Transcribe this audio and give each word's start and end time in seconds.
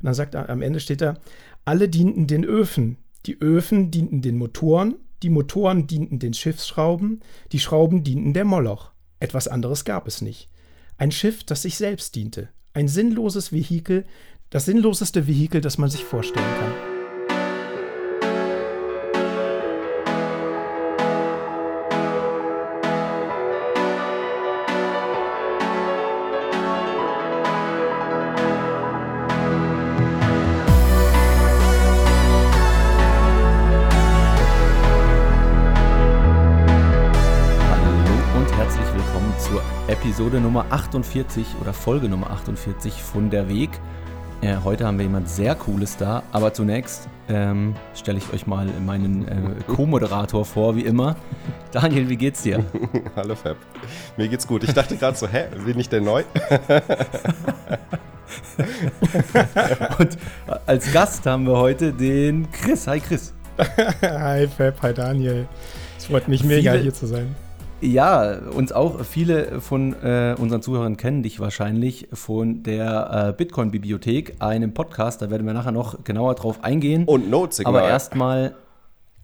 Und 0.00 0.06
dann 0.06 0.14
sagt 0.14 0.34
er, 0.34 0.48
am 0.48 0.62
Ende 0.62 0.80
steht 0.80 1.00
da, 1.00 1.14
alle 1.64 1.88
dienten 1.88 2.26
den 2.26 2.44
Öfen. 2.44 2.98
Die 3.26 3.40
Öfen 3.40 3.90
dienten 3.90 4.22
den 4.22 4.38
Motoren, 4.38 4.94
die 5.22 5.30
Motoren 5.30 5.86
dienten 5.86 6.18
den 6.18 6.34
Schiffsschrauben, 6.34 7.20
die 7.52 7.58
Schrauben 7.58 8.04
dienten 8.04 8.32
der 8.32 8.44
Moloch. 8.44 8.92
Etwas 9.20 9.48
anderes 9.48 9.84
gab 9.84 10.06
es 10.06 10.22
nicht. 10.22 10.48
Ein 10.96 11.10
Schiff, 11.10 11.44
das 11.44 11.62
sich 11.62 11.76
selbst 11.76 12.14
diente. 12.14 12.48
Ein 12.72 12.88
sinnloses 12.88 13.52
Vehikel, 13.52 14.04
das 14.50 14.64
sinnloseste 14.64 15.26
Vehikel, 15.26 15.60
das 15.60 15.78
man 15.78 15.90
sich 15.90 16.04
vorstellen 16.04 16.46
kann. 16.58 16.87
Episode 40.28 40.44
Nummer 40.44 40.66
48 40.68 41.46
oder 41.62 41.72
Folge 41.72 42.06
Nummer 42.06 42.28
48 42.28 43.02
von 43.02 43.30
Der 43.30 43.48
Weg. 43.48 43.70
Äh, 44.42 44.56
heute 44.62 44.86
haben 44.86 44.98
wir 44.98 45.06
jemand 45.06 45.26
sehr 45.26 45.54
Cooles 45.54 45.96
da, 45.96 46.22
aber 46.32 46.52
zunächst 46.52 47.08
ähm, 47.30 47.74
stelle 47.94 48.18
ich 48.18 48.30
euch 48.34 48.46
mal 48.46 48.66
meinen 48.84 49.26
äh, 49.26 49.62
Co-Moderator 49.66 50.44
vor, 50.44 50.76
wie 50.76 50.82
immer. 50.82 51.16
Daniel, 51.72 52.10
wie 52.10 52.18
geht's 52.18 52.42
dir? 52.42 52.62
Hallo 53.16 53.34
Fab. 53.36 53.56
Mir 54.18 54.28
geht's 54.28 54.46
gut. 54.46 54.64
Ich 54.64 54.74
dachte 54.74 54.98
gerade 54.98 55.16
so, 55.16 55.26
hä, 55.26 55.46
bin 55.64 55.80
ich 55.80 55.88
denn 55.88 56.04
neu? 56.04 56.24
Und 59.98 60.18
als 60.66 60.92
Gast 60.92 61.24
haben 61.24 61.46
wir 61.46 61.56
heute 61.56 61.94
den 61.94 62.50
Chris. 62.52 62.86
Hi 62.86 63.00
Chris. 63.00 63.32
hi 64.02 64.46
Fab, 64.46 64.82
hi 64.82 64.92
Daniel. 64.92 65.48
Es 65.96 66.04
freut 66.04 66.28
mich 66.28 66.44
mega 66.44 66.72
Viele, 66.72 66.82
hier 66.82 66.92
zu 66.92 67.06
sein. 67.06 67.34
Ja, 67.80 68.38
uns 68.38 68.72
auch. 68.72 69.04
Viele 69.04 69.60
von 69.60 69.92
äh, 70.02 70.34
unseren 70.38 70.62
Zuhörern 70.62 70.96
kennen 70.96 71.22
dich 71.22 71.38
wahrscheinlich 71.38 72.08
von 72.12 72.64
der 72.64 73.28
äh, 73.28 73.32
Bitcoin-Bibliothek, 73.36 74.34
einem 74.40 74.74
Podcast. 74.74 75.22
Da 75.22 75.30
werden 75.30 75.46
wir 75.46 75.54
nachher 75.54 75.70
noch 75.70 76.02
genauer 76.02 76.34
drauf 76.34 76.64
eingehen. 76.64 77.04
Und 77.04 77.30
Notsignal. 77.30 77.76
Aber 77.76 77.88
erstmal. 77.88 78.56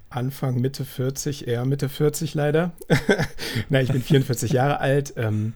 Anfang, 0.09 0.62
Mitte 0.62 0.85
40, 0.85 1.50
eher 1.50 1.66
Mitte 1.66 1.90
40 1.90 2.34
leider. 2.34 2.72
Na, 3.68 3.81
ich 3.81 3.91
bin 3.91 4.02
44 4.02 4.53
Jahre 4.53 4.79
alt. 4.79 5.16
Ähm, 5.18 5.52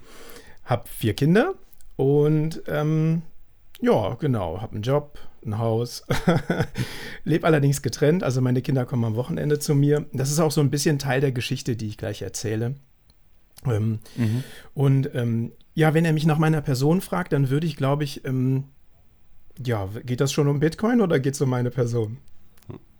habe 0.65 0.87
vier 0.87 1.13
Kinder 1.13 1.53
und 1.95 2.61
ähm, 2.67 3.23
ja, 3.81 4.15
genau, 4.15 4.61
habe 4.61 4.73
einen 4.73 4.83
Job, 4.83 5.19
ein 5.45 5.57
Haus, 5.57 6.05
lebe 7.25 7.45
allerdings 7.45 7.81
getrennt. 7.81 8.23
Also 8.23 8.41
meine 8.41 8.61
Kinder 8.61 8.85
kommen 8.85 9.03
am 9.03 9.15
Wochenende 9.15 9.59
zu 9.59 9.75
mir. 9.75 10.05
Das 10.13 10.31
ist 10.31 10.39
auch 10.39 10.51
so 10.51 10.61
ein 10.61 10.69
bisschen 10.69 10.99
Teil 10.99 11.21
der 11.21 11.31
Geschichte, 11.31 11.75
die 11.75 11.87
ich 11.87 11.97
gleich 11.97 12.21
erzähle. 12.21 12.75
Ähm, 13.65 13.99
mhm. 14.15 14.43
Und 14.73 15.13
ähm, 15.13 15.51
ja, 15.73 15.93
wenn 15.93 16.05
er 16.05 16.13
mich 16.13 16.25
nach 16.25 16.37
meiner 16.37 16.61
Person 16.61 17.01
fragt, 17.01 17.33
dann 17.33 17.49
würde 17.49 17.67
ich, 17.67 17.75
glaube 17.75 18.03
ich, 18.03 18.25
ähm, 18.25 18.65
ja, 19.63 19.87
geht 20.05 20.21
das 20.21 20.31
schon 20.31 20.47
um 20.47 20.59
Bitcoin 20.59 21.01
oder 21.01 21.19
geht 21.19 21.35
es 21.35 21.41
um 21.41 21.49
meine 21.49 21.71
Person? 21.71 22.17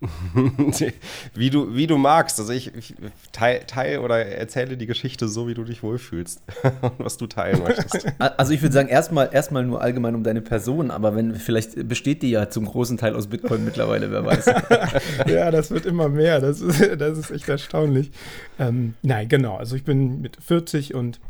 wie, 1.34 1.50
du, 1.50 1.74
wie 1.74 1.86
du 1.86 1.96
magst. 1.96 2.38
Also 2.38 2.52
ich, 2.52 2.74
ich 2.74 2.94
teile 3.32 3.66
teil 3.66 3.98
oder 3.98 4.24
erzähle 4.26 4.76
die 4.76 4.86
Geschichte 4.86 5.28
so, 5.28 5.48
wie 5.48 5.54
du 5.54 5.64
dich 5.64 5.82
wohlfühlst 5.82 6.42
und 6.82 6.92
was 6.98 7.16
du 7.16 7.26
teilen 7.26 7.62
möchtest. 7.62 8.06
Also 8.18 8.52
ich 8.52 8.60
würde 8.60 8.74
sagen, 8.74 8.88
erstmal 8.88 9.30
erstmal 9.32 9.64
nur 9.64 9.80
allgemein 9.80 10.14
um 10.14 10.22
deine 10.22 10.42
Person, 10.42 10.90
aber 10.90 11.16
wenn 11.16 11.34
vielleicht 11.36 11.88
besteht 11.88 12.22
die 12.22 12.30
ja 12.30 12.50
zum 12.50 12.66
großen 12.66 12.98
Teil 12.98 13.14
aus 13.14 13.28
Bitcoin 13.28 13.64
mittlerweile, 13.64 14.10
wer 14.10 14.24
weiß. 14.24 14.46
ja, 15.26 15.50
das 15.50 15.70
wird 15.70 15.86
immer 15.86 16.08
mehr. 16.08 16.40
Das 16.40 16.60
ist, 16.60 17.00
das 17.00 17.18
ist 17.18 17.30
echt 17.30 17.48
erstaunlich. 17.48 18.10
Ähm, 18.58 18.94
nein, 19.02 19.28
genau. 19.28 19.56
Also 19.56 19.76
ich 19.76 19.84
bin 19.84 20.20
mit 20.20 20.36
40 20.36 20.94
und 20.94 21.20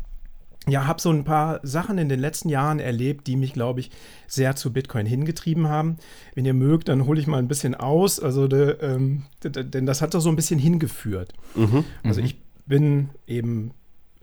ja, 0.67 0.87
habe 0.87 0.99
so 0.99 1.11
ein 1.11 1.23
paar 1.23 1.59
Sachen 1.63 1.97
in 1.97 2.09
den 2.09 2.19
letzten 2.19 2.49
Jahren 2.49 2.79
erlebt, 2.79 3.27
die 3.27 3.35
mich, 3.35 3.53
glaube 3.53 3.81
ich, 3.81 3.91
sehr 4.27 4.55
zu 4.55 4.73
Bitcoin 4.73 5.05
hingetrieben 5.05 5.67
haben. 5.67 5.97
Wenn 6.33 6.45
ihr 6.45 6.53
mögt, 6.53 6.89
dann 6.89 7.05
hole 7.05 7.19
ich 7.19 7.27
mal 7.27 7.37
ein 7.37 7.47
bisschen 7.47 7.75
aus. 7.75 8.19
Also, 8.19 8.47
de, 8.47 8.77
ähm, 8.81 9.23
de, 9.43 9.63
denn 9.63 9.85
das 9.85 10.01
hat 10.01 10.13
doch 10.13 10.21
so 10.21 10.29
ein 10.29 10.35
bisschen 10.35 10.59
hingeführt. 10.59 11.33
Mhm, 11.53 11.85
also 12.03 12.19
mhm. 12.19 12.25
ich 12.25 12.41
bin 12.65 13.09
eben, 13.27 13.71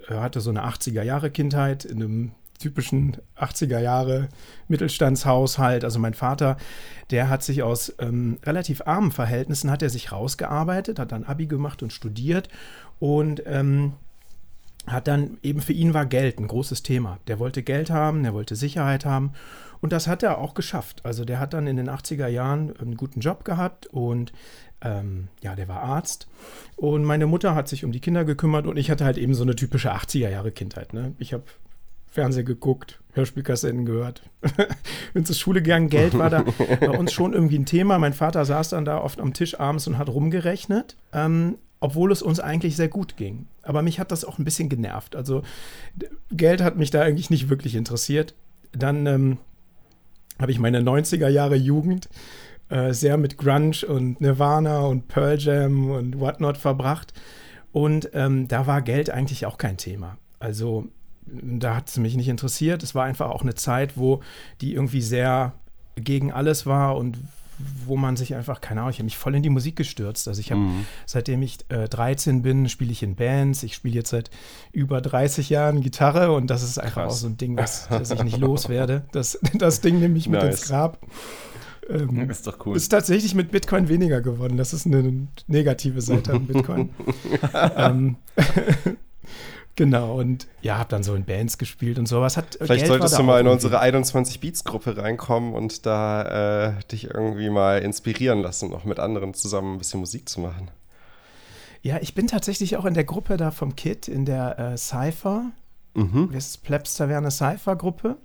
äh, 0.08 0.14
hatte 0.14 0.41
so 0.41 0.50
eine 0.50 0.64
80er 0.64 1.03
Jahre 1.03 1.30
Kindheit 1.30 1.84
in 1.84 2.03
einem 2.03 2.32
typischen 2.59 3.16
80er 3.36 3.80
Jahre 3.80 4.28
Mittelstandshaushalt. 4.69 5.84
Also 5.84 5.98
mein 5.98 6.14
Vater, 6.14 6.56
der 7.10 7.28
hat 7.28 7.42
sich 7.42 7.62
aus 7.62 7.92
ähm, 7.98 8.38
relativ 8.44 8.82
armen 8.86 9.10
Verhältnissen, 9.10 9.70
hat 9.70 9.82
er 9.82 9.91
sich 9.91 10.12
rausgearbeitet, 10.12 10.98
hat 10.98 11.12
dann 11.12 11.24
Abi 11.24 11.47
gemacht 11.47 11.82
und 11.82 11.92
studiert 11.92 12.48
und 13.00 13.42
ähm, 13.47 13.94
hat 14.87 15.09
dann 15.09 15.38
eben 15.43 15.60
für 15.60 15.72
ihn 15.72 15.94
war 15.94 16.06
Geld 16.06 16.38
ein 16.38 16.48
großes 16.48 16.82
Thema. 16.82 17.19
Der 17.26 17.38
wollte 17.38 17.62
Geld 17.62 17.91
haben, 17.91 18.22
der 18.22 18.34
wollte 18.34 18.56
Sicherheit 18.56 19.04
haben 19.04 19.32
und 19.81 19.93
das 19.93 20.06
hat 20.06 20.22
er 20.22 20.38
auch 20.38 20.54
geschafft. 20.54 21.04
Also 21.04 21.25
der 21.25 21.38
hat 21.38 21.54
dann 21.54 21.66
in 21.66 21.76
den 21.76 21.88
80er 21.88 22.26
Jahren 22.26 22.76
einen 22.78 22.97
guten 22.97 23.21
Job 23.21 23.44
gehabt 23.44 23.86
und 23.86 24.33
ähm, 24.80 25.28
ja, 25.42 25.54
der 25.54 25.68
war 25.68 25.83
Arzt 25.83 26.27
und 26.77 27.04
meine 27.04 27.27
Mutter 27.27 27.54
hat 27.54 27.68
sich 27.68 27.84
um 27.84 27.92
die 27.92 28.01
Kinder 28.01 28.24
gekümmert 28.24 28.66
und 28.66 28.77
ich 28.77 28.91
hatte 28.91 29.04
halt 29.04 29.18
eben 29.18 29.34
so 29.34 29.45
eine 29.45 29.54
typische 29.54 29.92
80er 29.95 30.28
Jahre 30.28 30.51
Kindheit. 30.51 30.92
Ne? 30.92 31.15
Ich 31.18 31.33
habe 31.33 31.45
Fernsehen 32.12 32.45
geguckt, 32.45 33.01
Hörspielkassetten 33.12 33.86
gehört. 33.86 34.22
Bin 35.15 35.24
zur 35.24 35.34
Schule 35.34 35.62
gegangen, 35.62 35.89
Geld 35.89 36.16
war 36.18 36.28
da 36.28 36.45
bei 36.80 36.91
uns 36.91 37.12
schon 37.12 37.33
irgendwie 37.33 37.59
ein 37.59 37.66
Thema. 37.66 37.98
Mein 37.98 38.12
Vater 38.12 38.45
saß 38.45 38.71
dann 38.71 38.84
da 38.84 38.98
oft 38.98 39.21
am 39.21 39.33
Tisch 39.33 39.59
abends 39.59 39.86
und 39.86 39.97
hat 39.97 40.10
rumgerechnet. 40.10 40.97
Ähm, 41.12 41.57
obwohl 41.83 42.13
es 42.13 42.23
uns 42.23 42.39
eigentlich 42.39 42.77
sehr 42.77 42.87
gut 42.87 43.17
ging. 43.17 43.49
Aber 43.63 43.83
mich 43.83 43.99
hat 43.99 44.13
das 44.13 44.25
auch 44.25 44.39
ein 44.39 44.45
bisschen 44.45 44.69
genervt. 44.69 45.17
Also 45.17 45.43
Geld 46.31 46.63
hat 46.63 46.77
mich 46.77 46.91
da 46.91 47.03
eigentlich 47.03 47.29
nicht 47.29 47.51
wirklich 47.51 47.75
interessiert. 47.75 48.37
Dann 48.71 49.05
ähm, 49.07 49.39
habe 50.41 50.53
ich 50.53 50.61
meine 50.61 50.79
90er 50.79 51.27
Jahre 51.29 51.57
Jugend 51.57 52.09
äh, 52.69 52.93
sehr 52.93 53.17
mit 53.17 53.37
Grunge 53.37 53.84
und 53.89 54.21
Nirvana 54.21 54.83
und 54.83 55.09
Pearl 55.09 55.39
Jam 55.41 55.91
und 55.91 56.21
whatnot 56.21 56.57
verbracht. 56.57 57.15
Und 57.73 58.11
ähm, 58.15 58.47
da 58.47 58.69
war 58.69 58.81
Geld 58.81 59.11
eigentlich 59.11 59.45
auch 59.45 59.59
kein 59.59 59.77
Thema. 59.77 60.19
Also 60.39 60.87
da 61.27 61.75
hat 61.75 61.89
es 61.89 61.99
mich 61.99 62.15
nicht 62.15 62.29
interessiert. 62.29 62.84
Es 62.84 62.95
war 62.95 63.07
einfach 63.07 63.31
auch 63.31 63.43
eine 63.43 63.57
Zeit, 63.57 63.97
wo 63.97 64.21
die 64.61 64.75
irgendwie 64.75 65.03
sehr 65.03 65.55
gegen 65.97 66.31
alles 66.31 66.65
war 66.65 66.97
und 66.97 67.19
wo 67.87 67.97
man 67.97 68.16
sich 68.16 68.34
einfach, 68.34 68.60
keine 68.60 68.81
Ahnung, 68.81 68.91
ich 68.91 68.99
habe 68.99 69.04
mich 69.04 69.16
voll 69.16 69.34
in 69.34 69.43
die 69.43 69.51
Musik 69.51 69.77
gestürzt. 69.77 70.28
Also 70.28 70.41
ich 70.41 70.51
habe, 70.51 70.60
mhm. 70.60 70.87
seitdem 71.07 71.43
ich 71.43 71.59
äh, 71.69 71.89
13 71.89 72.43
bin, 72.43 72.69
spiele 72.69 72.93
ich 72.93 73.03
in 73.03 73.15
Bands. 73.15 73.63
Ich 73.63 73.75
spiele 73.75 73.95
jetzt 73.95 74.10
seit 74.10 74.31
über 74.72 75.01
30 75.01 75.51
Jahren 75.51 75.81
Gitarre 75.81 76.33
und 76.33 76.49
das 76.49 76.63
ist 76.63 76.78
einfach 76.78 77.03
Krass. 77.03 77.13
auch 77.13 77.16
so 77.16 77.27
ein 77.28 77.37
Ding, 77.37 77.57
was, 77.57 77.89
das 77.91 78.10
ich 78.10 78.22
nicht 78.22 78.39
loswerde. 78.39 79.04
Das, 79.13 79.39
das 79.54 79.81
Ding 79.81 80.01
nehme 80.01 80.16
ich 80.19 80.28
mit 80.28 80.43
nice. 80.43 80.60
ins 80.60 80.69
Grab. 80.69 80.99
Ähm, 81.89 82.31
ist 82.31 82.47
doch 82.47 82.65
cool. 82.66 82.77
Ist 82.77 82.89
tatsächlich 82.89 83.34
mit 83.34 83.51
Bitcoin 83.51 83.89
weniger 83.89 84.21
geworden. 84.21 84.57
Das 84.57 84.72
ist 84.72 84.87
eine 84.87 85.27
negative 85.47 86.01
Seite 86.01 86.33
an 86.33 86.47
Bitcoin. 86.47 86.91
ähm, 87.77 88.16
Genau, 89.74 90.19
und 90.21 90.48
ja, 90.60 90.78
hab 90.78 90.91
dann 90.91 91.03
so 91.03 91.15
in 91.15 91.24
Bands 91.24 91.57
gespielt 91.57 91.98
und 91.98 92.07
sowas. 92.07 92.36
Hat, 92.36 92.57
Vielleicht 92.57 92.80
Geld 92.80 92.89
solltest 92.89 93.19
du 93.19 93.22
mal 93.22 93.41
in 93.41 93.47
unsere 93.47 93.80
21 93.80 94.41
Beats-Gruppe 94.41 94.98
reinkommen 94.98 95.54
und 95.54 95.86
da 95.86 96.77
äh, 96.77 96.84
dich 96.91 97.04
irgendwie 97.04 97.48
mal 97.48 97.78
inspirieren 97.80 98.42
lassen, 98.42 98.69
noch 98.69 98.84
mit 98.84 98.98
anderen 98.98 99.33
zusammen 99.33 99.74
ein 99.74 99.78
bisschen 99.78 100.01
Musik 100.01 100.28
zu 100.28 100.41
machen. 100.41 100.71
Ja, 101.80 101.98
ich 102.01 102.15
bin 102.15 102.27
tatsächlich 102.27 102.77
auch 102.77 102.84
in 102.84 102.95
der 102.95 103.04
Gruppe 103.04 103.36
da 103.39 103.51
vom 103.51 103.74
Kid, 103.74 104.09
in 104.09 104.27
der 104.27 104.59
äh, 104.59 104.77
Cypher. 104.77 105.51
Mhm. 105.95 106.30
Das 106.33 106.48
ist 106.48 106.63
Plebs 106.63 106.95
Taverne 106.95 107.30
Cypher-Gruppe. 107.30 108.19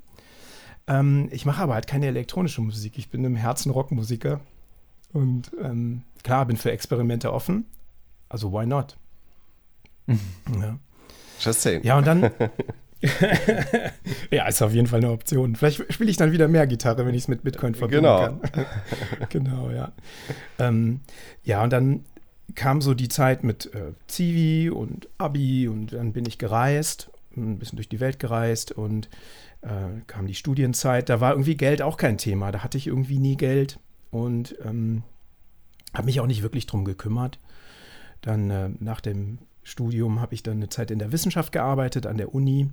Ähm, 0.88 1.30
ich 1.32 1.46
mache 1.46 1.64
aber 1.64 1.76
halt 1.76 1.88
keine 1.88 2.08
elektronische 2.08 2.62
Musik. 2.62 2.98
Ich 2.98 3.10
bin 3.10 3.24
im 3.24 3.36
Herzen 3.36 3.72
Rockmusiker. 3.72 4.42
Und 5.14 5.52
ähm, 5.62 6.04
klar, 6.24 6.46
bin 6.46 6.58
für 6.58 6.72
Experimente 6.72 7.32
offen. 7.32 7.66
Also, 8.30 8.52
why 8.52 8.66
not? 8.66 8.98
ja. 10.08 10.78
Just 11.40 11.62
saying. 11.62 11.84
Ja, 11.84 11.98
und 11.98 12.08
dann. 12.08 12.32
ja, 14.32 14.48
ist 14.48 14.62
auf 14.62 14.74
jeden 14.74 14.88
Fall 14.88 15.00
eine 15.00 15.12
Option. 15.12 15.56
Vielleicht 15.56 15.94
spiele 15.94 16.10
ich 16.10 16.18
dann 16.18 16.32
wieder 16.32 16.48
mehr 16.48 16.66
Gitarre, 16.66 17.06
wenn 17.06 17.14
ich 17.14 17.24
es 17.24 17.28
mit 17.28 17.44
Bitcoin 17.44 17.76
verbinden 17.76 18.06
genau. 18.06 18.40
kann. 18.52 18.66
genau, 19.30 19.70
ja. 19.70 19.92
Ähm, 20.58 21.02
ja, 21.44 21.64
und 21.64 21.72
dann 21.72 22.06
kam 22.56 22.82
so 22.82 22.94
die 22.94 23.10
Zeit 23.10 23.44
mit 23.44 23.74
äh, 23.74 23.94
Zivi 24.08 24.70
und 24.70 25.10
Abi 25.18 25.68
und 25.68 25.94
dann 25.94 26.14
bin 26.14 26.26
ich 26.26 26.38
gereist, 26.38 27.12
ein 27.36 27.60
bisschen 27.60 27.76
durch 27.76 27.90
die 27.90 28.00
Welt 28.00 28.20
gereist 28.20 28.72
und 28.72 29.10
äh, 29.62 30.02
kam 30.08 30.26
die 30.26 30.36
Studienzeit. 30.36 31.10
Da 31.10 31.22
war 31.22 31.32
irgendwie 31.32 31.56
Geld 31.56 31.82
auch 31.82 31.98
kein 31.98 32.18
Thema. 32.18 32.52
Da 32.52 32.64
hatte 32.64 32.78
ich 32.78 32.88
irgendwie 32.88 33.20
nie 33.20 33.38
Geld 33.38 33.80
und 34.10 34.56
ähm, 34.66 35.04
habe 35.94 36.06
mich 36.06 36.20
auch 36.20 36.28
nicht 36.28 36.42
wirklich 36.42 36.66
drum 36.66 36.84
gekümmert. 36.84 37.40
Dann 38.22 38.50
äh, 38.50 38.70
nach 38.80 39.02
dem 39.02 39.38
Studium 39.68 40.22
habe 40.22 40.34
ich 40.34 40.44
dann 40.44 40.58
eine 40.58 40.70
Zeit 40.70 40.92
in 40.92 41.00
der 41.00 41.12
Wissenschaft 41.12 41.52
gearbeitet, 41.52 42.06
an 42.06 42.18
der 42.18 42.34
Uni. 42.34 42.70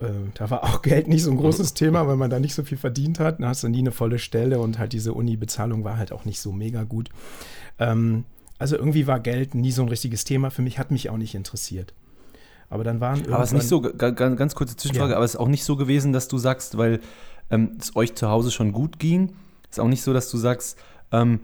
Äh, 0.00 0.08
da 0.34 0.50
war 0.50 0.64
auch 0.64 0.82
Geld 0.82 1.06
nicht 1.06 1.22
so 1.22 1.30
ein 1.30 1.36
großes 1.36 1.74
Thema, 1.74 2.06
weil 2.08 2.16
man 2.16 2.30
da 2.30 2.40
nicht 2.40 2.54
so 2.54 2.64
viel 2.64 2.78
verdient 2.78 3.20
hat. 3.20 3.40
Da 3.40 3.48
hast 3.48 3.62
du 3.62 3.68
nie 3.68 3.78
eine 3.78 3.92
volle 3.92 4.18
Stelle 4.18 4.58
und 4.58 4.78
halt 4.78 4.92
diese 4.92 5.12
Uni-Bezahlung 5.12 5.84
war 5.84 5.96
halt 5.96 6.10
auch 6.10 6.24
nicht 6.24 6.40
so 6.40 6.50
mega 6.50 6.82
gut. 6.82 7.10
Ähm, 7.78 8.24
also 8.58 8.76
irgendwie 8.76 9.06
war 9.06 9.20
Geld 9.20 9.54
nie 9.54 9.70
so 9.70 9.82
ein 9.82 9.88
richtiges 9.88 10.24
Thema 10.24 10.50
für 10.50 10.62
mich, 10.62 10.80
hat 10.80 10.90
mich 10.90 11.10
auch 11.10 11.16
nicht 11.16 11.34
interessiert. 11.34 11.94
Aber 12.68 12.82
dann 12.82 13.00
waren 13.00 13.32
Aber 13.32 13.44
es 13.44 13.50
ist 13.50 13.54
nicht 13.54 13.68
so, 13.68 13.80
ganz, 13.80 14.18
ganz 14.18 14.54
kurze 14.56 14.76
Zwischenfrage, 14.76 15.12
ja. 15.12 15.16
aber 15.16 15.24
es 15.24 15.34
ist 15.34 15.40
auch 15.40 15.46
nicht 15.46 15.62
so 15.62 15.76
gewesen, 15.76 16.12
dass 16.12 16.26
du 16.26 16.38
sagst, 16.38 16.76
weil 16.76 17.00
ähm, 17.50 17.76
es 17.80 17.94
euch 17.94 18.16
zu 18.16 18.28
Hause 18.28 18.50
schon 18.50 18.72
gut 18.72 18.98
ging, 18.98 19.34
ist 19.70 19.78
auch 19.78 19.86
nicht 19.86 20.02
so, 20.02 20.12
dass 20.12 20.28
du 20.28 20.38
sagst, 20.38 20.76
ähm, 21.12 21.38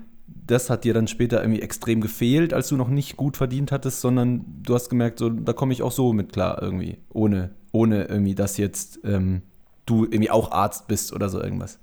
das 0.47 0.71
hat 0.71 0.85
dir 0.85 0.95
dann 0.95 1.09
später 1.09 1.41
irgendwie 1.43 1.63
extrem 1.63 2.01
gefehlt, 2.01 2.53
als 2.53 2.69
du 2.69 2.77
noch 2.77 2.89
nicht 2.89 3.17
gut 3.17 3.37
verdient 3.37 3.73
hattest, 3.73 4.01
sondern 4.01 4.45
du 4.63 4.75
hast 4.75 4.89
gemerkt, 4.89 5.19
so, 5.19 5.29
da 5.29 5.53
komme 5.53 5.73
ich 5.73 5.83
auch 5.83 5.93
so 5.93 6.13
mit 6.13 6.33
klar 6.33 6.61
irgendwie, 6.61 6.99
ohne, 7.11 7.51
ohne 7.73 8.05
irgendwie, 8.05 8.35
dass 8.35 8.57
jetzt 8.57 9.01
ähm, 9.05 9.43
du 9.87 10.05
irgendwie 10.05 10.31
auch 10.31 10.51
Arzt 10.51 10.89
bist 10.89 11.13
oder 11.13 11.29
so 11.29 11.41
irgendwas. 11.41 11.79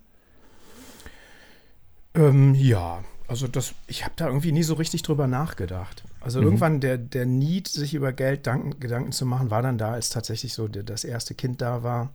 Ähm, 2.16 2.56
ja, 2.56 3.04
also 3.28 3.48
das, 3.48 3.76
ich 3.88 4.04
habe 4.04 4.14
da 4.16 4.28
irgendwie 4.28 4.52
nie 4.52 4.64
so 4.64 4.74
richtig 4.74 5.04
drüber 5.04 5.28
nachgedacht. 5.28 6.04
Also 6.22 6.40
mhm. 6.40 6.46
irgendwann 6.46 6.80
der, 6.80 6.98
der 6.98 7.26
Need, 7.26 7.68
sich 7.68 7.94
über 7.94 8.12
Geld 8.12 8.48
Danken, 8.48 8.80
Gedanken 8.80 9.12
zu 9.12 9.26
machen, 9.26 9.52
war 9.52 9.62
dann 9.62 9.78
da, 9.78 9.92
als 9.92 10.10
tatsächlich 10.10 10.54
so 10.54 10.68
das 10.68 11.04
erste 11.04 11.36
Kind 11.36 11.62
da 11.62 11.84
war 11.84 12.12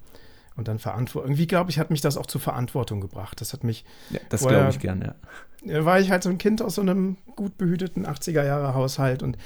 und 0.57 0.69
dann 0.69 0.79
Verantwortung. 0.79 1.31
Irgendwie, 1.31 1.47
glaube 1.47 1.71
ich, 1.71 1.79
hat 1.79 1.91
mich 1.91 2.01
das 2.01 2.17
auch 2.17 2.27
zur 2.27 2.41
Verantwortung 2.41 3.01
gebracht. 3.01 3.41
Das 3.41 3.53
hat 3.53 3.65
mich. 3.65 3.85
Ja, 4.11 4.21
das 4.29 4.43
glaube 4.43 4.71
ich 4.71 4.79
gern, 4.79 5.03
ja. 5.03 5.85
War 5.85 5.99
ich 5.99 6.11
halt 6.11 6.23
so 6.23 6.31
ein 6.31 6.39
Kind 6.39 6.63
aus 6.63 6.75
so 6.77 6.83
einem 6.83 7.17
gut 7.37 7.57
behüteten 7.57 8.07
80er-Jahre-Haushalt 8.07 9.23
und 9.23 9.39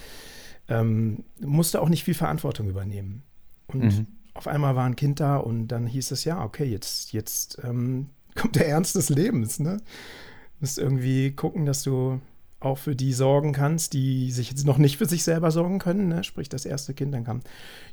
ähm, 0.69 1.25
musste 1.41 1.81
auch 1.81 1.89
nicht 1.89 2.05
viel 2.05 2.15
Verantwortung 2.15 2.69
übernehmen. 2.69 3.23
Und 3.69 3.85
mhm. 3.85 4.07
auf 4.35 4.49
einmal 4.49 4.77
war 4.77 4.85
ein 4.85 4.97
Kind 4.97 5.21
da 5.21 5.37
und 5.37 5.69
dann 5.69 5.87
hieß 5.87 6.11
es, 6.11 6.25
ja, 6.25 6.43
okay, 6.45 6.65
jetzt, 6.65 7.13
jetzt 7.13 7.59
ähm, 7.63 8.11
kommt 8.35 8.57
der 8.57 8.69
Ernst 8.69 8.97
des 8.97 9.09
Lebens, 9.09 9.61
ne? 9.61 9.79
Du 9.79 10.65
musst 10.65 10.79
irgendwie 10.79 11.33
gucken, 11.33 11.67
dass 11.67 11.83
du 11.83 12.21
auch 12.61 12.79
für 12.79 12.97
die 12.97 13.13
sorgen 13.13 13.53
kannst, 13.53 13.93
die 13.93 14.33
sich 14.33 14.51
jetzt 14.51 14.67
noch 14.67 14.79
nicht 14.79 14.97
für 14.97 15.07
sich 15.07 15.23
selber 15.23 15.51
sorgen 15.51 15.79
können, 15.79 16.09
ne? 16.09 16.25
sprich 16.25 16.49
das 16.49 16.65
erste 16.65 16.93
Kind, 16.93 17.15
dann 17.15 17.25
kam, 17.25 17.41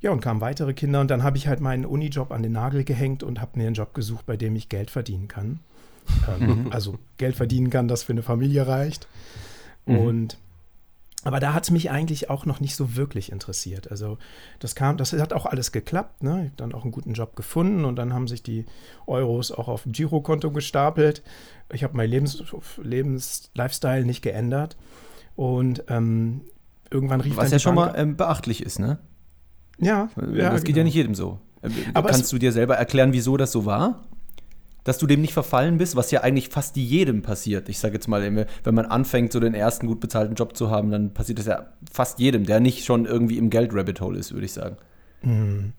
ja, 0.01 0.11
und 0.11 0.21
kamen 0.21 0.41
weitere 0.41 0.73
Kinder 0.73 1.01
und 1.01 1.11
dann 1.11 1.23
habe 1.23 1.37
ich 1.37 1.47
halt 1.47 1.59
meinen 1.59 1.85
Unijob 1.85 2.31
an 2.31 2.41
den 2.41 2.53
Nagel 2.53 2.83
gehängt 2.83 3.21
und 3.21 3.41
habe 3.41 3.59
mir 3.59 3.67
einen 3.67 3.75
Job 3.75 3.93
gesucht, 3.93 4.25
bei 4.25 4.37
dem 4.37 4.55
ich 4.55 4.69
Geld 4.69 4.89
verdienen 4.89 5.27
kann. 5.27 5.59
ähm, 6.39 6.65
mhm. 6.65 6.71
also 6.71 6.97
Geld 7.17 7.35
verdienen 7.35 7.69
kann, 7.69 7.87
das 7.87 8.03
für 8.03 8.13
eine 8.13 8.23
Familie 8.23 8.67
reicht. 8.67 9.07
Mhm. 9.85 9.97
Und 9.97 10.37
aber 11.25 11.39
da 11.39 11.53
hat 11.53 11.63
es 11.63 11.71
mich 11.71 11.89
eigentlich 11.89 12.29
auch 12.29 12.45
noch 12.45 12.59
nicht 12.59 12.75
so 12.75 12.95
wirklich 12.95 13.31
interessiert. 13.31 13.89
Also 13.89 14.19
das 14.59 14.75
kam, 14.75 14.95
das 14.95 15.11
hat 15.11 15.33
auch 15.33 15.47
alles 15.47 15.71
geklappt. 15.71 16.21
Ne? 16.21 16.29
Ich 16.29 16.45
habe 16.45 16.53
dann 16.57 16.73
auch 16.73 16.83
einen 16.83 16.91
guten 16.91 17.13
Job 17.13 17.35
gefunden 17.35 17.83
und 17.83 17.95
dann 17.95 18.13
haben 18.13 18.27
sich 18.27 18.43
die 18.43 18.65
Euros 19.07 19.51
auch 19.51 19.67
auf 19.67 19.83
dem 19.83 19.91
Girokonto 19.91 20.51
gestapelt. 20.51 21.23
Ich 21.73 21.83
habe 21.83 21.97
mein 21.97 22.11
Lebens, 22.11 22.43
Lebens 22.79 23.49
Lifestyle 23.55 24.05
nicht 24.05 24.21
geändert 24.21 24.77
und 25.35 25.83
ähm, 25.89 26.41
irgendwann 26.91 27.21
rief 27.21 27.35
Was 27.37 27.49
ja 27.49 27.57
schon 27.57 27.73
Bank, 27.73 27.93
mal 27.93 27.99
ähm, 27.99 28.17
beachtlich 28.17 28.61
ist, 28.61 28.77
ne? 28.77 28.99
Ja, 29.79 30.09
ja 30.31 30.51
das 30.51 30.63
geht 30.63 30.75
genau. 30.75 30.77
ja 30.77 30.83
nicht 30.83 30.93
jedem 30.93 31.15
so. 31.15 31.39
Äh, 31.63 31.69
Aber 31.95 32.09
Kannst 32.09 32.31
du 32.31 32.37
dir 32.37 32.51
selber 32.51 32.75
erklären, 32.75 33.13
wieso 33.13 33.35
das 33.35 33.51
so 33.51 33.65
war? 33.65 34.03
Dass 34.85 34.99
du 34.99 35.07
dem 35.07 35.19
nicht 35.19 35.33
verfallen 35.33 35.77
bist, 35.77 35.97
was 35.97 36.11
ja 36.11 36.21
eigentlich 36.21 36.49
fast 36.49 36.77
jedem 36.77 37.23
passiert. 37.23 37.67
Ich 37.69 37.79
sage 37.79 37.95
jetzt 37.95 38.07
mal, 38.07 38.47
wenn 38.63 38.75
man 38.75 38.85
anfängt, 38.85 39.33
so 39.33 39.41
den 39.41 39.55
ersten 39.55 39.87
gut 39.87 39.99
bezahlten 39.99 40.35
Job 40.35 40.55
zu 40.55 40.69
haben, 40.69 40.91
dann 40.91 41.13
passiert 41.13 41.39
das 41.39 41.47
ja 41.47 41.65
fast 41.91 42.19
jedem, 42.19 42.45
der 42.45 42.59
nicht 42.59 42.85
schon 42.85 43.05
irgendwie 43.05 43.37
im 43.37 43.49
Geld-Rabbit-Hole 43.49 44.17
ist, 44.17 44.31
würde 44.31 44.45
ich 44.45 44.53
sagen. 44.53 44.77
Mhm. 45.23 45.73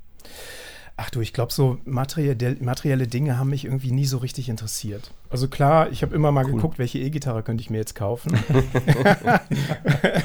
Ach 0.98 1.10
du, 1.10 1.20
ich 1.20 1.32
glaube, 1.32 1.52
so 1.52 1.78
materielle, 1.84 2.56
materielle 2.58 3.06
Dinge 3.06 3.38
haben 3.38 3.50
mich 3.50 3.66
irgendwie 3.66 3.92
nie 3.92 4.06
so 4.06 4.16
richtig 4.16 4.48
interessiert. 4.48 5.12
Also 5.30 5.46
klar, 5.46 5.92
ich 5.92 6.02
habe 6.02 6.14
immer 6.14 6.32
mal 6.32 6.46
cool. 6.46 6.54
geguckt, 6.54 6.78
welche 6.78 6.98
E-Gitarre 6.98 7.42
könnte 7.42 7.60
ich 7.60 7.70
mir 7.70 7.76
jetzt 7.76 7.94
kaufen. 7.94 8.32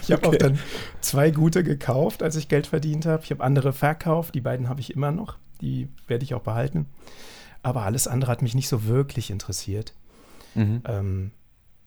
ich 0.02 0.12
habe 0.12 0.26
okay. 0.26 0.28
auch 0.28 0.36
dann 0.36 0.60
zwei 1.02 1.30
gute 1.30 1.64
gekauft, 1.64 2.24
als 2.24 2.36
ich 2.36 2.48
Geld 2.48 2.68
verdient 2.68 3.06
habe. 3.06 3.22
Ich 3.24 3.32
habe 3.32 3.44
andere 3.44 3.74
verkauft, 3.74 4.34
die 4.34 4.42
beiden 4.42 4.70
habe 4.70 4.80
ich 4.80 4.96
immer 4.96 5.12
noch. 5.12 5.38
Die 5.60 5.90
werde 6.08 6.24
ich 6.24 6.34
auch 6.34 6.42
behalten 6.42 6.88
aber 7.64 7.84
alles 7.84 8.08
andere 8.08 8.32
hat 8.32 8.42
mich 8.42 8.56
nicht 8.56 8.68
so 8.68 8.86
wirklich 8.86 9.30
interessiert. 9.30 9.94
Mhm. 10.56 10.82
Ähm, 10.86 11.32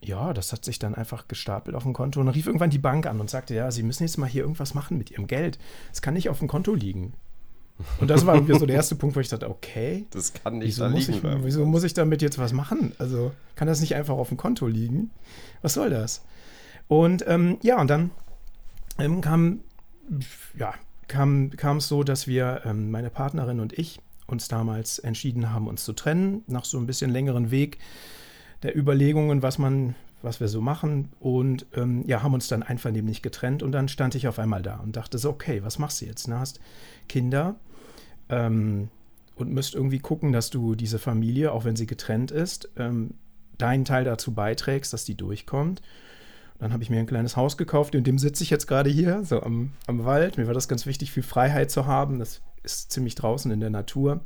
ja, 0.01 0.33
das 0.33 0.53
hat 0.53 0.65
sich 0.65 0.79
dann 0.79 0.95
einfach 0.95 1.29
gestapelt 1.29 1.75
auf 1.75 1.85
dem 1.85 1.95
Konto. 1.95 2.21
Und 2.21 2.27
dann 2.27 2.35
rief 2.35 2.47
irgendwann 2.47 2.71
die 2.71 2.79
Bank 2.79 3.07
an 3.07 3.21
und 3.21 3.31
sagte, 3.31 3.55
ja, 3.55 3.71
Sie 3.71 3.83
müssen 3.83 4.03
jetzt 4.03 4.19
mal 4.19 4.29
hier 4.29 4.43
irgendwas 4.43 4.75
machen 4.75 4.99
mit 4.99 5.11
Ihrem 5.11 5.27
Geld. 5.27 5.59
Es 5.93 6.03
kann 6.03 6.15
nicht 6.15 6.29
auf 6.29 6.39
dem 6.39 6.49
Konto 6.49 6.75
liegen. 6.75 7.15
Und 7.99 8.09
das 8.09 8.25
war 8.25 8.35
irgendwie 8.35 8.59
so 8.59 8.67
der 8.67 8.77
erste 8.77 8.95
Punkt, 8.95 9.17
wo 9.17 9.21
ich 9.21 9.29
dachte, 9.29 9.51
okay, 9.51 10.07
das 10.11 10.33
kann 10.33 10.59
nicht 10.59 10.69
wieso, 10.69 10.89
muss 10.89 11.09
ich, 11.09 11.23
wieso 11.23 11.67
muss 11.67 11.83
ich 11.83 11.93
damit 11.93 12.23
jetzt 12.23 12.39
was 12.39 12.53
machen? 12.53 12.93
Also 12.99 13.33
kann 13.57 13.67
das 13.67 13.81
nicht 13.81 13.97
einfach 13.97 14.15
auf 14.15 14.29
dem 14.29 14.37
Konto 14.37 14.69
liegen? 14.69 15.11
Was 15.61 15.75
soll 15.75 15.91
das? 15.91 16.23
Und 16.87 17.25
ähm, 17.27 17.59
ja, 17.63 17.81
und 17.81 17.91
dann 17.91 18.11
ähm, 18.99 19.21
kam, 19.23 19.61
ja, 20.57 20.75
kam 21.09 21.51
es 21.79 21.89
so, 21.89 22.05
dass 22.05 22.29
wir, 22.29 22.63
ähm, 22.65 22.93
meine 22.93 23.11
Partnerin 23.11 23.59
und 23.59 23.73
ich, 23.77 24.01
uns 24.27 24.49
damals 24.49 24.99
entschieden 24.99 25.51
haben, 25.51 25.69
uns 25.69 25.85
zu 25.85 25.93
trennen, 25.93 26.43
nach 26.47 26.65
so 26.65 26.79
ein 26.79 26.87
bisschen 26.87 27.11
längeren 27.11 27.51
Weg 27.51 27.79
der 28.63 28.77
Überlegungen, 28.77 29.43
was 29.43 29.59
man, 29.59 29.95
was 30.23 30.41
wir 30.41 30.49
so 30.49 30.61
machen. 30.61 31.11
Und 31.21 31.67
ähm, 31.75 32.05
ja, 32.07 32.23
haben 32.23 32.35
uns 32.35 32.49
dann 32.49 32.63
einvernehmlich 32.63 33.23
getrennt 33.23 33.63
und 33.63 33.73
dann 33.73 33.89
stand 33.89 34.15
ich 34.15 34.27
auf 34.29 34.39
einmal 34.39 34.63
da 34.63 34.77
und 34.77 34.97
dachte 34.97 35.19
so, 35.19 35.31
okay, 35.31 35.63
was 35.63 35.79
machst 35.79 36.01
du 36.01 36.07
jetzt? 36.07 36.27
Du 36.27 36.33
hast 36.33 36.61
Kinder 37.09 37.57
ähm, 38.29 38.89
und 39.37 39.51
müsst 39.51 39.75
irgendwie 39.75 39.99
gucken, 39.99 40.33
dass 40.33 40.51
du 40.51 40.75
diese 40.75 40.99
Familie, 40.99 41.53
auch 41.53 41.65
wenn 41.65 41.77
sie 41.77 41.87
getrennt 41.87 42.31
ist, 42.31 42.71
ähm, 42.77 43.15
deinen 43.59 43.85
Teil 43.85 44.05
dazu 44.05 44.33
beiträgst, 44.33 44.93
dass 44.93 45.05
die 45.05 45.17
durchkommt. 45.17 45.83
Dann 46.59 46.73
habe 46.73 46.83
ich 46.83 46.91
mir 46.91 46.99
ein 46.99 47.07
kleines 47.07 47.37
Haus 47.37 47.57
gekauft, 47.57 47.95
in 47.95 48.05
dem 48.05 48.19
sitze 48.19 48.43
ich 48.45 48.51
jetzt 48.51 48.67
gerade 48.67 48.89
hier, 48.89 49.25
so 49.25 49.43
am, 49.43 49.73
am 49.87 50.05
Wald. 50.05 50.39
Mir 50.39 50.47
war 50.47 50.55
das 50.55 50.69
ganz 50.69 50.87
wichtig, 50.87 51.11
viel 51.11 51.23
Freiheit 51.23 51.71
zu 51.71 51.87
haben. 51.87 52.19
Das 52.19 52.41
ist 52.65 52.93
ziemlich 52.93 53.15
draußen 53.15 53.51
in 53.51 53.61
der 53.61 53.71
Natur. 53.71 54.21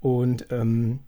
Und 0.00 0.46
ähm, 0.50 1.00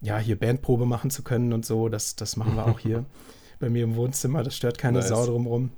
ja, 0.00 0.18
hier 0.18 0.38
Bandprobe 0.38 0.86
machen 0.86 1.10
zu 1.10 1.22
können 1.22 1.52
und 1.52 1.66
so, 1.66 1.88
das, 1.88 2.16
das 2.16 2.36
machen 2.36 2.56
wir 2.56 2.66
auch 2.66 2.78
hier 2.78 3.04
bei 3.58 3.68
mir 3.68 3.84
im 3.84 3.96
Wohnzimmer. 3.96 4.42
Das 4.42 4.56
stört 4.56 4.78
keine 4.78 4.98
nice. 4.98 5.08
Sau 5.08 5.26
drumrum. 5.26 5.70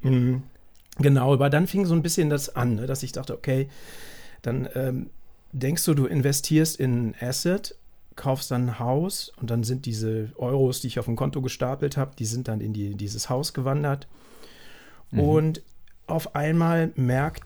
Mhm. 0.00 0.42
Genau, 0.98 1.32
aber 1.32 1.50
dann 1.50 1.66
fing 1.66 1.86
so 1.86 1.94
ein 1.94 2.02
bisschen 2.02 2.28
das 2.28 2.54
an, 2.54 2.76
ne, 2.76 2.86
dass 2.86 3.02
ich 3.02 3.12
dachte, 3.12 3.34
okay, 3.34 3.68
dann 4.42 4.68
ähm, 4.74 5.10
denkst 5.52 5.84
du, 5.84 5.94
du 5.94 6.06
investierst 6.06 6.78
in 6.78 7.10
ein 7.10 7.14
Asset, 7.20 7.76
kaufst 8.16 8.50
dann 8.50 8.68
ein 8.68 8.78
Haus 8.78 9.32
und 9.40 9.50
dann 9.50 9.62
sind 9.62 9.86
diese 9.86 10.32
Euros, 10.36 10.80
die 10.80 10.88
ich 10.88 10.98
auf 10.98 11.04
dem 11.04 11.16
Konto 11.16 11.40
gestapelt 11.40 11.96
habe, 11.96 12.16
die 12.18 12.24
sind 12.24 12.48
dann 12.48 12.60
in 12.60 12.72
die, 12.72 12.96
dieses 12.96 13.30
Haus 13.30 13.54
gewandert. 13.54 14.08
Mhm. 15.10 15.20
Und 15.20 15.62
auf 16.06 16.34
einmal 16.34 16.92
merkt, 16.96 17.44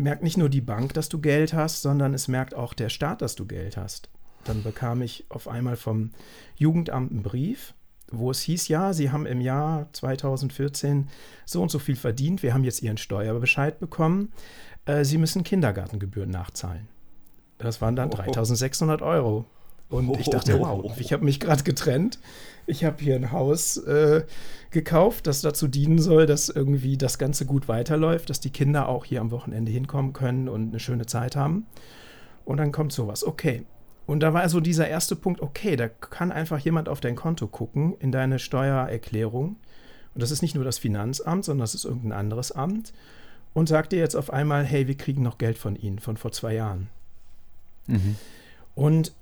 merkt 0.00 0.22
nicht 0.22 0.36
nur 0.36 0.48
die 0.48 0.60
Bank, 0.60 0.94
dass 0.94 1.08
du 1.08 1.20
Geld 1.20 1.52
hast, 1.52 1.82
sondern 1.82 2.14
es 2.14 2.28
merkt 2.28 2.54
auch 2.54 2.74
der 2.74 2.88
Staat, 2.88 3.22
dass 3.22 3.34
du 3.34 3.46
Geld 3.46 3.76
hast. 3.76 4.08
Dann 4.44 4.62
bekam 4.62 5.02
ich 5.02 5.26
auf 5.28 5.48
einmal 5.48 5.76
vom 5.76 6.10
Jugendamt 6.56 7.12
einen 7.12 7.22
Brief, 7.22 7.74
wo 8.10 8.30
es 8.30 8.40
hieß, 8.40 8.68
ja, 8.68 8.92
Sie 8.92 9.10
haben 9.10 9.26
im 9.26 9.40
Jahr 9.40 9.88
2014 9.92 11.08
so 11.44 11.62
und 11.62 11.70
so 11.70 11.78
viel 11.78 11.96
verdient, 11.96 12.42
wir 12.42 12.54
haben 12.54 12.64
jetzt 12.64 12.82
Ihren 12.82 12.96
Steuerbescheid 12.96 13.78
bekommen, 13.78 14.32
äh, 14.86 15.04
Sie 15.04 15.18
müssen 15.18 15.44
Kindergartengebühren 15.44 16.30
nachzahlen. 16.30 16.88
Das 17.58 17.80
waren 17.80 17.94
dann 17.94 18.10
3600 18.10 19.02
Euro. 19.02 19.44
Und 19.90 20.18
ich 20.20 20.30
dachte, 20.30 20.58
wow, 20.60 20.96
ich 20.98 21.12
habe 21.12 21.24
mich 21.24 21.40
gerade 21.40 21.64
getrennt. 21.64 22.20
Ich 22.66 22.84
habe 22.84 23.02
hier 23.02 23.16
ein 23.16 23.32
Haus 23.32 23.76
äh, 23.76 24.22
gekauft, 24.70 25.26
das 25.26 25.40
dazu 25.40 25.66
dienen 25.66 25.98
soll, 25.98 26.26
dass 26.26 26.48
irgendwie 26.48 26.96
das 26.96 27.18
Ganze 27.18 27.44
gut 27.44 27.66
weiterläuft, 27.66 28.30
dass 28.30 28.38
die 28.38 28.50
Kinder 28.50 28.88
auch 28.88 29.04
hier 29.04 29.20
am 29.20 29.32
Wochenende 29.32 29.72
hinkommen 29.72 30.12
können 30.12 30.48
und 30.48 30.68
eine 30.68 30.78
schöne 30.78 31.06
Zeit 31.06 31.34
haben. 31.34 31.66
Und 32.44 32.58
dann 32.58 32.70
kommt 32.70 32.92
sowas. 32.92 33.24
Okay. 33.24 33.64
Und 34.06 34.20
da 34.20 34.32
war 34.32 34.42
also 34.42 34.60
dieser 34.60 34.88
erste 34.88 35.16
Punkt, 35.16 35.40
okay, 35.40 35.74
da 35.74 35.88
kann 35.88 36.30
einfach 36.30 36.58
jemand 36.60 36.88
auf 36.88 37.00
dein 37.00 37.16
Konto 37.16 37.48
gucken, 37.48 37.96
in 37.98 38.12
deine 38.12 38.38
Steuererklärung. 38.38 39.56
Und 40.14 40.22
das 40.22 40.30
ist 40.30 40.42
nicht 40.42 40.54
nur 40.54 40.64
das 40.64 40.78
Finanzamt, 40.78 41.44
sondern 41.44 41.62
das 41.62 41.74
ist 41.74 41.84
irgendein 41.84 42.12
anderes 42.12 42.52
Amt. 42.52 42.92
Und 43.54 43.68
sagt 43.68 43.90
dir 43.90 43.98
jetzt 43.98 44.14
auf 44.14 44.32
einmal, 44.32 44.64
hey, 44.64 44.86
wir 44.86 44.96
kriegen 44.96 45.22
noch 45.22 45.38
Geld 45.38 45.58
von 45.58 45.74
Ihnen, 45.74 45.98
von 45.98 46.16
vor 46.16 46.30
zwei 46.30 46.54
Jahren. 46.54 46.88
Mhm. 47.86 48.16
Und 48.76 49.12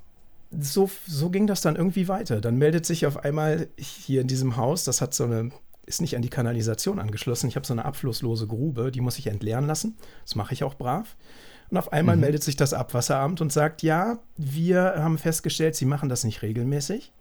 so, 0.51 0.91
so 1.07 1.31
ging 1.31 1.47
das 1.47 1.61
dann 1.61 1.77
irgendwie 1.77 2.09
weiter. 2.09 2.41
Dann 2.41 2.57
meldet 2.57 2.87
sich 2.87 3.07
auf 3.07 3.19
einmal 3.19 3.69
hier 3.77 4.21
in 4.21 4.29
diesem 4.29 4.57
Haus, 4.57 4.85
das 4.85 5.01
hat 5.01 5.15
so 5.15 5.25
eine, 5.25 5.51
ist 5.87 6.01
nicht 6.01 6.17
an 6.17 6.23
die 6.23 6.31
Kanalisation 6.31 6.99
angeschlossen. 6.99 7.49
Ich 7.49 7.57
habe 7.57 7.67
so 7.67 7.75
eine 7.75 7.85
abflusslose 7.85 8.47
Grube, 8.47 8.91
die 8.91 9.01
muss 9.01 9.19
ich 9.19 9.27
entleeren 9.27 9.67
lassen. 9.67 9.97
Das 10.25 10.35
mache 10.35 10.55
ich 10.55 10.65
auch 10.65 10.75
brav. 10.75 11.17
Und 11.71 11.77
auf 11.77 11.93
einmal 11.93 12.17
mhm. 12.17 12.23
meldet 12.23 12.43
sich 12.43 12.57
das 12.57 12.73
Abwasseramt 12.73 13.41
und 13.41 13.53
sagt, 13.53 13.83
ja, 13.83 14.19
wir 14.37 14.95
haben 14.97 15.19
festgestellt, 15.19 15.77
Sie 15.77 15.85
machen 15.85 16.09
das 16.09 16.25
nicht 16.25 16.43
regelmäßig, 16.43 17.13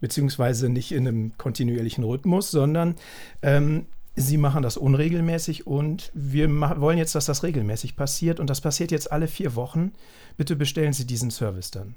beziehungsweise 0.00 0.68
nicht 0.68 0.92
in 0.92 1.08
einem 1.08 1.36
kontinuierlichen 1.36 2.04
Rhythmus, 2.04 2.50
sondern 2.50 2.94
ähm, 3.42 3.86
Sie 4.14 4.38
machen 4.38 4.62
das 4.62 4.76
unregelmäßig 4.76 5.66
und 5.66 6.10
wir 6.14 6.48
wollen 6.80 6.96
jetzt, 6.96 7.14
dass 7.14 7.26
das 7.26 7.42
regelmäßig 7.42 7.96
passiert 7.96 8.40
und 8.40 8.48
das 8.48 8.62
passiert 8.62 8.90
jetzt 8.90 9.10
alle 9.12 9.26
vier 9.28 9.56
Wochen. 9.56 9.92
Bitte 10.36 10.56
bestellen 10.56 10.92
Sie 10.92 11.06
diesen 11.06 11.30
Service 11.30 11.70
dann. 11.70 11.96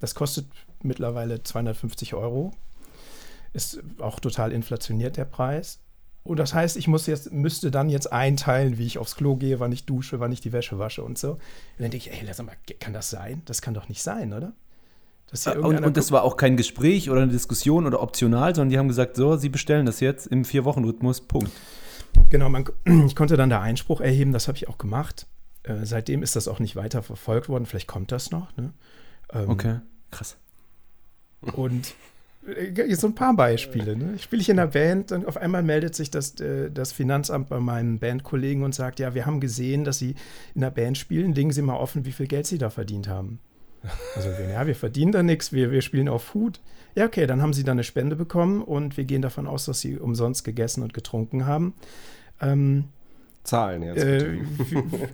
Das 0.00 0.14
kostet 0.14 0.46
mittlerweile 0.82 1.42
250 1.42 2.14
Euro. 2.14 2.52
Ist 3.52 3.80
auch 3.98 4.20
total 4.20 4.52
inflationiert 4.52 5.16
der 5.16 5.24
Preis. 5.24 5.80
Und 6.22 6.38
das 6.38 6.52
heißt, 6.52 6.76
ich 6.76 6.86
muss 6.86 7.06
jetzt, 7.06 7.32
müsste 7.32 7.70
dann 7.70 7.88
jetzt 7.88 8.12
einteilen, 8.12 8.78
wie 8.78 8.86
ich 8.86 8.98
aufs 8.98 9.16
Klo 9.16 9.36
gehe, 9.36 9.58
wann 9.58 9.72
ich 9.72 9.86
dusche, 9.86 10.20
wann 10.20 10.32
ich 10.32 10.40
die 10.40 10.52
Wäsche 10.52 10.78
wasche 10.78 11.02
und 11.02 11.18
so. 11.18 11.32
Und 11.32 11.40
dann 11.78 11.90
denke 11.90 12.08
ich, 12.08 12.12
ey, 12.12 12.26
lass 12.26 12.42
mal, 12.42 12.56
kann 12.78 12.92
das 12.92 13.10
sein? 13.10 13.42
Das 13.46 13.62
kann 13.62 13.74
doch 13.74 13.88
nicht 13.88 14.02
sein, 14.02 14.32
oder? 14.32 14.52
Ah, 15.44 15.52
und, 15.52 15.84
und 15.84 15.96
das 15.96 16.10
war 16.10 16.24
auch 16.24 16.36
kein 16.36 16.56
Gespräch 16.56 17.08
oder 17.08 17.22
eine 17.22 17.30
Diskussion 17.30 17.86
oder 17.86 18.02
optional, 18.02 18.54
sondern 18.54 18.70
die 18.70 18.78
haben 18.78 18.88
gesagt, 18.88 19.16
so, 19.16 19.36
sie 19.36 19.48
bestellen 19.48 19.86
das 19.86 20.00
jetzt 20.00 20.26
im 20.26 20.44
Vier-Wochen-Rhythmus, 20.44 21.20
Punkt. 21.22 21.52
Genau, 22.30 22.48
man, 22.48 22.64
ich 23.06 23.14
konnte 23.14 23.36
dann 23.36 23.48
da 23.48 23.60
Einspruch 23.60 24.00
erheben, 24.00 24.32
das 24.32 24.48
habe 24.48 24.56
ich 24.58 24.68
auch 24.68 24.76
gemacht. 24.76 25.26
Äh, 25.62 25.84
seitdem 25.84 26.22
ist 26.22 26.34
das 26.34 26.48
auch 26.48 26.58
nicht 26.58 26.74
weiter 26.74 27.02
verfolgt 27.02 27.48
worden, 27.48 27.64
vielleicht 27.64 27.86
kommt 27.86 28.10
das 28.10 28.32
noch. 28.32 28.56
Ne? 28.56 28.72
Ähm, 29.32 29.48
okay. 29.48 29.80
Krass. 30.10 30.36
Und 31.54 31.94
äh, 32.46 32.94
so 32.94 33.06
ein 33.06 33.14
paar 33.14 33.34
Beispiele. 33.34 33.96
Ne? 33.96 34.18
Spiele 34.18 34.42
ich 34.42 34.48
in 34.48 34.58
einer 34.58 34.70
Band 34.70 35.12
und 35.12 35.26
auf 35.26 35.36
einmal 35.36 35.62
meldet 35.62 35.94
sich 35.94 36.10
das, 36.10 36.38
äh, 36.40 36.70
das 36.70 36.92
Finanzamt 36.92 37.48
bei 37.48 37.60
meinen 37.60 37.98
Bandkollegen 37.98 38.62
und 38.62 38.74
sagt, 38.74 38.98
ja, 38.98 39.14
wir 39.14 39.26
haben 39.26 39.40
gesehen, 39.40 39.84
dass 39.84 39.98
Sie 39.98 40.14
in 40.54 40.60
der 40.62 40.70
Band 40.70 40.98
spielen, 40.98 41.34
legen 41.34 41.52
Sie 41.52 41.62
mal 41.62 41.76
offen, 41.76 42.04
wie 42.04 42.12
viel 42.12 42.26
Geld 42.26 42.46
Sie 42.46 42.58
da 42.58 42.70
verdient 42.70 43.08
haben. 43.08 43.40
Also, 44.14 44.28
ja, 44.28 44.66
wir 44.66 44.74
verdienen 44.74 45.12
da 45.12 45.22
nichts, 45.22 45.52
wir, 45.52 45.70
wir 45.70 45.80
spielen 45.80 46.08
auf 46.08 46.22
Food. 46.22 46.60
Ja, 46.94 47.06
okay, 47.06 47.26
dann 47.26 47.40
haben 47.40 47.54
Sie 47.54 47.64
da 47.64 47.72
eine 47.72 47.84
Spende 47.84 48.16
bekommen 48.16 48.62
und 48.62 48.96
wir 48.96 49.04
gehen 49.04 49.22
davon 49.22 49.46
aus, 49.46 49.64
dass 49.64 49.80
Sie 49.80 49.98
umsonst 49.98 50.44
gegessen 50.44 50.82
und 50.82 50.92
getrunken 50.92 51.46
haben. 51.46 51.74
Ähm, 52.40 52.84
Zahlen 53.42 53.82
jetzt. 53.82 54.04
Äh, 54.04 54.38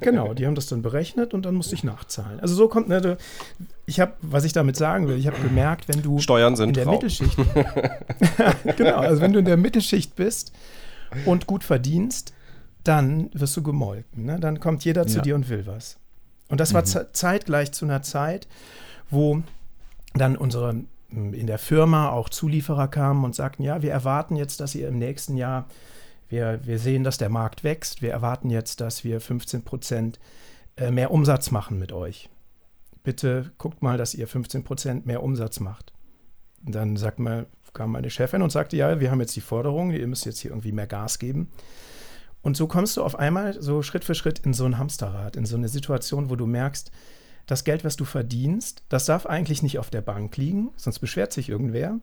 genau, 0.01 0.35
die 0.35 0.47
haben 0.47 0.57
das 0.57 0.67
dann 0.67 0.83
berechnet 0.83 1.33
und 1.33 1.47
dann 1.47 1.55
musste 1.55 1.75
ich 1.75 1.85
nachzahlen. 1.85 2.41
Also 2.41 2.55
so 2.55 2.69
kommt, 2.69 2.89
ne, 2.89 3.17
ich 3.87 4.01
habe, 4.01 4.13
was 4.21 4.45
ich 4.45 4.53
damit 4.53 4.77
sagen 4.77 5.07
will, 5.07 5.17
ich 5.17 5.27
habe 5.27 5.41
gemerkt, 5.41 5.89
wenn 5.89 6.03
du 6.03 6.19
Steuern 6.19 6.57
sind 6.57 6.71
in 6.71 6.75
der 6.75 6.85
Raum. 6.87 6.95
Mittelschicht, 6.95 7.37
genau, 8.77 8.97
also 8.97 9.23
wenn 9.23 9.33
du 9.33 9.39
in 9.39 9.45
der 9.45 9.57
Mittelschicht 9.57 10.17
bist 10.17 10.53
und 11.25 11.47
gut 11.47 11.63
verdienst, 11.63 12.35
dann 12.83 13.31
wirst 13.33 13.57
du 13.57 13.63
gemolken. 13.63 14.25
Ne? 14.25 14.41
Dann 14.41 14.61
kommt 14.61 14.85
jeder 14.85 15.07
zu 15.07 15.19
ja. 15.19 15.23
dir 15.23 15.35
und 15.35 15.49
will 15.49 15.67
was. 15.67 15.99
Und 16.49 16.61
das 16.61 16.75
war 16.75 16.83
mhm. 16.83 17.07
zeitgleich 17.13 17.73
zu 17.73 17.85
einer 17.85 18.03
Zeit, 18.03 18.49
wo 19.11 19.43
dann 20.15 20.37
unsere 20.37 20.85
in 21.11 21.47
der 21.47 21.59
Firma 21.59 22.11
auch 22.11 22.29
Zulieferer 22.29 22.89
kamen 22.89 23.25
und 23.25 23.35
sagten, 23.35 23.63
ja, 23.63 23.81
wir 23.81 23.93
erwarten 23.93 24.37
jetzt, 24.37 24.61
dass 24.61 24.75
ihr 24.75 24.89
im 24.89 24.99
nächsten 24.99 25.37
Jahr 25.37 25.67
wir, 26.29 26.61
wir 26.65 26.79
sehen, 26.79 27.05
dass 27.05 27.19
der 27.19 27.29
Markt 27.29 27.65
wächst. 27.65 28.03
Wir 28.03 28.13
erwarten 28.13 28.51
jetzt, 28.51 28.81
dass 28.81 29.05
wir 29.05 29.21
15 29.21 29.63
Prozent 29.63 30.19
äh, 30.77 30.91
mehr 30.91 31.11
Umsatz 31.11 31.51
machen 31.51 31.79
mit 31.79 31.93
euch. 31.93 32.29
Bitte 33.03 33.53
guckt 33.59 33.83
mal, 33.83 33.99
dass 33.99 34.15
ihr 34.15 34.27
15 34.27 34.65
Prozent 34.65 35.07
mehr 35.07 35.23
Umsatz 35.23 35.61
macht. 35.61 35.93
Und 36.65 36.75
dann 36.75 36.97
sagt 36.97 37.19
mal, 37.19 37.47
kam 37.77 37.93
meine 37.93 38.11
Chefin 38.11 38.43
und 38.43 38.51
sagte, 38.51 38.77
ja, 38.77 38.99
wir 38.99 39.11
haben 39.11 39.21
jetzt 39.21 39.37
die 39.37 39.41
Forderung, 39.41 39.91
ihr 39.91 40.07
müsst 40.07 40.27
jetzt 40.27 40.41
hier 40.41 40.51
irgendwie 40.51 40.73
mehr 40.73 40.87
Gas 40.87 41.19
geben. 41.19 41.51
Und 42.43 42.57
so 42.57 42.67
kommst 42.67 42.97
du 42.97 43.03
auf 43.03 43.19
einmal 43.19 43.61
so 43.61 43.83
Schritt 43.83 44.05
für 44.05 44.15
Schritt 44.15 44.41
in 44.41 44.55
so 44.55 44.65
ein 44.65 44.79
Hamsterrad, 44.79 45.37
in 45.37 45.47
so 45.47 45.57
eine 45.57 45.69
Situation, 45.69 46.31
wo 46.31 46.37
du 46.37 46.47
merkst, 46.47 46.91
das 47.47 47.65
Geld, 47.65 47.85
was 47.85 47.97
du 47.97 48.05
verdienst, 48.05 48.83
das 48.89 49.07
darf 49.07 49.27
eigentlich 49.27 49.63
nicht 49.63 49.79
auf 49.79 49.91
der 49.91 50.01
Bank 50.01 50.37
liegen, 50.37 50.71
sonst 50.77 50.99
beschwert 50.99 51.33
sich 51.33 51.49
irgendwer. 51.49 52.01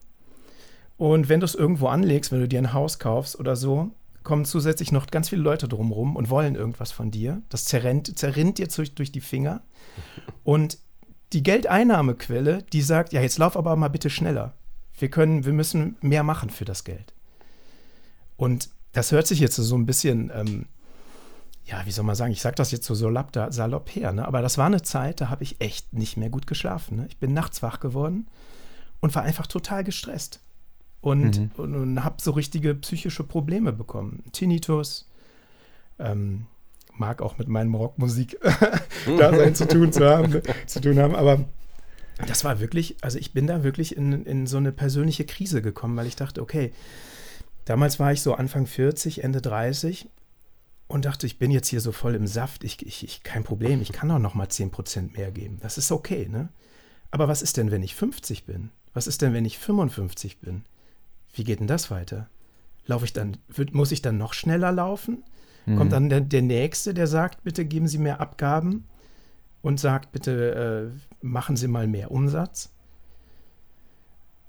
Und 0.96 1.28
wenn 1.28 1.40
du 1.40 1.44
es 1.44 1.54
irgendwo 1.54 1.88
anlegst, 1.88 2.32
wenn 2.32 2.40
du 2.40 2.48
dir 2.48 2.60
ein 2.60 2.72
Haus 2.72 2.98
kaufst 2.98 3.38
oder 3.38 3.56
so, 3.56 3.90
kommen 4.24 4.44
zusätzlich 4.44 4.90
noch 4.90 5.06
ganz 5.06 5.28
viele 5.28 5.42
Leute 5.42 5.68
drumherum 5.68 6.16
und 6.16 6.30
wollen 6.30 6.56
irgendwas 6.56 6.90
von 6.90 7.10
dir. 7.10 7.42
Das 7.50 7.66
zerrennt, 7.66 8.18
zerrinnt 8.18 8.58
dir 8.58 8.66
durch, 8.68 8.94
durch 8.94 9.12
die 9.12 9.20
Finger. 9.20 9.62
Und 10.44 10.78
die 11.32 11.42
Geldeinnahmequelle, 11.42 12.62
die 12.72 12.82
sagt, 12.82 13.12
ja, 13.12 13.20
jetzt 13.20 13.38
lauf 13.38 13.56
aber 13.56 13.76
mal 13.76 13.88
bitte 13.88 14.10
schneller. 14.10 14.54
Wir 14.98 15.10
können, 15.10 15.44
wir 15.44 15.52
müssen 15.52 15.96
mehr 16.00 16.22
machen 16.22 16.50
für 16.50 16.64
das 16.64 16.84
Geld. 16.84 17.12
Und 18.36 18.70
das 18.92 19.12
hört 19.12 19.26
sich 19.26 19.40
jetzt 19.40 19.56
so 19.56 19.76
ein 19.76 19.86
bisschen, 19.86 20.30
ähm, 20.34 20.66
ja, 21.64 21.84
wie 21.86 21.90
soll 21.90 22.04
man 22.04 22.14
sagen, 22.14 22.32
ich 22.32 22.40
sage 22.40 22.54
das 22.56 22.70
jetzt 22.70 22.86
so 22.86 22.94
salopp, 22.94 23.32
salopp 23.50 23.94
her, 23.94 24.12
ne? 24.12 24.26
aber 24.26 24.42
das 24.42 24.58
war 24.58 24.66
eine 24.66 24.82
Zeit, 24.82 25.20
da 25.20 25.30
habe 25.30 25.42
ich 25.42 25.60
echt 25.60 25.92
nicht 25.92 26.16
mehr 26.16 26.30
gut 26.30 26.46
geschlafen. 26.46 26.98
Ne? 26.98 27.06
Ich 27.08 27.18
bin 27.18 27.32
nachts 27.32 27.62
wach 27.62 27.80
geworden 27.80 28.28
und 29.00 29.14
war 29.14 29.22
einfach 29.22 29.46
total 29.46 29.82
gestresst 29.82 30.43
und, 31.04 31.38
mhm. 31.38 31.50
und, 31.58 31.74
und 31.74 32.04
habe 32.04 32.16
so 32.18 32.30
richtige 32.30 32.74
psychische 32.74 33.24
Probleme 33.24 33.74
bekommen. 33.74 34.24
Tinnitus, 34.32 35.06
ähm, 35.98 36.46
mag 36.94 37.20
auch 37.20 37.36
mit 37.36 37.46
meinem 37.46 37.74
Rockmusik 37.74 38.40
da 39.18 39.36
sein 39.36 39.54
zu 39.54 39.68
tun 39.68 39.92
zu 39.92 40.02
haben, 40.08 40.40
zu 40.66 40.80
tun 40.80 40.98
haben, 40.98 41.14
aber 41.14 41.44
das 42.26 42.42
war 42.44 42.58
wirklich, 42.58 42.96
also 43.02 43.18
ich 43.18 43.34
bin 43.34 43.46
da 43.46 43.62
wirklich 43.62 43.96
in, 43.96 44.24
in 44.24 44.46
so 44.46 44.56
eine 44.56 44.72
persönliche 44.72 45.26
Krise 45.26 45.60
gekommen, 45.60 45.94
weil 45.96 46.06
ich 46.06 46.16
dachte, 46.16 46.40
okay, 46.40 46.72
damals 47.66 48.00
war 48.00 48.10
ich 48.12 48.22
so 48.22 48.34
Anfang 48.34 48.66
40, 48.66 49.22
Ende 49.22 49.42
30 49.42 50.08
und 50.86 51.04
dachte, 51.04 51.26
ich 51.26 51.38
bin 51.38 51.50
jetzt 51.50 51.68
hier 51.68 51.82
so 51.82 51.92
voll 51.92 52.14
im 52.14 52.26
Saft, 52.26 52.64
ich, 52.64 52.84
ich, 52.86 53.04
ich 53.04 53.22
kein 53.22 53.44
Problem, 53.44 53.82
ich 53.82 53.92
kann 53.92 54.10
auch 54.10 54.18
noch 54.18 54.34
mal 54.34 54.46
10% 54.46 55.12
mehr 55.12 55.30
geben, 55.32 55.58
das 55.60 55.76
ist 55.76 55.92
okay, 55.92 56.28
ne? 56.30 56.48
Aber 57.10 57.28
was 57.28 57.42
ist 57.42 57.58
denn, 57.58 57.70
wenn 57.70 57.82
ich 57.82 57.94
50 57.94 58.44
bin? 58.44 58.70
Was 58.94 59.06
ist 59.06 59.22
denn, 59.22 59.34
wenn 59.34 59.44
ich 59.44 59.58
55 59.58 60.40
bin? 60.40 60.64
Wie 61.34 61.44
geht 61.44 61.60
denn 61.60 61.66
das 61.66 61.90
weiter? 61.90 62.28
Laufe 62.86 63.04
ich 63.04 63.12
dann, 63.12 63.36
muss 63.72 63.92
ich 63.92 64.02
dann 64.02 64.18
noch 64.18 64.34
schneller 64.34 64.72
laufen? 64.72 65.22
Mhm. 65.66 65.76
Kommt 65.76 65.92
dann 65.92 66.08
der, 66.08 66.20
der, 66.20 66.42
Nächste, 66.42 66.94
der 66.94 67.06
sagt, 67.06 67.44
bitte 67.44 67.64
geben 67.64 67.88
Sie 67.88 67.98
mehr 67.98 68.20
Abgaben 68.20 68.84
und 69.62 69.80
sagt, 69.80 70.12
bitte 70.12 70.92
äh, 70.92 71.26
machen 71.26 71.56
Sie 71.56 71.68
mal 71.68 71.86
mehr 71.86 72.10
Umsatz? 72.10 72.70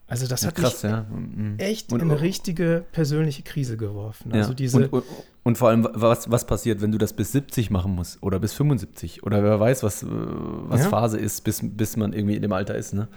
Also 0.07 0.27
das 0.27 0.41
ja, 0.41 0.49
hat 0.49 0.55
krass, 0.55 0.83
mich 0.83 0.91
ja. 0.91 1.03
Mhm. 1.09 1.55
echt 1.57 1.91
und, 1.91 2.01
in 2.01 2.11
eine 2.11 2.21
richtige 2.21 2.85
persönliche 2.91 3.41
Krise 3.41 3.75
geworfen. 3.75 4.33
Also 4.33 4.49
ja. 4.49 4.55
diese 4.55 4.87
und, 4.89 5.03
und, 5.43 5.57
vor 5.57 5.69
allem, 5.69 5.87
was, 5.93 6.29
was 6.29 6.45
passiert, 6.45 6.81
wenn 6.81 6.91
du 6.91 6.99
das 6.99 7.13
bis 7.13 7.31
70 7.31 7.71
machen 7.71 7.95
musst 7.95 8.21
oder 8.21 8.39
bis 8.39 8.53
75 8.53 9.23
oder 9.23 9.41
wer 9.41 9.59
weiß, 9.59 9.81
was, 9.81 10.03
äh, 10.03 10.07
was 10.09 10.85
Phase 10.85 11.17
ist, 11.17 11.43
bis, 11.43 11.61
bis 11.63 11.97
man 11.97 12.13
irgendwie 12.13 12.35
in 12.35 12.43
dem 12.43 12.51
Alter 12.51 12.75
ist, 12.75 12.93
ne? 12.93 13.07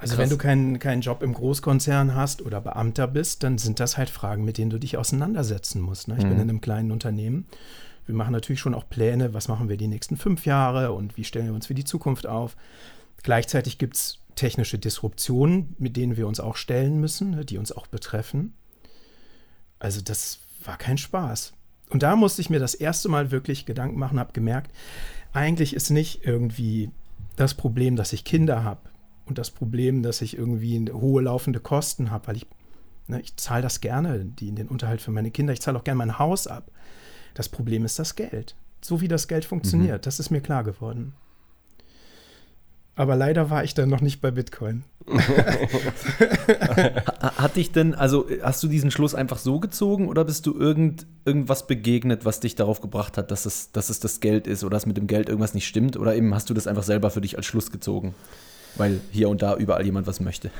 Also 0.00 0.14
Krass. 0.14 0.22
wenn 0.22 0.30
du 0.30 0.38
keinen, 0.38 0.78
keinen 0.78 1.02
Job 1.02 1.22
im 1.22 1.34
Großkonzern 1.34 2.14
hast 2.14 2.40
oder 2.40 2.62
Beamter 2.62 3.06
bist, 3.06 3.42
dann 3.42 3.58
sind 3.58 3.80
das 3.80 3.98
halt 3.98 4.08
Fragen, 4.08 4.46
mit 4.46 4.56
denen 4.56 4.70
du 4.70 4.78
dich 4.78 4.96
auseinandersetzen 4.96 5.82
musst. 5.82 6.08
Ne? 6.08 6.16
Ich 6.16 6.24
mhm. 6.24 6.30
bin 6.30 6.38
in 6.38 6.48
einem 6.48 6.60
kleinen 6.62 6.90
Unternehmen. 6.90 7.46
Wir 8.06 8.14
machen 8.14 8.32
natürlich 8.32 8.60
schon 8.60 8.74
auch 8.74 8.88
Pläne, 8.88 9.34
was 9.34 9.48
machen 9.48 9.68
wir 9.68 9.76
die 9.76 9.88
nächsten 9.88 10.16
fünf 10.16 10.46
Jahre 10.46 10.92
und 10.92 11.18
wie 11.18 11.24
stellen 11.24 11.46
wir 11.46 11.54
uns 11.54 11.66
für 11.66 11.74
die 11.74 11.84
Zukunft 11.84 12.26
auf. 12.26 12.56
Gleichzeitig 13.22 13.76
gibt 13.76 13.96
es 13.96 14.18
technische 14.36 14.78
Disruptionen, 14.78 15.76
mit 15.78 15.98
denen 15.98 16.16
wir 16.16 16.26
uns 16.26 16.40
auch 16.40 16.56
stellen 16.56 16.98
müssen, 16.98 17.32
ne, 17.32 17.44
die 17.44 17.58
uns 17.58 17.70
auch 17.70 17.86
betreffen. 17.86 18.54
Also 19.78 20.00
das 20.00 20.40
war 20.64 20.78
kein 20.78 20.96
Spaß. 20.96 21.52
Und 21.90 22.02
da 22.02 22.16
musste 22.16 22.40
ich 22.40 22.48
mir 22.48 22.58
das 22.58 22.74
erste 22.74 23.10
Mal 23.10 23.30
wirklich 23.30 23.66
Gedanken 23.66 23.98
machen, 23.98 24.18
habe 24.18 24.32
gemerkt, 24.32 24.72
eigentlich 25.34 25.74
ist 25.74 25.90
nicht 25.90 26.24
irgendwie 26.24 26.90
das 27.36 27.52
Problem, 27.52 27.96
dass 27.96 28.14
ich 28.14 28.24
Kinder 28.24 28.64
habe 28.64 28.89
und 29.30 29.38
das 29.38 29.50
Problem, 29.50 30.02
dass 30.02 30.20
ich 30.20 30.36
irgendwie 30.36 30.84
hohe 30.92 31.22
laufende 31.22 31.60
Kosten 31.60 32.10
habe, 32.10 32.26
weil 32.26 32.36
ich, 32.36 32.46
ne, 33.06 33.20
ich 33.20 33.36
zahle 33.36 33.62
das 33.62 33.80
gerne, 33.80 34.24
die, 34.24 34.52
den 34.52 34.68
Unterhalt 34.68 35.00
für 35.00 35.12
meine 35.12 35.30
Kinder, 35.30 35.52
ich 35.52 35.62
zahle 35.62 35.78
auch 35.78 35.84
gerne 35.84 35.98
mein 35.98 36.18
Haus 36.18 36.46
ab. 36.46 36.70
Das 37.34 37.48
Problem 37.48 37.84
ist 37.84 37.98
das 37.98 38.16
Geld. 38.16 38.56
So 38.82 39.00
wie 39.00 39.08
das 39.08 39.28
Geld 39.28 39.44
funktioniert, 39.44 40.02
mhm. 40.02 40.02
das 40.02 40.18
ist 40.18 40.30
mir 40.30 40.40
klar 40.40 40.64
geworden. 40.64 41.14
Aber 42.96 43.14
leider 43.16 43.50
war 43.50 43.62
ich 43.64 43.72
dann 43.72 43.88
noch 43.88 44.00
nicht 44.00 44.20
bei 44.20 44.32
Bitcoin. 44.32 44.82
Hat 47.20 47.56
dich 47.56 47.72
denn, 47.72 47.94
also 47.94 48.26
hast 48.42 48.62
du 48.62 48.68
diesen 48.68 48.90
Schluss 48.90 49.14
einfach 49.14 49.38
so 49.38 49.60
gezogen 49.60 50.08
oder 50.08 50.24
bist 50.24 50.44
du 50.44 50.58
irgend, 50.58 51.06
irgendwas 51.24 51.66
begegnet, 51.66 52.24
was 52.24 52.40
dich 52.40 52.56
darauf 52.56 52.80
gebracht 52.80 53.16
hat, 53.16 53.30
dass 53.30 53.46
es, 53.46 53.70
dass 53.72 53.90
es 53.90 54.00
das 54.00 54.20
Geld 54.20 54.46
ist 54.46 54.64
oder 54.64 54.74
dass 54.74 54.86
mit 54.86 54.96
dem 54.96 55.06
Geld 55.06 55.28
irgendwas 55.28 55.54
nicht 55.54 55.68
stimmt? 55.68 55.96
Oder 55.96 56.16
eben 56.16 56.34
hast 56.34 56.50
du 56.50 56.54
das 56.54 56.66
einfach 56.66 56.82
selber 56.82 57.10
für 57.10 57.20
dich 57.20 57.36
als 57.36 57.46
Schluss 57.46 57.70
gezogen, 57.70 58.14
weil 58.76 59.00
hier 59.10 59.28
und 59.28 59.42
da 59.42 59.56
überall 59.56 59.84
jemand 59.84 60.06
was 60.06 60.20
möchte? 60.20 60.50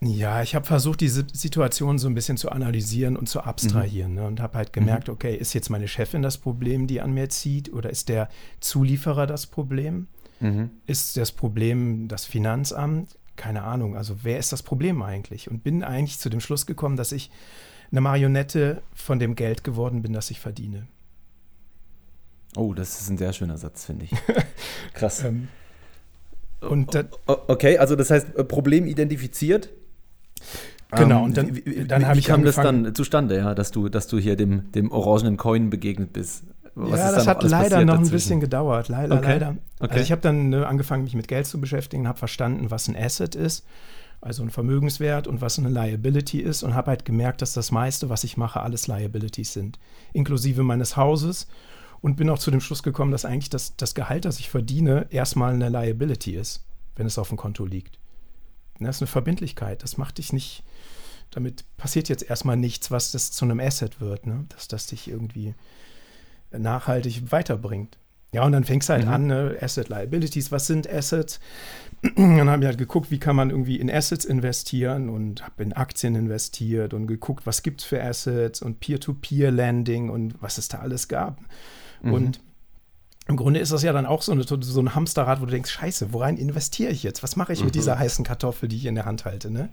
Ja, 0.00 0.42
ich 0.42 0.54
habe 0.54 0.64
versucht, 0.64 1.00
diese 1.00 1.26
Situation 1.32 1.98
so 1.98 2.06
ein 2.06 2.14
bisschen 2.14 2.36
zu 2.36 2.50
analysieren 2.50 3.16
und 3.16 3.28
zu 3.28 3.40
abstrahieren 3.40 4.12
mhm. 4.12 4.18
ne, 4.18 4.26
und 4.26 4.40
habe 4.40 4.58
halt 4.58 4.72
gemerkt, 4.72 5.08
mhm. 5.08 5.14
okay, 5.14 5.34
ist 5.34 5.54
jetzt 5.54 5.70
meine 5.70 5.88
Chefin 5.88 6.22
das 6.22 6.38
Problem, 6.38 6.86
die 6.86 7.00
an 7.00 7.12
mir 7.12 7.28
zieht, 7.30 7.72
oder 7.72 7.90
ist 7.90 8.08
der 8.08 8.28
Zulieferer 8.60 9.26
das 9.26 9.46
Problem? 9.46 10.06
Mhm. 10.38 10.70
Ist 10.86 11.16
das 11.16 11.32
Problem 11.32 12.06
das 12.06 12.24
Finanzamt? 12.26 13.18
Keine 13.34 13.62
Ahnung. 13.62 13.96
Also 13.96 14.18
wer 14.22 14.38
ist 14.38 14.52
das 14.52 14.62
Problem 14.62 15.02
eigentlich? 15.02 15.50
Und 15.50 15.64
bin 15.64 15.82
eigentlich 15.82 16.18
zu 16.18 16.28
dem 16.28 16.40
Schluss 16.40 16.66
gekommen, 16.66 16.96
dass 16.96 17.10
ich 17.10 17.30
eine 17.90 18.00
Marionette 18.00 18.82
von 18.94 19.18
dem 19.18 19.34
Geld 19.34 19.64
geworden 19.64 20.02
bin, 20.02 20.12
das 20.12 20.30
ich 20.30 20.38
verdiene. 20.38 20.86
Oh, 22.56 22.72
das 22.72 23.00
ist 23.00 23.10
ein 23.10 23.18
sehr 23.18 23.32
schöner 23.32 23.58
Satz, 23.58 23.84
finde 23.84 24.06
ich. 24.06 24.12
Krass. 24.94 25.24
ähm, 25.24 25.48
und 26.60 27.06
okay, 27.26 27.78
also 27.78 27.96
das 27.96 28.10
heißt, 28.10 28.36
äh, 28.36 28.44
Problem 28.44 28.86
identifiziert. 28.86 29.70
Genau, 30.90 31.24
und 31.24 31.36
dann, 31.36 31.54
wie, 31.54 31.84
dann 31.84 32.06
habe 32.06 32.18
ich 32.18 32.26
kam 32.26 32.44
das 32.44 32.56
dann 32.56 32.94
zustande, 32.94 33.36
ja, 33.36 33.54
dass 33.54 33.70
du, 33.70 33.88
dass 33.88 34.06
du 34.06 34.18
hier 34.18 34.36
dem, 34.36 34.72
dem 34.72 34.90
orangenen 34.90 35.36
Coin 35.36 35.68
begegnet 35.68 36.14
bist? 36.14 36.44
Was 36.74 37.00
ja, 37.00 37.12
das 37.12 37.24
da 37.24 37.30
hat 37.30 37.42
leider 37.42 37.84
noch 37.84 37.98
ein 37.98 38.08
bisschen 38.08 38.40
gedauert. 38.40 38.88
Leider, 38.88 39.16
okay. 39.16 39.32
leider. 39.32 39.56
Okay. 39.80 39.90
Also 39.90 40.02
ich 40.02 40.12
habe 40.12 40.22
dann 40.22 40.48
ne, 40.48 40.66
angefangen, 40.66 41.04
mich 41.04 41.14
mit 41.14 41.28
Geld 41.28 41.46
zu 41.46 41.60
beschäftigen, 41.60 42.06
habe 42.06 42.18
verstanden, 42.18 42.70
was 42.70 42.88
ein 42.88 42.96
Asset 42.96 43.34
ist, 43.34 43.66
also 44.20 44.42
ein 44.42 44.50
Vermögenswert 44.50 45.26
und 45.26 45.40
was 45.40 45.58
eine 45.58 45.68
Liability 45.68 46.40
ist 46.40 46.62
und 46.62 46.74
habe 46.74 46.92
halt 46.92 47.04
gemerkt, 47.04 47.42
dass 47.42 47.52
das 47.52 47.72
meiste, 47.72 48.08
was 48.08 48.24
ich 48.24 48.36
mache, 48.36 48.60
alles 48.60 48.86
Liabilities 48.86 49.52
sind, 49.52 49.78
inklusive 50.12 50.62
meines 50.62 50.96
Hauses 50.96 51.48
und 52.00 52.16
bin 52.16 52.30
auch 52.30 52.38
zu 52.38 52.50
dem 52.50 52.60
Schluss 52.60 52.82
gekommen, 52.82 53.12
dass 53.12 53.24
eigentlich 53.24 53.50
das, 53.50 53.76
das 53.76 53.94
Gehalt, 53.94 54.24
das 54.24 54.38
ich 54.38 54.48
verdiene, 54.48 55.06
erstmal 55.10 55.54
eine 55.54 55.68
Liability 55.68 56.34
ist, 56.34 56.64
wenn 56.96 57.06
es 57.06 57.18
auf 57.18 57.28
dem 57.28 57.36
Konto 57.36 57.64
liegt. 57.64 57.98
Das 58.80 58.96
ist 58.96 59.02
eine 59.02 59.08
Verbindlichkeit. 59.08 59.82
Das 59.82 59.96
macht 59.96 60.18
dich 60.18 60.32
nicht, 60.32 60.62
damit 61.30 61.64
passiert 61.76 62.08
jetzt 62.08 62.28
erstmal 62.28 62.56
nichts, 62.56 62.90
was 62.90 63.12
das 63.12 63.32
zu 63.32 63.44
einem 63.44 63.60
Asset 63.60 64.00
wird, 64.00 64.26
ne? 64.26 64.44
dass 64.50 64.68
das 64.68 64.86
dich 64.86 65.08
irgendwie 65.08 65.54
nachhaltig 66.50 67.30
weiterbringt. 67.32 67.98
Ja, 68.32 68.44
und 68.44 68.52
dann 68.52 68.64
fängst 68.64 68.88
du 68.88 68.92
halt 68.92 69.06
mhm. 69.06 69.12
an, 69.12 69.26
ne? 69.26 69.56
Asset 69.60 69.88
Liabilities, 69.88 70.52
was 70.52 70.66
sind 70.66 70.88
Assets? 70.88 71.40
dann 72.16 72.50
habe 72.50 72.62
ich 72.62 72.66
halt 72.66 72.78
geguckt, 72.78 73.10
wie 73.10 73.18
kann 73.18 73.34
man 73.34 73.50
irgendwie 73.50 73.80
in 73.80 73.90
Assets 73.90 74.24
investieren 74.24 75.08
und 75.08 75.42
habe 75.42 75.62
in 75.62 75.72
Aktien 75.72 76.14
investiert 76.14 76.92
und 76.92 77.06
geguckt, 77.06 77.46
was 77.46 77.62
gibt 77.62 77.80
es 77.80 77.86
für 77.86 78.02
Assets 78.02 78.60
und 78.60 78.80
Peer-to-Peer-Landing 78.80 80.10
und 80.10 80.40
was 80.40 80.58
es 80.58 80.68
da 80.68 80.78
alles 80.78 81.08
gab. 81.08 81.40
Mhm. 82.02 82.12
Und 82.12 82.40
im 83.26 83.36
Grunde 83.36 83.60
ist 83.60 83.72
das 83.72 83.82
ja 83.82 83.92
dann 83.92 84.06
auch 84.06 84.22
so, 84.22 84.32
eine, 84.32 84.42
so 84.42 84.80
ein 84.80 84.94
Hamsterrad, 84.94 85.40
wo 85.40 85.44
du 85.44 85.50
denkst, 85.50 85.70
scheiße, 85.70 86.12
worein 86.12 86.38
investiere 86.38 86.90
ich 86.90 87.02
jetzt? 87.02 87.22
Was 87.22 87.36
mache 87.36 87.52
ich 87.52 87.60
mhm. 87.60 87.66
mit 87.66 87.74
dieser 87.74 87.98
heißen 87.98 88.24
Kartoffel, 88.24 88.68
die 88.68 88.76
ich 88.76 88.86
in 88.86 88.94
der 88.94 89.04
Hand 89.04 89.24
halte? 89.24 89.50
Ne? 89.50 89.68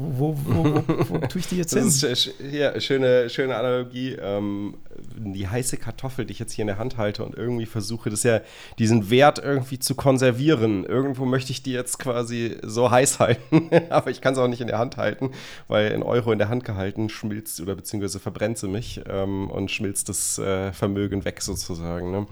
Wo, 0.00 0.32
wo, 0.44 0.64
wo, 0.64 0.84
wo, 1.08 1.18
tue 1.26 1.40
ich 1.40 1.48
die 1.48 1.56
jetzt 1.56 1.74
das 1.74 2.00
hin? 2.00 2.12
Ist, 2.12 2.30
ja, 2.52 2.80
schöne, 2.80 3.28
schöne 3.28 3.56
Analogie. 3.56 4.12
Ähm, 4.12 4.74
die 5.16 5.48
heiße 5.48 5.76
Kartoffel, 5.76 6.24
die 6.24 6.32
ich 6.32 6.38
jetzt 6.38 6.52
hier 6.52 6.62
in 6.62 6.68
der 6.68 6.78
Hand 6.78 6.98
halte 6.98 7.24
und 7.24 7.36
irgendwie 7.36 7.66
versuche, 7.66 8.08
das 8.08 8.22
ja 8.22 8.40
diesen 8.78 9.10
Wert 9.10 9.40
irgendwie 9.40 9.80
zu 9.80 9.96
konservieren. 9.96 10.84
Irgendwo 10.84 11.24
möchte 11.24 11.50
ich 11.50 11.64
die 11.64 11.72
jetzt 11.72 11.98
quasi 11.98 12.58
so 12.62 12.92
heiß 12.92 13.18
halten, 13.18 13.70
aber 13.90 14.10
ich 14.10 14.20
kann 14.20 14.36
sie 14.36 14.42
auch 14.42 14.46
nicht 14.46 14.60
in 14.60 14.68
der 14.68 14.78
Hand 14.78 14.98
halten, 14.98 15.32
weil 15.66 15.90
in 15.90 16.04
Euro 16.04 16.30
in 16.30 16.38
der 16.38 16.48
Hand 16.48 16.64
gehalten 16.64 17.08
schmilzt 17.08 17.60
oder 17.60 17.74
beziehungsweise 17.74 18.20
verbrennt 18.20 18.58
sie 18.58 18.68
mich 18.68 19.00
ähm, 19.08 19.50
und 19.50 19.68
schmilzt 19.72 20.08
das 20.08 20.38
äh, 20.38 20.72
Vermögen 20.72 21.24
weg 21.24 21.42
sozusagen. 21.42 22.12
Ne? 22.12 22.26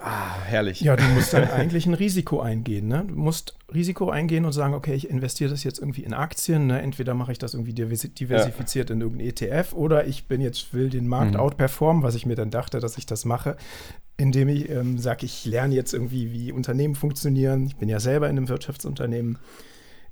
Ah, 0.00 0.40
herrlich. 0.44 0.80
Ja, 0.80 0.94
du 0.94 1.02
musst 1.14 1.32
dann 1.32 1.50
eigentlich 1.50 1.86
ein 1.86 1.94
Risiko 1.94 2.40
eingehen. 2.40 2.86
Ne? 2.86 3.04
Du 3.08 3.16
musst 3.16 3.56
Risiko 3.74 4.10
eingehen 4.10 4.44
und 4.44 4.52
sagen, 4.52 4.74
okay, 4.74 4.94
ich 4.94 5.10
investiere 5.10 5.50
das 5.50 5.64
jetzt 5.64 5.80
irgendwie 5.80 6.02
in 6.02 6.14
Aktien. 6.14 6.68
Ne? 6.68 6.80
Entweder 6.80 7.14
mache 7.14 7.32
ich 7.32 7.38
das 7.38 7.54
irgendwie 7.54 7.74
diversifiziert 7.74 8.90
ja. 8.90 8.94
in 8.94 9.00
irgendein 9.00 9.28
ETF 9.28 9.72
oder 9.72 10.06
ich 10.06 10.26
bin 10.26 10.40
jetzt, 10.40 10.72
will 10.72 10.88
den 10.88 11.08
Markt 11.08 11.32
mhm. 11.32 11.40
outperformen, 11.40 12.02
was 12.02 12.14
ich 12.14 12.26
mir 12.26 12.36
dann 12.36 12.50
dachte, 12.50 12.78
dass 12.78 12.96
ich 12.96 13.06
das 13.06 13.24
mache, 13.24 13.56
indem 14.16 14.48
ich 14.48 14.68
ähm, 14.70 14.98
sage, 14.98 15.26
ich 15.26 15.44
lerne 15.44 15.74
jetzt 15.74 15.92
irgendwie, 15.92 16.32
wie 16.32 16.52
Unternehmen 16.52 16.94
funktionieren. 16.94 17.66
Ich 17.66 17.76
bin 17.76 17.88
ja 17.88 17.98
selber 17.98 18.28
in 18.28 18.36
einem 18.36 18.48
Wirtschaftsunternehmen. 18.48 19.38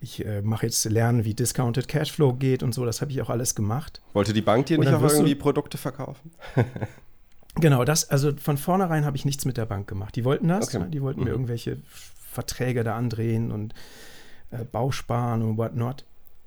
Ich 0.01 0.25
äh, 0.27 0.42
mache 0.42 0.66
jetzt 0.66 0.85
lernen, 0.85 1.25
wie 1.25 1.35
Discounted 1.35 1.87
Cashflow 1.87 2.35
geht 2.35 2.62
und 2.62 2.75
so. 2.75 2.85
Das 2.85 3.01
habe 3.01 3.12
ich 3.12 3.22
auch 3.22 3.31
alles 3.31 3.55
gemacht. 3.55 4.03
Wollte 4.12 4.33
die 4.33 4.42
Bank 4.42 4.66
dir 4.66 4.79
nicht 4.79 4.92
auch 4.92 5.03
irgendwie 5.03 5.37
Produkte 5.37 5.79
verkaufen? 5.79 6.33
Genau, 7.61 7.85
das, 7.85 8.11
also 8.11 8.33
von 8.37 8.59
vornherein 8.59 9.05
habe 9.05 9.16
ich 9.16 9.25
nichts 9.25 9.45
mit 9.45 9.57
der 9.57 9.66
Bank 9.66 9.88
gemacht. 9.88 10.14
Die 10.16 10.25
wollten 10.25 10.49
das, 10.49 10.75
okay. 10.75 10.87
die 10.90 11.03
wollten 11.03 11.21
mhm. 11.21 11.27
mir 11.27 11.33
irgendwelche 11.33 11.79
Verträge 12.33 12.85
da 12.85 12.97
andrehen 12.97 13.51
und 13.51 13.75
äh, 14.51 14.64
Bausparen 14.64 15.42
und 15.42 15.57
whatnot. 15.57 16.05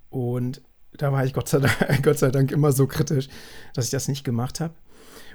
Und 0.10 0.62
da 0.94 1.12
war 1.12 1.26
ich 1.26 1.34
Gott 1.34 1.50
sei, 1.50 1.60
Dank, 1.60 1.76
Gott 2.04 2.20
sei 2.20 2.30
Dank 2.30 2.52
immer 2.52 2.72
so 2.72 2.88
kritisch, 2.88 3.28
dass 3.74 3.86
ich 3.86 3.92
das 3.92 4.08
nicht 4.08 4.24
gemacht 4.24 4.60
habe. 4.60 4.74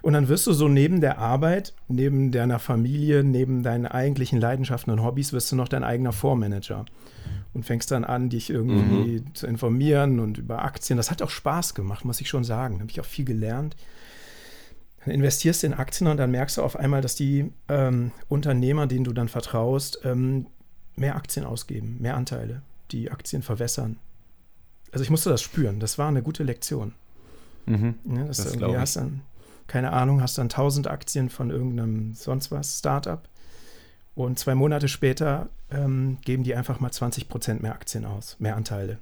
Und 0.02 0.12
dann 0.12 0.28
wirst 0.28 0.46
du 0.46 0.52
so 0.52 0.68
neben 0.68 1.00
der 1.00 1.18
Arbeit, 1.18 1.72
neben 1.88 2.30
deiner 2.30 2.58
Familie, 2.58 3.24
neben 3.24 3.62
deinen 3.62 3.86
eigentlichen 3.86 4.38
Leidenschaften 4.38 4.92
und 4.92 5.02
Hobbys, 5.02 5.32
wirst 5.32 5.50
du 5.50 5.56
noch 5.56 5.68
dein 5.68 5.82
eigener 5.82 6.12
Fondsmanager. 6.12 6.84
Und 7.54 7.64
fängst 7.64 7.90
dann 7.90 8.04
an, 8.04 8.28
dich 8.28 8.50
irgendwie 8.50 9.20
mhm. 9.20 9.34
zu 9.34 9.46
informieren 9.46 10.20
und 10.20 10.38
über 10.38 10.62
Aktien. 10.62 10.96
Das 10.98 11.10
hat 11.10 11.22
auch 11.22 11.30
Spaß 11.30 11.74
gemacht, 11.74 12.04
muss 12.04 12.20
ich 12.20 12.28
schon 12.28 12.44
sagen. 12.44 12.74
Da 12.74 12.80
habe 12.80 12.90
ich 12.90 13.00
auch 13.00 13.06
viel 13.06 13.24
gelernt. 13.24 13.76
Dann 15.04 15.14
investierst 15.14 15.62
du 15.62 15.66
in 15.68 15.74
Aktien 15.74 16.08
und 16.08 16.16
dann 16.16 16.30
merkst 16.30 16.56
du 16.56 16.62
auf 16.62 16.76
einmal, 16.76 17.00
dass 17.00 17.14
die 17.14 17.52
ähm, 17.68 18.12
Unternehmer, 18.28 18.86
denen 18.86 19.04
du 19.04 19.12
dann 19.12 19.28
vertraust, 19.28 20.00
ähm, 20.04 20.46
mehr 20.96 21.16
Aktien 21.16 21.44
ausgeben, 21.44 21.98
mehr 22.00 22.16
Anteile, 22.16 22.62
die 22.90 23.10
Aktien 23.10 23.42
verwässern. 23.42 23.98
Also 24.92 25.02
ich 25.02 25.10
musste 25.10 25.28
das 25.28 25.42
spüren. 25.42 25.80
Das 25.80 25.98
war 25.98 26.08
eine 26.08 26.22
gute 26.22 26.44
Lektion. 26.44 26.94
Mhm, 27.66 27.96
ja, 28.16 28.24
das 28.24 28.38
das 28.38 28.54
irgendwie 28.54 28.76
hast 28.76 28.96
dann, 28.96 29.22
keine 29.66 29.92
Ahnung, 29.92 30.20
hast 30.20 30.38
dann 30.38 30.46
1000 30.46 30.86
Aktien 30.86 31.30
von 31.30 31.50
irgendeinem 31.50 32.14
sonst 32.14 32.50
was 32.50 32.78
Startup 32.78 33.28
und 34.14 34.38
zwei 34.38 34.54
Monate 34.54 34.88
später 34.88 35.48
ähm, 35.70 36.18
geben 36.22 36.44
die 36.44 36.54
einfach 36.54 36.80
mal 36.80 36.92
20 36.92 37.28
Prozent 37.28 37.62
mehr 37.62 37.74
Aktien 37.74 38.04
aus, 38.04 38.36
mehr 38.38 38.56
Anteile. 38.56 38.98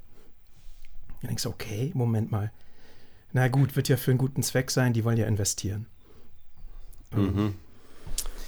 Dann 1.20 1.28
denkst 1.28 1.42
du, 1.42 1.50
okay, 1.50 1.90
Moment 1.94 2.30
mal. 2.30 2.50
Na 3.32 3.48
gut, 3.48 3.76
wird 3.76 3.88
ja 3.88 3.96
für 3.96 4.10
einen 4.10 4.18
guten 4.18 4.42
Zweck 4.42 4.70
sein, 4.70 4.92
die 4.92 5.04
wollen 5.04 5.16
ja 5.16 5.26
investieren. 5.26 5.86
Mhm. 7.20 7.54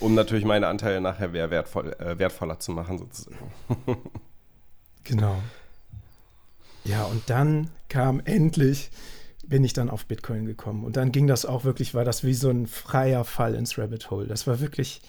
Um 0.00 0.14
natürlich 0.14 0.44
meine 0.44 0.66
Anteile 0.66 1.00
nachher 1.00 1.32
wertvoll, 1.32 1.92
äh, 1.94 2.18
wertvoller 2.18 2.58
zu 2.58 2.72
machen, 2.72 2.98
sozusagen. 2.98 3.38
genau. 5.04 5.36
Ja, 6.84 7.04
und 7.04 7.30
dann 7.30 7.70
kam 7.88 8.20
endlich, 8.24 8.90
bin 9.46 9.64
ich 9.64 9.72
dann 9.72 9.88
auf 9.88 10.06
Bitcoin 10.06 10.44
gekommen. 10.44 10.84
Und 10.84 10.96
dann 10.96 11.12
ging 11.12 11.26
das 11.26 11.46
auch 11.46 11.64
wirklich, 11.64 11.94
war 11.94 12.04
das 12.04 12.24
wie 12.24 12.34
so 12.34 12.50
ein 12.50 12.66
freier 12.66 13.24
Fall 13.24 13.54
ins 13.54 13.78
Rabbit 13.78 14.10
Hole. 14.10 14.26
Das 14.26 14.46
war 14.46 14.60
wirklich. 14.60 15.00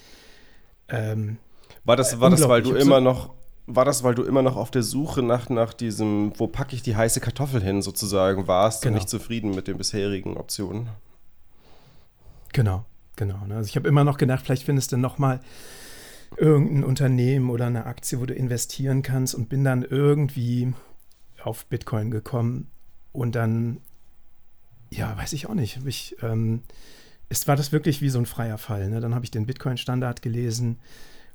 Ähm, 0.88 1.38
war 1.84 1.96
das, 1.96 2.20
war 2.20 2.30
das, 2.30 2.48
weil 2.48 2.62
du 2.62 2.76
immer 2.76 2.98
so 2.98 3.02
noch 3.02 3.34
war 3.68 3.86
das, 3.86 4.04
weil 4.04 4.16
du 4.16 4.24
immer 4.24 4.42
noch 4.42 4.58
auf 4.58 4.70
der 4.70 4.84
Suche 4.84 5.24
nach, 5.24 5.50
nach 5.50 5.74
diesem, 5.74 6.34
wo 6.38 6.48
packe 6.48 6.76
ich 6.76 6.84
die 6.84 6.96
heiße 6.96 7.20
Kartoffel 7.20 7.62
hin, 7.64 7.82
sozusagen, 7.82 8.48
warst 8.48 8.84
genau. 8.84 8.94
und 8.94 8.96
nicht 8.96 9.10
zufrieden 9.10 9.56
mit 9.56 9.68
den 9.68 9.78
bisherigen 9.78 10.38
Optionen? 10.38 10.90
Genau. 12.54 12.86
Genau. 13.16 13.46
Ne? 13.46 13.56
Also 13.56 13.68
ich 13.68 13.76
habe 13.76 13.88
immer 13.88 14.04
noch 14.04 14.18
gedacht, 14.18 14.46
vielleicht 14.46 14.64
findest 14.64 14.92
du 14.92 14.98
noch 14.98 15.18
mal 15.18 15.40
irgendein 16.38 16.84
Unternehmen 16.84 17.50
oder 17.50 17.68
eine 17.68 17.86
Aktie, 17.86 18.20
wo 18.20 18.26
du 18.26 18.34
investieren 18.34 19.02
kannst 19.02 19.36
und 19.36 19.50
bin 19.50 19.64
dann 19.64 19.84
irgendwie 19.84 20.74
auf 21.44 21.66
Bitcoin 21.66 22.12
gekommen 22.12 22.70
und 23.12 23.36
dann, 23.36 23.80
ja, 24.90 25.16
weiß 25.18 25.34
ich 25.34 25.48
auch 25.48 25.54
nicht, 25.54 25.80
ich, 25.86 26.18
ähm, 26.22 26.64
es 27.30 27.48
war 27.48 27.56
das 27.56 27.72
wirklich 27.72 28.02
wie 28.02 28.10
so 28.10 28.20
ein 28.20 28.26
freier 28.26 28.58
Fall. 28.58 28.90
Ne? 28.90 29.00
Dann 29.00 29.16
habe 29.16 29.26
ich 29.26 29.32
den 29.32 29.46
Bitcoin-Standard 29.46 30.22
gelesen 30.22 30.80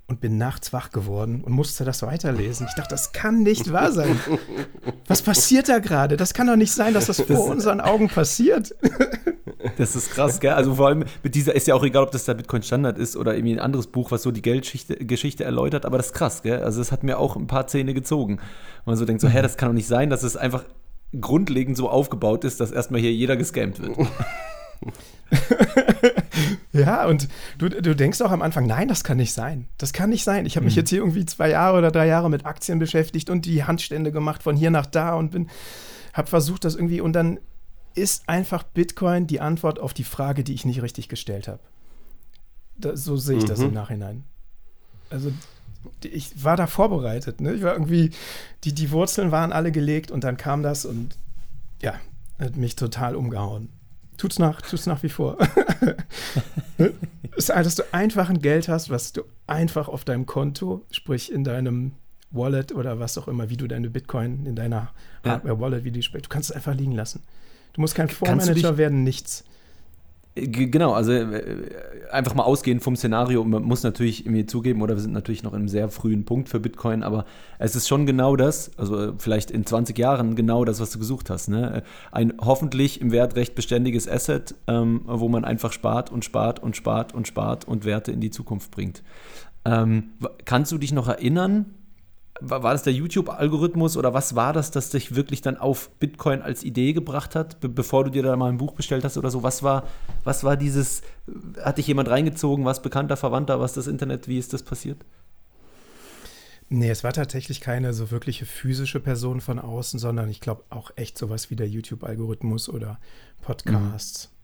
und 0.07 0.21
bin 0.21 0.39
nachts 0.39 0.73
wach 0.73 0.91
geworden 0.91 1.43
und 1.43 1.53
musste 1.53 1.85
das 1.85 2.03
weiterlesen. 2.03 2.67
Ich 2.69 2.75
dachte, 2.75 2.91
das 2.91 3.13
kann 3.13 3.43
nicht 3.43 3.73
wahr 3.73 3.93
sein. 3.93 4.19
Was 5.07 5.23
passiert 5.23 5.69
da 5.69 5.79
gerade? 5.79 6.17
Das 6.17 6.35
kann 6.35 6.49
doch 6.49 6.57
nicht 6.57 6.73
sein, 6.73 6.95
dass 6.95 7.07
das 7.07 7.21
vor 7.21 7.47
unseren 7.47 7.81
Augen 7.81 8.09
passiert. 8.09 8.75
Das 9.77 9.97
ist 9.97 10.11
krass, 10.11 10.41
gell? 10.41 10.53
Also 10.53 10.75
vor 10.75 10.89
allem 10.89 11.05
mit 11.23 11.35
dieser, 11.35 11.55
ist 11.55 11.67
ja 11.67 11.75
auch 11.75 11.85
egal, 11.85 12.03
ob 12.03 12.11
das 12.11 12.25
der 12.25 12.35
Bitcoin 12.35 12.63
Standard 12.63 12.99
ist 12.99 13.17
oder 13.17 13.35
irgendwie 13.35 13.55
ein 13.55 13.61
anderes 13.61 13.87
Buch, 13.87 14.11
was 14.11 14.23
so 14.23 14.31
die 14.31 14.43
Geldgeschichte 14.43 15.45
erläutert, 15.45 15.87
aber 15.87 15.97
das 15.97 16.07
ist 16.07 16.13
krass, 16.13 16.43
gell? 16.43 16.63
Also 16.63 16.81
es 16.81 16.93
hat 16.93 17.03
mir 17.03 17.19
auch 17.19 17.37
ein 17.37 17.47
paar 17.47 17.67
Zähne 17.67 17.95
gezogen. 17.95 18.35
Und 18.35 18.87
man 18.87 18.97
so 18.97 19.05
denkt 19.05 19.21
so, 19.21 19.29
hä, 19.29 19.43
das 19.43 19.57
kann 19.57 19.69
doch 19.69 19.75
nicht 19.75 19.89
sein, 19.89 20.11
dass 20.11 20.23
es 20.23 20.37
einfach 20.37 20.65
grundlegend 21.19 21.77
so 21.77 21.89
aufgebaut 21.89 22.45
ist, 22.45 22.61
dass 22.61 22.71
erstmal 22.71 23.01
hier 23.01 23.13
jeder 23.13 23.37
gescammt 23.37 23.81
wird. 23.81 23.97
ja, 26.73 27.07
und 27.07 27.29
du, 27.59 27.69
du 27.69 27.95
denkst 27.95 28.21
auch 28.23 28.31
am 28.31 28.43
Anfang, 28.43 28.67
nein, 28.67 28.89
das 28.89 29.05
kann 29.05 29.17
nicht 29.17 29.33
sein. 29.33 29.69
Das 29.79 29.93
kann 29.93 30.11
nicht 30.11 30.25
sein. 30.25 30.47
Ich 30.47 30.57
habe 30.57 30.65
mich 30.65 30.75
mhm. 30.75 30.81
jetzt 30.81 30.91
hier 30.91 31.01
irgendwie 31.01 31.27
zwei 31.27 31.51
Jahre 31.51 31.79
oder 31.79 31.91
drei 31.91 32.07
Jahre 32.07 32.31
mit 32.31 32.47
Aktien 32.47 32.79
beschäftigt 32.79 33.31
und 33.31 33.45
die 33.45 33.65
Handstände 33.65 34.13
gemacht 34.13 34.43
von 34.43 34.57
hier 34.57 34.71
nach 34.71 34.87
da 34.87 35.15
und 35.15 35.33
bin, 35.33 35.49
habe 36.13 36.29
versucht, 36.29 36.65
das 36.65 36.75
irgendwie 36.75 37.01
und 37.01 37.13
dann 37.13 37.39
ist 37.95 38.29
einfach 38.29 38.63
Bitcoin 38.63 39.27
die 39.27 39.41
Antwort 39.41 39.79
auf 39.79 39.95
die 39.95 40.05
Frage, 40.05 40.45
die 40.45 40.55
ich 40.55 40.65
nicht 40.65 40.83
richtig 40.83 41.09
gestellt 41.09 41.49
habe. 41.49 41.61
so 42.97 43.17
sehe 43.17 43.39
ich 43.39 43.45
mhm. 43.45 43.49
das 43.49 43.61
im 43.61 43.73
Nachhinein. 43.73 44.25
Also 45.11 45.33
ich 46.05 46.45
war 46.45 46.57
da 46.57 46.67
vorbereitet. 46.67 47.41
Ne? 47.41 47.55
Ich 47.55 47.63
war 47.63 47.73
irgendwie, 47.73 48.11
die, 48.65 48.73
die 48.73 48.91
Wurzeln 48.91 49.33
waren 49.33 49.53
alle 49.53 49.73
gelegt 49.73 50.11
und 50.11 50.25
dann 50.25 50.37
kam 50.37 50.63
das 50.63 50.85
und 50.85 51.17
ja, 51.83 51.95
hat 52.39 52.57
mich 52.57 52.77
total 52.77 53.17
umgehauen. 53.17 53.71
Tut's 54.17 54.39
nach, 54.39 54.61
tut's 54.61 54.87
nach 54.87 55.03
wie 55.03 55.09
vor. 55.09 55.39
ist, 57.37 57.49
dass 57.49 57.75
du 57.75 57.83
einfach 57.93 58.29
ein 58.29 58.43
Geld 58.43 58.69
hast, 58.69 58.91
was 58.91 59.13
du 59.13 59.23
einfach 59.47 59.89
auf 59.89 60.05
deinem 60.05 60.27
Konto, 60.27 60.85
sprich 60.91 61.33
in 61.33 61.43
deinem 61.43 61.93
Wallet 62.31 62.73
oder 62.73 63.01
was 63.01 63.19
auch 63.19 63.29
immer, 63.29 63.51
wie 63.51 63.57
du 63.57 63.67
deine 63.67 63.91
Bitcoin 63.91 64.47
in 64.47 64.55
deiner 64.55 64.93
Hardware-Wallet, 65.25 65.85
wie 65.85 65.91
die 65.91 66.01
du 66.01 66.21
kannst 66.29 66.51
es 66.51 66.57
einfach 66.57 66.75
liegen 66.75 66.93
lassen. 66.93 67.23
Du 67.73 67.81
musst 67.81 67.95
kein 67.95 68.09
Fondsmanager 68.09 68.77
werden, 68.79 69.03
nichts. 69.05 69.45
Genau, 70.37 70.93
also 70.93 71.13
äh, 71.13 71.65
einfach 72.13 72.35
mal 72.35 72.45
ausgehend 72.45 72.85
vom 72.85 72.95
Szenario. 72.95 73.45
Man 73.45 73.65
muss 73.65 73.83
natürlich 73.83 74.27
mir 74.27 74.47
zugeben, 74.47 74.81
oder 74.81 74.95
wir 74.95 75.01
sind 75.01 75.13
natürlich 75.13 75.43
noch 75.43 75.53
in 75.53 75.59
einem 75.59 75.69
sehr 75.69 75.89
frühen 75.89 76.25
Punkt 76.25 76.49
für 76.49 76.61
Bitcoin, 76.61 77.03
aber 77.03 77.25
es 77.59 77.75
ist 77.75 77.89
schon 77.89 78.07
genau 78.07 78.37
das, 78.37 78.71
also 78.79 79.09
äh, 79.09 79.13
vielleicht 79.19 79.51
in 79.51 79.67
20 79.67 79.99
Jahren 79.99 80.37
genau 80.37 80.65
das, 80.65 80.81
was 80.81 80.91
du 80.93 81.01
gesucht 81.01 81.31
hast. 81.31 81.49
Ne? 81.49 81.83
Ein 82.13 82.35
hoffentlich 82.41 83.01
im 83.01 83.11
Wert 83.11 83.35
recht 83.35 83.57
beständiges 83.57 84.09
Asset, 84.09 84.55
ähm, 84.69 85.03
wo 85.05 85.29
man 85.29 85.45
einfach 85.45 85.73
spart 85.73 86.13
und 86.13 86.25
spart 86.25 86.63
und 86.63 86.77
spart 86.77 87.13
und 87.13 87.27
spart 87.27 87.67
und 87.67 87.85
Werte 87.85 88.13
in 88.13 88.21
die 88.21 88.31
Zukunft 88.31 88.71
bringt. 88.71 89.03
Ähm, 89.65 90.13
kannst 90.45 90.71
du 90.71 90.79
dich 90.79 90.93
noch 90.93 91.09
erinnern, 91.09 91.75
war 92.41 92.73
das 92.73 92.83
der 92.83 92.93
YouTube-Algorithmus 92.93 93.97
oder 93.97 94.15
was 94.15 94.35
war 94.35 94.53
das, 94.53 94.71
das 94.71 94.91
dich 94.91 95.15
wirklich 95.15 95.43
dann 95.43 95.57
auf 95.57 95.91
Bitcoin 95.99 96.43
als 96.43 96.65
Idee 96.65 96.93
gebracht 96.93 97.35
hat, 97.35 97.61
be 97.61 97.69
bevor 97.69 98.05
du 98.05 98.11
dir 98.11 98.23
da 98.23 98.37
mal 98.37 98.49
ein 98.49 98.59
Buch 98.59 98.73
bestellt 98.73 99.05
hast 99.05 99.17
oder 99.17 99.31
so? 99.31 99.43
Was 99.43 99.63
war, 99.63 99.87
was 100.25 100.45
war 100.45 100.57
dieses, 100.57 101.03
hat 101.63 101.79
dich 101.79 101.87
jemand 101.87 102.09
reingezogen, 102.09 102.65
was 102.65 102.83
bekannter, 102.83 103.17
Verwandter, 103.17 103.61
was 103.61 103.73
das 103.73 103.87
Internet, 103.87 104.29
wie 104.29 104.39
ist 104.39 104.53
das 104.53 104.63
passiert? 104.63 105.05
Nee, 106.69 106.91
es 106.91 107.03
war 107.03 107.13
tatsächlich 107.13 107.61
keine 107.61 107.93
so 107.93 108.13
wirkliche 108.13 108.47
physische 108.47 109.01
Person 109.01 109.41
von 109.41 109.59
außen, 109.59 109.99
sondern 109.99 110.29
ich 110.31 110.41
glaube 110.41 110.63
auch 110.71 110.93
echt 110.95 111.19
sowas 111.19 111.51
wie 111.51 111.57
der 111.57 111.69
YouTube-Algorithmus 111.69 112.69
oder 112.69 113.01
Podcasts. 113.43 114.31
Mhm. 114.31 114.41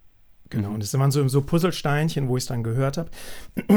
Genau, 0.51 0.69
mhm. 0.69 0.75
und 0.75 0.83
das 0.83 0.93
waren 0.99 1.11
so, 1.11 1.27
so 1.29 1.43
Puzzlesteinchen, 1.43 2.29
wo 2.29 2.37
ich 2.37 2.43
es 2.43 2.49
dann 2.49 2.63
gehört 2.63 2.99
habe. 2.99 3.11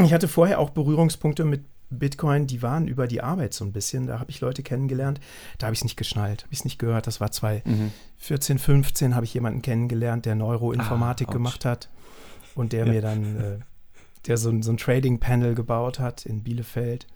Ich 0.03 0.13
hatte 0.13 0.27
vorher 0.27 0.59
auch 0.59 0.71
Berührungspunkte 0.71 1.45
mit 1.45 1.63
Bitcoin, 1.89 2.45
die 2.45 2.61
waren 2.61 2.87
über 2.87 3.07
die 3.07 3.21
Arbeit 3.21 3.53
so 3.53 3.65
ein 3.65 3.71
bisschen. 3.71 4.07
Da 4.07 4.19
habe 4.19 4.29
ich 4.29 4.41
Leute 4.41 4.63
kennengelernt. 4.63 5.19
Da 5.57 5.67
habe 5.67 5.73
ich 5.73 5.79
es 5.79 5.83
nicht 5.83 5.97
geschnallt, 5.97 6.43
habe 6.43 6.53
ich 6.53 6.59
es 6.59 6.65
nicht 6.65 6.79
gehört. 6.79 7.07
Das 7.07 7.19
war 7.19 7.31
2014, 7.31 8.55
mhm. 8.55 8.59
15 8.59 9.15
habe 9.15 9.25
ich 9.25 9.33
jemanden 9.33 9.61
kennengelernt, 9.61 10.25
der 10.25 10.35
Neuroinformatik 10.35 11.29
ah, 11.29 11.33
gemacht 11.33 11.65
hat 11.65 11.89
und 12.55 12.73
der 12.73 12.85
ja. 12.85 12.91
mir 12.91 13.01
dann, 13.01 13.39
äh, 13.39 13.59
der 14.27 14.37
so, 14.37 14.61
so 14.61 14.71
ein 14.71 14.77
Trading-Panel 14.77 15.55
gebaut 15.55 15.99
hat 15.99 16.25
in 16.25 16.43
Bielefeld. 16.43 17.07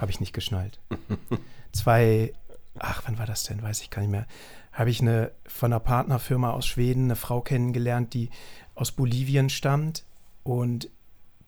Habe 0.00 0.10
ich 0.10 0.18
nicht 0.18 0.32
geschnallt. 0.32 0.80
Zwei, 1.72 2.32
ach, 2.78 3.02
wann 3.06 3.18
war 3.18 3.26
das 3.26 3.44
denn? 3.44 3.62
Weiß 3.62 3.82
ich 3.82 3.90
gar 3.90 4.02
nicht 4.02 4.10
mehr. 4.10 4.26
Habe 4.72 4.90
ich 4.90 5.00
eine 5.00 5.30
von 5.46 5.72
einer 5.72 5.80
Partnerfirma 5.80 6.50
aus 6.50 6.66
Schweden 6.66 7.04
eine 7.04 7.16
Frau 7.16 7.40
kennengelernt, 7.40 8.12
die 8.12 8.30
aus 8.74 8.92
Bolivien 8.92 9.48
stammt 9.48 10.04
und 10.42 10.90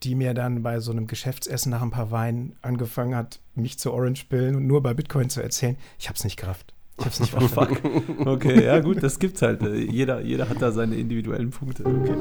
die 0.03 0.15
mir 0.15 0.33
dann 0.33 0.63
bei 0.63 0.79
so 0.79 0.91
einem 0.91 1.07
Geschäftsessen 1.07 1.71
nach 1.71 1.81
ein 1.81 1.91
paar 1.91 2.11
Weinen 2.11 2.55
angefangen 2.61 3.15
hat, 3.15 3.39
mich 3.55 3.77
zu 3.79 3.91
Orange-Pillen 3.91 4.55
und 4.55 4.67
nur 4.67 4.81
bei 4.81 4.93
Bitcoin 4.93 5.29
zu 5.29 5.41
erzählen. 5.41 5.77
Ich 5.99 6.07
habe 6.07 6.15
es 6.15 6.23
nicht 6.23 6.37
gerafft. 6.37 6.73
Ich 6.97 7.05
habe 7.05 7.13
es 7.13 7.19
nicht 7.19 7.31
verfolgt. 7.37 7.81
okay, 8.25 8.63
ja 8.63 8.79
gut, 8.79 9.03
das 9.03 9.19
gibt's 9.19 9.41
halt. 9.41 9.61
Jeder, 9.61 10.21
jeder 10.21 10.49
hat 10.49 10.61
da 10.61 10.71
seine 10.71 10.95
individuellen 10.95 11.51
Punkte. 11.51 11.85
Okay. 11.85 12.15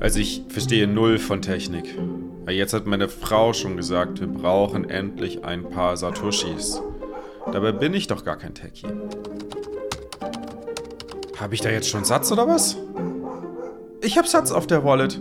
Also 0.00 0.18
ich 0.18 0.42
verstehe 0.48 0.86
null 0.86 1.18
von 1.18 1.40
Technik. 1.40 1.98
Jetzt 2.46 2.74
hat 2.74 2.84
meine 2.86 3.08
Frau 3.08 3.54
schon 3.54 3.78
gesagt, 3.78 4.20
wir 4.20 4.26
brauchen 4.26 4.88
endlich 4.90 5.44
ein 5.46 5.70
paar 5.70 5.96
Satoshis. 5.96 6.82
Dabei 7.50 7.72
bin 7.72 7.94
ich 7.94 8.06
doch 8.06 8.22
gar 8.22 8.36
kein 8.36 8.54
Techie. 8.54 8.86
Habe 11.38 11.54
ich 11.54 11.62
da 11.62 11.70
jetzt 11.70 11.88
schon 11.88 12.04
Satz 12.04 12.30
oder 12.30 12.46
was? 12.46 12.76
Ich 14.04 14.18
habe 14.18 14.28
Satz 14.28 14.50
auf 14.50 14.66
der 14.66 14.84
Wallet. 14.84 15.18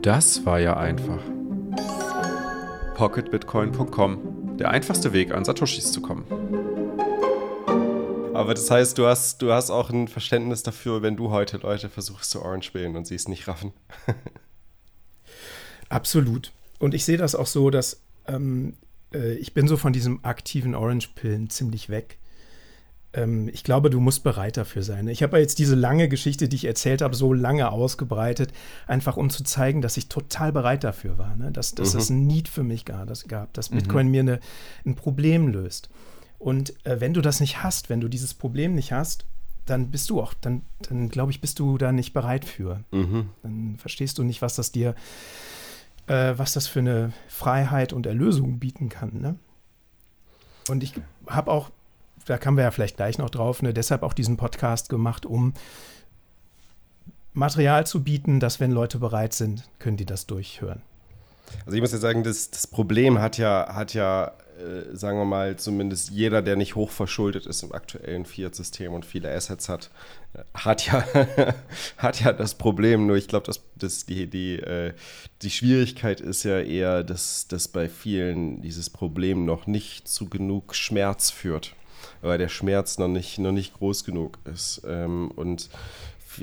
Das 0.00 0.46
war 0.46 0.58
ja 0.58 0.78
einfach. 0.78 1.20
Pocketbitcoin.com. 2.94 4.56
Der 4.56 4.70
einfachste 4.70 5.12
Weg, 5.12 5.30
an 5.30 5.44
Satoshis 5.44 5.92
zu 5.92 6.00
kommen. 6.00 6.24
Aber 8.32 8.54
das 8.54 8.70
heißt, 8.70 8.96
du 8.96 9.06
hast, 9.06 9.42
du 9.42 9.52
hast 9.52 9.68
auch 9.68 9.90
ein 9.90 10.08
Verständnis 10.08 10.62
dafür, 10.62 11.02
wenn 11.02 11.18
du 11.18 11.30
heute 11.30 11.58
Leute 11.58 11.90
versuchst 11.90 12.30
zu 12.30 12.40
Orange 12.40 12.64
spielen 12.64 12.96
und 12.96 13.06
sie 13.06 13.14
es 13.14 13.28
nicht 13.28 13.46
raffen. 13.46 13.74
Absolut. 15.90 16.52
Und 16.78 16.94
ich 16.94 17.04
sehe 17.04 17.18
das 17.18 17.34
auch 17.34 17.46
so, 17.46 17.68
dass 17.68 18.00
ähm, 18.26 18.78
äh, 19.12 19.34
ich 19.34 19.52
bin 19.52 19.68
so 19.68 19.76
von 19.76 19.92
diesem 19.92 20.24
aktiven 20.24 20.74
Orange-Pillen 20.74 21.50
ziemlich 21.50 21.90
weg 21.90 22.16
ich 23.24 23.64
glaube, 23.64 23.88
du 23.88 24.00
musst 24.00 24.22
bereit 24.24 24.56
dafür 24.56 24.82
sein. 24.82 25.08
Ich 25.08 25.22
habe 25.22 25.38
jetzt 25.38 25.58
diese 25.58 25.74
lange 25.74 26.08
Geschichte, 26.08 26.48
die 26.48 26.56
ich 26.56 26.64
erzählt 26.66 27.00
habe, 27.00 27.14
so 27.14 27.32
lange 27.32 27.70
ausgebreitet, 27.70 28.52
einfach 28.86 29.16
um 29.16 29.30
zu 29.30 29.42
zeigen, 29.44 29.80
dass 29.80 29.96
ich 29.96 30.08
total 30.08 30.52
bereit 30.52 30.84
dafür 30.84 31.16
war, 31.16 31.34
ne? 31.36 31.50
dass, 31.50 31.74
dass 31.74 31.94
mhm. 31.94 31.98
das 31.98 32.10
ein 32.10 32.26
Need 32.26 32.48
für 32.48 32.62
mich 32.62 32.84
gab, 32.84 33.06
dass, 33.06 33.26
gab, 33.26 33.52
dass 33.54 33.70
mhm. 33.70 33.76
Bitcoin 33.76 34.06
mhm. 34.06 34.10
mir 34.12 34.20
eine, 34.20 34.40
ein 34.84 34.96
Problem 34.96 35.48
löst. 35.48 35.88
Und 36.38 36.74
äh, 36.84 37.00
wenn 37.00 37.14
du 37.14 37.22
das 37.22 37.40
nicht 37.40 37.62
hast, 37.62 37.88
wenn 37.88 38.00
du 38.00 38.08
dieses 38.08 38.34
Problem 38.34 38.74
nicht 38.74 38.92
hast, 38.92 39.24
dann 39.64 39.90
bist 39.90 40.10
du 40.10 40.20
auch, 40.20 40.34
dann, 40.34 40.62
dann 40.88 41.08
glaube 41.08 41.32
ich, 41.32 41.40
bist 41.40 41.58
du 41.58 41.78
da 41.78 41.92
nicht 41.92 42.12
bereit 42.12 42.44
für. 42.44 42.84
Mhm. 42.92 43.30
Dann 43.42 43.76
verstehst 43.78 44.18
du 44.18 44.22
nicht, 44.22 44.42
was 44.42 44.54
das 44.54 44.72
dir, 44.72 44.94
äh, 46.06 46.34
was 46.36 46.52
das 46.52 46.66
für 46.68 46.80
eine 46.80 47.12
Freiheit 47.28 47.92
und 47.92 48.06
Erlösung 48.06 48.58
bieten 48.58 48.88
kann. 48.88 49.20
Ne? 49.20 49.36
Und 50.68 50.82
ich 50.82 50.94
habe 51.26 51.50
auch 51.50 51.70
da 52.26 52.38
kamen 52.38 52.56
wir 52.56 52.64
ja 52.64 52.70
vielleicht 52.70 52.96
gleich 52.96 53.18
noch 53.18 53.30
drauf, 53.30 53.62
ne, 53.62 53.72
deshalb 53.72 54.02
auch 54.02 54.12
diesen 54.12 54.36
Podcast 54.36 54.88
gemacht, 54.88 55.24
um 55.24 55.54
Material 57.32 57.86
zu 57.86 58.02
bieten, 58.02 58.40
dass 58.40 58.60
wenn 58.60 58.72
Leute 58.72 58.98
bereit 58.98 59.32
sind, 59.32 59.64
können 59.78 59.96
die 59.96 60.06
das 60.06 60.26
durchhören. 60.26 60.82
Also 61.64 61.76
ich 61.76 61.80
muss 61.80 61.92
ja 61.92 61.98
sagen, 61.98 62.24
das, 62.24 62.50
das 62.50 62.66
Problem 62.66 63.20
hat 63.20 63.38
ja, 63.38 63.74
hat 63.74 63.94
ja 63.94 64.32
äh, 64.58 64.96
sagen 64.96 65.18
wir 65.18 65.26
mal, 65.26 65.56
zumindest 65.56 66.10
jeder, 66.10 66.40
der 66.40 66.56
nicht 66.56 66.76
hochverschuldet 66.76 67.46
ist 67.46 67.62
im 67.62 67.72
aktuellen 67.72 68.24
Fiat-System 68.24 68.94
und 68.94 69.04
viele 69.04 69.30
Assets 69.30 69.68
hat, 69.68 69.90
äh, 70.32 70.38
hat 70.54 70.86
ja, 70.86 71.04
hat 71.98 72.20
ja 72.20 72.32
das 72.32 72.54
Problem. 72.54 73.06
Nur 73.06 73.16
ich 73.16 73.28
glaube, 73.28 73.46
dass, 73.46 73.60
dass 73.76 74.06
die, 74.06 74.28
die, 74.28 74.58
äh, 74.58 74.94
die 75.42 75.50
Schwierigkeit 75.50 76.20
ist 76.22 76.44
ja 76.44 76.60
eher, 76.60 77.04
dass, 77.04 77.48
dass 77.48 77.68
bei 77.68 77.88
vielen 77.88 78.62
dieses 78.62 78.88
Problem 78.88 79.44
noch 79.44 79.66
nicht 79.66 80.08
zu 80.08 80.26
genug 80.28 80.74
Schmerz 80.74 81.30
führt 81.30 81.74
weil 82.22 82.38
der 82.38 82.48
Schmerz 82.48 82.98
noch 82.98 83.08
nicht, 83.08 83.38
noch 83.38 83.52
nicht 83.52 83.74
groß 83.74 84.04
genug 84.04 84.38
ist. 84.44 84.82
Ähm, 84.86 85.30
und 85.34 85.70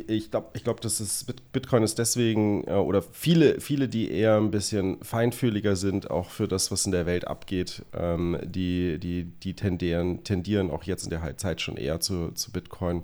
ich 0.07 0.31
glaube, 0.31 0.49
ich 0.53 0.63
glaub, 0.63 0.81
dass 0.81 0.99
es 0.99 1.25
Bitcoin 1.51 1.83
ist 1.83 1.99
deswegen, 1.99 2.63
äh, 2.67 2.71
oder 2.71 3.01
viele, 3.01 3.59
viele, 3.59 3.87
die 3.87 4.11
eher 4.11 4.37
ein 4.37 4.51
bisschen 4.51 5.03
feinfühliger 5.03 5.75
sind, 5.75 6.09
auch 6.09 6.29
für 6.29 6.47
das, 6.47 6.71
was 6.71 6.85
in 6.85 6.91
der 6.91 7.05
Welt 7.05 7.27
abgeht, 7.27 7.83
ähm, 7.93 8.37
die, 8.43 8.99
die, 8.99 9.25
die 9.25 9.55
tendieren, 9.55 10.23
tendieren 10.23 10.71
auch 10.71 10.83
jetzt 10.83 11.03
in 11.03 11.09
der 11.09 11.37
Zeit 11.37 11.61
schon 11.61 11.77
eher 11.77 11.99
zu, 11.99 12.31
zu 12.31 12.51
Bitcoin 12.51 13.03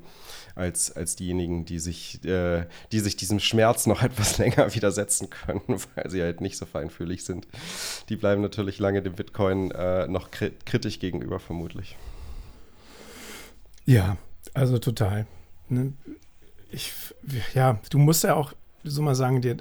als, 0.56 0.96
als 0.96 1.16
diejenigen, 1.16 1.66
die 1.66 1.80
sich, 1.80 2.24
äh, 2.26 2.66
die 2.92 3.00
sich 3.00 3.16
diesem 3.16 3.40
Schmerz 3.40 3.86
noch 3.88 4.02
etwas 4.04 4.38
länger 4.38 4.74
widersetzen 4.74 5.30
können, 5.30 5.62
weil 5.96 6.10
sie 6.10 6.22
halt 6.22 6.42
nicht 6.42 6.58
so 6.58 6.66
feinfühlig 6.66 7.24
sind. 7.24 7.48
Die 8.10 8.16
bleiben 8.16 8.42
natürlich 8.42 8.80
lange 8.80 9.02
dem 9.02 9.14
Bitcoin 9.14 9.72
äh, 9.72 10.08
noch 10.08 10.30
kritisch 10.32 11.00
gegenüber, 11.00 11.40
vermutlich. 11.40 11.98
Ja, 13.90 14.18
also 14.54 14.78
total. 14.78 15.26
Ne? 15.68 15.94
Ich, 16.72 16.94
ja, 17.54 17.80
du 17.90 17.98
musst 17.98 18.24
ja 18.24 18.36
auch, 18.36 18.54
so 18.84 19.02
mal 19.02 19.16
sagen, 19.16 19.42
dir 19.42 19.58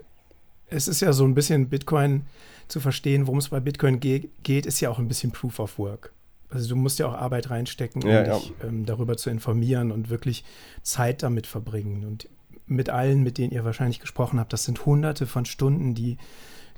es 0.71 0.87
ist 0.87 1.01
ja 1.01 1.15
so 1.15 1.25
ein 1.25 1.35
bisschen 1.35 1.71
Bitcoin 1.71 2.27
zu 2.69 2.79
verstehen, 2.81 3.27
worum 3.27 3.39
es 3.39 3.49
bei 3.49 3.59
Bitcoin 3.59 4.01
ge 4.01 4.29
geht, 4.43 4.67
ist 4.67 4.81
ja 4.81 4.91
auch 4.91 4.99
ein 4.99 5.09
bisschen 5.09 5.33
Proof 5.33 5.59
of 5.61 5.79
Work. 5.79 6.13
Also 6.51 6.69
du 6.69 6.77
musst 6.77 6.99
ja 6.99 7.07
auch 7.09 7.15
Arbeit 7.15 7.49
reinstecken, 7.49 8.03
um 8.03 8.09
Ja, 8.11 8.23
ja. 8.27 8.37
dich 8.39 8.53
ähm, 8.63 8.85
darüber 8.85 9.17
zu 9.17 9.31
informieren 9.31 9.91
und 9.91 10.11
wirklich 10.11 10.45
Zeit 10.83 11.23
damit 11.23 11.47
verbringen. 11.47 12.05
Und 12.05 12.29
mit 12.67 12.91
allen, 12.91 13.23
mit 13.23 13.39
denen 13.39 13.51
ihr 13.53 13.65
wahrscheinlich 13.65 14.01
gesprochen 14.01 14.39
habt, 14.39 14.53
das 14.53 14.65
sind 14.65 14.85
hunderte 14.85 15.27
von 15.27 15.47
Stunden, 15.47 15.95
die 15.95 16.19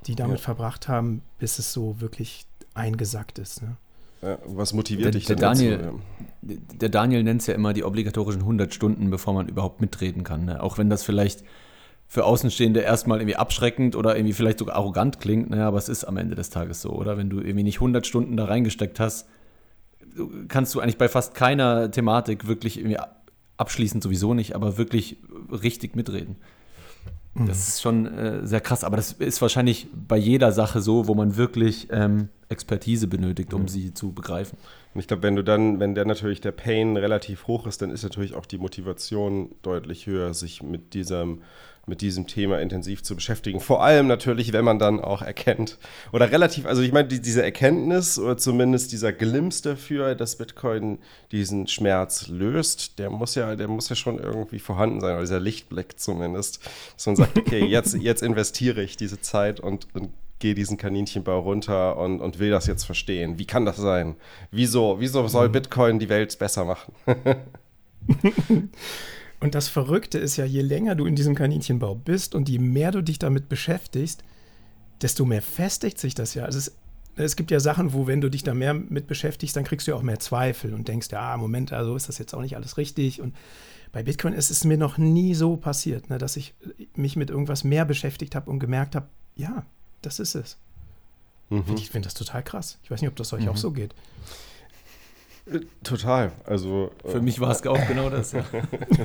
die 0.07 0.15
damit 0.15 0.39
Ja. 0.39 0.45
verbracht 0.45 0.87
haben, 0.89 1.23
bis 1.41 1.59
es 1.59 1.73
so 1.73 2.01
wirklich 2.01 2.47
eingesackt 2.75 3.39
ist. 3.41 3.61
Ne? 3.63 3.77
Ja, 4.23 4.39
was 4.47 4.73
motiviert 4.73 5.07
Der- 5.07 5.13
dich 5.13 5.27
der 5.27 5.37
denn 5.37 5.43
Daniel- 5.43 5.79
dazu? 5.79 6.01
Der 6.43 6.89
Daniel 6.89 7.23
nennt 7.23 7.41
es 7.43 7.47
ja 7.47 7.55
immer 7.55 7.73
die 7.73 7.85
obligatorischen 7.85 8.43
100 8.45 8.73
Stunden, 8.75 9.11
bevor 9.11 9.35
man 9.35 9.49
überhaupt 9.49 9.81
mitreden 9.81 10.25
kann. 10.25 10.47
Ne? 10.47 10.63
Auch 10.63 10.79
wenn 10.79 10.89
das 10.91 11.03
vielleicht 11.05 11.45
für 12.07 12.25
Außenstehende 12.25 12.81
erstmal 12.81 13.19
irgendwie 13.21 13.37
abschreckend 13.37 13.95
oder 13.95 14.17
irgendwie 14.17 14.33
vielleicht 14.33 14.59
sogar 14.59 14.77
arrogant 14.77 15.21
klingt, 15.21 15.51
ne? 15.51 15.65
aber 15.65 15.79
es 15.79 15.89
ist 15.89 16.05
am 16.05 16.17
Ende 16.17 16.35
des 16.35 16.51
Tages 16.51 16.83
so, 16.83 16.91
oder? 16.91 17.17
Wenn 17.17 17.31
du 17.31 17.39
irgendwie 17.41 17.63
nicht 17.63 17.81
100 17.81 18.07
Stunden 18.07 18.37
da 18.37 18.47
reingesteckt 18.47 18.99
hast, 19.01 19.29
kannst 20.49 20.75
du 20.75 20.81
eigentlich 20.81 20.99
bei 20.99 21.09
fast 21.09 21.35
keiner 21.35 21.91
Thematik 21.91 22.47
wirklich 22.49 22.79
irgendwie 22.79 22.99
abschließend 23.59 24.03
sowieso 24.03 24.35
nicht, 24.35 24.55
aber 24.57 24.77
wirklich 24.79 25.19
richtig 25.53 25.95
mitreden. 25.95 26.37
Das 27.35 27.69
ist 27.69 27.83
schon 27.83 28.07
äh, 28.07 28.45
sehr 28.45 28.61
krass, 28.61 28.83
aber 28.83 28.97
das 28.97 29.13
ist 29.13 29.41
wahrscheinlich 29.41 29.87
bei 29.95 30.17
jeder 30.17 30.51
Sache 30.51 30.81
so, 30.81 31.07
wo 31.07 31.15
man 31.15 31.37
wirklich 31.37 31.87
ähm, 31.91 32.29
Expertise 32.49 33.07
benötigt, 33.07 33.55
um 33.55 33.69
sie 33.69 33.95
zu 33.95 34.13
begreifen. 34.13 34.59
Und 34.95 35.01
ich 35.01 35.07
glaube, 35.07 35.23
wenn 35.23 35.37
du 35.37 35.45
dann, 35.45 35.79
wenn 35.79 35.95
der 35.95 36.05
natürlich 36.05 36.41
der 36.41 36.51
Pain 36.51 36.97
relativ 36.97 37.47
hoch 37.47 37.69
ist, 37.69 37.83
dann 37.83 37.91
ist 37.91 38.03
natürlich 38.03 38.35
auch 38.35 38.47
die 38.47 38.59
Motivation 38.59 39.51
deutlich 39.63 40.07
höher, 40.07 40.35
sich 40.35 40.63
mit 40.63 40.93
diesem, 40.93 41.43
mit 41.87 42.01
diesem 42.01 42.27
Thema 42.27 42.61
intensiv 42.61 43.03
zu 43.03 43.15
beschäftigen. 43.15 43.61
Vor 43.61 43.83
allem 43.83 44.07
natürlich, 44.07 44.53
wenn 44.53 44.65
man 44.65 44.79
dann 44.79 45.01
auch 45.01 45.23
erkennt 45.23 45.79
oder 46.13 46.31
relativ, 46.31 46.67
also 46.67 46.83
ich 46.83 46.93
meine, 46.93 47.09
die, 47.09 47.21
diese 47.21 47.43
Erkenntnis 47.43 48.19
oder 48.19 48.37
zumindest 48.37 48.93
dieser 48.93 49.13
Glimpse 49.13 49.71
dafür, 49.71 50.15
dass 50.15 50.37
Bitcoin 50.37 50.99
diesen 51.33 51.67
Schmerz 51.67 52.29
löst, 52.29 52.99
der 52.99 53.11
muss 53.11 53.35
ja, 53.35 53.57
der 53.57 53.69
muss 53.69 53.89
ja 53.89 53.97
schon 53.97 54.19
irgendwie 54.19 54.59
vorhanden 54.59 55.01
sein, 55.01 55.13
oder 55.13 55.23
dieser 55.23 55.41
Lichtblick 55.41 55.99
zumindest, 55.99 56.61
dass 56.95 57.07
man 57.07 57.17
sagt, 57.17 57.39
okay, 57.39 57.65
jetzt, 57.67 57.95
jetzt 57.95 58.23
investiere 58.23 58.83
ich 58.83 58.97
diese 58.97 59.21
Zeit 59.21 59.61
und, 59.61 59.87
und 59.95 60.11
gehe 60.39 60.55
diesen 60.55 60.79
Kaninchenbau 60.79 61.41
runter 61.41 61.99
und, 61.99 62.21
und 62.21 62.39
will 62.39 62.51
das 62.51 62.67
jetzt 62.67 62.85
verstehen. 62.85 63.39
Wie 63.39 63.47
kann 63.47 63.67
das 63.67 63.77
sein? 63.77 64.17
Wieso, 64.51 64.97
wieso 64.99 65.29
soll 65.29 65.51
Bitcoin 65.51 65.99
die 65.99 66.09
Welt 66.09 66.39
besser 66.39 66.65
machen? 66.65 66.95
Und 69.41 69.55
das 69.55 69.69
Verrückte 69.69 70.19
ist 70.19 70.37
ja, 70.37 70.45
je 70.45 70.61
länger 70.61 70.95
du 70.95 71.07
in 71.07 71.17
diesem 71.17 71.35
Kaninchenbau 71.35 71.95
bist 71.95 72.35
und 72.35 72.49
je 72.49 72.59
mehr 72.59 72.93
du 72.93 73.03
dich 73.03 73.19
damit 73.19 73.49
beschäftigst, 73.49 74.23
desto 75.01 75.25
mehr 75.25 75.43
festigt 75.43 75.99
sich 75.99 76.15
das 76.15 76.35
ja. 76.35 76.45
Also 76.45 76.59
es, 76.59 76.77
es 77.17 77.37
gibt 77.37 77.51
ja 77.51 77.59
Sachen, 77.59 77.95
wo, 77.95 78.07
wenn 78.07 78.21
du 78.21 78.29
dich 78.29 78.43
da 78.43 78.53
mehr 78.53 78.75
mit 78.75 79.07
beschäftigst, 79.07 79.57
dann 79.57 79.65
kriegst 79.65 79.87
du 79.87 79.93
ja 79.93 79.97
auch 79.97 80.03
mehr 80.03 80.19
Zweifel 80.19 80.75
und 80.75 80.89
denkst, 80.89 81.09
ja, 81.11 81.37
Moment, 81.39 81.73
also 81.73 81.97
ist 81.97 82.09
das 82.09 82.19
jetzt 82.19 82.35
auch 82.35 82.43
nicht 82.43 82.57
alles 82.57 82.77
richtig. 82.77 83.23
Und 83.23 83.35
bei 83.93 84.03
Bitcoin 84.03 84.35
ist 84.35 84.51
es 84.51 84.65
mir 84.65 84.77
noch 84.77 84.99
nie 84.99 85.35
so 85.35 85.57
passiert, 85.57 86.11
ne, 86.11 86.19
dass 86.19 86.37
ich 86.37 86.55
mich 86.95 87.17
mit 87.17 87.31
irgendwas 87.31 87.65
mehr 87.65 87.87
beschäftigt 87.87 88.35
habe 88.35 88.51
und 88.51 88.59
gemerkt 88.59 88.95
habe, 88.95 89.09
ja, 89.37 89.65
das 90.03 90.21
ist 90.21 90.35
es. 90.35 90.59
Ich 91.77 91.91
finde 91.91 92.07
das 92.07 92.15
total 92.15 92.43
krass. 92.45 92.79
Ich 92.83 92.91
weiß 92.91 93.01
nicht, 93.01 93.11
ob 93.11 93.17
das 93.17 93.33
euch 93.33 93.49
auch 93.49 93.57
so 93.57 93.73
geht. 93.73 93.95
Total. 95.83 96.33
Also 96.45 96.93
Für 97.05 97.19
äh, 97.19 97.23
mich 97.23 97.41
war 97.41 97.51
es 97.51 97.67
auch 97.67 97.87
genau 97.89 98.11
das. 98.11 98.33
Ja. 98.33 98.45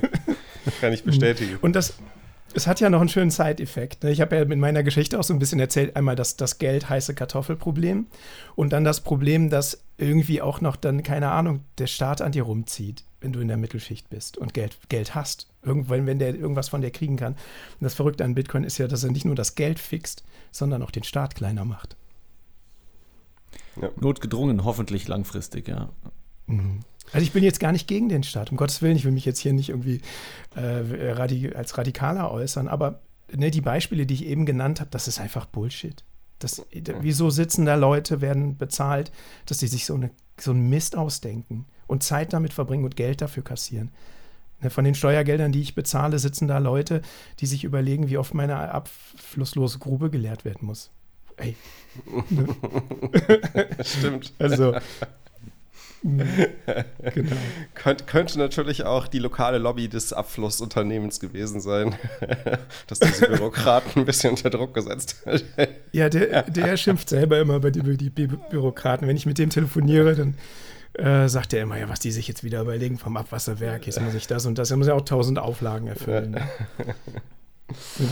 kann 0.82 0.94
ich 0.94 1.04
bestätigen. 1.04 1.58
Und 1.62 1.76
das, 1.76 1.96
es 2.54 2.68
hat 2.68 2.80
ja 2.80 2.90
noch 2.90 3.00
einen 3.00 3.10
schönen 3.10 3.32
Side-Effekt. 3.32 4.04
Ne? 4.04 4.12
Ich 4.12 4.22
habe 4.22 4.36
ja 4.36 4.46
mit 4.46 4.58
meiner 4.60 4.84
Geschichte 4.84 5.20
auch 5.20 5.24
so 5.24 5.34
ein 5.34 5.40
bisschen 5.40 5.60
erzählt, 5.60 5.96
einmal 5.96 6.16
das, 6.16 6.38
das 6.38 6.58
Geld 6.58 6.90
heiße 6.90 7.16
Kartoffelproblem 7.16 8.08
und 8.56 8.74
dann 8.74 8.84
das 8.84 9.02
Problem, 9.02 9.50
dass 9.50 9.84
irgendwie 9.98 10.42
auch 10.42 10.62
noch 10.62 10.76
dann, 10.76 11.04
keine 11.04 11.32
Ahnung, 11.32 11.62
der 11.78 11.88
Staat 11.88 12.22
an 12.22 12.32
dir 12.32 12.44
rumzieht, 12.44 13.04
wenn 13.22 13.34
du 13.34 13.40
in 13.40 13.48
der 13.48 13.58
Mittelschicht 13.58 14.10
bist 14.10 14.38
und 14.38 14.54
Geld, 14.54 14.78
Geld 14.90 15.16
hast. 15.16 15.48
Irgendwann, 15.64 16.06
wenn 16.06 16.20
der 16.20 16.36
irgendwas 16.36 16.70
von 16.70 16.82
dir 16.82 16.92
kriegen 16.92 17.18
kann. 17.18 17.34
Und 17.34 17.82
das 17.82 17.96
Verrückte 17.96 18.24
an 18.24 18.36
Bitcoin 18.36 18.64
ist 18.64 18.78
ja, 18.78 18.88
dass 18.88 19.04
er 19.04 19.12
nicht 19.12 19.26
nur 19.26 19.36
das 19.36 19.56
Geld 19.56 19.80
fixt, 19.80 20.24
sondern 20.52 20.82
auch 20.82 20.92
den 20.92 21.04
Staat 21.04 21.36
kleiner 21.36 21.66
macht. 21.66 21.98
Notgedrungen, 24.00 24.64
hoffentlich 24.64 25.08
langfristig, 25.08 25.68
ja. 25.68 25.90
Also 26.48 27.24
ich 27.24 27.32
bin 27.32 27.44
jetzt 27.44 27.60
gar 27.60 27.72
nicht 27.72 27.88
gegen 27.88 28.10
den 28.10 28.24
Staat, 28.24 28.52
um 28.52 28.58
Gottes 28.58 28.82
Willen, 28.82 28.98
ich 28.98 29.06
will 29.06 29.12
mich 29.12 29.26
jetzt 29.26 29.40
hier 29.40 29.54
nicht 29.54 29.70
irgendwie 29.70 30.02
äh, 30.56 31.12
radi 31.12 31.54
als 31.54 31.78
radikaler 31.78 32.32
äußern, 32.32 32.68
aber 32.68 33.02
ne, 33.32 33.52
die 33.52 33.62
Beispiele, 33.62 34.06
die 34.06 34.16
ich 34.16 34.26
eben 34.26 34.46
genannt 34.46 34.80
habe, 34.80 34.90
das 34.92 35.08
ist 35.08 35.20
einfach 35.20 35.46
Bullshit. 35.46 36.04
Das, 36.40 36.66
wieso 36.72 37.30
sitzen 37.30 37.66
da 37.66 37.76
Leute, 37.76 38.20
werden 38.22 38.58
bezahlt, 38.58 39.12
dass 39.46 39.60
sie 39.60 39.68
sich 39.68 39.86
so, 39.86 39.96
eine, 39.96 40.10
so 40.40 40.52
einen 40.52 40.70
Mist 40.70 40.98
ausdenken 40.98 41.66
und 41.88 42.04
Zeit 42.04 42.34
damit 42.34 42.52
verbringen 42.52 42.84
und 42.84 42.96
Geld 42.98 43.22
dafür 43.22 43.44
kassieren? 43.44 43.92
Ne, 44.62 44.70
Von 44.70 44.84
den 44.84 44.96
Steuergeldern, 44.96 45.52
die 45.52 45.62
ich 45.62 45.76
bezahle, 45.76 46.20
sitzen 46.20 46.48
da 46.48 46.58
Leute, 46.58 47.02
die 47.40 47.46
sich 47.46 47.64
überlegen, 47.64 48.10
wie 48.10 48.18
oft 48.18 48.34
meine 48.34 48.58
abflusslose 48.58 49.80
Grube 49.80 50.10
geleert 50.10 50.44
werden 50.44 50.68
muss. 50.68 50.92
Ey, 51.38 51.56
Stimmt. 53.84 54.34
also. 54.40 54.76
genau. 57.14 57.36
Könnt, 57.74 58.06
könnte 58.06 58.38
natürlich 58.38 58.84
auch 58.84 59.08
die 59.08 59.18
lokale 59.18 59.58
Lobby 59.58 59.88
des 59.88 60.14
Abflussunternehmens 60.14 61.20
gewesen 61.20 61.62
sein, 61.62 61.96
dass 62.88 63.00
diese 63.00 63.28
Bürokraten 63.28 64.04
ein 64.04 64.06
bisschen 64.06 64.32
unter 64.32 64.52
Druck 64.52 64.76
gesetzt 64.76 65.24
hat. 65.26 65.44
Ja, 65.92 66.10
der, 66.10 66.44
der 66.44 66.78
schimpft 66.78 67.10
selber 67.10 67.40
immer 67.40 67.56
über 67.56 67.72
die, 67.72 67.80
über 67.80 67.94
die 67.94 68.12
Bü 68.12 68.28
Bürokraten. 68.50 69.08
Wenn 69.08 69.18
ich 69.18 69.26
mit 69.26 69.40
dem 69.40 69.50
telefoniere, 69.50 70.16
dann 70.16 70.36
äh, 70.94 71.28
sagt 71.28 71.54
er 71.54 71.64
immer, 71.64 71.80
ja, 71.80 71.90
was 71.90 72.00
die 72.00 72.12
sich 72.12 72.28
jetzt 72.28 72.44
wieder 72.44 72.62
überlegen 72.62 73.00
vom 73.00 73.18
Abwasserwerk, 73.18 73.88
jetzt 73.88 74.00
muss 74.00 74.14
ich 74.14 74.28
das 74.28 74.46
und 74.46 74.60
das. 74.60 74.70
Er 74.70 74.78
muss 74.78 74.88
ja 74.88 74.94
auch 74.94 75.06
tausend 75.06 75.40
Auflagen 75.40 75.88
erfüllen. 75.88 76.32
Ne? 76.32 76.42
Ja, 77.98 78.06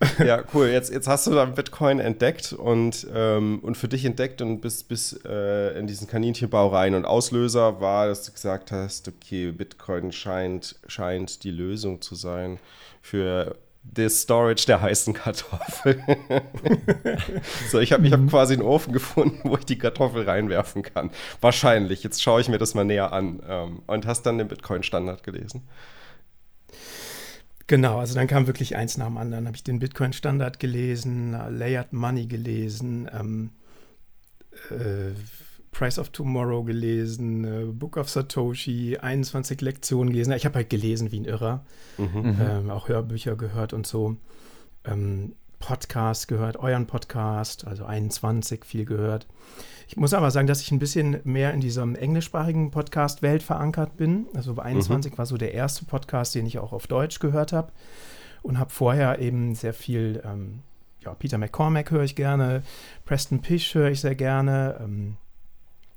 cool. 0.54 0.68
Jetzt, 0.68 0.92
jetzt 0.92 1.08
hast 1.08 1.26
du 1.26 1.32
dann 1.32 1.54
Bitcoin 1.54 2.00
entdeckt 2.00 2.52
und, 2.52 3.06
ähm, 3.14 3.60
und 3.62 3.76
für 3.76 3.88
dich 3.88 4.04
entdeckt 4.04 4.40
und 4.40 4.60
bist 4.60 4.88
bis 4.88 5.20
äh, 5.24 5.78
in 5.78 5.86
diesen 5.86 6.06
Kaninchenbau 6.06 6.68
rein. 6.68 6.94
Und 6.94 7.04
Auslöser 7.04 7.80
war, 7.80 8.08
dass 8.08 8.24
du 8.24 8.32
gesagt 8.32 8.72
hast, 8.72 9.08
okay, 9.08 9.52
Bitcoin 9.52 10.12
scheint, 10.12 10.76
scheint 10.86 11.44
die 11.44 11.50
Lösung 11.50 12.00
zu 12.00 12.14
sein 12.14 12.58
für 13.02 13.56
das 13.82 14.22
Storage 14.22 14.66
der 14.66 14.80
heißen 14.80 15.14
Kartoffel. 15.14 16.02
so, 17.70 17.78
ich 17.78 17.92
habe 17.92 18.06
ich 18.06 18.12
hab 18.12 18.26
quasi 18.28 18.54
einen 18.54 18.62
Ofen 18.62 18.92
gefunden, 18.92 19.40
wo 19.44 19.56
ich 19.56 19.64
die 19.64 19.78
Kartoffel 19.78 20.24
reinwerfen 20.24 20.82
kann. 20.82 21.10
Wahrscheinlich. 21.40 22.02
Jetzt 22.02 22.22
schaue 22.22 22.40
ich 22.40 22.48
mir 22.48 22.58
das 22.58 22.74
mal 22.74 22.84
näher 22.84 23.12
an. 23.12 23.42
Ähm, 23.48 23.82
und 23.86 24.06
hast 24.06 24.22
dann 24.22 24.38
den 24.38 24.48
Bitcoin-Standard 24.48 25.22
gelesen. 25.22 25.62
Genau, 27.70 28.00
also 28.00 28.16
dann 28.16 28.26
kam 28.26 28.48
wirklich 28.48 28.74
eins 28.74 28.98
nach 28.98 29.06
dem 29.06 29.16
anderen. 29.16 29.46
Habe 29.46 29.54
ich 29.54 29.62
den 29.62 29.78
Bitcoin-Standard 29.78 30.58
gelesen, 30.58 31.34
äh, 31.34 31.50
Layered 31.50 31.92
Money 31.92 32.26
gelesen, 32.26 33.08
ähm, 33.16 33.50
äh, 34.70 35.12
Price 35.70 36.00
of 36.00 36.08
Tomorrow 36.08 36.64
gelesen, 36.64 37.44
äh, 37.44 37.66
Book 37.66 37.96
of 37.96 38.10
Satoshi, 38.10 38.98
21 38.98 39.60
Lektionen 39.60 40.12
gelesen. 40.12 40.32
Ich 40.32 40.44
habe 40.46 40.56
halt 40.56 40.68
gelesen 40.68 41.12
wie 41.12 41.20
ein 41.20 41.24
Irrer, 41.26 41.64
ähm, 42.40 42.70
auch 42.70 42.88
Hörbücher 42.88 43.36
gehört 43.36 43.72
und 43.72 43.86
so. 43.86 44.16
Ähm, 44.84 45.36
Podcast 45.60 46.26
gehört, 46.26 46.56
euren 46.56 46.86
Podcast, 46.86 47.66
also 47.66 47.84
21 47.84 48.64
viel 48.64 48.84
gehört. 48.84 49.28
Ich 49.86 49.96
muss 49.96 50.14
aber 50.14 50.30
sagen, 50.30 50.46
dass 50.46 50.60
ich 50.60 50.72
ein 50.72 50.78
bisschen 50.78 51.20
mehr 51.24 51.52
in 51.52 51.60
dieser 51.60 51.82
englischsprachigen 51.82 52.70
Podcast-Welt 52.70 53.42
verankert 53.42 53.96
bin. 53.96 54.26
Also 54.34 54.54
bei 54.54 54.62
21 54.62 55.16
war 55.18 55.26
so 55.26 55.36
der 55.36 55.54
erste 55.54 55.84
Podcast, 55.84 56.34
den 56.34 56.46
ich 56.46 56.58
auch 56.58 56.72
auf 56.72 56.86
Deutsch 56.86 57.18
gehört 57.20 57.52
habe 57.52 57.72
und 58.42 58.58
habe 58.58 58.70
vorher 58.70 59.18
eben 59.18 59.54
sehr 59.54 59.74
viel, 59.74 60.22
ähm, 60.24 60.60
ja, 61.00 61.14
Peter 61.14 61.38
McCormack 61.38 61.90
höre 61.90 62.04
ich 62.04 62.16
gerne, 62.16 62.62
Preston 63.04 63.40
Pish 63.40 63.74
höre 63.74 63.90
ich 63.90 64.00
sehr 64.00 64.14
gerne, 64.14 64.78
ähm, 64.80 65.16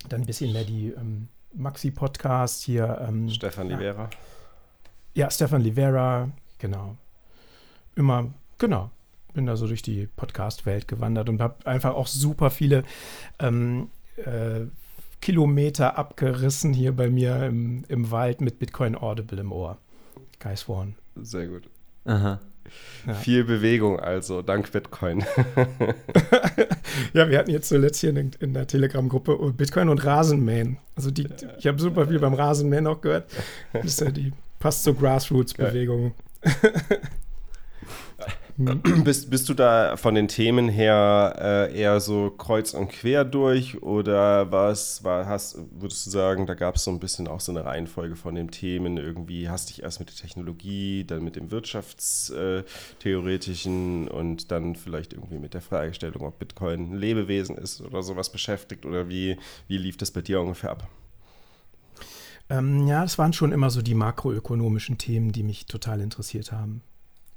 dann 0.09 0.21
ein 0.21 0.27
bisschen 0.27 0.53
mehr 0.53 0.65
die 0.65 0.89
ähm, 0.89 1.29
Maxi-Podcasts 1.53 2.63
hier. 2.63 2.99
Ähm, 3.07 3.29
Stefan 3.29 3.69
ja. 3.69 3.77
Livera. 3.77 4.09
ja, 5.13 5.29
Stefan 5.29 5.61
Livera, 5.61 6.29
genau. 6.57 6.97
Immer, 7.95 8.33
genau. 8.57 8.89
Bin 9.33 9.45
da 9.45 9.55
so 9.55 9.67
durch 9.67 9.81
die 9.81 10.07
Podcast-Welt 10.15 10.87
gewandert 10.87 11.29
und 11.29 11.41
habe 11.41 11.65
einfach 11.65 11.93
auch 11.95 12.07
super 12.07 12.49
viele 12.49 12.83
ähm, 13.39 13.89
äh, 14.17 14.61
Kilometer 15.21 15.97
abgerissen 15.97 16.73
hier 16.73 16.91
bei 16.91 17.09
mir 17.09 17.45
im, 17.45 17.85
im 17.87 18.11
Wald 18.11 18.41
mit 18.41 18.59
Bitcoin 18.59 18.95
Audible 18.95 19.39
im 19.39 19.51
Ohr. 19.51 19.77
Guys 20.39 20.67
One. 20.67 20.93
Sehr 21.15 21.47
gut. 21.47 21.69
Aha. 22.05 22.39
Ja. 23.05 23.13
Viel 23.13 23.43
Bewegung 23.43 23.99
also, 23.99 24.41
dank 24.41 24.71
Bitcoin. 24.71 25.23
Ja, 27.13 27.29
wir 27.29 27.37
hatten 27.37 27.51
jetzt 27.51 27.69
zuletzt 27.69 27.99
hier 28.01 28.15
in, 28.15 28.31
in 28.39 28.53
der 28.53 28.67
Telegram-Gruppe 28.67 29.39
oh, 29.39 29.51
Bitcoin 29.51 29.89
und 29.89 30.03
Rasenmähen. 30.05 30.77
Also 30.95 31.11
die, 31.11 31.27
ich 31.57 31.67
habe 31.67 31.79
super 31.79 32.07
viel 32.07 32.19
beim 32.19 32.33
Rasenmähen 32.33 32.87
auch 32.87 33.01
gehört. 33.01 33.29
Das 33.73 33.85
ist 33.85 34.01
ja 34.01 34.11
die 34.11 34.31
passt 34.59 34.83
zur 34.83 34.95
Grassroots-Bewegung. 34.95 36.13
Hm. 38.57 38.81
Bist, 39.03 39.31
bist 39.31 39.49
du 39.49 39.55
da 39.55 39.97
von 39.97 40.13
den 40.13 40.27
Themen 40.27 40.69
her 40.69 41.33
äh, 41.39 41.75
eher 41.75 41.99
so 41.99 42.29
kreuz 42.29 42.75
und 42.75 42.89
quer 42.89 43.25
durch 43.25 43.81
oder 43.81 44.51
was 44.51 45.03
war, 45.03 45.25
hast, 45.25 45.57
würdest 45.71 46.05
du 46.05 46.11
sagen, 46.11 46.45
da 46.45 46.53
gab 46.53 46.75
es 46.75 46.83
so 46.83 46.91
ein 46.91 46.99
bisschen 46.99 47.27
auch 47.27 47.39
so 47.39 47.51
eine 47.51 47.65
Reihenfolge 47.65 48.15
von 48.15 48.35
den 48.35 48.51
Themen 48.51 48.97
irgendwie, 48.97 49.49
hast 49.49 49.69
dich 49.69 49.81
erst 49.81 49.99
mit 49.99 50.09
der 50.09 50.17
Technologie, 50.17 51.03
dann 51.03 51.23
mit 51.23 51.35
dem 51.35 51.49
Wirtschaftstheoretischen 51.49 54.07
und 54.07 54.51
dann 54.51 54.75
vielleicht 54.75 55.13
irgendwie 55.13 55.39
mit 55.39 55.55
der 55.55 55.61
Fragestellung, 55.61 56.23
ob 56.23 56.37
Bitcoin 56.37 56.91
ein 56.91 56.97
Lebewesen 56.97 57.57
ist 57.57 57.81
oder 57.81 58.03
sowas 58.03 58.31
beschäftigt 58.31 58.85
oder 58.85 59.09
wie, 59.09 59.37
wie 59.67 59.77
lief 59.77 59.97
das 59.97 60.11
bei 60.11 60.21
dir 60.21 60.39
ungefähr 60.39 60.69
ab? 60.71 60.87
Ähm, 62.49 62.87
ja, 62.87 63.03
es 63.03 63.17
waren 63.17 63.33
schon 63.33 63.51
immer 63.51 63.71
so 63.71 63.81
die 63.81 63.95
makroökonomischen 63.95 64.99
Themen, 64.99 65.31
die 65.31 65.41
mich 65.41 65.65
total 65.65 66.01
interessiert 66.01 66.51
haben. 66.51 66.83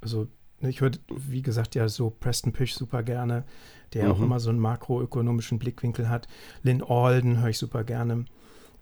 Also 0.02 0.28
ich 0.60 0.80
höre, 0.80 0.92
wie 1.08 1.42
gesagt, 1.42 1.74
ja 1.74 1.88
so 1.88 2.10
Preston 2.10 2.52
Pish 2.52 2.74
super 2.74 3.02
gerne, 3.02 3.44
der 3.92 4.04
mhm. 4.04 4.10
auch 4.10 4.20
immer 4.20 4.40
so 4.40 4.50
einen 4.50 4.58
makroökonomischen 4.58 5.58
Blickwinkel 5.58 6.08
hat. 6.08 6.28
Lynn 6.62 6.82
Alden 6.82 7.40
höre 7.40 7.50
ich 7.50 7.58
super 7.58 7.84
gerne. 7.84 8.24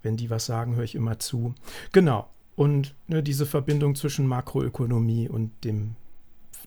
Wenn 0.03 0.17
die 0.17 0.31
was 0.31 0.47
sagen, 0.47 0.77
höre 0.77 0.85
ich 0.85 0.95
immer 0.95 1.19
zu. 1.19 1.55
Genau. 1.93 2.29
Und 2.57 2.95
ne, 3.09 3.23
diese 3.23 3.47
Verbindung 3.47 3.95
zwischen 3.95 4.27
Makroökonomie 4.27 5.29
und 5.29 5.65
dem, 5.65 5.97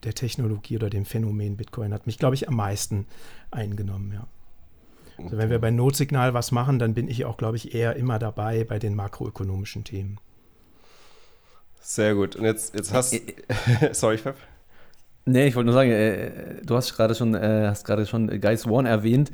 der 0.03 0.13
Technologie 0.13 0.75
oder 0.75 0.89
dem 0.89 1.05
Phänomen 1.05 1.55
Bitcoin 1.55 1.93
hat 1.93 2.07
mich, 2.07 2.17
glaube 2.17 2.35
ich, 2.35 2.49
am 2.49 2.55
meisten 2.55 3.05
eingenommen, 3.51 4.11
ja. 4.13 4.27
Also 5.17 5.37
wenn 5.37 5.49
wir 5.49 5.57
bei 5.57 5.71
Notsignal 5.71 6.35
was 6.35 6.51
machen, 6.51 6.77
dann 6.77 6.93
bin 6.93 7.07
ich 7.07 7.25
auch, 7.25 7.37
glaube 7.37 7.57
ich, 7.57 7.73
eher 7.73 7.95
immer 7.95 8.19
dabei 8.19 8.63
bei 8.63 8.77
den 8.77 8.93
makroökonomischen 8.93 9.83
Themen. 9.83 10.19
Sehr 11.81 12.13
gut. 12.13 12.35
Und 12.35 12.45
jetzt, 12.45 12.75
jetzt 12.75 12.93
hast 12.93 13.13
du. 13.13 13.19
Sorry, 13.93 14.17
Fab. 14.17 14.35
Nee, 15.27 15.47
ich 15.47 15.55
wollte 15.55 15.65
nur 15.65 15.73
sagen, 15.73 15.91
äh, 15.91 16.31
du 16.65 16.75
hast 16.75 16.95
gerade 16.95 17.13
schon, 17.13 17.35
äh, 17.35 17.65
hast 17.67 17.85
gerade 17.85 18.05
schon 18.05 18.39
Guys 18.39 18.65
One 18.65 18.87
erwähnt. 18.87 19.31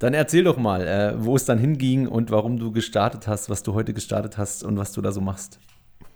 Dann 0.00 0.12
erzähl 0.12 0.44
doch 0.44 0.56
mal, 0.56 0.86
äh, 0.86 1.14
wo 1.24 1.36
es 1.36 1.44
dann 1.44 1.58
hinging 1.58 2.08
und 2.08 2.30
warum 2.30 2.58
du 2.58 2.72
gestartet 2.72 3.26
hast, 3.28 3.48
was 3.48 3.62
du 3.62 3.74
heute 3.74 3.94
gestartet 3.94 4.36
hast 4.36 4.64
und 4.64 4.76
was 4.78 4.92
du 4.92 5.00
da 5.00 5.12
so 5.12 5.20
machst. 5.20 5.60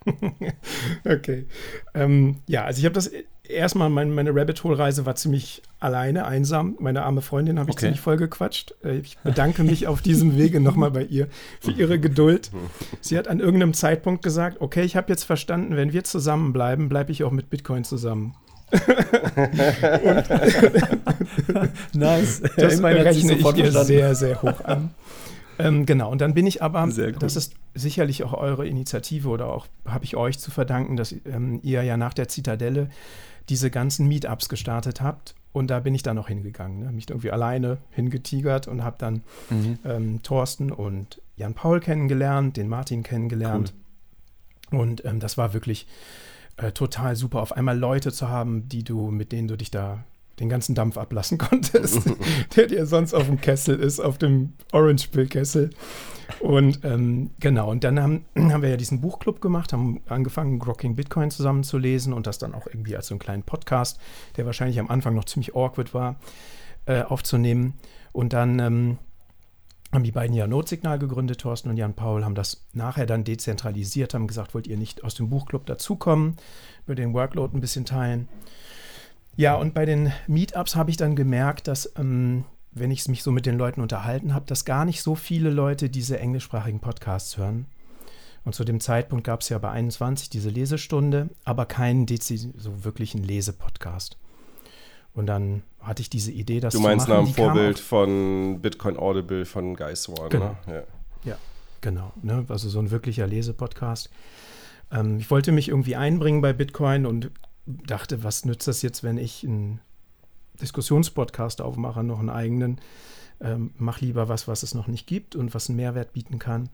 okay. 1.04 1.46
Ähm, 1.94 2.38
ja, 2.48 2.64
also 2.64 2.80
ich 2.80 2.84
habe 2.84 2.94
das 2.94 3.10
erstmal, 3.44 3.90
mein, 3.90 4.12
meine 4.12 4.34
Rabbit 4.34 4.64
Hole-Reise 4.64 5.06
war 5.06 5.14
ziemlich 5.14 5.62
alleine, 5.78 6.26
einsam. 6.26 6.76
Meine 6.80 7.04
arme 7.04 7.22
Freundin 7.22 7.60
habe 7.60 7.70
ich 7.70 7.76
okay. 7.76 7.86
ziemlich 7.86 8.00
voll 8.00 8.16
gequatscht. 8.16 8.74
Äh, 8.84 8.98
ich 8.98 9.18
bedanke 9.18 9.62
mich 9.62 9.86
auf 9.86 10.02
diesem 10.02 10.36
Wege 10.36 10.60
nochmal 10.60 10.90
bei 10.90 11.04
ihr 11.04 11.28
für 11.60 11.72
ihre 11.72 12.00
Geduld. 12.00 12.50
Sie 13.00 13.16
hat 13.16 13.28
an 13.28 13.38
irgendeinem 13.38 13.74
Zeitpunkt 13.74 14.24
gesagt, 14.24 14.60
okay, 14.60 14.82
ich 14.82 14.96
habe 14.96 15.10
jetzt 15.10 15.24
verstanden, 15.24 15.76
wenn 15.76 15.92
wir 15.92 16.02
zusammenbleiben, 16.02 16.88
bleibe 16.88 17.12
ich 17.12 17.22
auch 17.22 17.30
mit 17.32 17.50
Bitcoin 17.50 17.84
zusammen. 17.84 18.34
nice. 21.92 22.42
Das 22.56 22.78
Immerhin 22.78 23.02
rechne 23.02 23.34
ich 23.34 23.52
dir 23.52 23.70
sehr, 23.84 24.14
sehr 24.14 24.42
hoch 24.42 24.64
an. 24.64 24.94
Ähm, 25.58 25.86
genau, 25.86 26.10
und 26.10 26.20
dann 26.20 26.34
bin 26.34 26.46
ich 26.46 26.62
aber, 26.62 26.88
das 27.18 27.36
ist 27.36 27.54
sicherlich 27.74 28.24
auch 28.24 28.32
eure 28.32 28.66
Initiative 28.66 29.28
oder 29.28 29.46
auch 29.46 29.66
habe 29.86 30.04
ich 30.04 30.16
euch 30.16 30.38
zu 30.38 30.50
verdanken, 30.50 30.96
dass 30.96 31.14
ähm, 31.26 31.60
ihr 31.62 31.82
ja 31.82 31.96
nach 31.96 32.14
der 32.14 32.28
Zitadelle 32.28 32.88
diese 33.48 33.70
ganzen 33.70 34.08
Meetups 34.08 34.48
gestartet 34.48 35.00
habt. 35.00 35.34
Und 35.52 35.68
da 35.68 35.80
bin 35.80 35.94
ich 35.94 36.02
dann 36.02 36.16
noch 36.16 36.28
hingegangen, 36.28 36.78
ne? 36.78 36.92
mich 36.92 37.10
irgendwie 37.10 37.30
alleine 37.30 37.76
hingetigert 37.90 38.68
und 38.68 38.82
habe 38.82 38.96
dann 38.98 39.22
mhm. 39.50 39.78
ähm, 39.84 40.22
Thorsten 40.22 40.72
und 40.72 41.20
Jan 41.36 41.52
Paul 41.52 41.80
kennengelernt, 41.80 42.56
den 42.56 42.68
Martin 42.68 43.02
kennengelernt. 43.02 43.74
Cool. 44.72 44.80
Und 44.80 45.04
ähm, 45.04 45.20
das 45.20 45.36
war 45.36 45.52
wirklich 45.52 45.86
äh, 46.62 46.72
total 46.72 47.16
super, 47.16 47.40
auf 47.40 47.52
einmal 47.52 47.78
Leute 47.78 48.12
zu 48.12 48.28
haben, 48.28 48.68
die 48.68 48.84
du, 48.84 49.10
mit 49.10 49.32
denen 49.32 49.48
du 49.48 49.56
dich 49.56 49.70
da 49.70 50.04
den 50.40 50.48
ganzen 50.48 50.74
Dampf 50.74 50.96
ablassen 50.96 51.38
konntest, 51.38 52.10
der 52.56 52.66
dir 52.66 52.86
sonst 52.86 53.14
auf 53.14 53.26
dem 53.26 53.40
Kessel 53.40 53.78
ist, 53.78 54.00
auf 54.00 54.18
dem 54.18 54.54
Orange-Pill-Kessel. 54.72 55.70
Und 56.40 56.80
ähm, 56.84 57.30
genau, 57.40 57.70
und 57.70 57.84
dann 57.84 58.00
haben, 58.00 58.24
haben 58.36 58.62
wir 58.62 58.70
ja 58.70 58.76
diesen 58.76 59.00
Buchclub 59.00 59.40
gemacht, 59.40 59.72
haben 59.72 60.00
angefangen, 60.08 60.58
Grocking 60.58 60.96
Bitcoin 60.96 61.30
zusammen 61.30 61.64
zu 61.64 61.78
lesen 61.78 62.12
und 62.12 62.26
das 62.26 62.38
dann 62.38 62.54
auch 62.54 62.66
irgendwie 62.66 62.96
als 62.96 63.08
so 63.08 63.14
einen 63.14 63.20
kleinen 63.20 63.42
Podcast, 63.42 64.00
der 64.36 64.46
wahrscheinlich 64.46 64.78
am 64.80 64.88
Anfang 64.88 65.14
noch 65.14 65.24
ziemlich 65.24 65.54
awkward 65.54 65.94
war, 65.94 66.16
äh, 66.86 67.02
aufzunehmen. 67.02 67.74
Und 68.12 68.32
dann 68.32 68.58
ähm, 68.58 68.98
haben 69.92 70.04
die 70.04 70.12
beiden 70.12 70.34
ja 70.34 70.46
Notsignal 70.46 70.98
gegründet, 70.98 71.40
Thorsten 71.40 71.68
und 71.68 71.76
Jan 71.76 71.94
Paul, 71.94 72.24
haben 72.24 72.34
das 72.34 72.64
nachher 72.72 73.06
dann 73.06 73.24
dezentralisiert, 73.24 74.14
haben 74.14 74.26
gesagt, 74.26 74.54
wollt 74.54 74.66
ihr 74.66 74.78
nicht 74.78 75.04
aus 75.04 75.14
dem 75.14 75.28
Buchclub 75.28 75.66
dazukommen, 75.66 76.36
über 76.86 76.94
den 76.94 77.12
Workload 77.12 77.56
ein 77.56 77.60
bisschen 77.60 77.84
teilen. 77.84 78.28
Ja, 79.36 79.54
und 79.54 79.74
bei 79.74 79.84
den 79.84 80.12
Meetups 80.26 80.76
habe 80.76 80.90
ich 80.90 80.96
dann 80.96 81.14
gemerkt, 81.14 81.68
dass, 81.68 81.92
ähm, 81.96 82.44
wenn 82.72 82.90
ich 82.90 83.06
mich 83.08 83.22
so 83.22 83.30
mit 83.30 83.44
den 83.44 83.58
Leuten 83.58 83.82
unterhalten 83.82 84.34
habe, 84.34 84.46
dass 84.46 84.64
gar 84.64 84.84
nicht 84.84 85.02
so 85.02 85.14
viele 85.14 85.50
Leute 85.50 85.90
diese 85.90 86.18
englischsprachigen 86.18 86.80
Podcasts 86.80 87.36
hören. 87.36 87.66
Und 88.44 88.54
zu 88.54 88.64
dem 88.64 88.80
Zeitpunkt 88.80 89.24
gab 89.24 89.42
es 89.42 89.50
ja 89.50 89.58
bei 89.58 89.70
21 89.70 90.30
diese 90.30 90.50
Lesestunde, 90.50 91.28
aber 91.44 91.66
keinen 91.66 92.06
so 92.08 92.84
wirklichen 92.84 93.22
Lesepodcast. 93.22 94.16
Und 95.14 95.26
dann 95.26 95.62
hatte 95.80 96.00
ich 96.00 96.10
diese 96.10 96.32
Idee, 96.32 96.60
dass 96.60 96.74
du 96.74 96.80
meinst 96.80 97.08
nach 97.08 97.22
dem 97.22 97.34
Vorbild 97.34 97.78
von 97.78 98.60
Bitcoin 98.60 98.96
Audible 98.96 99.44
von 99.44 99.76
Guy 99.76 99.94
Swan, 99.94 100.30
genau. 100.30 100.56
ne? 100.66 100.84
Ja, 101.24 101.30
ja 101.32 101.38
genau. 101.80 102.12
Ne? 102.22 102.46
Also 102.48 102.68
so 102.68 102.78
ein 102.78 102.90
wirklicher 102.90 103.26
Lesepodcast. 103.26 104.10
Ähm, 104.90 105.18
ich 105.18 105.30
wollte 105.30 105.52
mich 105.52 105.68
irgendwie 105.68 105.96
einbringen 105.96 106.40
bei 106.40 106.52
Bitcoin 106.52 107.04
und 107.04 107.30
dachte, 107.66 108.24
was 108.24 108.44
nützt 108.44 108.68
das 108.68 108.82
jetzt, 108.82 109.02
wenn 109.02 109.18
ich 109.18 109.44
einen 109.44 109.80
Diskussionspodcast 110.60 111.60
aufmache, 111.60 112.02
noch 112.04 112.20
einen 112.20 112.30
eigenen. 112.30 112.80
Ähm, 113.40 113.72
mach 113.76 114.00
lieber 114.00 114.28
was, 114.28 114.48
was 114.48 114.62
es 114.62 114.74
noch 114.74 114.86
nicht 114.86 115.06
gibt 115.06 115.36
und 115.36 115.54
was 115.54 115.68
einen 115.68 115.76
Mehrwert 115.76 116.12
bieten 116.12 116.38
kann. 116.38 116.68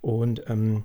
Und 0.00 0.48
ähm, 0.48 0.84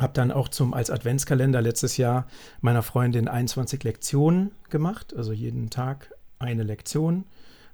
habe 0.00 0.12
dann 0.12 0.30
auch 0.32 0.48
zum, 0.48 0.74
als 0.74 0.90
Adventskalender 0.90 1.60
letztes 1.62 1.96
Jahr 1.96 2.26
meiner 2.60 2.82
Freundin 2.82 3.28
21 3.28 3.82
Lektionen 3.84 4.52
gemacht, 4.68 5.14
also 5.14 5.32
jeden 5.32 5.70
Tag 5.70 6.12
eine 6.38 6.62
Lektion 6.62 7.24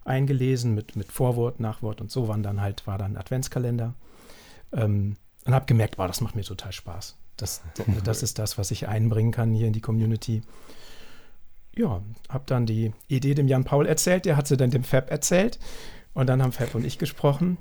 eingelesen 0.05 0.75
mit, 0.75 0.97
mit 0.97 1.11
Vorwort, 1.13 1.61
Nachwort 1.61 2.01
und 2.01 2.11
so 2.11 2.29
waren 2.29 2.43
dann 2.43 2.61
halt, 2.61 2.87
war 2.87 2.99
dann 2.99 3.17
Adventskalender. 3.17 3.95
Ähm, 4.73 5.17
und 5.45 5.55
habe 5.55 5.67
gemerkt, 5.67 5.99
wow, 5.99 6.07
das 6.07 6.21
macht 6.21 6.35
mir 6.35 6.43
total 6.43 6.73
Spaß. 6.73 7.17
Das, 7.37 7.63
das 8.05 8.23
ist 8.23 8.39
das, 8.39 8.59
was 8.59 8.71
ich 8.71 8.89
einbringen 8.89 9.33
kann 9.33 9.55
hier 9.55 9.67
in 9.67 9.73
die 9.73 9.81
Community. 9.81 10.43
Ja, 11.75 12.03
habe 12.29 12.45
dann 12.47 12.67
die 12.67 12.93
Idee 13.07 13.35
dem 13.35 13.49
Jan 13.49 13.65
Paul 13.65 13.87
erzählt, 13.87 14.25
der 14.25 14.37
hat 14.37 14.49
sie 14.49 14.57
dann 14.57 14.71
dem 14.71 14.85
Fab 14.85 15.11
erzählt. 15.11 15.59
Und 16.15 16.29
dann 16.29 16.43
haben 16.43 16.53
Fab 16.53 16.75
und 16.75 16.85
ich 16.85 16.99
gesprochen. 16.99 17.59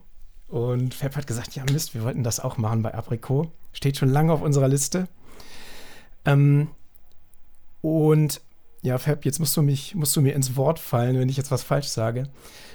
Und 0.47 0.93
Fab 0.93 1.15
hat 1.15 1.27
gesagt, 1.27 1.55
ja 1.55 1.63
Mist, 1.71 1.93
wir 1.95 2.03
wollten 2.03 2.23
das 2.23 2.39
auch 2.39 2.57
machen 2.57 2.81
bei 2.81 2.93
Apricot. 2.93 3.49
Steht 3.73 3.97
schon 3.97 4.09
lange 4.09 4.31
auf 4.31 4.41
unserer 4.41 4.67
Liste. 4.67 5.07
Ähm, 6.25 6.69
und 7.81 8.41
ja, 8.81 8.97
Fab, 8.99 9.25
jetzt 9.25 9.39
musst 9.39 9.57
du, 9.57 9.63
mich, 9.63 9.95
musst 9.95 10.15
du 10.15 10.21
mir 10.21 10.35
ins 10.35 10.55
Wort 10.55 10.79
fallen, 10.79 11.17
wenn 11.17 11.29
ich 11.29 11.37
jetzt 11.37 11.51
was 11.51 11.63
falsch 11.63 11.87
sage. 11.87 12.29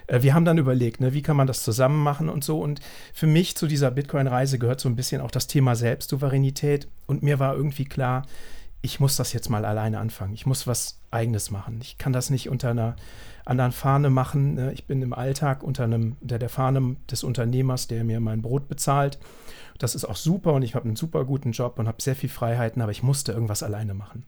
Äh, 0.08 0.22
wir 0.22 0.34
haben 0.34 0.44
dann 0.44 0.58
überlegt, 0.58 1.00
ne, 1.00 1.14
wie 1.14 1.22
kann 1.22 1.36
man 1.36 1.46
das 1.46 1.62
zusammen 1.62 2.02
machen 2.02 2.28
und 2.28 2.42
so. 2.42 2.60
Und 2.60 2.80
für 3.14 3.28
mich 3.28 3.56
zu 3.56 3.66
dieser 3.66 3.92
Bitcoin-Reise 3.92 4.58
gehört 4.58 4.80
so 4.80 4.88
ein 4.88 4.96
bisschen 4.96 5.20
auch 5.20 5.30
das 5.30 5.46
Thema 5.46 5.76
Selbstsouveränität. 5.76 6.88
Und 7.06 7.22
mir 7.22 7.38
war 7.38 7.54
irgendwie 7.54 7.84
klar, 7.84 8.26
ich 8.82 9.00
muss 9.00 9.16
das 9.16 9.32
jetzt 9.32 9.50
mal 9.50 9.64
alleine 9.64 9.98
anfangen. 9.98 10.32
Ich 10.32 10.46
muss 10.46 10.66
was 10.66 11.00
Eigenes 11.10 11.50
machen. 11.50 11.78
Ich 11.82 11.98
kann 11.98 12.12
das 12.12 12.30
nicht 12.30 12.48
unter 12.48 12.70
einer 12.70 12.96
anderen 13.44 13.72
Fahne 13.72 14.10
machen. 14.10 14.54
Ne. 14.54 14.72
Ich 14.72 14.86
bin 14.86 15.02
im 15.02 15.12
Alltag 15.12 15.62
unter, 15.62 15.84
einem, 15.84 16.16
unter 16.20 16.38
der 16.38 16.48
Fahne 16.48 16.96
des 17.10 17.22
Unternehmers, 17.22 17.88
der 17.88 18.04
mir 18.04 18.20
mein 18.20 18.42
Brot 18.42 18.68
bezahlt. 18.68 19.18
Das 19.78 19.94
ist 19.94 20.04
auch 20.04 20.16
super 20.16 20.54
und 20.54 20.62
ich 20.62 20.74
habe 20.74 20.86
einen 20.86 20.96
super 20.96 21.24
guten 21.24 21.52
Job 21.52 21.78
und 21.78 21.88
habe 21.88 22.02
sehr 22.02 22.16
viel 22.16 22.28
Freiheiten, 22.28 22.80
aber 22.82 22.92
ich 22.92 23.02
musste 23.02 23.32
irgendwas 23.32 23.62
alleine 23.62 23.94
machen. 23.94 24.24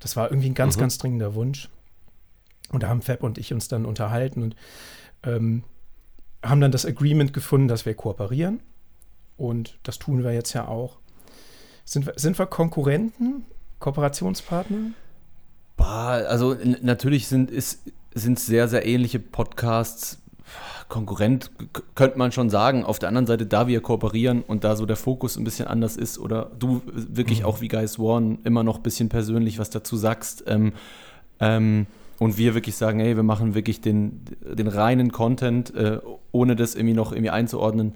Das 0.00 0.16
war 0.16 0.30
irgendwie 0.30 0.50
ein 0.50 0.54
ganz, 0.54 0.76
mhm. 0.76 0.80
ganz 0.80 0.98
dringender 0.98 1.34
Wunsch. 1.34 1.68
Und 2.70 2.82
da 2.82 2.88
haben 2.88 3.02
Fab 3.02 3.22
und 3.22 3.38
ich 3.38 3.52
uns 3.52 3.68
dann 3.68 3.84
unterhalten 3.84 4.42
und 4.42 4.56
ähm, 5.22 5.64
haben 6.42 6.60
dann 6.60 6.72
das 6.72 6.86
Agreement 6.86 7.32
gefunden, 7.32 7.68
dass 7.68 7.84
wir 7.84 7.94
kooperieren. 7.94 8.60
Und 9.36 9.78
das 9.82 9.98
tun 9.98 10.24
wir 10.24 10.32
jetzt 10.32 10.52
ja 10.54 10.66
auch. 10.66 10.98
Sind 11.84 12.06
wir, 12.06 12.14
sind 12.16 12.38
wir 12.38 12.46
Konkurrenten, 12.46 13.44
Kooperationspartner? 13.82 14.92
Bah, 15.76 16.12
also 16.12 16.56
natürlich 16.80 17.26
sind 17.26 17.50
es 17.50 17.82
sind 18.14 18.38
sehr, 18.38 18.68
sehr 18.68 18.86
ähnliche 18.86 19.18
Podcasts. 19.18 20.18
Konkurrent 20.88 21.50
könnte 21.94 22.18
man 22.18 22.32
schon 22.32 22.50
sagen. 22.50 22.84
Auf 22.84 22.98
der 22.98 23.08
anderen 23.08 23.26
Seite, 23.26 23.46
da 23.46 23.66
wir 23.66 23.80
kooperieren 23.80 24.42
und 24.42 24.64
da 24.64 24.76
so 24.76 24.86
der 24.86 24.96
Fokus 24.96 25.36
ein 25.36 25.44
bisschen 25.44 25.66
anders 25.66 25.96
ist 25.96 26.18
oder 26.18 26.50
du 26.58 26.82
wirklich 26.84 27.40
mhm. 27.40 27.46
auch 27.46 27.60
wie 27.60 27.68
Guy 27.68 27.88
Swan 27.88 28.38
immer 28.44 28.62
noch 28.62 28.76
ein 28.76 28.82
bisschen 28.82 29.08
persönlich 29.08 29.58
was 29.58 29.70
dazu 29.70 29.96
sagst 29.96 30.44
ähm, 30.46 30.72
ähm, 31.40 31.86
und 32.18 32.36
wir 32.36 32.54
wirklich 32.54 32.76
sagen, 32.76 33.00
hey, 33.00 33.16
wir 33.16 33.22
machen 33.22 33.54
wirklich 33.54 33.80
den, 33.80 34.20
den 34.42 34.68
reinen 34.68 35.10
Content, 35.10 35.74
äh, 35.74 35.98
ohne 36.30 36.54
das 36.54 36.74
irgendwie 36.74 36.94
noch 36.94 37.12
irgendwie 37.12 37.30
einzuordnen, 37.30 37.94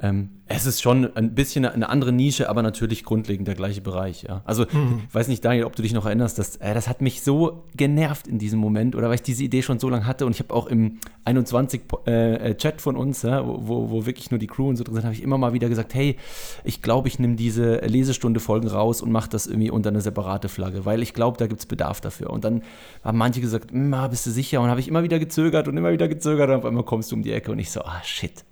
ähm, 0.00 0.30
es 0.46 0.64
ist 0.64 0.80
schon 0.80 1.14
ein 1.16 1.34
bisschen 1.34 1.66
eine 1.66 1.88
andere 1.88 2.12
Nische, 2.12 2.48
aber 2.48 2.62
natürlich 2.62 3.02
grundlegend 3.02 3.48
der 3.48 3.56
gleiche 3.56 3.80
Bereich. 3.80 4.22
Ja. 4.22 4.42
Also, 4.44 4.64
mhm. 4.70 5.02
weiß 5.12 5.26
nicht, 5.26 5.44
Daniel, 5.44 5.64
ob 5.64 5.74
du 5.74 5.82
dich 5.82 5.92
noch 5.92 6.06
erinnerst, 6.06 6.38
dass, 6.38 6.56
äh, 6.56 6.72
das 6.72 6.88
hat 6.88 7.02
mich 7.02 7.22
so 7.22 7.64
genervt 7.76 8.28
in 8.28 8.38
diesem 8.38 8.60
Moment 8.60 8.94
oder 8.94 9.08
weil 9.08 9.16
ich 9.16 9.22
diese 9.22 9.42
Idee 9.42 9.60
schon 9.62 9.80
so 9.80 9.88
lange 9.88 10.06
hatte 10.06 10.24
und 10.24 10.32
ich 10.32 10.38
habe 10.38 10.54
auch 10.54 10.68
im 10.68 11.00
21 11.24 11.82
äh, 12.06 12.50
äh, 12.50 12.54
Chat 12.56 12.80
von 12.80 12.96
uns, 12.96 13.22
ja, 13.22 13.44
wo, 13.44 13.90
wo 13.90 14.06
wirklich 14.06 14.30
nur 14.30 14.38
die 14.38 14.46
Crew 14.46 14.68
und 14.68 14.76
so 14.76 14.84
drin 14.84 14.94
sind, 14.94 15.04
habe 15.04 15.14
ich 15.14 15.22
immer 15.22 15.36
mal 15.36 15.52
wieder 15.52 15.68
gesagt, 15.68 15.94
hey, 15.94 16.16
ich 16.62 16.80
glaube, 16.80 17.08
ich 17.08 17.18
nehme 17.18 17.34
diese 17.34 17.78
Lesestunde-Folgen 17.78 18.68
raus 18.68 19.02
und 19.02 19.10
mache 19.10 19.28
das 19.28 19.48
irgendwie 19.48 19.70
unter 19.70 19.90
eine 19.90 20.00
separate 20.00 20.48
Flagge, 20.48 20.86
weil 20.86 21.02
ich 21.02 21.12
glaube, 21.12 21.38
da 21.38 21.48
gibt 21.48 21.60
es 21.60 21.66
Bedarf 21.66 22.00
dafür. 22.00 22.30
Und 22.30 22.44
dann 22.44 22.62
haben 23.02 23.18
manche 23.18 23.40
gesagt, 23.40 23.72
bist 23.72 24.26
du 24.26 24.30
sicher? 24.30 24.60
Und 24.60 24.70
habe 24.70 24.80
ich 24.80 24.86
immer 24.86 25.02
wieder 25.02 25.18
gezögert 25.18 25.66
und 25.66 25.76
immer 25.76 25.92
wieder 25.92 26.06
gezögert 26.06 26.50
und 26.50 26.56
auf 26.56 26.64
einmal 26.64 26.84
kommst 26.84 27.10
du 27.10 27.16
um 27.16 27.22
die 27.22 27.32
Ecke 27.32 27.50
und 27.50 27.58
ich 27.58 27.70
so, 27.70 27.82
ah, 27.82 28.00
shit 28.04 28.44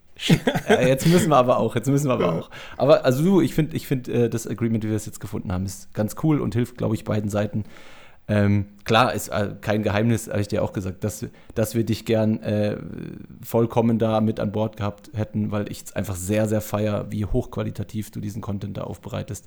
ja, 0.69 0.81
jetzt 0.81 1.07
müssen 1.07 1.29
wir 1.29 1.37
aber 1.37 1.59
auch, 1.59 1.75
jetzt 1.75 1.89
müssen 1.89 2.09
wir 2.09 2.15
aber 2.15 2.33
auch. 2.33 2.51
Aber 2.77 3.05
also 3.05 3.23
du, 3.23 3.41
ich 3.41 3.55
finde, 3.55 3.77
ich 3.77 3.87
finde 3.87 4.13
äh, 4.13 4.31
das 4.31 4.47
Agreement, 4.47 4.85
wie 4.85 4.89
wir 4.89 4.97
es 4.97 5.07
jetzt 5.07 5.21
gefunden 5.21 5.53
haben, 5.53 5.67
ist 5.67 5.93
ganz 5.95 6.17
cool 6.23 6.41
und 6.41 6.55
hilft, 6.55 6.79
glaube 6.79 6.95
ich, 6.95 7.05
beiden 7.05 7.29
Seiten. 7.31 7.65
Ähm, 8.29 8.67
klar, 8.85 9.13
ist 9.15 9.29
äh, 9.29 9.55
kein 9.61 9.83
Geheimnis, 9.83 10.29
habe 10.29 10.41
ich 10.41 10.49
dir 10.49 10.63
auch 10.65 10.73
gesagt, 10.73 11.05
dass, 11.05 11.25
dass 11.55 11.75
wir 11.77 11.85
dich 11.85 12.05
gern 12.05 12.43
äh, 12.43 12.77
vollkommen 13.43 13.99
da 13.99 14.21
mit 14.21 14.41
an 14.41 14.51
Bord 14.51 14.77
gehabt 14.77 15.11
hätten, 15.15 15.53
weil 15.53 15.71
ich 15.71 15.85
es 15.85 15.93
einfach 15.93 16.17
sehr, 16.17 16.49
sehr 16.49 16.61
feier, 16.61 17.07
wie 17.11 17.25
hochqualitativ 17.25 18.11
du 18.11 18.21
diesen 18.21 18.43
Content 18.43 18.79
da 18.79 18.83
aufbereitest. 18.83 19.47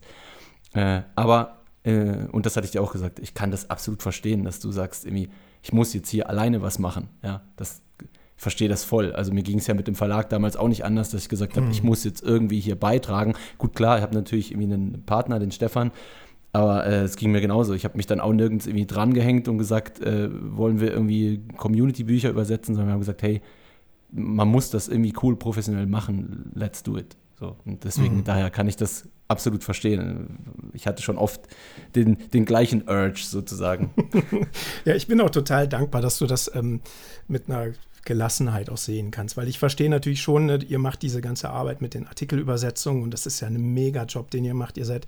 Äh, 0.73 1.01
aber, 1.15 1.57
äh, 1.83 2.27
und 2.31 2.45
das 2.45 2.55
hatte 2.55 2.65
ich 2.65 2.71
dir 2.71 2.81
auch 2.81 2.93
gesagt, 2.93 3.19
ich 3.19 3.33
kann 3.33 3.51
das 3.51 3.69
absolut 3.69 4.01
verstehen, 4.01 4.45
dass 4.45 4.61
du 4.61 4.71
sagst, 4.71 5.05
irgendwie, 5.05 5.29
ich 5.61 5.73
muss 5.73 5.93
jetzt 5.93 6.09
hier 6.09 6.29
alleine 6.29 6.61
was 6.61 6.79
machen. 6.79 7.09
Ja, 7.21 7.41
das 7.57 7.81
verstehe 8.39 8.69
das 8.69 8.85
voll. 8.85 9.11
Also 9.11 9.33
mir 9.33 9.43
ging 9.43 9.59
es 9.59 9.67
ja 9.67 9.73
mit 9.73 9.87
dem 9.87 9.95
Verlag 9.95 10.29
damals 10.29 10.55
auch 10.55 10.69
nicht 10.69 10.85
anders, 10.85 11.11
dass 11.11 11.23
ich 11.23 11.29
gesagt 11.29 11.57
habe, 11.57 11.65
mhm. 11.65 11.71
ich 11.73 11.83
muss 11.83 12.05
jetzt 12.05 12.23
irgendwie 12.23 12.59
hier 12.59 12.77
beitragen. 12.77 13.33
Gut, 13.57 13.75
klar, 13.75 13.97
ich 13.97 14.01
habe 14.01 14.15
natürlich 14.15 14.51
irgendwie 14.51 14.73
einen 14.73 15.03
Partner, 15.05 15.39
den 15.39 15.51
Stefan, 15.51 15.91
aber 16.53 16.85
äh, 16.85 17.03
es 17.03 17.17
ging 17.17 17.31
mir 17.31 17.41
genauso. 17.41 17.73
Ich 17.73 17.83
habe 17.83 17.97
mich 17.97 18.07
dann 18.07 18.21
auch 18.21 18.31
nirgends 18.31 18.65
irgendwie 18.65 18.87
dran 18.87 19.13
gehängt 19.13 19.49
und 19.49 19.57
gesagt, 19.57 19.99
äh, 20.01 20.29
wollen 20.55 20.79
wir 20.79 20.91
irgendwie 20.91 21.41
Community-Bücher 21.57 22.29
übersetzen, 22.29 22.75
sondern 22.75 22.87
wir 22.87 22.93
haben 22.93 23.01
gesagt, 23.01 23.21
hey, 23.21 23.41
man 24.11 24.47
muss 24.47 24.69
das 24.69 24.87
irgendwie 24.87 25.13
cool 25.21 25.35
professionell 25.35 25.85
machen, 25.85 26.51
let's 26.55 26.81
do 26.81 26.97
it. 26.97 27.17
So, 27.39 27.57
und 27.65 27.83
deswegen, 27.83 28.17
mhm. 28.17 28.23
daher 28.23 28.49
kann 28.49 28.67
ich 28.67 28.77
das 28.77 29.07
absolut 29.27 29.63
verstehen. 29.63 30.39
Ich 30.73 30.87
hatte 30.87 31.03
schon 31.03 31.17
oft 31.17 31.41
den, 31.95 32.17
den 32.33 32.45
gleichen 32.45 32.87
Urge 32.89 33.21
sozusagen. 33.23 33.93
ja, 34.85 34.95
ich 34.95 35.07
bin 35.07 35.21
auch 35.21 35.29
total 35.29 35.67
dankbar, 35.67 36.01
dass 36.01 36.17
du 36.17 36.25
das 36.25 36.51
ähm, 36.53 36.81
mit 37.27 37.49
einer 37.49 37.73
Gelassenheit 38.05 38.69
auch 38.69 38.77
sehen 38.77 39.11
kannst. 39.11 39.37
Weil 39.37 39.47
ich 39.47 39.59
verstehe 39.59 39.89
natürlich 39.89 40.21
schon, 40.21 40.45
ne, 40.45 40.59
ihr 40.67 40.79
macht 40.79 41.01
diese 41.01 41.21
ganze 41.21 41.49
Arbeit 41.49 41.81
mit 41.81 41.93
den 41.93 42.07
Artikelübersetzungen 42.07 43.03
und 43.03 43.11
das 43.11 43.25
ist 43.25 43.39
ja 43.39 43.47
ein 43.47 43.73
Mega-Job, 43.73 44.31
den 44.31 44.45
ihr 44.45 44.53
macht. 44.53 44.77
Ihr 44.77 44.85
seid 44.85 45.05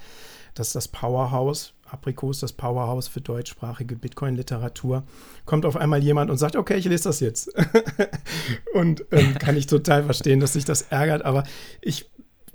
das 0.53 0.67
ist 0.67 0.75
das 0.75 0.87
Powerhouse, 0.87 1.73
Aprikos, 1.89 2.39
das 2.39 2.53
Powerhouse 2.53 3.07
für 3.07 3.21
deutschsprachige 3.21 3.95
Bitcoin-Literatur. 3.95 5.03
Kommt 5.45 5.65
auf 5.65 5.75
einmal 5.75 6.03
jemand 6.03 6.29
und 6.29 6.37
sagt, 6.37 6.55
okay, 6.55 6.75
ich 6.75 6.85
lese 6.85 7.05
das 7.05 7.19
jetzt. 7.19 7.51
und 8.73 9.05
ähm, 9.11 9.35
kann 9.39 9.57
ich 9.57 9.67
total 9.67 10.03
verstehen, 10.03 10.39
dass 10.39 10.53
sich 10.53 10.65
das 10.65 10.83
ärgert, 10.83 11.23
aber 11.23 11.43
ich 11.81 12.09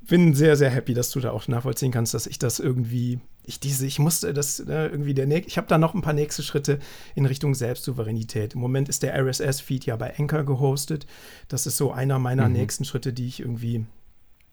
bin 0.06 0.34
sehr, 0.34 0.56
sehr 0.56 0.70
happy, 0.70 0.94
dass 0.94 1.10
du 1.10 1.20
da 1.20 1.30
auch 1.30 1.48
nachvollziehen 1.48 1.90
kannst, 1.90 2.14
dass 2.14 2.26
ich 2.26 2.38
das 2.38 2.60
irgendwie, 2.60 3.18
ich 3.46 3.60
diese, 3.60 3.86
ich 3.86 3.98
musste 3.98 4.34
das 4.34 4.60
äh, 4.60 4.86
irgendwie 4.86 5.14
der 5.14 5.26
nächste, 5.26 5.48
ich 5.48 5.56
habe 5.56 5.68
da 5.68 5.78
noch 5.78 5.94
ein 5.94 6.02
paar 6.02 6.12
nächste 6.12 6.42
Schritte 6.42 6.78
in 7.14 7.26
Richtung 7.26 7.54
Selbstsouveränität. 7.54 8.54
Im 8.54 8.60
Moment 8.60 8.88
ist 8.88 9.02
der 9.02 9.14
RSS-Feed 9.14 9.86
ja 9.86 9.96
bei 9.96 10.18
Anchor 10.18 10.44
gehostet. 10.44 11.06
Das 11.48 11.66
ist 11.66 11.76
so 11.76 11.92
einer 11.92 12.18
meiner 12.18 12.48
mhm. 12.48 12.54
nächsten 12.54 12.84
Schritte, 12.84 13.12
die 13.12 13.28
ich 13.28 13.40
irgendwie 13.40 13.86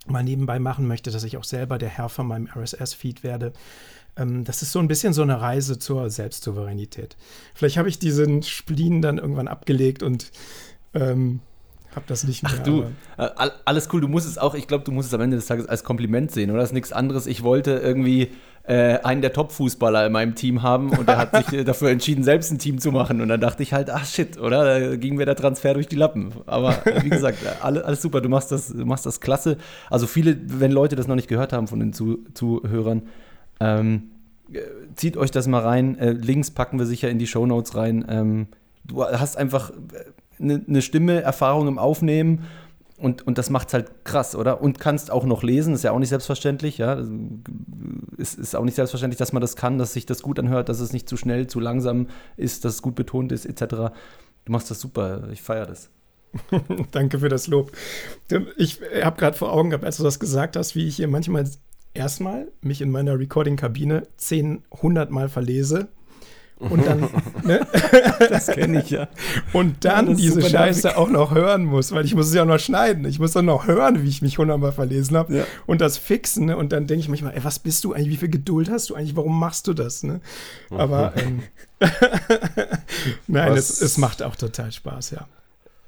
mal 0.05 0.23
nebenbei 0.23 0.59
machen 0.59 0.87
möchte, 0.87 1.11
dass 1.11 1.23
ich 1.23 1.37
auch 1.37 1.43
selber 1.43 1.77
der 1.77 1.89
Herr 1.89 2.09
von 2.09 2.27
meinem 2.27 2.47
RSS-Feed 2.47 3.23
werde. 3.23 3.53
Ähm, 4.15 4.43
das 4.43 4.61
ist 4.61 4.71
so 4.71 4.79
ein 4.79 4.87
bisschen 4.87 5.13
so 5.13 5.23
eine 5.23 5.41
Reise 5.41 5.79
zur 5.79 6.09
Selbstsouveränität. 6.09 7.17
Vielleicht 7.53 7.77
habe 7.77 7.89
ich 7.89 7.99
diesen 7.99 8.43
Spleen 8.43 9.01
dann 9.01 9.17
irgendwann 9.17 9.47
abgelegt 9.47 10.03
und 10.03 10.31
ähm, 10.93 11.39
hab 11.95 12.07
das 12.07 12.23
nicht 12.23 12.43
mehr. 12.43 12.53
Ach 12.55 12.63
du, 12.63 12.83
äh, 13.17 13.49
alles 13.65 13.89
cool. 13.93 14.01
Du 14.01 14.07
musst 14.07 14.27
es 14.27 14.37
auch, 14.37 14.55
ich 14.55 14.67
glaube, 14.67 14.83
du 14.83 14.91
musst 14.91 15.09
es 15.09 15.13
am 15.13 15.21
Ende 15.21 15.37
des 15.37 15.45
Tages 15.45 15.67
als 15.67 15.83
Kompliment 15.83 16.31
sehen, 16.31 16.49
oder? 16.49 16.59
Das 16.59 16.69
ist 16.69 16.73
nichts 16.73 16.91
anderes. 16.91 17.27
Ich 17.27 17.43
wollte 17.43 17.71
irgendwie 17.71 18.31
äh, 18.65 18.99
einen 18.99 19.21
der 19.21 19.33
Top-Fußballer 19.33 20.05
in 20.05 20.11
meinem 20.13 20.35
Team 20.35 20.61
haben 20.61 20.91
und 20.91 21.09
der 21.09 21.17
hat 21.17 21.35
sich 21.35 21.59
äh, 21.59 21.63
dafür 21.65 21.89
entschieden, 21.89 22.23
selbst 22.23 22.49
ein 22.51 22.59
Team 22.59 22.79
zu 22.79 22.91
machen. 22.91 23.19
Und 23.19 23.27
dann 23.27 23.41
dachte 23.41 23.61
ich 23.61 23.73
halt, 23.73 23.89
ach 23.89 24.05
shit, 24.05 24.39
oder? 24.39 24.79
Da 24.79 24.95
ging 24.95 25.15
mir 25.15 25.25
der 25.25 25.35
Transfer 25.35 25.73
durch 25.73 25.87
die 25.87 25.97
Lappen. 25.97 26.31
Aber 26.45 26.85
äh, 26.87 27.03
wie 27.03 27.09
gesagt, 27.09 27.39
alles, 27.61 27.83
alles 27.83 28.01
super. 28.01 28.21
Du 28.21 28.29
machst, 28.29 28.51
das, 28.51 28.69
du 28.69 28.85
machst 28.85 29.05
das 29.05 29.19
klasse. 29.19 29.57
Also 29.89 30.07
viele, 30.07 30.37
wenn 30.45 30.71
Leute 30.71 30.95
das 30.95 31.07
noch 31.07 31.15
nicht 31.15 31.27
gehört 31.27 31.51
haben 31.51 31.67
von 31.67 31.79
den 31.79 31.91
Zuhörern, 31.91 33.03
ähm, 33.59 34.11
zieht 34.95 35.17
euch 35.17 35.31
das 35.31 35.47
mal 35.47 35.61
rein. 35.61 35.97
Äh, 35.97 36.11
Links 36.11 36.51
packen 36.51 36.79
wir 36.79 36.85
sicher 36.85 37.09
in 37.09 37.19
die 37.19 37.27
Show 37.27 37.45
Notes 37.45 37.75
rein. 37.75 38.05
Ähm, 38.07 38.47
du 38.85 39.03
hast 39.03 39.37
einfach 39.37 39.73
eine, 40.39 40.63
eine 40.65 40.81
Stimme, 40.81 41.21
Erfahrung 41.21 41.67
im 41.67 41.77
Aufnehmen 41.77 42.45
und, 43.03 43.27
und 43.27 43.37
das 43.37 43.49
macht 43.49 43.67
es 43.67 43.73
halt 43.73 44.05
krass, 44.05 44.33
oder? 44.33 44.61
Und 44.61 44.79
kannst 44.79 45.11
auch 45.11 45.25
noch 45.25 45.43
lesen, 45.43 45.73
ist 45.73 45.83
ja 45.83 45.91
auch 45.91 45.99
nicht 45.99 46.07
selbstverständlich, 46.07 46.77
ja. 46.77 47.03
Es 48.17 48.33
ist 48.33 48.55
auch 48.55 48.63
nicht 48.63 48.75
selbstverständlich, 48.75 49.17
dass 49.17 49.33
man 49.33 49.41
das 49.41 49.57
kann, 49.57 49.77
dass 49.77 49.91
sich 49.91 50.05
das 50.05 50.21
gut 50.21 50.39
anhört, 50.39 50.69
dass 50.69 50.79
es 50.79 50.93
nicht 50.93 51.09
zu 51.09 51.17
schnell, 51.17 51.47
zu 51.47 51.59
langsam 51.59 52.07
ist, 52.37 52.63
dass 52.63 52.75
es 52.75 52.81
gut 52.81 52.95
betont 52.95 53.33
ist, 53.33 53.45
etc. 53.45 53.93
Du 54.45 54.51
machst 54.51 54.71
das 54.71 54.79
super, 54.79 55.27
ich 55.33 55.41
feiere 55.41 55.65
das. 55.65 55.89
Danke 56.91 57.19
für 57.19 57.27
das 57.27 57.47
Lob. 57.47 57.73
Ich 58.55 58.79
habe 59.03 59.19
gerade 59.19 59.37
vor 59.37 59.51
Augen 59.51 59.71
gehabt, 59.71 59.83
als 59.83 59.97
du 59.97 60.03
das 60.03 60.17
gesagt 60.17 60.55
hast, 60.55 60.73
wie 60.75 60.87
ich 60.87 60.95
hier 60.95 61.09
manchmal 61.09 61.45
erstmal 61.93 62.53
mich 62.61 62.81
in 62.81 62.89
meiner 62.89 63.19
Recording-Kabine 63.19 64.03
10, 64.15 64.63
100 64.71 65.11
Mal 65.11 65.27
verlese 65.27 65.89
und 66.59 66.85
dann, 66.85 67.09
ne? 67.43 67.65
Das 68.29 68.47
kenne 68.47 68.81
ich 68.81 68.89
ja. 68.89 69.07
Und 69.51 69.85
dann 69.85 70.09
ja, 70.09 70.13
diese 70.13 70.41
Scheiße 70.41 70.87
nervig. 70.87 70.97
auch 70.97 71.09
noch 71.09 71.33
hören 71.33 71.65
muss, 71.65 71.91
weil 71.91 72.05
ich 72.05 72.15
muss 72.15 72.27
es 72.27 72.33
ja 72.33 72.45
noch 72.45 72.59
schneiden. 72.59 73.05
Ich 73.05 73.19
muss 73.19 73.31
dann 73.31 73.45
noch 73.45 73.67
hören, 73.67 74.03
wie 74.03 74.09
ich 74.09 74.21
mich 74.21 74.37
hundertmal 74.37 74.71
verlesen 74.71 75.17
habe 75.17 75.37
ja. 75.37 75.43
und 75.65 75.81
das 75.81 75.97
fixen. 75.97 76.45
Ne? 76.45 76.57
Und 76.57 76.71
dann 76.71 76.87
denke 76.87 77.01
ich 77.01 77.09
manchmal, 77.09 77.33
ey, 77.33 77.43
was 77.43 77.59
bist 77.59 77.83
du 77.83 77.93
eigentlich? 77.93 78.09
Wie 78.09 78.17
viel 78.17 78.29
Geduld 78.29 78.69
hast 78.69 78.89
du 78.89 78.95
eigentlich? 78.95 79.15
Warum 79.15 79.37
machst 79.37 79.67
du 79.67 79.73
das? 79.73 80.03
Ne? 80.03 80.21
Aber 80.69 81.13
ähm, 81.17 81.43
nein, 83.27 83.53
es, 83.53 83.81
es 83.81 83.97
macht 83.97 84.23
auch 84.23 84.35
total 84.35 84.71
Spaß, 84.71 85.11
ja. 85.11 85.27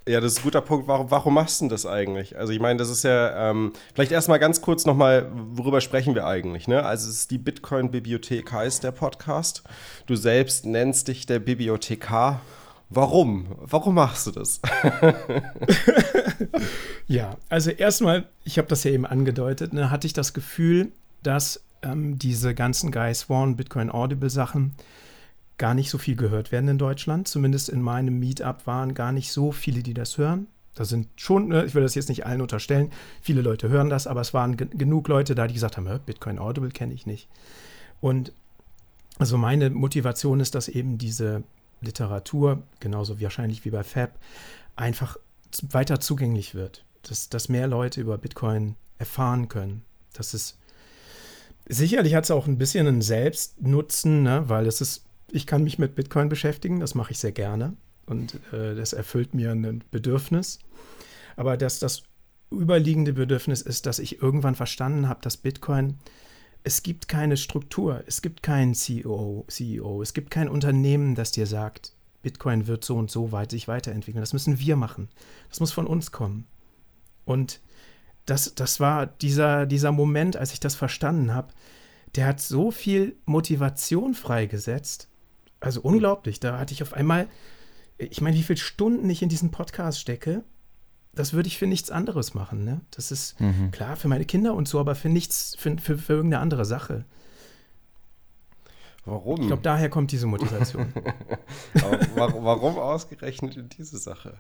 Ja, 0.08 0.22
das 0.22 0.34
ist 0.34 0.40
ein 0.40 0.44
guter 0.44 0.62
Punkt. 0.62 0.88
Warum, 0.88 1.10
warum 1.10 1.34
machst 1.34 1.60
du 1.60 1.64
denn 1.64 1.70
das 1.70 1.88
eigentlich? 1.88 2.38
Also 2.38 2.54
ich 2.54 2.60
meine, 2.60 2.78
das 2.78 2.90
ist 2.90 3.04
ja, 3.04 3.50
ähm, 3.50 3.74
vielleicht 3.96 4.12
erstmal 4.12 4.38
ganz 4.38 4.62
kurz 4.62 4.86
nochmal, 4.86 5.32
worüber 5.34 5.82
sprechen 5.82 6.14
wir 6.14 6.28
eigentlich? 6.28 6.68
Ne? 6.68 6.86
Also 6.86 7.10
es 7.10 7.18
ist 7.18 7.32
die 7.32 7.40
Bitcoin-Bibliothek 7.40 8.52
heißt 8.52 8.84
der 8.84 8.92
Podcast. 8.92 9.64
Du 10.06 10.16
selbst 10.16 10.66
nennst 10.66 11.08
dich 11.08 11.26
der 11.26 11.40
Bibliothekar. 11.40 12.42
Warum? 12.92 13.48
Warum 13.62 13.96
machst 13.96 14.28
du 14.28 14.32
das? 14.32 14.62
ja, 17.08 17.36
also 17.50 17.72
erstmal, 17.72 18.26
ich 18.44 18.60
habe 18.60 18.68
das 18.68 18.84
ja 18.84 18.92
eben 18.92 19.08
angedeutet, 19.08 19.74
ne, 19.74 19.90
hatte 19.90 20.06
ich 20.06 20.14
das 20.14 20.36
Gefühl, 20.36 20.92
dass 21.24 21.64
ähm, 21.82 22.20
diese 22.20 22.54
ganzen 22.54 22.92
Guy 22.92 23.12
Swan, 23.16 23.56
Bitcoin 23.56 23.90
Audible 23.90 24.30
Sachen, 24.30 24.76
gar 25.58 25.74
nicht 25.74 25.90
so 25.90 25.98
viel 25.98 26.16
gehört 26.16 26.52
werden 26.52 26.70
in 26.70 26.78
Deutschland. 26.78 27.28
Zumindest 27.28 27.70
in 27.70 27.82
meinem 27.82 28.20
Meetup 28.20 28.68
waren 28.68 28.94
gar 28.94 29.12
nicht 29.12 29.32
so 29.32 29.52
viele, 29.52 29.84
die 29.84 29.94
das 29.94 30.18
hören. 30.18 30.48
Da 30.74 30.84
sind 30.84 31.08
schon, 31.16 31.48
ne, 31.48 31.66
ich 31.66 31.74
will 31.74 31.84
das 31.84 31.96
jetzt 31.96 32.10
nicht 32.10 32.26
allen 32.26 32.42
unterstellen, 32.42 32.92
viele 33.22 33.42
Leute 33.42 33.70
hören 33.70 33.90
das, 33.90 34.08
aber 34.08 34.20
es 34.22 34.34
waren 34.34 34.58
genug 34.58 35.08
Leute 35.08 35.34
da, 35.34 35.48
die 35.48 35.54
gesagt 35.54 35.78
haben, 35.78 35.88
Bitcoin 36.06 36.38
Audible 36.38 36.70
kenne 36.70 36.94
ich 36.94 37.06
nicht. 37.06 37.30
Und 38.02 38.34
also 39.18 39.38
meine 39.38 39.70
Motivation 39.70 40.42
ist, 40.42 40.54
dass 40.54 40.68
eben 40.68 40.98
diese 40.98 41.44
Literatur, 41.80 42.64
genauso 42.82 43.22
wahrscheinlich 43.22 43.64
wie 43.64 43.70
bei 43.70 43.84
Fab, 43.84 44.20
einfach 44.76 45.18
weiter 45.70 46.02
zugänglich 46.02 46.56
wird. 46.56 46.84
Dass, 47.04 47.30
dass 47.30 47.50
mehr 47.50 47.68
Leute 47.68 48.02
über 48.02 48.18
Bitcoin 48.18 48.76
erfahren 48.98 49.48
können. 49.48 49.84
Das 50.14 50.34
ist 50.34 50.58
sicherlich 51.68 52.16
hat 52.16 52.26
es 52.26 52.32
auch 52.32 52.48
ein 52.48 52.58
bisschen 52.58 52.88
einen 52.88 53.02
Selbstnutzen, 53.02 54.24
ne? 54.24 54.44
weil 54.48 54.68
es 54.68 54.82
ist 54.82 55.05
ich 55.36 55.46
kann 55.46 55.64
mich 55.64 55.78
mit 55.78 55.96
Bitcoin 55.96 56.30
beschäftigen, 56.30 56.80
das 56.80 56.96
mache 56.96 57.12
ich 57.12 57.20
sehr 57.20 57.34
gerne 57.34 57.76
und 58.06 58.36
äh, 58.54 58.74
das 58.76 58.94
erfüllt 58.94 59.34
mir 59.34 59.52
ein 59.52 59.84
Bedürfnis. 59.92 60.60
Aber 61.36 61.58
dass 61.58 61.80
das 61.80 62.04
überliegende 62.52 63.14
Bedürfnis 63.14 63.62
ist, 63.62 63.86
dass 63.86 64.00
ich 64.00 64.22
irgendwann 64.22 64.56
verstanden 64.56 65.10
habe, 65.10 65.20
dass 65.22 65.38
Bitcoin, 65.38 65.98
es 66.64 66.84
gibt 66.84 67.08
keine 67.08 67.38
Struktur, 67.38 68.04
es 68.08 68.22
gibt 68.22 68.44
keinen 68.44 68.74
CEO, 68.74 69.46
CEO, 69.50 70.02
es 70.02 70.14
gibt 70.14 70.32
kein 70.32 70.48
Unternehmen, 70.48 71.16
das 71.16 71.32
dir 71.32 71.48
sagt, 71.48 71.94
Bitcoin 72.22 72.66
wird 72.66 72.86
so 72.86 72.96
und 72.96 73.12
so 73.12 73.32
weit 73.32 73.52
sich 73.52 73.68
weiterentwickeln. 73.68 74.22
Das 74.22 74.34
müssen 74.34 74.60
wir 74.60 74.76
machen. 74.76 75.10
Das 75.50 75.60
muss 75.60 75.72
von 75.72 75.86
uns 75.86 76.12
kommen. 76.12 76.48
Und 77.26 77.60
das, 78.26 78.56
das 78.56 78.80
war 78.80 79.06
dieser, 79.06 79.66
dieser 79.66 79.92
Moment, 79.92 80.38
als 80.38 80.54
ich 80.54 80.60
das 80.60 80.76
verstanden 80.76 81.34
habe, 81.34 81.54
der 82.16 82.26
hat 82.26 82.40
so 82.40 82.72
viel 82.72 83.16
Motivation 83.26 84.16
freigesetzt, 84.16 85.10
also 85.60 85.82
unglaublich. 85.82 86.40
Da 86.40 86.60
hatte 86.60 86.74
ich 86.74 86.82
auf 86.84 86.94
einmal, 86.94 87.28
ich 87.98 88.22
meine, 88.22 88.36
wie 88.36 88.44
viele 88.44 88.58
Stunden 88.58 89.10
ich 89.10 89.22
in 89.22 89.30
diesen 89.30 89.52
Podcast 89.52 90.00
stecke. 90.00 90.44
das 91.14 91.32
würde 91.32 91.48
ich 91.48 91.58
für 91.58 91.68
nichts 91.68 91.92
anderes 91.92 92.34
machen. 92.34 92.66
Ne? 92.66 92.82
Das 92.92 93.12
ist 93.12 93.40
mhm. 93.40 93.72
klar 93.72 93.96
für 93.96 94.10
meine 94.10 94.26
Kinder 94.26 94.54
und 94.54 94.68
so, 94.68 94.80
aber 94.80 94.96
für 94.96 95.10
nichts, 95.10 95.56
für, 95.58 95.78
für, 95.78 95.98
für 95.98 96.14
irgendeine 96.14 96.42
andere 96.42 96.66
Sache. 96.66 97.06
Warum? 99.06 99.42
Ich 99.42 99.48
glaube, 99.48 99.62
daher 99.62 99.90
kommt 99.90 100.12
diese 100.12 100.26
Motivation. 100.26 100.92
warum, 102.16 102.44
warum 102.44 102.78
ausgerechnet 102.78 103.56
in 103.56 103.70
diese 103.70 104.00
Sache? 104.00 104.38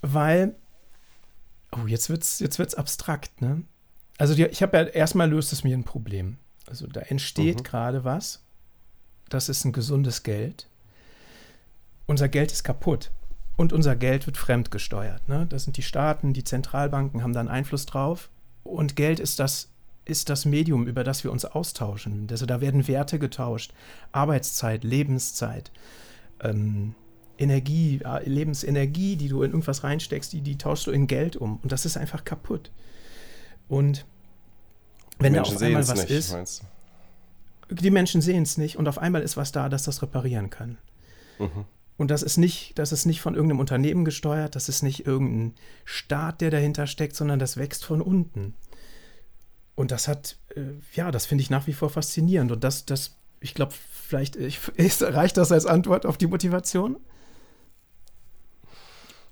Weil, 0.00 0.56
oh, 1.72 1.86
jetzt 1.86 2.08
wird's, 2.08 2.38
jetzt 2.38 2.58
wird's 2.58 2.74
abstrakt, 2.74 3.42
ne? 3.42 3.62
Also 4.16 4.34
die, 4.34 4.46
ich 4.46 4.62
habe 4.62 4.76
ja 4.76 4.84
erstmal 4.84 5.30
löst 5.30 5.52
es 5.52 5.64
mir 5.64 5.76
ein 5.76 5.84
Problem. 5.84 6.38
Also 6.66 6.86
da 6.86 7.00
entsteht 7.00 7.58
mhm. 7.58 7.62
gerade 7.62 8.04
was. 8.04 8.42
Das 9.28 9.48
ist 9.48 9.64
ein 9.64 9.72
gesundes 9.72 10.22
Geld. 10.22 10.68
Unser 12.06 12.28
Geld 12.28 12.52
ist 12.52 12.64
kaputt. 12.64 13.10
Und 13.56 13.72
unser 13.72 13.96
Geld 13.96 14.26
wird 14.26 14.36
fremdgesteuert. 14.36 15.28
Ne? 15.28 15.46
Das 15.48 15.64
sind 15.64 15.76
die 15.76 15.82
Staaten, 15.82 16.32
die 16.32 16.44
Zentralbanken 16.44 17.22
haben 17.22 17.32
dann 17.32 17.48
Einfluss 17.48 17.86
drauf. 17.86 18.30
Und 18.62 18.94
Geld 18.94 19.18
ist 19.20 19.38
das 19.40 19.68
ist 20.08 20.30
das 20.30 20.46
Medium, 20.46 20.86
über 20.86 21.04
das 21.04 21.22
wir 21.22 21.30
uns 21.30 21.44
austauschen. 21.44 22.26
Also 22.30 22.46
da 22.46 22.60
werden 22.62 22.88
Werte 22.88 23.18
getauscht, 23.18 23.74
Arbeitszeit, 24.10 24.82
Lebenszeit, 24.82 25.70
ähm, 26.40 26.94
Energie, 27.36 28.00
äh, 28.04 28.28
Lebensenergie, 28.28 29.16
die 29.16 29.28
du 29.28 29.42
in 29.42 29.50
irgendwas 29.50 29.84
reinsteckst, 29.84 30.32
die, 30.32 30.40
die 30.40 30.56
tauschst 30.56 30.86
du 30.86 30.90
in 30.90 31.06
Geld 31.06 31.36
um. 31.36 31.58
Und 31.62 31.72
das 31.72 31.84
ist 31.84 31.96
einfach 31.96 32.24
kaputt. 32.24 32.70
Und 33.68 34.06
wenn 35.18 35.34
da 35.34 35.42
auf 35.42 35.60
einmal 35.60 35.86
was 35.86 36.08
nicht, 36.08 36.10
ist, 36.10 36.64
die 37.70 37.90
Menschen 37.90 38.20
sehen 38.20 38.42
es 38.42 38.58
nicht 38.58 38.76
und 38.76 38.88
auf 38.88 38.98
einmal 38.98 39.22
ist 39.22 39.36
was 39.36 39.52
da, 39.52 39.68
das 39.68 39.84
das 39.84 40.02
reparieren 40.02 40.50
kann. 40.50 40.78
Mhm. 41.38 41.64
Und 41.96 42.10
das 42.12 42.22
ist 42.22 42.36
nicht, 42.36 42.78
das 42.78 42.92
ist 42.92 43.06
nicht 43.06 43.20
von 43.20 43.34
irgendeinem 43.34 43.60
Unternehmen 43.60 44.04
gesteuert, 44.04 44.54
das 44.54 44.68
ist 44.68 44.82
nicht 44.82 45.06
irgendein 45.06 45.54
Staat, 45.84 46.40
der 46.40 46.50
dahinter 46.50 46.86
steckt, 46.86 47.16
sondern 47.16 47.40
das 47.40 47.56
wächst 47.56 47.84
von 47.84 48.00
unten. 48.00 48.54
Und 49.74 49.90
das 49.90 50.06
hat, 50.06 50.36
äh, 50.54 50.60
ja, 50.94 51.10
das 51.10 51.26
finde 51.26 51.42
ich 51.42 51.50
nach 51.50 51.66
wie 51.66 51.72
vor 51.72 51.90
faszinierend. 51.90 52.52
Und 52.52 52.62
das, 52.64 52.86
das, 52.86 53.16
ich 53.40 53.54
glaube, 53.54 53.74
vielleicht 53.90 54.36
ich, 54.36 54.60
ist, 54.76 55.02
reicht 55.02 55.36
das 55.36 55.50
als 55.50 55.66
Antwort 55.66 56.06
auf 56.06 56.18
die 56.18 56.28
Motivation? 56.28 56.98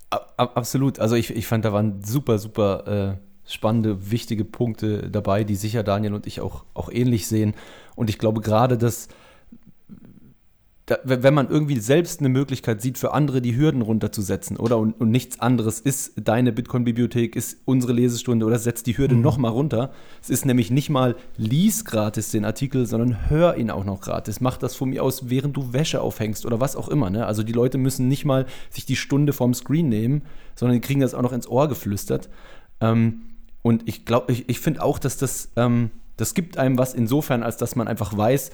Absolut. 0.09 0.99
Also 0.99 1.15
ich, 1.15 1.31
ich 1.31 1.47
fand, 1.47 1.65
da 1.65 1.73
waren 1.73 2.03
super, 2.03 2.37
super 2.37 3.17
äh, 3.17 3.26
spannende, 3.47 4.11
wichtige 4.11 4.45
Punkte 4.45 5.09
dabei, 5.09 5.43
die 5.43 5.55
sicher 5.55 5.83
Daniel 5.83 6.13
und 6.13 6.27
ich 6.27 6.41
auch, 6.41 6.65
auch 6.73 6.91
ähnlich 6.91 7.27
sehen. 7.27 7.53
Und 7.95 8.09
ich 8.09 8.19
glaube 8.19 8.41
gerade, 8.41 8.77
dass 8.77 9.07
da, 10.87 10.97
wenn 11.03 11.33
man 11.33 11.49
irgendwie 11.49 11.77
selbst 11.79 12.21
eine 12.21 12.29
Möglichkeit 12.29 12.81
sieht, 12.81 12.97
für 12.97 13.13
andere 13.13 13.41
die 13.41 13.57
Hürden 13.57 13.81
runterzusetzen, 13.81 14.55
oder? 14.55 14.77
Und, 14.77 14.93
und 15.01 15.11
nichts 15.11 15.37
anderes 15.41 15.81
ist 15.81 16.13
deine 16.15 16.53
Bitcoin-Bibliothek, 16.53 17.35
ist 17.35 17.57
unsere 17.65 17.91
Lesestunde 17.91 18.45
oder 18.45 18.57
setzt 18.57 18.87
die 18.87 18.97
Hürde 18.97 19.15
mhm. 19.15 19.21
noch 19.21 19.37
mal 19.37 19.49
runter. 19.49 19.91
Es 20.21 20.29
ist 20.29 20.45
nämlich 20.45 20.71
nicht 20.71 20.89
mal 20.89 21.17
lies 21.35 21.83
gratis 21.83 22.31
den 22.31 22.45
Artikel, 22.45 22.85
sondern 22.85 23.29
hör 23.29 23.57
ihn 23.57 23.69
auch 23.69 23.83
noch 23.83 23.99
gratis. 23.99 24.39
Mach 24.39 24.55
das 24.55 24.77
von 24.77 24.89
mir 24.89 25.03
aus, 25.03 25.29
während 25.29 25.57
du 25.57 25.73
Wäsche 25.73 25.99
aufhängst 25.99 26.45
oder 26.45 26.61
was 26.61 26.77
auch 26.77 26.87
immer. 26.87 27.09
Ne? 27.09 27.25
Also 27.25 27.43
die 27.43 27.53
Leute 27.53 27.77
müssen 27.77 28.07
nicht 28.07 28.23
mal 28.23 28.45
sich 28.69 28.85
die 28.85 28.95
Stunde 28.95 29.33
vom 29.33 29.53
Screen 29.53 29.89
nehmen, 29.89 30.21
sondern 30.55 30.75
die 30.79 30.87
kriegen 30.87 31.01
das 31.01 31.13
auch 31.13 31.21
noch 31.21 31.33
ins 31.33 31.49
Ohr 31.49 31.67
geflüstert. 31.67 32.29
Ähm, 32.79 33.23
und 33.61 33.87
ich 33.87 34.05
glaube, 34.05 34.31
ich, 34.31 34.49
ich 34.49 34.59
finde 34.59 34.81
auch, 34.83 34.99
dass 34.99 35.17
das, 35.17 35.51
ähm, 35.55 35.91
das 36.15 36.33
gibt 36.33 36.57
einem 36.57 36.77
was 36.77 36.93
insofern, 36.93 37.43
als 37.43 37.57
dass 37.57 37.75
man 37.75 37.87
einfach 37.87 38.15
weiß, 38.15 38.51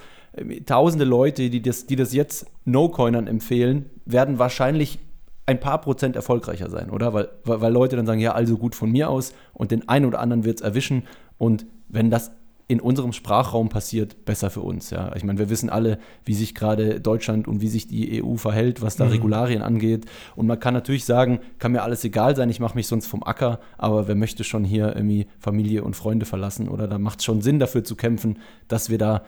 tausende 0.66 1.04
Leute, 1.04 1.50
die 1.50 1.62
das, 1.62 1.86
die 1.86 1.96
das 1.96 2.12
jetzt 2.12 2.46
No-Coinern 2.64 3.26
empfehlen, 3.26 3.90
werden 4.04 4.38
wahrscheinlich 4.38 4.98
ein 5.46 5.60
paar 5.60 5.80
Prozent 5.80 6.16
erfolgreicher 6.16 6.70
sein, 6.70 6.90
oder? 6.90 7.12
Weil, 7.12 7.28
weil, 7.44 7.60
weil 7.60 7.72
Leute 7.72 7.96
dann 7.96 8.06
sagen, 8.06 8.20
ja, 8.20 8.32
also 8.32 8.56
gut 8.56 8.74
von 8.74 8.90
mir 8.90 9.10
aus 9.10 9.34
und 9.52 9.70
den 9.70 9.88
einen 9.88 10.06
oder 10.06 10.20
anderen 10.20 10.44
wird 10.44 10.60
es 10.60 10.62
erwischen. 10.62 11.04
Und 11.38 11.66
wenn 11.88 12.10
das 12.10 12.32
in 12.66 12.80
unserem 12.80 13.12
Sprachraum 13.12 13.68
passiert, 13.68 14.24
besser 14.24 14.48
für 14.48 14.62
uns. 14.62 14.90
Ja. 14.90 15.14
Ich 15.16 15.24
meine, 15.24 15.38
wir 15.38 15.50
wissen 15.50 15.68
alle, 15.68 15.98
wie 16.24 16.34
sich 16.34 16.54
gerade 16.54 16.98
Deutschland 17.00 17.46
und 17.46 17.60
wie 17.60 17.68
sich 17.68 17.88
die 17.88 18.22
EU 18.22 18.36
verhält, 18.36 18.80
was 18.80 18.96
da 18.96 19.04
mhm. 19.04 19.10
Regularien 19.10 19.62
angeht. 19.62 20.06
Und 20.34 20.46
man 20.46 20.58
kann 20.58 20.72
natürlich 20.72 21.04
sagen, 21.04 21.40
kann 21.58 21.72
mir 21.72 21.82
alles 21.82 22.04
egal 22.04 22.36
sein, 22.36 22.48
ich 22.48 22.60
mache 22.60 22.74
mich 22.74 22.86
sonst 22.86 23.06
vom 23.06 23.22
Acker, 23.22 23.60
aber 23.76 24.08
wer 24.08 24.14
möchte 24.14 24.44
schon 24.44 24.64
hier 24.64 24.96
irgendwie 24.96 25.26
Familie 25.38 25.84
und 25.84 25.94
Freunde 25.94 26.24
verlassen? 26.24 26.68
Oder 26.68 26.88
da 26.88 26.98
macht 26.98 27.18
es 27.18 27.26
schon 27.26 27.42
Sinn, 27.42 27.58
dafür 27.58 27.84
zu 27.84 27.96
kämpfen, 27.96 28.38
dass 28.68 28.88
wir 28.88 28.98
da 28.98 29.24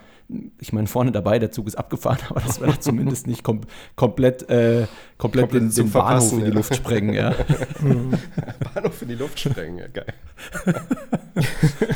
ich 0.59 0.73
meine, 0.73 0.89
vorne 0.89 1.13
dabei, 1.13 1.39
der 1.39 1.53
Zug 1.53 1.67
ist 1.67 1.77
abgefahren, 1.77 2.19
aber 2.29 2.41
dass 2.41 2.61
wir 2.61 2.67
da 2.67 2.81
zumindest 2.81 3.27
nicht 3.27 3.45
kom 3.45 3.61
komplett, 3.95 4.49
äh, 4.51 4.87
komplett, 5.19 5.51
komplett 5.51 5.63
den, 5.63 5.71
den 5.71 5.91
Bahnhof 5.91 6.33
in 6.33 6.45
die 6.45 6.51
Luft 6.51 6.75
sprengen. 6.75 7.15
Ja. 7.15 7.31
Bahnhof 8.75 9.03
in 9.03 9.09
die 9.09 9.15
Luft 9.15 9.39
sprengen, 9.39 9.79
ja 9.79 9.87
geil. 9.89 10.13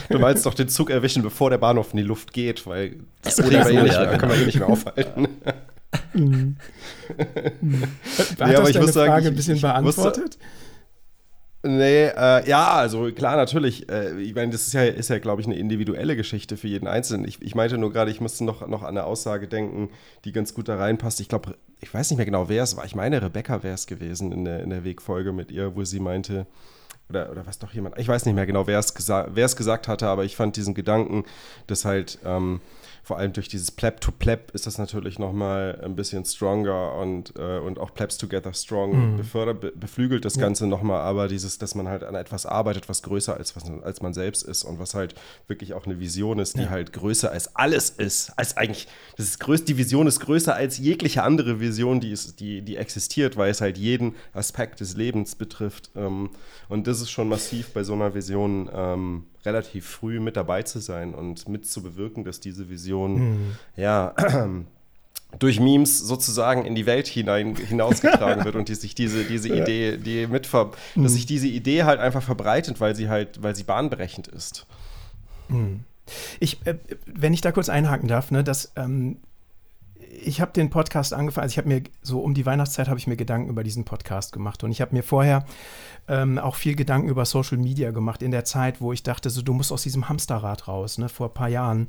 du 0.08 0.18
meinst 0.18 0.46
doch 0.46 0.54
den 0.54 0.68
Zug 0.68 0.90
erwischen, 0.90 1.22
bevor 1.30 1.50
der 1.50 1.58
Bahnhof 1.58 1.92
in 1.92 1.98
die 1.98 2.02
Luft 2.02 2.32
geht, 2.32 2.66
weil 2.66 2.96
das 3.22 3.38
ja, 3.38 3.50
wir 3.50 3.66
eh 3.70 3.82
nicht 3.82 3.98
mehr, 3.98 4.18
können 4.18 4.32
wir 4.32 4.42
eh 4.42 4.46
nicht 4.46 4.58
mehr 4.58 4.68
aufhalten. 4.68 5.28
Mhm. 6.12 6.56
Hat 8.38 8.52
ja, 8.52 8.60
das 8.60 8.72
deine 8.72 8.92
Frage 8.92 9.28
ein 9.28 9.34
bisschen 9.34 9.60
beantwortet? 9.60 10.24
Wusste, 10.24 10.38
Nee, 11.62 12.06
äh, 12.06 12.48
ja, 12.48 12.70
also 12.70 13.12
klar, 13.12 13.36
natürlich. 13.36 13.86
Äh, 13.90 14.18
ich 14.22 14.34
meine, 14.34 14.50
das 14.50 14.66
ist 14.66 14.72
ja, 14.72 14.82
ist 14.84 15.10
ja 15.10 15.18
glaube 15.18 15.42
ich, 15.42 15.46
eine 15.46 15.56
individuelle 15.56 16.16
Geschichte 16.16 16.56
für 16.56 16.68
jeden 16.68 16.86
Einzelnen. 16.88 17.28
Ich, 17.28 17.42
ich 17.42 17.54
meinte 17.54 17.76
nur 17.76 17.92
gerade, 17.92 18.10
ich 18.10 18.22
musste 18.22 18.44
noch, 18.44 18.66
noch 18.66 18.82
an 18.82 18.88
eine 18.88 19.04
Aussage 19.04 19.46
denken, 19.46 19.90
die 20.24 20.32
ganz 20.32 20.54
gut 20.54 20.68
da 20.68 20.76
reinpasst. 20.76 21.20
Ich 21.20 21.28
glaube, 21.28 21.56
ich 21.80 21.92
weiß 21.92 22.10
nicht 22.10 22.16
mehr 22.16 22.24
genau, 22.24 22.48
wer 22.48 22.62
es 22.62 22.78
war. 22.78 22.86
Ich 22.86 22.94
meine, 22.94 23.20
Rebecca 23.20 23.62
wäre 23.62 23.74
es 23.74 23.86
gewesen 23.86 24.32
in 24.32 24.46
der, 24.46 24.62
in 24.62 24.70
der 24.70 24.84
Wegfolge 24.84 25.32
mit 25.32 25.50
ihr, 25.50 25.76
wo 25.76 25.84
sie 25.84 26.00
meinte, 26.00 26.46
oder, 27.10 27.30
oder 27.30 27.46
was 27.46 27.58
doch 27.58 27.72
jemand, 27.72 27.98
ich 27.98 28.08
weiß 28.08 28.24
nicht 28.24 28.34
mehr 28.34 28.46
genau, 28.46 28.66
wer 28.66 28.78
es, 28.78 28.94
gesa 28.94 29.26
gesagt 29.26 29.88
hatte, 29.88 30.06
aber 30.06 30.24
ich 30.24 30.36
fand 30.36 30.56
diesen 30.56 30.74
Gedanken, 30.74 31.24
dass 31.66 31.84
halt. 31.84 32.18
Ähm, 32.24 32.60
vor 33.02 33.18
allem 33.18 33.32
durch 33.32 33.48
dieses 33.48 33.70
Pleb 33.70 34.00
to 34.00 34.12
Pleb 34.12 34.50
ist 34.52 34.66
das 34.66 34.78
natürlich 34.78 35.18
nochmal 35.18 35.80
ein 35.84 35.96
bisschen 35.96 36.24
stronger 36.24 36.94
und, 36.94 37.34
äh, 37.38 37.58
und 37.58 37.78
auch 37.78 37.94
Plebs 37.94 38.18
Together 38.18 38.52
Strong 38.52 39.12
mhm. 39.12 39.16
befördert, 39.16 39.60
be 39.60 39.72
beflügelt 39.72 40.24
das. 40.24 40.40
Ganze 40.40 40.66
nochmal, 40.66 41.00
aber 41.00 41.28
dieses, 41.28 41.58
dass 41.58 41.74
man 41.74 41.88
halt 41.88 42.02
an 42.02 42.14
etwas 42.14 42.46
arbeitet, 42.46 42.88
was 42.88 43.02
größer 43.02 43.36
als, 43.36 43.54
was, 43.56 43.64
als 43.82 44.00
man 44.00 44.14
selbst 44.14 44.42
ist 44.42 44.64
und 44.64 44.78
was 44.78 44.94
halt 44.94 45.14
wirklich 45.48 45.74
auch 45.74 45.84
eine 45.84 46.00
Vision 46.00 46.38
ist, 46.38 46.56
die 46.56 46.62
ja. 46.62 46.70
halt 46.70 46.92
größer 46.92 47.30
als 47.30 47.54
alles 47.56 47.90
ist, 47.90 48.32
als 48.36 48.56
eigentlich, 48.56 48.88
das 49.16 49.26
ist 49.26 49.40
größt, 49.40 49.68
die 49.68 49.76
Vision 49.76 50.06
ist 50.06 50.20
größer 50.20 50.54
als 50.54 50.78
jegliche 50.78 51.22
andere 51.22 51.60
Vision, 51.60 52.00
die, 52.00 52.10
ist, 52.10 52.40
die, 52.40 52.62
die 52.62 52.76
existiert, 52.76 53.36
weil 53.36 53.50
es 53.50 53.60
halt 53.60 53.76
jeden 53.76 54.14
Aspekt 54.32 54.80
des 54.80 54.96
Lebens 54.96 55.34
betrifft 55.34 55.90
ähm, 55.94 56.30
und 56.68 56.86
das 56.86 57.00
ist 57.00 57.10
schon 57.10 57.28
massiv 57.28 57.72
bei 57.72 57.82
so 57.82 57.92
einer 57.92 58.14
Vision 58.14 58.70
ähm, 58.72 59.24
relativ 59.44 59.86
früh 59.86 60.20
mit 60.20 60.36
dabei 60.36 60.62
zu 60.62 60.80
sein 60.80 61.14
und 61.14 61.48
mit 61.48 61.66
zu 61.66 61.82
bewirken, 61.82 62.24
dass 62.24 62.40
diese 62.40 62.68
Vision 62.68 63.14
mhm. 63.14 63.56
ja 63.76 64.14
durch 65.38 65.60
Memes 65.60 65.98
sozusagen 65.98 66.64
in 66.64 66.74
die 66.74 66.86
Welt 66.86 67.06
hinein, 67.06 67.54
hinausgetragen 67.56 68.44
wird 68.44 68.56
und 68.56 68.68
die 68.68 68.74
sich 68.74 68.94
diese, 68.94 69.24
diese. 69.24 69.48
Idee, 69.48 69.96
die 69.96 70.26
mitver 70.26 70.72
mhm. 70.94 71.02
dass 71.04 71.12
sich 71.12 71.26
diese 71.26 71.46
Idee 71.46 71.84
halt 71.84 72.00
einfach 72.00 72.22
verbreitet, 72.22 72.80
weil 72.80 72.94
sie 72.94 73.08
halt, 73.08 73.42
weil 73.42 73.54
sie 73.54 73.64
bahnbrechend 73.64 74.28
ist. 74.28 74.66
Mhm. 75.48 75.84
Ich, 76.40 76.64
äh, 76.66 76.76
wenn 77.06 77.32
ich 77.32 77.40
da 77.40 77.52
kurz 77.52 77.68
einhaken 77.68 78.08
darf, 78.08 78.30
ne, 78.30 78.42
dass 78.42 78.72
ähm, 78.76 79.18
ich 80.10 80.40
habe 80.40 80.52
den 80.52 80.70
Podcast 80.70 81.14
angefangen, 81.14 81.44
also 81.44 81.52
ich 81.52 81.58
habe 81.58 81.68
mir 81.68 81.82
so 82.02 82.20
um 82.20 82.34
die 82.34 82.44
Weihnachtszeit 82.44 82.88
habe 82.88 82.98
ich 82.98 83.06
mir 83.06 83.16
Gedanken 83.16 83.48
über 83.48 83.62
diesen 83.62 83.84
Podcast 83.84 84.32
gemacht 84.32 84.64
und 84.64 84.70
ich 84.72 84.80
habe 84.80 84.94
mir 84.94 85.02
vorher 85.02 85.44
ähm, 86.08 86.38
auch 86.38 86.56
viel 86.56 86.74
Gedanken 86.74 87.08
über 87.08 87.24
Social 87.24 87.58
Media 87.58 87.92
gemacht 87.92 88.22
in 88.22 88.32
der 88.32 88.44
Zeit, 88.44 88.80
wo 88.80 88.92
ich 88.92 89.02
dachte, 89.02 89.30
so 89.30 89.42
du 89.42 89.52
musst 89.52 89.70
aus 89.70 89.82
diesem 89.82 90.08
Hamsterrad 90.08 90.66
raus, 90.66 90.98
ne, 90.98 91.08
vor 91.08 91.28
ein 91.28 91.34
paar 91.34 91.48
Jahren, 91.48 91.88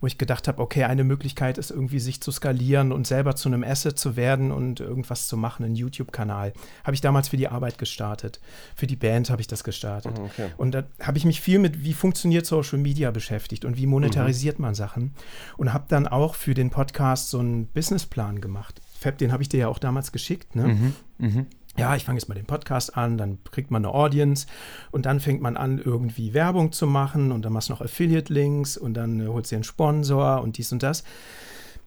wo 0.00 0.06
ich 0.06 0.16
gedacht 0.16 0.48
habe, 0.48 0.62
okay, 0.62 0.84
eine 0.84 1.04
Möglichkeit 1.04 1.58
ist 1.58 1.70
irgendwie 1.70 1.98
sich 1.98 2.22
zu 2.22 2.32
skalieren 2.32 2.92
und 2.92 3.06
selber 3.06 3.36
zu 3.36 3.48
einem 3.48 3.62
Asset 3.62 3.98
zu 3.98 4.16
werden 4.16 4.50
und 4.50 4.80
irgendwas 4.80 5.26
zu 5.26 5.36
machen, 5.36 5.64
einen 5.64 5.76
YouTube-Kanal. 5.76 6.54
Habe 6.84 6.94
ich 6.94 7.00
damals 7.00 7.28
für 7.28 7.36
die 7.36 7.48
Arbeit 7.48 7.78
gestartet, 7.78 8.40
für 8.74 8.86
die 8.86 8.96
Band 8.96 9.28
habe 9.30 9.42
ich 9.42 9.46
das 9.46 9.64
gestartet. 9.64 10.18
Mhm, 10.18 10.24
okay. 10.24 10.48
Und 10.56 10.72
da 10.72 10.84
habe 11.02 11.18
ich 11.18 11.26
mich 11.26 11.40
viel 11.40 11.58
mit, 11.58 11.84
wie 11.84 11.92
funktioniert 11.92 12.46
Social 12.46 12.78
Media 12.78 13.10
beschäftigt 13.10 13.64
und 13.64 13.76
wie 13.76 13.86
monetarisiert 13.86 14.58
mhm. 14.58 14.66
man 14.66 14.74
Sachen 14.74 15.14
und 15.58 15.74
habe 15.74 15.84
dann 15.88 16.06
auch 16.06 16.34
für 16.34 16.54
den 16.54 16.70
Podcast 16.70 17.30
so 17.30 17.38
einen 17.58 17.66
Businessplan 17.68 18.40
gemacht. 18.40 18.80
Fab, 18.98 19.18
den 19.18 19.32
habe 19.32 19.42
ich 19.42 19.48
dir 19.48 19.60
ja 19.60 19.68
auch 19.68 19.78
damals 19.78 20.12
geschickt. 20.12 20.56
Ne? 20.56 20.68
Mhm, 20.68 20.94
mh 21.18 21.46
ja, 21.78 21.94
ich 21.94 22.04
fange 22.04 22.18
jetzt 22.18 22.28
mal 22.28 22.34
den 22.34 22.44
Podcast 22.44 22.96
an, 22.96 23.16
dann 23.16 23.38
kriegt 23.50 23.70
man 23.70 23.84
eine 23.84 23.94
Audience 23.94 24.46
und 24.90 25.06
dann 25.06 25.20
fängt 25.20 25.40
man 25.40 25.56
an, 25.56 25.78
irgendwie 25.78 26.34
Werbung 26.34 26.72
zu 26.72 26.86
machen 26.86 27.30
und 27.30 27.42
dann 27.42 27.52
machst 27.52 27.68
du 27.68 27.72
noch 27.72 27.80
Affiliate-Links 27.80 28.76
und 28.76 28.94
dann 28.94 29.20
äh, 29.20 29.28
holst 29.28 29.52
du 29.52 29.56
einen 29.56 29.64
Sponsor 29.64 30.42
und 30.42 30.58
dies 30.58 30.72
und 30.72 30.82
das. 30.82 31.04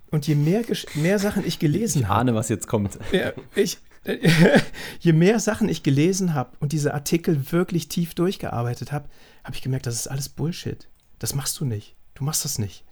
Und 0.10 0.28
je 0.28 0.36
mehr, 0.36 0.64
mehr 0.96 1.20
Sachen 1.20 1.46
ich 1.46 1.60
gelesen 1.60 2.08
habe. 2.08 2.14
Ich 2.14 2.20
ahne, 2.20 2.36
was 2.36 2.50
jetzt 2.50 2.68
kommt. 2.68 2.98
Ja, 3.12 3.34
ich, 3.56 3.80
je 5.00 5.14
mehr 5.14 5.40
Sachen 5.40 5.68
ich 5.68 5.84
gelesen 5.84 6.34
habe 6.34 6.52
und 6.60 6.72
diese 6.72 6.94
Artikel 6.94 7.52
wirklich 7.52 7.90
tief 7.90 8.16
durchgearbeitet 8.16 8.92
habe, 8.92 9.10
habe 9.44 9.56
ich 9.56 9.62
gemerkt, 9.62 9.86
das 9.88 9.96
ist 9.96 10.08
alles 10.08 10.30
Bullshit. 10.30 10.88
Das 11.20 11.36
machst 11.36 11.60
du 11.60 11.66
nicht. 11.66 11.96
Du 12.16 12.24
machst 12.24 12.46
das 12.46 12.60
nicht. 12.60 12.84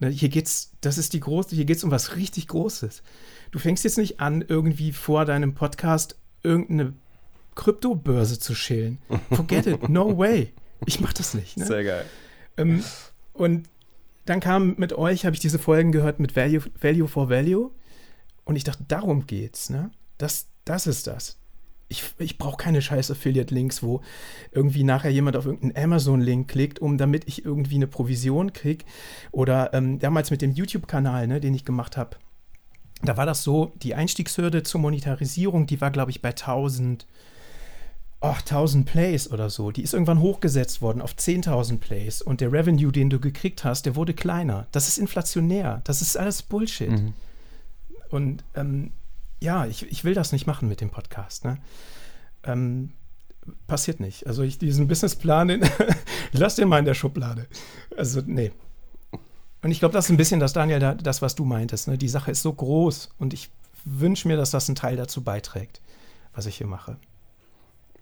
Hier 0.00 0.28
geht's, 0.28 0.72
das 0.80 0.96
ist 0.96 1.12
die 1.12 1.20
große, 1.20 1.56
hier 1.56 1.64
geht's 1.64 1.82
um 1.82 1.90
was 1.90 2.14
richtig 2.16 2.46
Großes. 2.48 3.02
Du 3.50 3.58
fängst 3.58 3.84
jetzt 3.84 3.98
nicht 3.98 4.20
an, 4.20 4.44
irgendwie 4.46 4.92
vor 4.92 5.24
deinem 5.24 5.54
Podcast 5.54 6.16
irgendeine 6.42 6.94
Kryptobörse 7.56 8.38
zu 8.38 8.54
schälen. 8.54 8.98
Forget 9.30 9.66
it, 9.66 9.88
no 9.88 10.16
way. 10.16 10.52
Ich 10.86 11.00
mach 11.00 11.12
das 11.12 11.34
nicht. 11.34 11.56
Ne? 11.56 11.66
Sehr 11.66 11.82
geil. 11.82 12.04
Ähm, 12.56 12.84
und 13.32 13.68
dann 14.24 14.40
kam 14.40 14.76
mit 14.76 14.92
euch, 14.92 15.24
habe 15.24 15.34
ich 15.34 15.40
diese 15.40 15.58
Folgen 15.58 15.90
gehört 15.90 16.20
mit 16.20 16.36
Value, 16.36 16.62
Value 16.80 17.08
for 17.08 17.28
Value. 17.28 17.72
Und 18.44 18.56
ich 18.56 18.64
dachte, 18.64 18.84
darum 18.86 19.26
geht's. 19.26 19.70
Ne? 19.70 19.90
Das, 20.16 20.46
das 20.64 20.86
ist 20.86 21.08
das. 21.08 21.38
Ich, 21.88 22.04
ich 22.18 22.36
brauche 22.36 22.58
keine 22.58 22.82
scheiß 22.82 23.10
Affiliate-Links, 23.10 23.82
wo 23.82 24.02
irgendwie 24.52 24.84
nachher 24.84 25.10
jemand 25.10 25.36
auf 25.36 25.46
irgendeinen 25.46 25.84
Amazon-Link 25.84 26.48
klickt, 26.48 26.80
um 26.80 26.98
damit 26.98 27.26
ich 27.26 27.44
irgendwie 27.44 27.76
eine 27.76 27.86
Provision 27.86 28.52
kriege. 28.52 28.84
Oder 29.32 29.72
ähm, 29.72 29.98
damals 29.98 30.30
mit 30.30 30.42
dem 30.42 30.52
YouTube-Kanal, 30.52 31.26
ne, 31.26 31.40
den 31.40 31.54
ich 31.54 31.64
gemacht 31.64 31.96
habe. 31.96 32.16
Da 33.02 33.16
war 33.16 33.26
das 33.26 33.42
so, 33.42 33.72
die 33.76 33.94
Einstiegshürde 33.94 34.64
zur 34.64 34.80
Monetarisierung, 34.80 35.66
die 35.66 35.80
war, 35.80 35.90
glaube 35.90 36.10
ich, 36.10 36.20
bei 36.20 36.30
1000, 36.30 37.06
oh, 38.20 38.34
1000 38.38 38.86
Plays 38.86 39.30
oder 39.30 39.50
so. 39.50 39.70
Die 39.70 39.82
ist 39.82 39.94
irgendwann 39.94 40.20
hochgesetzt 40.20 40.82
worden 40.82 41.00
auf 41.00 41.14
10.000 41.14 41.78
Plays. 41.78 42.22
Und 42.22 42.40
der 42.40 42.52
Revenue, 42.52 42.92
den 42.92 43.10
du 43.10 43.20
gekriegt 43.20 43.64
hast, 43.64 43.86
der 43.86 43.96
wurde 43.96 44.14
kleiner. 44.14 44.66
Das 44.72 44.88
ist 44.88 44.98
inflationär. 44.98 45.80
Das 45.84 46.02
ist 46.02 46.16
alles 46.16 46.42
Bullshit. 46.42 46.90
Mhm. 46.90 47.12
Und 48.10 48.44
ähm, 48.54 48.92
ja, 49.40 49.66
ich, 49.66 49.90
ich 49.90 50.04
will 50.04 50.14
das 50.14 50.32
nicht 50.32 50.46
machen 50.46 50.68
mit 50.68 50.80
dem 50.80 50.90
Podcast. 50.90 51.44
Ne? 51.44 51.58
Ähm, 52.44 52.92
passiert 53.66 54.00
nicht. 54.00 54.26
Also 54.26 54.42
ich 54.42 54.58
diesen 54.58 54.88
Businessplan, 54.88 55.48
den, 55.48 55.70
lass 56.32 56.56
den 56.56 56.68
mal 56.68 56.78
in 56.78 56.84
der 56.84 56.94
Schublade. 56.94 57.46
Also 57.96 58.20
nee. 58.24 58.52
Und 59.62 59.70
ich 59.70 59.80
glaube, 59.80 59.92
das 59.92 60.06
ist 60.06 60.10
ein 60.10 60.16
bisschen 60.16 60.40
das, 60.40 60.52
Daniel, 60.52 60.96
das, 61.02 61.22
was 61.22 61.34
du 61.34 61.44
meintest. 61.44 61.88
Ne? 61.88 61.98
Die 61.98 62.08
Sache 62.08 62.30
ist 62.30 62.42
so 62.42 62.52
groß 62.52 63.10
und 63.18 63.34
ich 63.34 63.50
wünsche 63.84 64.28
mir, 64.28 64.36
dass 64.36 64.50
das 64.50 64.68
ein 64.68 64.74
Teil 64.74 64.96
dazu 64.96 65.22
beiträgt, 65.22 65.80
was 66.32 66.46
ich 66.46 66.56
hier 66.56 66.66
mache. 66.66 66.96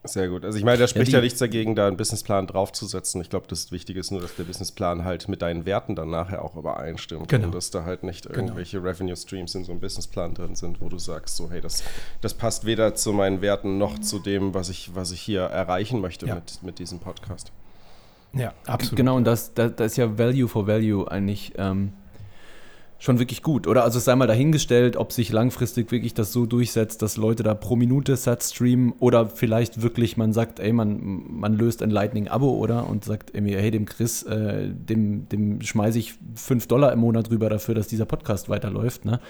Sehr 0.07 0.29
gut. 0.29 0.45
Also 0.45 0.59
ich 0.59 0.65
meine, 0.65 0.79
da 0.79 0.87
spricht 0.87 1.13
ja, 1.13 1.19
ja, 1.19 1.23
nichts 1.23 1.39
dagegen, 1.39 1.75
da 1.75 1.87
einen 1.87 1.97
Businessplan 1.97 2.47
draufzusetzen. 2.47 3.21
Ich 3.21 3.31
glaube, 3.31 3.47
das 3.49 3.73
Wichtige 3.73 4.01
ist 4.01 4.11
nur, 4.11 4.21
dass 4.21 4.37
der 4.37 4.45
Businessplan 4.45 5.05
halt 5.05 5.29
mit 5.29 5.43
deinen 5.43 5.67
Werten 5.67 5.97
dann 5.97 6.11
nachher 6.11 6.43
auch 6.43 6.57
übereinstimmt. 6.57 7.29
Genau. 7.29 7.47
Und 7.47 7.55
dass 7.55 7.71
da 7.71 7.85
halt 7.85 8.03
nicht 8.03 8.27
genau. 8.27 8.39
irgendwelche 8.39 8.83
Revenue 8.83 9.17
Streams 9.17 9.55
in 9.55 9.65
so 9.65 9.73
einem 9.73 9.81
Businessplan 9.81 10.35
drin 10.35 10.55
sind, 10.55 10.81
wo 10.81 10.89
du 10.89 10.99
sagst, 10.99 11.37
so, 11.37 11.51
hey, 11.51 11.61
das, 11.61 11.83
das 12.21 12.35
passt 12.35 12.67
weder 12.67 12.95
zu 12.95 13.13
meinen 13.13 13.41
Werten 13.41 13.79
noch 13.79 13.99
zu 13.99 14.19
dem, 14.19 14.55
was 14.55 14.69
ich, 14.69 14.95
was 14.95 15.11
ich 15.11 15.21
hier 15.21 15.43
erreichen 15.43 16.01
möchte 16.01 16.27
ja. 16.27 16.37
mit, 16.37 16.63
mit 16.63 16.79
diesem 16.79 16.99
Podcast. 16.99 17.53
Ja, 18.33 18.53
absolut. 18.67 18.97
Genau, 18.97 19.17
und 19.17 19.25
das, 19.25 19.55
das, 19.55 19.75
das 19.77 19.93
ist 19.93 19.97
ja 19.97 20.19
Value 20.19 20.49
for 20.49 20.67
Value 20.67 21.11
eigentlich. 21.11 21.53
Ähm 21.57 21.93
schon 22.99 23.19
wirklich 23.19 23.43
gut. 23.43 23.67
Oder 23.67 23.85
also 23.85 23.99
sei 23.99 24.17
mal 24.17 24.27
dahingestellt, 24.27 24.97
ob 24.97 25.13
sich 25.13 25.31
langfristig 25.31 25.91
wirklich 25.93 26.15
das 26.15 26.33
so 26.33 26.47
durchsetzt, 26.47 27.03
dass 27.03 27.17
Leute 27.17 27.43
da 27.43 27.55
pro 27.55 27.77
Minute 27.77 28.17
Sats 28.17 28.55
streamen 28.55 28.93
oder 28.99 29.29
vielleicht 29.29 29.83
wirklich 29.83 30.17
man 30.17 30.33
sagt, 30.33 30.61
ey, 30.61 30.73
man, 30.73 31.23
man 31.29 31.55
löst 31.55 31.83
ein 31.83 31.91
Lightning-Abo 31.91 32.49
oder 32.49 32.89
und 32.89 33.05
sagt, 33.05 33.33
hey, 33.35 33.71
dem 33.71 33.85
Chris, 33.85 34.23
äh, 34.23 34.69
dem, 34.69 35.29
dem 35.29 35.61
schmeiße 35.61 35.99
ich 35.99 36.15
5 36.37 36.67
Dollar 36.69 36.93
im 36.93 37.01
Monat 37.01 37.31
rüber 37.31 37.51
dafür, 37.51 37.75
dass 37.75 37.89
dieser 37.89 38.07
Podcast 38.07 38.49
weiterläuft. 38.49 39.05
Ne? 39.05 39.21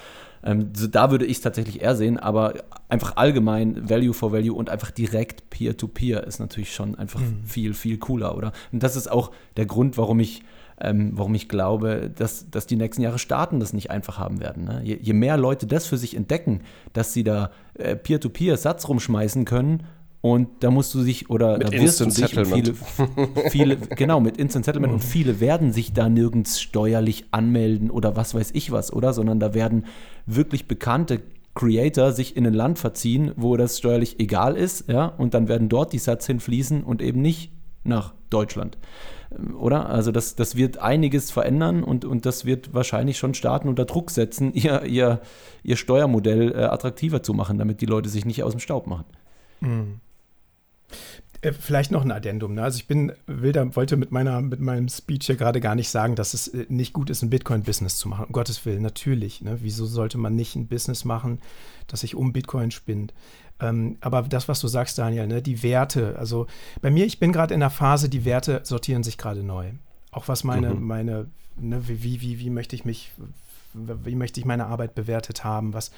Ähm, 0.45 0.71
so, 0.75 0.87
da 0.87 1.11
würde 1.11 1.27
ich 1.27 1.39
es 1.39 1.41
tatsächlich 1.43 1.83
eher 1.83 1.97
sehen, 1.97 2.19
aber 2.19 2.55
einfach 2.89 3.17
allgemein 3.17 3.89
Value 3.91 4.15
for 4.15 4.33
Value 4.33 4.55
und 4.55 4.71
einfach 4.71 4.93
direkt 4.93 5.51
Peer-to-Peer 5.51 6.21
-Peer 6.21 6.27
ist 6.27 6.39
natürlich 6.39 6.73
schon 6.73 6.95
einfach 6.95 7.21
mhm. 7.21 7.43
viel, 7.45 7.75
viel 7.75 7.99
cooler, 7.99 8.37
oder? 8.37 8.53
Und 8.71 8.85
das 8.85 8.95
ist 8.95 9.11
auch 9.11 9.33
der 9.57 9.67
Grund, 9.67 9.99
warum 9.99 10.21
ich 10.21 10.43
ähm, 10.81 11.13
warum 11.15 11.35
ich 11.35 11.49
glaube, 11.49 12.11
dass, 12.15 12.51
dass 12.51 12.67
die 12.67 12.77
nächsten 12.77 13.03
Jahre 13.03 13.19
Staaten 13.19 13.61
das 13.61 13.73
nicht 13.73 13.91
einfach 13.91 14.19
haben 14.19 14.41
werden. 14.41 14.65
Ne? 14.65 14.81
Je, 14.85 14.99
je, 15.01 15.13
mehr 15.13 15.37
Leute 15.37 15.67
das 15.67 15.87
für 15.87 15.97
sich 15.97 16.17
entdecken, 16.17 16.61
dass 16.93 17.13
sie 17.13 17.25
da 17.25 17.51
äh, 17.75 17.97
Peer-to-Peer 17.97 18.57
Satz 18.57 18.89
rumschmeißen 18.89 19.45
können 19.45 19.85
und 20.21 20.49
da 20.61 20.71
musst 20.71 20.93
du 20.95 21.03
sich 21.03 21.31
oder 21.31 21.59
mit 21.59 21.69
da 21.69 21.73
wirst 21.73 22.01
Instant 22.01 22.19
du 22.19 22.43
Settlement. 22.43 22.75
Viele, 22.77 23.51
viele, 23.51 23.77
genau, 23.77 24.21
mit 24.21 24.37
Instant 24.37 24.65
Settlement 24.65 24.93
und 24.93 25.05
viele 25.05 25.41
werden 25.41 25.73
sich 25.73 25.93
da 25.93 26.09
nirgends 26.09 26.61
steuerlich 26.61 27.27
anmelden 27.31 27.91
oder 27.91 28.17
was 28.17 28.35
weiß 28.35 28.51
ich 28.53 28.71
was, 28.71 28.93
oder? 28.93 29.13
Sondern 29.13 29.41
da 29.41 29.55
werden 29.55 29.87
wirklich 30.27 30.69
bekannte 30.69 31.23
Creator 31.55 32.13
sich 32.13 32.37
in 32.37 32.47
ein 32.47 32.55
Land 32.55 32.79
verziehen, 32.79 33.33
wo 33.37 33.57
das 33.57 33.79
steuerlich 33.79 34.21
egal 34.21 34.57
ist, 34.57 34.89
ja, 34.89 35.07
und 35.07 35.33
dann 35.33 35.49
werden 35.49 35.71
dort 35.71 35.93
die 35.95 35.99
Satz 35.99 36.27
hinfließen 36.27 36.83
und 36.83 37.01
eben 37.01 37.23
nicht 37.23 37.53
nach 37.85 38.13
Deutschland 38.29 38.77
oder? 39.59 39.89
Also 39.89 40.13
das, 40.13 40.37
das 40.37 40.57
wird 40.57 40.79
einiges 40.79 41.31
verändern 41.31 41.83
und, 41.83 42.05
und 42.05 42.27
das 42.27 42.45
wird 42.45 42.75
wahrscheinlich 42.75 43.19
schon 43.19 43.35
Staaten 43.35 43.69
unter 43.69 43.85
Druck 43.85 44.11
setzen, 44.11 44.53
ihr, 44.55 44.85
ihr, 44.85 45.21
ihr 45.63 45.77
Steuermodell 45.77 46.53
äh, 46.53 46.65
attraktiver 46.65 47.23
zu 47.23 47.35
machen, 47.35 47.59
damit 47.59 47.81
die 47.81 47.87
Leute 47.87 48.09
sich 48.09 48.25
nicht 48.25 48.43
aus 48.43 48.53
dem 48.53 48.61
Staub 48.61 48.87
machen. 48.87 49.05
Mhm. 49.61 50.01
Vielleicht 51.61 51.93
noch 51.93 52.03
ein 52.03 52.11
Addendum. 52.11 52.55
Ne? 52.55 52.63
Also 52.63 52.79
ich 52.79 52.87
bin, 52.89 53.13
will 53.27 53.53
da, 53.53 53.77
wollte 53.77 53.97
mit, 53.97 54.11
meiner, 54.11 54.41
mit 54.41 54.59
meinem 54.59 54.89
Speech 54.89 55.27
hier 55.27 55.37
gerade 55.37 55.61
gar 55.61 55.75
nicht 55.75 55.91
sagen, 55.91 56.17
dass 56.17 56.35
es 56.35 56.49
äh, 56.49 56.67
nicht 56.69 56.93
gut 56.93 57.11
ist, 57.11 57.23
ein 57.23 57.31
Bitcoin-Business 57.31 57.99
zu 57.99 58.09
machen. 58.09 58.27
Um 58.27 58.33
Gottes 58.33 58.65
Willen, 58.65 58.83
natürlich. 58.83 59.43
Ne? 59.43 59.59
Wieso 59.61 59.87
sollte 59.87 60.19
man 60.19 60.35
nicht 60.35 60.57
ein 60.57 60.67
Business 60.67 61.05
machen, 61.05 61.41
das 61.87 62.01
sich 62.01 62.15
um 62.15 62.33
Bitcoin 62.33 62.71
spinnt? 62.71 63.13
Ähm, 63.61 63.97
aber 64.01 64.23
das, 64.23 64.49
was 64.49 64.61
du 64.61 64.69
sagst, 64.69 64.99
Daniel, 64.99 65.27
ne, 65.27 65.43
die 65.43 65.63
Werte, 65.63 66.17
also 66.19 66.47
bei 66.83 66.91
mir, 66.91 67.07
ich 67.07 67.19
bin 67.19 67.33
gerade 67.33 67.55
in 67.55 67.61
der 67.61 67.71
Phase, 67.71 68.09
die 68.09 68.25
Werte 68.25 68.61
sortieren 68.65 69.03
sich 69.03 69.17
gerade 69.17 69.43
neu. 69.43 69.71
Auch 70.11 70.29
was 70.29 70.45
meine, 70.45 70.75
mhm. 70.75 70.87
meine, 70.87 71.27
ne, 71.57 71.83
wie, 71.89 72.21
wie, 72.21 72.39
wie 72.39 72.51
möchte 72.51 72.77
ich 72.77 72.85
mich, 72.85 73.13
wie 73.73 74.15
möchte 74.15 74.41
ich 74.41 74.47
meine 74.47 74.67
Arbeit 74.67 74.95
bewertet 74.95 75.45
haben, 75.45 75.73
was, 75.73 75.91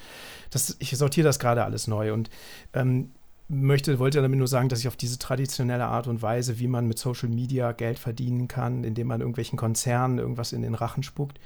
das, 0.49 0.77
ich 0.79 0.95
sortiere 0.97 1.25
das 1.25 1.39
gerade 1.39 1.63
alles 1.65 1.87
neu 1.87 2.13
und 2.13 2.29
ähm, 2.73 3.11
möchte, 3.49 3.99
wollte 3.99 4.21
damit 4.21 4.37
nur 4.37 4.47
sagen, 4.47 4.69
dass 4.69 4.79
ich 4.79 4.87
auf 4.87 4.97
diese 4.97 5.19
traditionelle 5.19 5.85
Art 5.85 6.07
und 6.07 6.21
Weise, 6.21 6.59
wie 6.59 6.67
man 6.67 6.87
mit 6.87 6.99
Social 6.99 7.29
Media 7.29 7.71
Geld 7.73 7.99
verdienen 7.99 8.47
kann, 8.47 8.83
indem 8.83 9.07
man 9.07 9.21
irgendwelchen 9.21 9.57
Konzernen 9.57 10.17
irgendwas 10.17 10.53
in 10.53 10.61
den 10.61 10.75
Rachen 10.75 11.03
spuckt, 11.03 11.39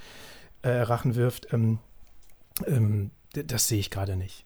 äh, 0.62 0.70
Rachen 0.70 1.16
wirft, 1.16 1.52
ähm, 1.52 1.78
ähm, 2.66 3.10
das 3.32 3.66
sehe 3.66 3.80
ich 3.80 3.90
gerade 3.90 4.16
nicht 4.16 4.43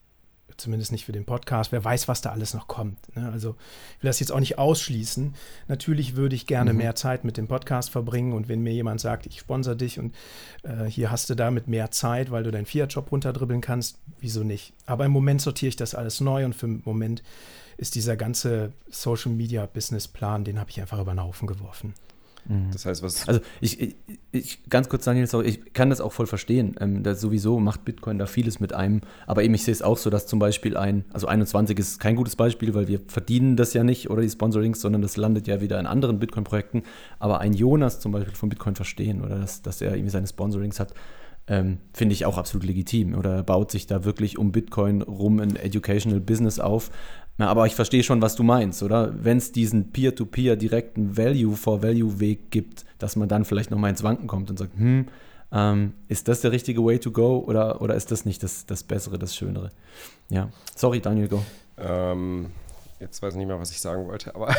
zumindest 0.59 0.92
nicht 0.92 1.06
für 1.06 1.12
den 1.12 1.24
Podcast. 1.24 1.72
Wer 1.72 1.82
weiß, 1.82 2.09
was 2.09 2.20
da 2.20 2.30
alles 2.30 2.52
noch 2.52 2.68
kommt. 2.68 2.98
Ne? 3.16 3.30
Also 3.32 3.56
ich 3.96 4.02
will 4.02 4.09
das 4.09 4.20
jetzt 4.20 4.32
auch 4.32 4.40
nicht 4.40 4.59
ausschließen. 4.59 5.34
Natürlich 5.68 6.16
würde 6.16 6.34
ich 6.36 6.46
gerne 6.46 6.72
mhm. 6.72 6.78
mehr 6.78 6.94
Zeit 6.94 7.24
mit 7.24 7.36
dem 7.36 7.48
Podcast 7.48 7.90
verbringen 7.90 8.32
und 8.32 8.48
wenn 8.48 8.61
mir 8.61 8.72
jemand 8.72 9.00
sagt, 9.00 9.26
ich 9.26 9.38
sponsere 9.38 9.76
dich 9.76 9.98
und 9.98 10.14
äh, 10.64 10.84
hier 10.84 11.11
hast 11.11 11.30
du 11.30 11.34
damit 11.34 11.68
mehr 11.68 11.90
Zeit, 11.90 12.30
weil 12.30 12.42
du 12.42 12.50
deinen 12.50 12.66
Fiat-Job 12.66 13.11
runterdribbeln 13.11 13.61
kannst, 13.61 13.98
wieso 14.20 14.44
nicht? 14.44 14.72
Aber 14.86 15.06
im 15.06 15.12
Moment 15.12 15.40
sortiere 15.40 15.68
ich 15.68 15.76
das 15.76 15.94
alles 15.94 16.20
neu 16.20 16.44
und 16.44 16.54
für 16.54 16.66
den 16.66 16.82
Moment 16.84 17.22
ist 17.76 17.94
dieser 17.94 18.16
ganze 18.16 18.72
Social-Media-Business-Plan, 18.90 20.44
den 20.44 20.59
habe 20.59 20.70
ich 20.70 20.80
einfach 20.80 21.00
über 21.00 21.14
den 21.14 21.22
Haufen 21.22 21.46
geworfen. 21.46 21.94
Mhm. 22.49 22.70
Das 22.72 22.86
heißt, 22.86 23.03
was. 23.03 23.28
Also, 23.28 23.40
ich, 23.61 23.96
ich, 24.32 24.64
ganz 24.68 24.88
kurz, 24.88 25.05
Daniel, 25.05 25.28
ich 25.44 25.72
kann 25.74 25.90
das 25.90 26.01
auch 26.01 26.12
voll 26.12 26.26
verstehen. 26.26 26.74
Ähm, 26.80 27.03
sowieso 27.14 27.61
macht 27.61 27.84
Bitcoin 27.84 28.18
da 28.18 28.26
vieles 28.26 28.59
mit 28.59 28.72
einem. 28.72 29.03
Aber 29.26 29.42
eben, 29.42 29.55
ich 29.55 29.64
sehe 29.64 29.72
es 29.72 29.82
auch 29.82 29.99
so, 29.99 30.11
dass 30.11 30.26
zum 30.26 30.38
Beispiel 30.38 30.76
ein, 30.76 31.05
also 31.12 31.26
21 31.26 31.78
ist 31.78 32.01
kein 32.01 32.16
gutes 32.16 32.36
Beispiel, 32.36 32.74
weil 32.74 32.88
wir 32.88 33.01
verdienen 33.07 33.57
das 33.57 33.74
ja 33.74 33.84
nicht 33.84 34.11
oder 34.11 34.22
die 34.22 34.30
Sponsorings, 34.30 34.80
sondern 34.80 35.03
das 35.03 35.16
landet 35.16 35.46
ja 35.46 35.61
wieder 35.61 35.78
in 35.78 35.86
anderen 35.86 36.18
Bitcoin-Projekten. 36.18 36.82
Aber 37.18 37.40
ein 37.40 37.53
Jonas 37.53 38.01
zum 38.01 38.12
Beispiel 38.12 38.34
von 38.34 38.49
Bitcoin 38.49 38.74
verstehen 38.74 39.22
oder 39.22 39.38
dass, 39.38 39.62
dass 39.62 39.80
er 39.80 39.92
irgendwie 39.92 40.11
seine 40.11 40.26
Sponsorings 40.26 40.80
hat, 40.80 40.94
ähm, 41.49 41.78
finde 41.92 42.14
ich 42.14 42.26
auch 42.26 42.38
absolut 42.38 42.66
legitim. 42.66 43.14
Oder 43.14 43.42
baut 43.42 43.70
sich 43.70 43.86
da 43.86 44.05
wirklich 44.05 44.38
um 44.38 44.53
Bitcoin 44.53 45.03
rum 45.03 45.40
ein 45.40 45.57
Educational 45.57 46.20
Business 46.20 46.59
auf. 46.59 46.90
Na, 47.39 47.49
aber 47.49 47.66
ich 47.66 47.76
verstehe 47.76 48.03
schon, 48.03 48.20
was 48.20 48.34
du 48.34 48.43
meinst, 48.43 48.82
oder? 48.82 49.14
Wenn 49.16 49.39
es 49.39 49.53
diesen 49.53 49.93
Peer-to-Peer 49.93 50.57
direkten 50.57 51.16
Value-for-Value-Weg 51.16 52.51
gibt, 52.51 52.84
dass 52.99 53.14
man 53.14 53.28
dann 53.28 53.45
vielleicht 53.45 53.70
nochmal 53.70 53.91
ins 53.91 54.03
Wanken 54.03 54.26
kommt 54.26 54.51
und 54.51 54.59
sagt, 54.59 54.76
hm, 54.76 55.07
ähm, 55.53 55.95
ist 56.09 56.26
das 56.26 56.41
der 56.41 56.51
richtige 56.51 56.84
Way 56.84 56.99
to 56.99 57.12
go 57.12 57.39
oder, 57.47 57.80
oder 57.80 57.95
ist 57.95 58.11
das 58.11 58.24
nicht 58.24 58.43
das, 58.43 58.66
das 58.66 58.82
Bessere, 58.82 59.18
das 59.18 59.36
Schönere? 59.36 59.70
Ja, 60.28 60.51
sorry, 60.74 61.01
Daniel, 61.01 61.28
go. 61.28 61.43
Ähm, 61.78 62.51
jetzt 62.99 63.22
weiß 63.22 63.34
ich 63.34 63.39
nicht 63.39 63.47
mehr, 63.47 63.61
was 63.61 63.70
ich 63.70 63.80
sagen 63.80 64.09
wollte, 64.09 64.34
aber. 64.34 64.55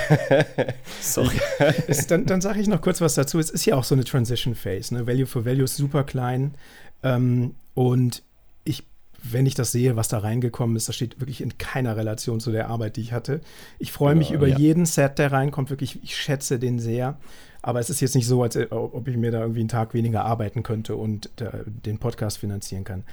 sorry. 1.02 1.36
ist, 1.88 2.10
dann 2.10 2.26
dann 2.26 2.40
sage 2.40 2.62
ich 2.62 2.68
noch 2.68 2.82
kurz 2.82 3.02
was 3.02 3.14
dazu. 3.14 3.40
Es 3.40 3.50
ist 3.50 3.66
ja 3.66 3.76
auch 3.76 3.84
so 3.84 3.94
eine 3.94 4.06
Transition 4.06 4.56
Phase. 4.56 4.96
Ne? 4.96 5.06
Value 5.06 5.28
for 5.28 5.46
Value 5.46 5.66
ist 5.66 5.76
super 5.76 6.06
klein. 6.06 6.56
Ähm, 7.04 7.56
und 7.76 8.24
wenn 9.24 9.46
ich 9.46 9.56
das 9.56 9.72
sehe, 9.72 9.96
was 9.96 10.08
da 10.08 10.20
reingekommen 10.20 10.76
ist, 10.76 10.88
das 10.88 10.96
steht 10.96 11.20
wirklich 11.20 11.42
in 11.42 11.58
keiner 11.58 11.98
Relation 11.98 12.40
zu 12.40 12.52
der 12.52 12.70
Arbeit, 12.70 12.98
die 12.98 13.02
ich 13.02 13.12
hatte. 13.12 13.42
Ich 13.78 13.92
freue 13.92 14.16
mich 14.16 14.30
ja, 14.30 14.36
über 14.36 14.48
ja. 14.48 14.58
jeden 14.58 14.86
Set, 14.86 15.20
der 15.20 15.32
reinkommt, 15.32 15.70
wirklich, 15.70 16.04
ich 16.04 16.16
schätze 16.16 16.60
den 16.60 16.80
sehr. 16.80 17.18
Aber 17.62 17.80
es 17.80 17.90
ist 17.90 18.00
jetzt 18.00 18.16
nicht 18.16 18.28
so, 18.28 18.42
als 18.42 18.58
ob 18.72 19.08
ich 19.08 19.18
mir 19.18 19.32
da 19.32 19.42
irgendwie 19.42 19.60
einen 19.60 19.70
Tag 19.70 19.94
weniger 19.94 20.24
arbeiten 20.24 20.64
könnte 20.64 20.96
und 20.96 21.30
äh, 21.42 21.50
den 21.66 21.98
Podcast 21.98 22.38
finanzieren 22.38 22.86
kann. 22.86 23.04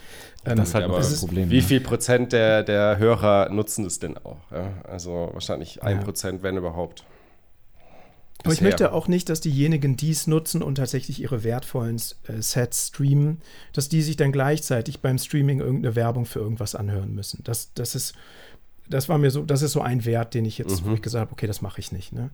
Ähm, 0.44 0.56
das 0.56 0.68
ist 0.68 0.74
halt 0.74 0.84
aber 0.84 0.98
das 0.98 1.18
Problem. 1.18 1.50
Wie 1.50 1.62
viel 1.62 1.80
Prozent 1.80 2.32
der, 2.32 2.62
der 2.62 2.98
Hörer 2.98 3.48
nutzen 3.50 3.84
es 3.84 3.98
denn 3.98 4.16
auch? 4.18 4.38
Ja? 4.52 4.72
Also 4.84 5.30
wahrscheinlich 5.32 5.82
ein 5.82 6.00
Prozent, 6.00 6.44
wenn 6.44 6.56
überhaupt. 6.56 7.04
Aber 8.44 8.52
ich 8.52 8.60
möchte 8.60 8.92
auch 8.92 9.08
nicht, 9.08 9.28
dass 9.28 9.40
diejenigen, 9.40 9.96
die 9.96 10.10
es 10.10 10.26
nutzen 10.26 10.62
und 10.62 10.76
tatsächlich 10.76 11.20
ihre 11.20 11.42
wertvollen 11.42 11.96
äh, 12.28 12.40
Sets 12.40 12.88
streamen, 12.88 13.40
dass 13.72 13.88
die 13.88 14.02
sich 14.02 14.16
dann 14.16 14.30
gleichzeitig 14.30 15.00
beim 15.00 15.18
Streaming 15.18 15.60
irgendeine 15.60 15.96
Werbung 15.96 16.26
für 16.26 16.40
irgendwas 16.40 16.74
anhören 16.74 17.14
müssen. 17.14 17.42
Das, 17.44 17.72
das 17.74 17.94
ist, 17.94 18.14
das 18.88 19.08
war 19.08 19.18
mir 19.18 19.30
so, 19.30 19.42
das 19.42 19.62
ist 19.62 19.72
so 19.72 19.80
ein 19.80 20.04
Wert, 20.04 20.34
den 20.34 20.44
ich 20.44 20.58
jetzt, 20.58 20.84
mhm. 20.84 20.90
wo 20.90 20.94
ich 20.94 21.02
gesagt 21.02 21.22
habe, 21.22 21.32
okay, 21.32 21.46
das 21.46 21.62
mache 21.62 21.80
ich 21.80 21.92
nicht. 21.92 22.12
Ne? 22.12 22.30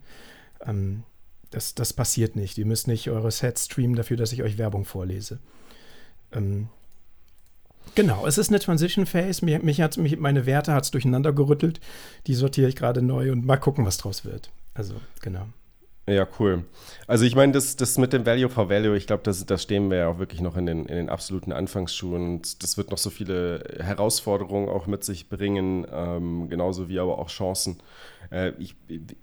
Ähm, 0.65 1.03
das, 1.49 1.75
das 1.75 1.93
passiert 1.93 2.35
nicht. 2.35 2.57
Ihr 2.57 2.65
müsst 2.65 2.87
nicht 2.87 3.09
eure 3.09 3.31
Sets 3.31 3.65
streamen 3.65 3.95
dafür, 3.95 4.17
dass 4.17 4.33
ich 4.33 4.43
euch 4.43 4.57
Werbung 4.57 4.85
vorlese. 4.85 5.39
Ähm, 6.31 6.67
genau, 7.95 8.27
es 8.27 8.37
ist 8.37 8.49
eine 8.49 8.59
Transition 8.59 9.05
Phase. 9.05 9.45
Mich, 9.45 9.61
mich 9.61 9.81
hat, 9.81 9.97
mich, 9.97 10.17
meine 10.17 10.45
Werte 10.45 10.73
hat 10.73 10.83
es 10.83 10.91
durcheinander 10.91 11.31
gerüttelt. 11.31 11.79
Die 12.27 12.35
sortiere 12.35 12.69
ich 12.69 12.75
gerade 12.75 13.01
neu 13.01 13.31
und 13.31 13.45
mal 13.45 13.57
gucken, 13.57 13.85
was 13.85 13.97
draus 13.97 14.25
wird. 14.25 14.51
Also, 14.73 14.95
genau. 15.21 15.47
Ja, 16.05 16.27
cool. 16.37 16.65
Also 17.07 17.23
ich 17.23 17.33
meine, 17.33 17.53
das, 17.53 17.77
das 17.77 17.97
mit 17.97 18.11
dem 18.11 18.25
Value 18.25 18.49
for 18.49 18.69
Value, 18.69 18.97
ich 18.97 19.07
glaube, 19.07 19.23
das, 19.23 19.45
das 19.45 19.63
stehen 19.63 19.89
wir 19.89 19.99
ja 19.99 20.07
auch 20.09 20.19
wirklich 20.19 20.41
noch 20.41 20.57
in 20.57 20.65
den, 20.65 20.79
in 20.85 20.95
den 20.97 21.09
absoluten 21.09 21.53
Anfangsschuhen 21.53 22.25
und 22.25 22.61
das 22.61 22.75
wird 22.77 22.91
noch 22.91 22.97
so 22.97 23.09
viele 23.09 23.63
Herausforderungen 23.79 24.67
auch 24.67 24.85
mit 24.85 25.05
sich 25.05 25.29
bringen, 25.29 25.87
ähm, 25.89 26.49
genauso 26.49 26.89
wie 26.89 26.99
aber 26.99 27.19
auch 27.19 27.29
Chancen. 27.29 27.77
Äh, 28.31 28.51
ich 28.59 28.75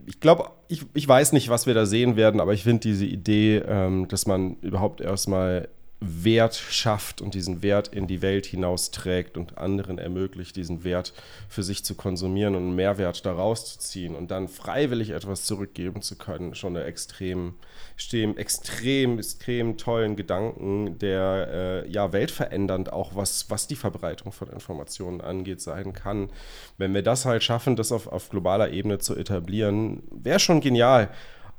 ich 0.07 0.21
glaube, 0.21 0.53
ich, 0.69 0.87
ich 0.95 1.07
weiß 1.07 1.33
nicht, 1.33 1.51
was 1.51 1.67
wir 1.67 1.75
da 1.75 1.85
sehen 1.85 2.17
werden, 2.17 2.41
aber 2.41 2.55
ich 2.55 2.63
finde 2.63 2.81
diese 2.81 3.05
Idee, 3.05 3.59
ähm, 3.59 4.09
dass 4.09 4.27
man 4.27 4.57
überhaupt 4.63 5.03
erstmal 5.03 5.69
Wert 6.01 6.55
schafft 6.55 7.21
und 7.21 7.35
diesen 7.35 7.63
Wert 7.63 7.89
in 7.89 8.07
die 8.07 8.23
Welt 8.23 8.47
hinausträgt 8.47 9.37
und 9.37 9.59
anderen 9.59 9.99
ermöglicht, 9.99 10.57
diesen 10.57 10.83
Wert 10.83 11.13
für 11.49 11.63
sich 11.63 11.85
zu 11.85 11.95
konsumieren 11.95 12.55
und 12.55 12.63
einen 12.63 12.75
Mehrwert 12.75 13.27
daraus 13.27 13.67
zu 13.67 13.79
ziehen 13.79 14.15
und 14.15 14.31
dann 14.31 14.49
freiwillig 14.49 15.11
etwas 15.11 15.45
zurückgeben 15.45 16.01
zu 16.01 16.17
können, 16.17 16.55
schon 16.55 16.75
eine 16.75 16.87
extrem, 16.87 17.55
extrem, 17.97 18.39
extrem, 18.39 19.19
extrem 19.19 19.77
tollen 19.77 20.17
Gedanken, 20.17 20.99
der 20.99 21.49
äh, 21.85 21.91
ja 21.91 22.13
weltverändernd 22.13 22.93
auch 22.93 23.15
was, 23.15 23.51
was 23.51 23.67
die 23.67 23.77
Verbreitung 23.77 24.33
von 24.33 24.49
Informationen 24.49 25.21
angeht, 25.21 25.61
sein 25.61 25.93
kann. 25.93 26.31
Wenn 26.79 26.95
wir 26.95 27.03
das 27.03 27.27
halt 27.27 27.43
schaffen, 27.43 27.77
das 27.77 27.93
auf, 27.93 28.07
auf 28.07 28.31
globaler 28.31 28.71
Ebene 28.71 29.01
zu 29.01 29.17
etablieren, 29.17 30.03
wäre 30.11 30.41
schon 30.41 30.63
genial. 30.63 31.11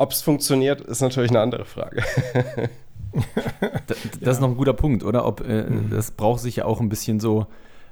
Ob 0.02 0.14
es 0.14 0.24
funktioniert, 0.24 0.82
ist 0.82 1.02
natürlich 1.02 1.30
eine 1.30 1.42
andere 1.42 1.64
Frage. 1.64 2.02
das, 3.86 3.98
das 4.20 4.36
ist 4.38 4.42
noch 4.42 4.48
ein 4.48 4.58
guter 4.58 4.74
Punkt, 4.74 5.04
oder? 5.04 5.28
Ob 5.28 5.48
äh, 5.48 5.62
mhm. 5.62 5.92
das 5.92 6.10
braucht 6.10 6.40
sich 6.40 6.56
ja 6.56 6.66
auch 6.66 6.82
ein 6.82 6.90
bisschen 6.90 7.20
so 7.20 7.46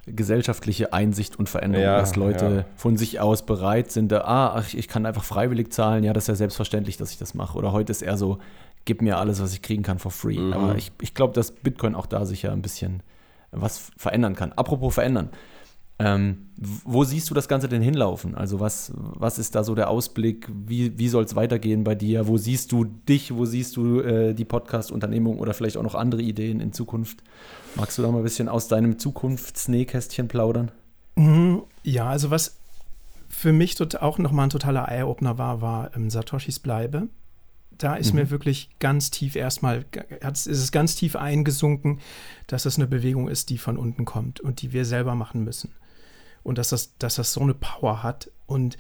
gesellschaftliche 0.07 0.91
Einsicht 0.91 1.38
und 1.38 1.49
Veränderung, 1.49 1.86
ja, 1.86 1.99
dass 1.99 2.16
Leute 2.16 2.45
ja. 2.45 2.66
von 2.78 2.97
sich 2.97 3.20
aus 3.20 3.45
bereit 3.45 3.91
sind, 3.91 4.12
da, 4.12 4.22
ah, 4.22 4.64
ich 4.74 4.88
kann 4.88 5.05
einfach 5.05 5.24
freiwillig 5.24 5.72
zahlen, 5.72 6.03
ja, 6.03 6.12
das 6.12 6.24
ist 6.24 6.30
ja 6.30 6.36
selbstverständlich, 6.36 6.97
dass 6.97 7.12
ich 7.12 7.20
das 7.20 7.36
mache. 7.36 7.55
Oder 7.55 7.74
heute 7.74 7.91
ist 7.91 8.01
eher 8.01 8.18
so, 8.18 8.39
gib 8.86 9.03
mir 9.03 9.20
alles, 9.20 9.39
was 9.39 9.53
ich 9.53 9.62
kriegen 9.62 9.84
kann, 9.84 9.99
for 9.99 10.10
free. 10.10 10.39
Mhm. 10.39 10.53
Aber 10.53 10.76
ich, 10.78 10.91
ich 11.01 11.14
glaube, 11.14 11.36
dass 11.36 11.51
Bitcoin 11.51 11.93
auch 11.93 12.07
da 12.07 12.26
sicher 12.26 12.51
ein 12.51 12.64
bisschen 12.64 13.03
was 13.51 13.91
verändern 13.97 14.36
kann. 14.36 14.51
Apropos 14.53 14.95
verändern. 14.95 15.30
Ähm, 16.00 16.50
wo 16.56 17.04
siehst 17.04 17.30
du 17.30 17.34
das 17.34 17.50
Ganze 17.50 17.68
denn 17.68 17.82
hinlaufen? 17.82 18.36
Also 18.36 18.62
was, 18.62 18.91
was 18.95 19.38
ist 19.38 19.56
da 19.56 19.64
so 19.64 19.76
der 19.76 19.89
Ausblick? 19.89 20.50
Wie, 20.50 20.97
wie 20.97 21.10
soll 21.10 21.26
es 21.26 21.36
weitergehen 21.36 21.84
bei 21.84 21.93
dir? 21.93 22.28
Wo 22.28 22.38
siehst 22.38 22.72
du 22.72 22.86
dich? 22.86 23.36
Wo 23.36 23.45
siehst 23.45 23.76
du 23.76 24.00
äh, 24.00 24.34
die 24.34 24.45
Podcast-Unternehmung 24.45 25.39
oder 25.39 25.54
vielleicht 25.54 25.76
auch 25.76 25.84
noch 25.84 25.95
andere 25.95 26.22
Ideen 26.22 26.62
in 26.62 26.72
Zukunft? 26.72 27.24
Magst 27.76 27.97
du 27.97 28.02
da 28.02 28.12
mal 28.12 28.20
ein 28.20 28.24
bisschen 28.24 28.47
aus 28.47 28.70
deinem 28.70 28.97
Zukunftsnähkästchen 28.97 30.30
plaudern? 30.30 30.72
Mhm. 31.16 31.64
Ja, 31.84 32.10
also 32.10 32.32
was 32.32 32.58
für 33.28 33.52
mich 33.52 33.78
auch 34.02 34.18
nochmal 34.18 34.47
ein 34.47 34.52
totaler 34.52 34.88
Eye-Opener 34.88 35.38
war, 35.38 35.62
war 35.62 35.95
ähm, 35.95 36.10
Satoshis 36.10 36.60
Bleibe. 36.60 37.10
Da 37.78 37.95
ist 37.95 38.14
mhm. 38.14 38.22
mir 38.22 38.30
wirklich 38.30 38.70
ganz 38.80 39.12
tief 39.12 39.36
erstmal, 39.36 39.86
ist 40.22 40.47
es 40.47 40.72
ganz 40.72 40.95
tief 40.95 41.16
eingesunken, 41.18 42.00
dass 42.47 42.66
es 42.66 42.78
eine 42.78 42.88
Bewegung 42.88 43.30
ist, 43.30 43.50
die 43.50 43.58
von 43.58 43.78
unten 43.78 44.06
kommt 44.06 44.39
und 44.39 44.62
die 44.62 44.74
wir 44.74 44.86
selber 44.86 45.16
machen 45.16 45.43
müssen 45.43 45.72
und 46.44 46.58
dass 46.58 46.70
das, 46.70 46.98
dass 46.98 47.16
das 47.16 47.34
so 47.34 47.42
eine 47.42 47.54
Power 47.54 48.04
hat. 48.04 48.32
Und 48.46 48.78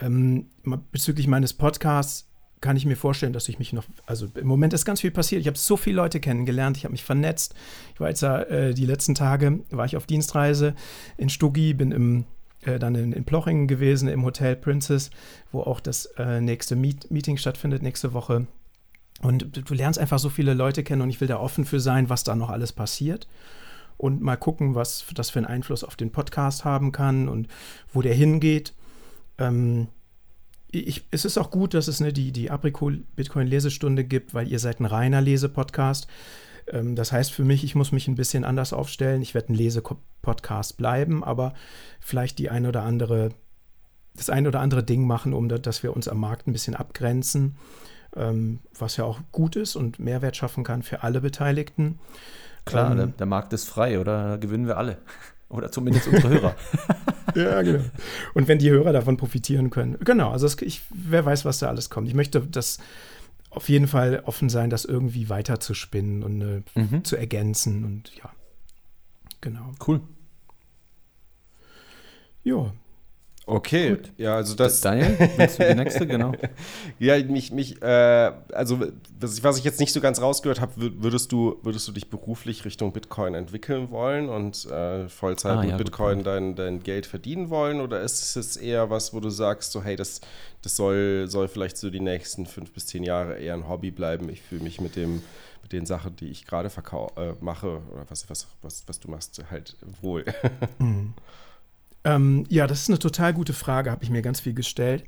ähm, 0.00 0.46
bezüglich 0.90 1.26
meines 1.26 1.52
Podcasts 1.52 2.28
kann 2.60 2.76
ich 2.76 2.86
mir 2.86 2.96
vorstellen, 2.96 3.32
dass 3.32 3.48
ich 3.48 3.58
mich 3.58 3.72
noch, 3.72 3.84
also 4.06 4.28
im 4.34 4.46
Moment 4.46 4.72
ist 4.72 4.84
ganz 4.84 5.00
viel 5.00 5.10
passiert. 5.10 5.40
Ich 5.40 5.48
habe 5.48 5.58
so 5.58 5.76
viele 5.76 5.96
Leute 5.96 6.20
kennengelernt, 6.20 6.76
ich 6.76 6.84
habe 6.84 6.92
mich 6.92 7.02
vernetzt. 7.02 7.54
Ich 7.92 8.00
war 8.00 8.08
jetzt 8.08 8.22
äh, 8.22 8.72
die 8.72 8.86
letzten 8.86 9.14
Tage, 9.14 9.60
war 9.70 9.84
ich 9.84 9.96
auf 9.96 10.06
Dienstreise 10.06 10.74
in 11.18 11.28
Stuggi, 11.28 11.74
bin 11.74 11.90
im, 11.90 12.24
äh, 12.62 12.78
dann 12.78 12.94
in, 12.94 13.12
in, 13.12 13.24
Plochingen 13.24 13.66
gewesen, 13.66 14.08
im 14.08 14.24
Hotel 14.24 14.54
Princess, 14.54 15.10
wo 15.50 15.62
auch 15.62 15.80
das 15.80 16.06
äh, 16.16 16.40
nächste 16.40 16.76
Meet 16.76 17.10
Meeting 17.10 17.36
stattfindet, 17.36 17.82
nächste 17.82 18.12
Woche. 18.12 18.46
Und 19.20 19.68
du 19.68 19.74
lernst 19.74 19.98
einfach 19.98 20.20
so 20.20 20.30
viele 20.30 20.54
Leute 20.54 20.84
kennen 20.84 21.02
und 21.02 21.10
ich 21.10 21.20
will 21.20 21.28
da 21.28 21.38
offen 21.38 21.64
für 21.64 21.80
sein, 21.80 22.08
was 22.08 22.24
da 22.24 22.34
noch 22.36 22.48
alles 22.48 22.72
passiert 22.72 23.26
und 23.96 24.20
mal 24.20 24.36
gucken, 24.36 24.74
was 24.74 25.04
das 25.14 25.30
für 25.30 25.38
einen 25.38 25.46
Einfluss 25.46 25.84
auf 25.84 25.96
den 25.96 26.12
Podcast 26.12 26.64
haben 26.64 26.92
kann 26.92 27.28
und 27.28 27.48
wo 27.92 28.02
der 28.02 28.14
hingeht. 28.14 28.74
Ähm, 29.38 29.88
ich, 30.72 31.04
es 31.10 31.24
ist 31.24 31.38
auch 31.38 31.50
gut, 31.50 31.74
dass 31.74 31.86
es 31.86 32.00
ne, 32.00 32.12
die, 32.12 32.32
die 32.32 32.50
Apricot-Bitcoin-Lesestunde 32.50 34.04
gibt, 34.04 34.32
weil 34.34 34.48
ihr 34.48 34.58
seid 34.58 34.80
ein 34.80 34.86
reiner 34.86 35.20
Lesepodcast. 35.20 36.06
Ähm, 36.68 36.96
das 36.96 37.12
heißt 37.12 37.32
für 37.32 37.44
mich, 37.44 37.62
ich 37.64 37.74
muss 37.74 37.92
mich 37.92 38.08
ein 38.08 38.14
bisschen 38.14 38.44
anders 38.44 38.72
aufstellen. 38.72 39.22
Ich 39.22 39.34
werde 39.34 39.52
ein 39.52 39.56
Lesepodcast 39.56 40.76
bleiben, 40.76 41.22
aber 41.22 41.54
vielleicht 42.00 42.38
die 42.38 42.50
ein 42.50 42.66
oder 42.66 42.82
andere, 42.82 43.30
das 44.14 44.30
ein 44.30 44.46
oder 44.46 44.60
andere 44.60 44.82
Ding 44.82 45.06
machen, 45.06 45.34
um 45.34 45.48
da, 45.48 45.58
dass 45.58 45.82
wir 45.82 45.94
uns 45.94 46.08
am 46.08 46.20
Markt 46.20 46.46
ein 46.46 46.52
bisschen 46.52 46.74
abgrenzen, 46.74 47.56
ähm, 48.16 48.60
was 48.76 48.96
ja 48.96 49.04
auch 49.04 49.20
gut 49.30 49.56
ist 49.56 49.76
und 49.76 49.98
Mehrwert 49.98 50.36
schaffen 50.36 50.64
kann 50.64 50.82
für 50.82 51.02
alle 51.02 51.20
Beteiligten. 51.20 51.98
Klar, 52.64 52.92
ähm, 52.92 52.96
der, 52.96 53.06
der, 53.08 53.26
Markt 53.26 53.52
ist 53.52 53.68
frei, 53.68 53.98
oder 53.98 54.38
gewinnen 54.38 54.66
wir 54.66 54.76
alle. 54.76 54.98
Oder 55.48 55.70
zumindest 55.70 56.08
unsere 56.08 56.30
Hörer. 56.30 56.56
ja, 57.34 57.60
genau. 57.60 57.84
Und 58.32 58.48
wenn 58.48 58.58
die 58.58 58.70
Hörer 58.70 58.94
davon 58.94 59.18
profitieren 59.18 59.68
können. 59.68 59.98
Genau, 60.00 60.30
also 60.30 60.46
es, 60.46 60.56
ich, 60.62 60.80
wer 60.88 61.26
weiß, 61.26 61.44
was 61.44 61.58
da 61.58 61.68
alles 61.68 61.90
kommt. 61.90 62.08
Ich 62.08 62.14
möchte 62.14 62.40
das 62.40 62.78
auf 63.50 63.68
jeden 63.68 63.86
Fall 63.86 64.22
offen 64.24 64.48
sein, 64.48 64.70
das 64.70 64.86
irgendwie 64.86 65.28
weiter 65.28 65.60
zu 65.60 65.74
spinnen 65.74 66.22
und 66.22 66.40
äh, 66.40 66.62
mhm. 66.74 67.04
zu 67.04 67.16
ergänzen 67.16 67.84
und 67.84 68.16
ja. 68.16 68.30
Genau. 69.42 69.72
Cool. 69.86 70.00
Ja, 72.44 72.72
Okay, 73.44 73.90
Gut. 73.90 74.12
ja, 74.18 74.36
also 74.36 74.54
das. 74.54 74.80
Daniel, 74.80 75.16
willst 75.36 75.58
du 75.58 75.66
die 75.66 75.74
nächste, 75.74 76.06
genau? 76.06 76.32
ja, 77.00 77.20
mich, 77.24 77.50
mich, 77.50 77.82
äh, 77.82 78.32
also 78.52 78.80
was 79.20 79.58
ich 79.58 79.64
jetzt 79.64 79.80
nicht 79.80 79.92
so 79.92 80.00
ganz 80.00 80.20
rausgehört 80.20 80.60
habe, 80.60 80.72
würdest 81.02 81.32
du, 81.32 81.58
würdest 81.62 81.88
du 81.88 81.92
dich 81.92 82.08
beruflich 82.08 82.64
Richtung 82.64 82.92
Bitcoin 82.92 83.34
entwickeln 83.34 83.90
wollen 83.90 84.28
und 84.28 84.64
äh, 84.66 85.08
Vollzeit 85.08 85.58
ah, 85.58 85.60
mit 85.60 85.70
ja, 85.70 85.76
Bitcoin 85.76 86.22
dein, 86.22 86.54
dein 86.54 86.84
Geld 86.84 87.04
verdienen 87.06 87.50
wollen? 87.50 87.80
Oder 87.80 88.02
ist 88.02 88.36
es 88.36 88.56
eher 88.56 88.90
was, 88.90 89.12
wo 89.12 89.18
du 89.18 89.30
sagst, 89.30 89.72
so, 89.72 89.82
hey, 89.82 89.96
das, 89.96 90.20
das 90.62 90.76
soll, 90.76 91.26
soll 91.28 91.48
vielleicht 91.48 91.78
so 91.78 91.90
die 91.90 92.00
nächsten 92.00 92.46
fünf 92.46 92.72
bis 92.72 92.86
zehn 92.86 93.02
Jahre 93.02 93.38
eher 93.38 93.54
ein 93.54 93.68
Hobby 93.68 93.90
bleiben? 93.90 94.28
Ich 94.28 94.40
fühle 94.40 94.62
mich 94.62 94.80
mit 94.80 94.94
dem 94.94 95.22
mit 95.62 95.72
den 95.72 95.86
Sachen, 95.86 96.16
die 96.16 96.28
ich 96.28 96.44
gerade 96.44 96.68
äh, 96.68 97.32
mache 97.40 97.80
oder 97.92 98.04
was, 98.08 98.28
was, 98.28 98.48
was, 98.62 98.82
was 98.88 98.98
du 98.98 99.08
machst, 99.08 99.40
halt 99.48 99.76
wohl. 100.00 100.24
Mhm. 100.78 101.14
Ähm, 102.04 102.44
ja, 102.48 102.66
das 102.66 102.82
ist 102.82 102.88
eine 102.88 102.98
total 102.98 103.32
gute 103.32 103.52
Frage, 103.52 103.90
habe 103.90 104.02
ich 104.04 104.10
mir 104.10 104.22
ganz 104.22 104.40
viel 104.40 104.54
gestellt. 104.54 105.04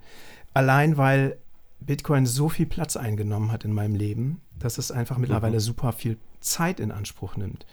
Allein 0.52 0.96
weil 0.96 1.38
Bitcoin 1.80 2.26
so 2.26 2.48
viel 2.48 2.66
Platz 2.66 2.96
eingenommen 2.96 3.52
hat 3.52 3.64
in 3.64 3.72
meinem 3.72 3.94
Leben, 3.94 4.40
dass 4.58 4.78
es 4.78 4.90
einfach 4.90 5.18
mittlerweile 5.18 5.56
mhm. 5.56 5.60
super 5.60 5.92
viel 5.92 6.18
Zeit 6.40 6.80
in 6.80 6.92
Anspruch 6.92 7.36
nimmt. 7.36 7.66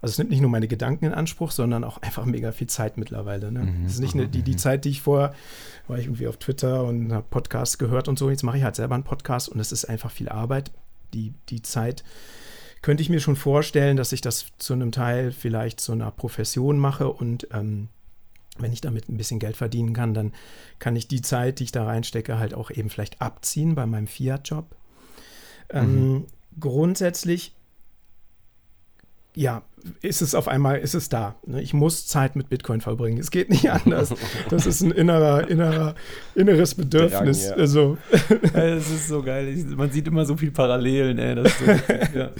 Also 0.00 0.12
es 0.12 0.18
nimmt 0.18 0.30
nicht 0.30 0.40
nur 0.40 0.50
meine 0.50 0.68
Gedanken 0.68 1.06
in 1.06 1.14
Anspruch, 1.14 1.50
sondern 1.50 1.82
auch 1.82 2.02
einfach 2.02 2.26
mega 2.26 2.52
viel 2.52 2.66
Zeit 2.66 2.98
mittlerweile. 2.98 3.50
Ne? 3.50 3.60
Mhm. 3.60 3.86
ist 3.86 4.00
nicht 4.00 4.14
eine, 4.14 4.28
die, 4.28 4.42
die 4.42 4.52
mhm. 4.52 4.58
Zeit, 4.58 4.84
die 4.84 4.90
ich 4.90 5.00
vorher, 5.00 5.34
war 5.88 5.98
ich 5.98 6.06
irgendwie 6.06 6.28
auf 6.28 6.36
Twitter 6.36 6.84
und 6.84 7.12
habe 7.12 7.26
Podcasts 7.30 7.78
gehört 7.78 8.08
und 8.08 8.18
so. 8.18 8.28
Jetzt 8.28 8.42
mache 8.42 8.58
ich 8.58 8.64
halt 8.64 8.76
selber 8.76 8.96
einen 8.96 9.04
Podcast 9.04 9.48
und 9.48 9.60
es 9.60 9.72
ist 9.72 9.86
einfach 9.86 10.10
viel 10.10 10.28
Arbeit. 10.28 10.72
Die, 11.14 11.32
die 11.48 11.62
Zeit 11.62 12.04
könnte 12.82 13.02
ich 13.02 13.08
mir 13.08 13.20
schon 13.20 13.36
vorstellen, 13.36 13.96
dass 13.96 14.12
ich 14.12 14.20
das 14.20 14.48
zu 14.58 14.74
einem 14.74 14.92
Teil 14.92 15.32
vielleicht 15.32 15.80
zu 15.80 15.92
einer 15.92 16.10
Profession 16.10 16.78
mache 16.78 17.08
und 17.08 17.48
ähm, 17.50 17.88
wenn 18.58 18.72
ich 18.72 18.80
damit 18.80 19.08
ein 19.08 19.16
bisschen 19.16 19.38
Geld 19.38 19.56
verdienen 19.56 19.92
kann, 19.92 20.14
dann 20.14 20.32
kann 20.78 20.96
ich 20.96 21.08
die 21.08 21.22
Zeit, 21.22 21.58
die 21.58 21.64
ich 21.64 21.72
da 21.72 21.84
reinstecke, 21.84 22.38
halt 22.38 22.54
auch 22.54 22.70
eben 22.70 22.90
vielleicht 22.90 23.20
abziehen 23.20 23.74
bei 23.74 23.86
meinem 23.86 24.06
Fiat-Job. 24.06 24.74
Ähm, 25.70 25.92
mhm. 25.92 26.16
Ähm, 26.16 26.26
grundsätzlich, 26.60 27.54
ja, 29.34 29.62
ist 30.00 30.22
es 30.22 30.34
auf 30.34 30.48
einmal, 30.48 30.78
ist 30.78 30.94
es 30.94 31.08
da. 31.08 31.34
Ne? 31.46 31.60
Ich 31.60 31.74
muss 31.74 32.06
Zeit 32.06 32.36
mit 32.36 32.48
Bitcoin 32.48 32.80
verbringen. 32.80 33.18
Es 33.18 33.30
geht 33.30 33.50
nicht 33.50 33.70
anders. 33.70 34.14
Das 34.48 34.66
ist 34.66 34.82
ein 34.82 34.92
innerer, 34.92 35.48
innerer, 35.48 35.94
inneres 36.34 36.74
Bedürfnis. 36.74 37.44
Ja, 37.44 37.50
ja. 37.50 37.56
Also. 37.56 37.98
Es 38.54 38.90
ist 38.90 39.08
so 39.08 39.22
geil. 39.22 39.52
Man 39.76 39.90
sieht 39.90 40.06
immer 40.06 40.24
so 40.24 40.36
viel 40.36 40.52
Parallelen, 40.52 41.18
ey. 41.18 41.48
So, 41.48 41.64
ja. 42.18 42.30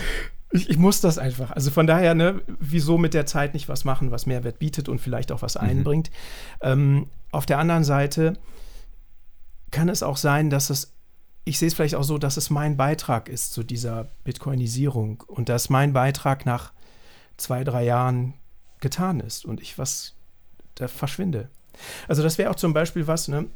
Ich, 0.55 0.71
ich, 0.71 0.79
muss 0.79 1.01
das 1.01 1.19
einfach. 1.19 1.51
Also 1.51 1.73
von 1.73 1.87
daher, 1.87 2.15
ne, 2.15 2.41
wieso 2.61 2.97
mit 2.97 3.13
der 3.13 3.27
Zeit 3.27 3.55
nicht 3.55 3.69
was 3.69 3.85
machen, 3.85 4.13
was 4.13 4.25
Mehrwert 4.25 4.61
bietet 4.61 4.89
und 4.89 5.01
vielleicht 5.01 5.33
auch 5.33 5.43
was 5.43 5.57
mhm. 5.57 5.63
einbringt. 5.63 6.11
Ähm, 6.61 7.09
auf 7.33 7.45
der 7.45 7.59
anderen 7.59 7.83
Seite 7.83 8.35
kann 9.73 9.89
es 9.89 10.05
auch 10.05 10.17
sein, 10.17 10.51
dass 10.51 10.71
es, 10.71 10.93
ich 11.45 11.59
sehe 11.59 11.67
es 11.67 11.75
vielleicht 11.75 11.97
auch 11.97 12.05
so, 12.05 12.19
dass 12.19 12.37
es 12.37 12.51
mein 12.51 12.77
Beitrag 12.77 13.29
ist 13.29 13.53
zu 13.53 13.65
dieser 13.65 14.07
Bitcoinisierung 14.23 15.25
und 15.27 15.49
dass 15.49 15.71
mein 15.71 15.93
Beitrag 15.93 16.47
nach 16.47 16.73
zwei, 17.37 17.65
drei 17.65 17.85
Jahren 17.85 18.35
getan 18.79 19.19
ist 19.19 19.45
und 19.45 19.61
ich 19.61 19.77
was 19.77 20.15
da 20.77 20.87
verschwinde. 20.87 21.49
Also 22.07 22.23
das 22.23 22.39
wäre 22.39 22.51
auch 22.51 22.55
zum 22.55 22.73
Beispiel 22.73 23.09
was, 23.09 23.27
ne? 23.27 23.47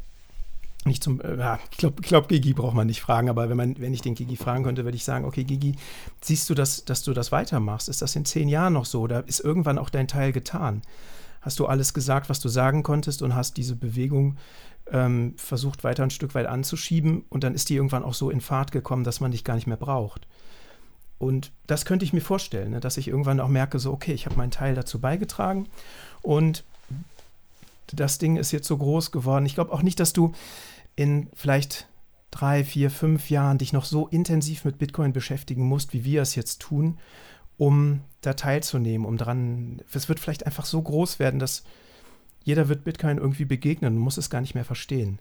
Nicht 0.85 1.03
zum, 1.03 1.21
äh, 1.21 1.37
ja, 1.37 1.59
ich 1.71 1.79
glaube, 1.79 2.01
glaub, 2.03 2.29
Gigi 2.29 2.55
braucht 2.55 2.75
man 2.75 2.87
nicht 2.87 3.01
fragen, 3.01 3.29
aber 3.29 3.49
wenn, 3.49 3.57
man, 3.57 3.79
wenn 3.79 3.93
ich 3.93 4.01
den 4.01 4.15
Gigi 4.15 4.37
fragen 4.37 4.65
könnte, 4.65 4.85
würde 4.85 4.97
ich 4.97 5.05
sagen, 5.05 5.25
okay, 5.25 5.45
Gigi, 5.45 5.75
siehst 6.21 6.49
du, 6.49 6.55
das, 6.55 6.85
dass 6.85 7.03
du 7.03 7.13
das 7.13 7.33
weitermachst? 7.33 7.89
Ist 7.89 8.03
das 8.03 8.15
in 8.17 8.25
zehn 8.25 8.49
Jahren 8.49 8.73
noch 8.73 8.85
so 8.85 9.01
oder 9.01 9.27
ist 9.27 9.41
irgendwann 9.41 9.79
auch 9.79 9.91
dein 9.91 10.09
Teil 10.09 10.33
getan? 10.33 10.83
Hast 11.41 11.59
du 11.59 11.67
alles 11.67 11.95
gesagt, 11.95 12.29
was 12.29 12.41
du 12.41 12.49
sagen 12.49 12.83
konntest 12.83 13.23
und 13.23 13.35
hast 13.35 13.57
diese 13.57 13.77
Bewegung 13.77 14.37
ähm, 14.93 15.35
versucht 15.37 15.85
weiter 15.85 16.03
ein 16.03 16.11
Stück 16.11 16.35
weit 16.35 16.47
anzuschieben 16.47 17.25
und 17.29 17.45
dann 17.45 17.55
ist 17.55 17.69
die 17.69 17.77
irgendwann 17.77 18.05
auch 18.05 18.15
so 18.15 18.31
in 18.31 18.41
Fahrt 18.41 18.73
gekommen, 18.73 19.05
dass 19.05 19.21
man 19.21 19.31
dich 19.31 19.45
gar 19.45 19.55
nicht 19.55 19.67
mehr 19.67 19.77
braucht. 19.77 20.27
Und 21.19 21.53
das 21.67 21.85
könnte 21.85 22.05
ich 22.05 22.13
mir 22.13 22.21
vorstellen, 22.21 22.71
ne, 22.71 22.81
dass 22.81 22.97
ich 22.97 23.09
irgendwann 23.09 23.41
auch 23.41 23.49
merke, 23.49 23.79
so, 23.79 23.93
okay, 23.93 24.13
ich 24.13 24.27
habe 24.27 24.37
meinen 24.37 24.53
Teil 24.53 24.75
dazu 24.75 25.01
beigetragen 25.01 25.69
und 26.23 26.65
das 27.95 28.19
Ding 28.19 28.37
ist 28.37 28.53
jetzt 28.53 28.69
so 28.69 28.77
groß 28.77 29.11
geworden. 29.11 29.47
Ich 29.47 29.55
glaube 29.55 29.73
auch 29.73 29.83
nicht, 29.83 30.01
dass 30.01 30.13
du 30.13 30.33
in 30.97 31.29
vielleicht 31.35 31.89
drei, 32.31 32.65
vier, 32.65 32.91
fünf 32.91 33.31
Jahren 33.31 33.59
dich 33.59 33.73
noch 33.73 33.85
so 33.85 34.09
intensiv 34.09 34.65
mit 34.65 34.79
Bitcoin 34.79 35.13
beschäftigen 35.13 35.65
musst, 35.65 35.93
wie 35.93 36.05
wir 36.05 36.23
es 36.23 36.35
jetzt 36.35 36.61
tun, 36.61 36.99
um 37.57 38.01
da 38.21 38.35
teilzunehmen, 38.35 39.07
um 39.07 39.17
dran. 39.17 39.83
Es 39.93 40.09
wird 40.09 40.21
vielleicht 40.21 40.47
einfach 40.47 40.65
so 40.65 40.81
groß 40.83 41.19
werden, 41.19 41.41
dass 41.41 41.65
jeder 42.45 42.69
wird 42.69 42.85
Bitcoin 42.85 43.19
irgendwie 43.19 43.45
begegnen 43.45 43.97
und 43.97 44.03
muss 44.03 44.17
es 44.17 44.31
gar 44.31 44.41
nicht 44.41 44.55
mehr 44.55 44.65
verstehen. 44.65 45.19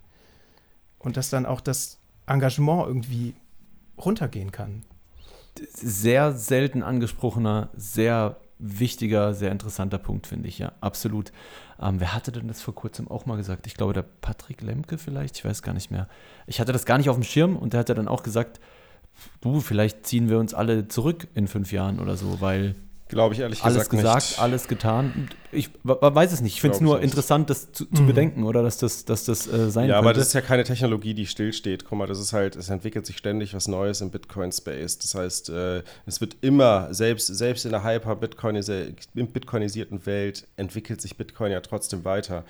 Und 0.99 1.17
dass 1.17 1.29
dann 1.29 1.45
auch 1.45 1.61
das 1.61 1.99
Engagement 2.25 2.87
irgendwie 2.87 3.35
runtergehen 3.97 4.51
kann. 4.51 4.83
Sehr 5.73 6.33
selten 6.33 6.83
angesprochener, 6.83 7.69
sehr 7.75 8.37
wichtiger, 8.59 9.33
sehr 9.33 9.51
interessanter 9.51 9.97
Punkt, 9.97 10.27
finde 10.27 10.47
ich, 10.47 10.59
ja, 10.59 10.71
absolut. 10.81 11.31
Ähm, 11.79 11.99
wer 11.99 12.13
hatte 12.13 12.31
denn 12.31 12.47
das 12.47 12.61
vor 12.61 12.75
kurzem 12.75 13.07
auch 13.07 13.25
mal 13.25 13.37
gesagt? 13.37 13.67
Ich 13.67 13.75
glaube, 13.75 13.93
der 13.93 14.03
Patrick 14.03 14.61
Lemke 14.61 14.97
vielleicht, 14.97 15.37
ich 15.37 15.45
weiß 15.45 15.61
gar 15.61 15.73
nicht 15.73 15.91
mehr. 15.91 16.07
Ich 16.47 16.59
hatte 16.59 16.71
das 16.71 16.85
gar 16.85 16.97
nicht 16.97 17.09
auf 17.09 17.17
dem 17.17 17.23
Schirm 17.23 17.55
und 17.55 17.73
der 17.73 17.81
hat 17.81 17.89
ja 17.89 17.95
dann 17.95 18.07
auch 18.07 18.23
gesagt, 18.23 18.59
du, 19.41 19.59
vielleicht 19.59 20.05
ziehen 20.05 20.29
wir 20.29 20.39
uns 20.39 20.53
alle 20.53 20.87
zurück 20.87 21.27
in 21.35 21.47
fünf 21.47 21.71
Jahren 21.71 21.99
oder 21.99 22.17
so, 22.17 22.41
weil 22.41 22.75
Glaube 23.09 23.33
ich 23.33 23.39
ehrlich 23.41 23.63
alles 23.63 23.89
gesagt 23.89 23.91
gesagt, 23.91 24.29
nicht. 24.31 24.39
alles 24.41 24.67
getan. 24.67 25.29
Ich 25.53 25.69
weiß 25.83 26.33
es 26.33 26.41
nicht. 26.41 26.55
Ich 26.55 26.61
finde 26.61 26.75
es 26.75 26.81
nur 26.81 26.95
nicht. 26.95 27.05
interessant, 27.05 27.49
das 27.49 27.71
zu, 27.71 27.85
zu 27.85 28.01
Mhm. 28.03 28.07
bedenken 28.07 28.43
oder 28.43 28.61
dass 28.63 28.77
das, 28.77 29.05
dass 29.05 29.23
das 29.23 29.47
äh, 29.47 29.71
sein 29.71 29.87
Ja, 29.87 29.95
könnte. 29.95 30.09
aber 30.09 30.13
das 30.13 30.27
ist 30.27 30.33
ja 30.33 30.41
keine 30.41 30.65
Technologie, 30.65 31.13
die 31.13 31.25
stillsteht. 31.25 31.85
Guck 31.85 31.97
mal, 31.97 32.05
das 32.07 32.19
ist 32.19 32.33
halt, 32.33 32.57
es 32.57 32.67
entwickelt 32.69 33.05
sich 33.05 33.15
ständig 33.17 33.53
was 33.53 33.67
Neues 33.69 34.01
im 34.01 34.11
Bitcoin-Space. 34.11 34.97
Das 34.99 35.15
heißt, 35.15 35.49
äh, 35.49 35.83
es 36.05 36.19
wird 36.19 36.35
immer, 36.41 36.93
selbst, 36.93 37.27
selbst 37.27 37.63
in 37.65 37.71
der 37.71 37.83
hyper-bitcoinisierten 37.83 40.05
Welt, 40.05 40.45
entwickelt 40.57 41.01
sich 41.01 41.15
Bitcoin 41.17 41.51
ja 41.51 41.61
trotzdem 41.61 42.03
weiter. 42.05 42.43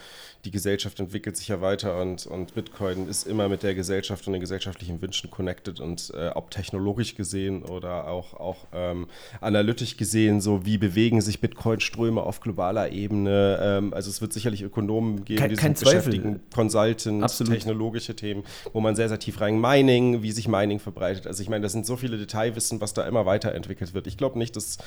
Die 0.46 0.52
Gesellschaft 0.52 1.00
entwickelt 1.00 1.36
sich 1.38 1.48
ja 1.50 1.62
weiter 1.62 2.02
und, 2.02 2.26
und 2.26 2.56
Bitcoin 2.56 3.08
ist 3.08 3.28
immer 3.28 3.48
mit 3.50 3.62
der 3.64 3.76
Gesellschaft 3.76 4.26
und 4.28 4.34
den 4.34 4.40
gesellschaftlichen 4.42 5.02
Wünschen 5.02 5.30
connected 5.30 5.80
und 5.80 6.12
äh, 6.16 6.30
ob 6.30 6.50
technologisch 6.52 7.16
gesehen 7.16 7.64
oder 7.64 8.08
auch, 8.08 8.34
auch 8.34 8.58
ähm, 8.74 9.08
analytisch 9.42 9.98
gesehen, 9.98 10.42
so 10.48 10.66
wie 10.66 10.78
bewegen 10.78 11.20
sich 11.20 11.42
Bitcoin-Ströme 11.42 12.22
auf 12.22 12.40
globaler 12.40 12.94
Ebene. 12.94 13.60
Ähm, 13.62 13.94
also 13.94 14.10
es 14.10 14.22
wird 14.22 14.32
sicherlich 14.32 14.62
Ökonomen 14.64 15.26
geben, 15.26 15.40
Kein- 15.40 15.50
die 15.50 15.56
sich 15.58 15.80
beschäftigen, 15.80 16.40
Consultant, 16.54 17.22
Absolut. 17.22 17.52
technologische 17.54 18.16
Themen, 18.16 18.44
wo 18.72 18.80
man 18.80 18.96
sehr, 18.96 19.10
sehr 19.10 19.20
tief 19.20 19.42
rein 19.42 19.60
Mining, 19.60 20.22
wie 20.24 20.32
sich 20.32 20.48
Mining 20.48 20.80
verbreitet. 20.80 21.28
Also 21.28 21.44
ich 21.44 21.50
meine, 21.50 21.64
das 21.64 21.74
sind 21.74 21.86
so 21.86 21.98
viele 21.98 22.18
Detailwissen, 22.18 22.80
was 22.80 22.94
da 22.94 23.06
immer 23.06 23.26
weiterentwickelt 23.26 23.94
wird. 23.94 24.08
Ich 24.08 24.16
glaube 24.16 24.38
nicht, 24.40 24.56
dass, 24.56 24.78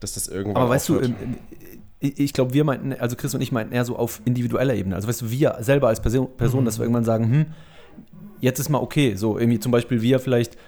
dass 0.00 0.12
das 0.12 0.28
irgendwann 0.28 0.62
Aber 0.62 0.70
weißt 0.70 0.90
du, 0.90 0.96
aufhört. 0.96 1.12
ähm, 1.22 1.36
ich 2.00 2.20
ich 2.20 2.32
glaube, 2.34 2.52
wir 2.52 2.64
meinten, 2.64 2.92
also 2.92 3.16
Chris 3.16 3.34
und 3.34 3.40
ich 3.40 3.52
meinten 3.52 3.72
eher 3.72 3.86
so 3.86 3.96
auf 3.96 4.20
individueller 4.26 4.74
Ebene. 4.74 4.96
Also 4.96 5.08
weißt 5.08 5.22
du, 5.22 5.30
wir 5.30 5.56
selber 5.60 5.88
als 5.88 6.02
Person, 6.02 6.28
Person 6.36 6.66
dass 6.66 6.78
wir 6.78 6.82
irgendwann 6.84 7.04
sagen, 7.06 7.24
hm, 7.30 7.46
jetzt 8.40 8.58
ist 8.58 8.68
mal 8.68 8.78
okay. 8.82 9.14
So 9.14 9.38
irgendwie 9.38 9.58
zum 9.60 9.72
Beispiel 9.72 10.02
wir 10.02 10.20
vielleicht, 10.20 10.58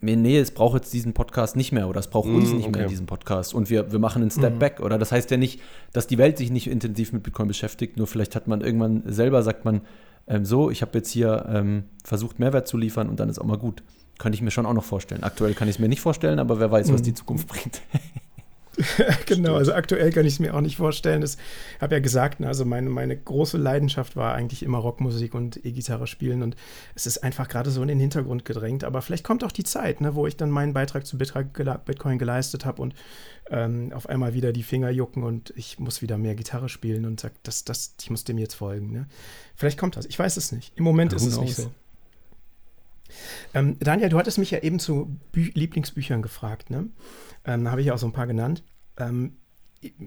nee, 0.00 0.38
es 0.38 0.50
braucht 0.52 0.74
jetzt 0.74 0.92
diesen 0.94 1.12
Podcast 1.12 1.54
nicht 1.56 1.70
mehr 1.72 1.88
oder 1.88 2.00
es 2.00 2.08
braucht 2.08 2.28
uns 2.28 2.50
Mm, 2.52 2.56
nicht 2.56 2.70
mehr 2.70 2.82
okay. 2.82 2.88
diesen 2.88 3.06
Podcast 3.06 3.52
und 3.54 3.68
wir, 3.70 3.92
wir 3.92 3.98
machen 3.98 4.22
einen 4.22 4.30
Step 4.30 4.58
back. 4.58 4.80
Oder 4.80 4.98
das 4.98 5.12
heißt 5.12 5.30
ja 5.30 5.36
nicht, 5.36 5.60
dass 5.92 6.06
die 6.06 6.16
Welt 6.18 6.38
sich 6.38 6.50
nicht 6.50 6.66
intensiv 6.66 7.12
mit 7.12 7.22
Bitcoin 7.22 7.48
beschäftigt, 7.48 7.96
nur 7.98 8.06
vielleicht 8.06 8.34
hat 8.36 8.48
man 8.48 8.62
irgendwann 8.62 9.02
selber, 9.06 9.42
sagt 9.42 9.64
man, 9.64 9.82
ähm, 10.26 10.44
so, 10.46 10.70
ich 10.70 10.80
habe 10.80 10.92
jetzt 10.96 11.10
hier 11.10 11.44
ähm, 11.48 11.84
versucht, 12.04 12.38
Mehrwert 12.38 12.66
zu 12.66 12.78
liefern 12.78 13.08
und 13.10 13.20
dann 13.20 13.28
ist 13.28 13.38
auch 13.38 13.44
mal 13.44 13.58
gut. 13.58 13.82
Könnte 14.18 14.36
ich 14.36 14.42
mir 14.42 14.50
schon 14.50 14.64
auch 14.64 14.72
noch 14.74 14.84
vorstellen. 14.84 15.24
Aktuell 15.24 15.54
kann 15.54 15.68
ich 15.68 15.74
es 15.74 15.78
mir 15.80 15.88
nicht 15.88 16.00
vorstellen, 16.00 16.38
aber 16.38 16.60
wer 16.60 16.70
weiß, 16.70 16.92
was 16.92 17.00
Mhm. 17.00 17.04
die 17.04 17.14
Zukunft 17.14 17.48
bringt. 17.48 17.82
genau, 19.26 19.54
also 19.54 19.72
aktuell 19.72 20.10
kann 20.12 20.26
ich 20.26 20.34
es 20.34 20.38
mir 20.40 20.54
auch 20.54 20.60
nicht 20.60 20.76
vorstellen. 20.76 21.22
Ich 21.22 21.36
habe 21.80 21.94
ja 21.94 22.00
gesagt, 22.00 22.40
ne, 22.40 22.48
also 22.48 22.64
meine, 22.64 22.90
meine 22.90 23.16
große 23.16 23.56
Leidenschaft 23.56 24.16
war 24.16 24.34
eigentlich 24.34 24.62
immer 24.62 24.78
Rockmusik 24.78 25.34
und 25.34 25.64
E-Gitarre 25.64 26.06
spielen 26.06 26.42
und 26.42 26.56
es 26.94 27.06
ist 27.06 27.18
einfach 27.18 27.48
gerade 27.48 27.70
so 27.70 27.82
in 27.82 27.88
den 27.88 28.00
Hintergrund 28.00 28.44
gedrängt. 28.44 28.84
Aber 28.84 29.02
vielleicht 29.02 29.24
kommt 29.24 29.44
auch 29.44 29.52
die 29.52 29.64
Zeit, 29.64 30.00
ne, 30.00 30.14
wo 30.14 30.26
ich 30.26 30.36
dann 30.36 30.50
meinen 30.50 30.72
Beitrag 30.72 31.06
zu 31.06 31.18
Bitcoin 31.18 31.52
gele- 31.52 31.78
Bitcoin 31.78 32.18
geleistet 32.18 32.64
habe 32.64 32.82
und 32.82 32.94
ähm, 33.50 33.92
auf 33.94 34.08
einmal 34.08 34.34
wieder 34.34 34.52
die 34.52 34.62
Finger 34.62 34.90
jucken 34.90 35.22
und 35.22 35.52
ich 35.56 35.78
muss 35.78 36.02
wieder 36.02 36.18
mehr 36.18 36.34
Gitarre 36.34 36.68
spielen 36.68 37.04
und 37.04 37.20
sage, 37.20 37.34
das, 37.42 37.64
das, 37.64 37.94
ich 38.00 38.10
muss 38.10 38.24
dem 38.24 38.38
jetzt 38.38 38.54
folgen. 38.54 38.92
Ne? 38.92 39.06
Vielleicht 39.54 39.78
kommt 39.78 39.96
das, 39.96 40.06
ich 40.06 40.18
weiß 40.18 40.36
es 40.36 40.52
nicht. 40.52 40.72
Im 40.76 40.84
Moment 40.84 41.12
Who 41.12 41.16
ist 41.16 41.26
es 41.26 41.38
nicht 41.38 41.56
so. 41.56 41.70
Ähm, 43.54 43.78
Daniel, 43.80 44.08
du 44.08 44.18
hattest 44.18 44.38
mich 44.38 44.50
ja 44.50 44.60
eben 44.60 44.78
zu 44.78 45.16
Bü 45.32 45.50
Lieblingsbüchern 45.54 46.22
gefragt, 46.22 46.70
ne? 46.70 46.88
Ähm, 47.44 47.64
da 47.64 47.70
habe 47.70 47.80
ich 47.80 47.88
ja 47.88 47.94
auch 47.94 47.98
so 47.98 48.06
ein 48.06 48.12
paar 48.12 48.26
genannt. 48.26 48.62
Ähm, 48.96 49.36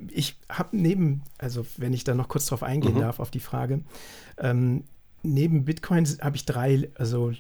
ich 0.10 0.40
habe 0.50 0.76
neben, 0.76 1.22
also 1.38 1.66
wenn 1.78 1.94
ich 1.94 2.04
da 2.04 2.16
noch 2.16 2.30
kurz 2.30 2.48
drauf 2.48 2.64
eingehen 2.64 2.96
Mhm. 2.96 3.00
darf, 3.00 3.20
auf 3.20 3.30
die 3.30 3.40
Frage, 3.40 3.82
ähm, 4.40 4.84
neben 5.24 5.66
Bitcoin 5.66 6.06
habe 6.22 6.36
ich 6.36 6.46
drei, 6.46 6.90
also 6.96 7.32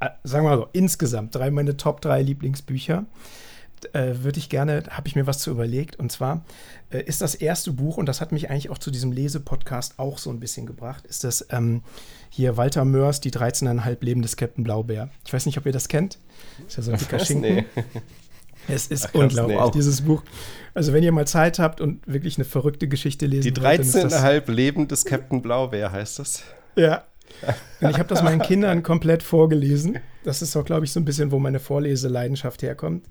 äh, 0.00 0.10
sagen 0.24 0.44
wir 0.44 0.50
mal 0.50 0.58
so, 0.58 0.68
insgesamt 0.72 1.34
drei 1.34 1.50
meine 1.50 1.76
Top 1.76 2.00
drei 2.00 2.22
Lieblingsbücher. 2.22 3.06
Äh, 3.92 4.16
Würde 4.22 4.40
ich 4.40 4.48
gerne, 4.48 4.82
habe 4.90 5.06
ich 5.06 5.14
mir 5.14 5.28
was 5.28 5.38
zu 5.38 5.52
überlegt. 5.52 6.00
Und 6.00 6.10
zwar 6.10 6.44
äh, 6.90 7.00
ist 7.00 7.20
das 7.20 7.36
erste 7.36 7.70
Buch, 7.70 7.96
und 7.96 8.06
das 8.06 8.20
hat 8.20 8.32
mich 8.32 8.50
eigentlich 8.50 8.70
auch 8.70 8.78
zu 8.78 8.90
diesem 8.90 9.12
Lesepodcast 9.12 10.00
auch 10.00 10.18
so 10.18 10.30
ein 10.30 10.40
bisschen 10.40 10.66
gebracht, 10.66 11.06
ist 11.06 11.22
das 11.22 11.46
ähm, 11.50 11.82
hier 12.30 12.56
Walter 12.56 12.84
Mörs, 12.84 13.20
die 13.20 13.30
13,5 13.30 13.96
Leben 14.04 14.22
des 14.22 14.36
Captain 14.36 14.64
Blaubeer. 14.64 15.08
Ich 15.26 15.32
weiß 15.32 15.46
nicht, 15.46 15.58
ob 15.58 15.66
ihr 15.66 15.72
das 15.72 15.88
kennt. 15.88 16.18
Ist 16.66 16.76
ja 16.76 16.82
so 16.82 16.92
ein 16.92 16.98
dicker? 17.00 17.18
Schinken. 17.18 17.42
Nee. 17.56 17.64
Es 18.68 18.88
ist 18.88 19.08
Ach, 19.10 19.14
unglaublich, 19.14 19.58
nee. 19.58 19.70
dieses 19.72 20.02
Buch. 20.02 20.22
Also, 20.74 20.92
wenn 20.92 21.02
ihr 21.02 21.12
mal 21.12 21.26
Zeit 21.26 21.58
habt 21.58 21.80
und 21.80 22.06
wirklich 22.06 22.36
eine 22.36 22.44
verrückte 22.44 22.86
Geschichte 22.86 23.26
lesen 23.26 23.54
Die 23.54 23.60
wollt, 23.62 23.78
dann 23.78 23.86
ist 23.86 23.94
das- 23.94 24.12
13,5 24.22 24.50
Leben 24.52 24.88
des 24.88 25.04
Captain 25.04 25.40
Blaubeer 25.40 25.90
heißt 25.90 26.18
das. 26.18 26.42
Ja. 26.76 27.04
Und 27.80 27.90
ich 27.90 27.98
habe 27.98 28.08
das 28.08 28.22
meinen 28.22 28.40
Kindern 28.42 28.82
komplett 28.82 29.22
vorgelesen. 29.22 29.98
Das 30.24 30.42
ist 30.42 30.56
auch, 30.56 30.64
glaube 30.64 30.84
ich, 30.84 30.92
so 30.92 31.00
ein 31.00 31.04
bisschen, 31.04 31.30
wo 31.30 31.38
meine 31.38 31.60
Vorleseleidenschaft 31.60 32.62
herkommt. 32.62 33.06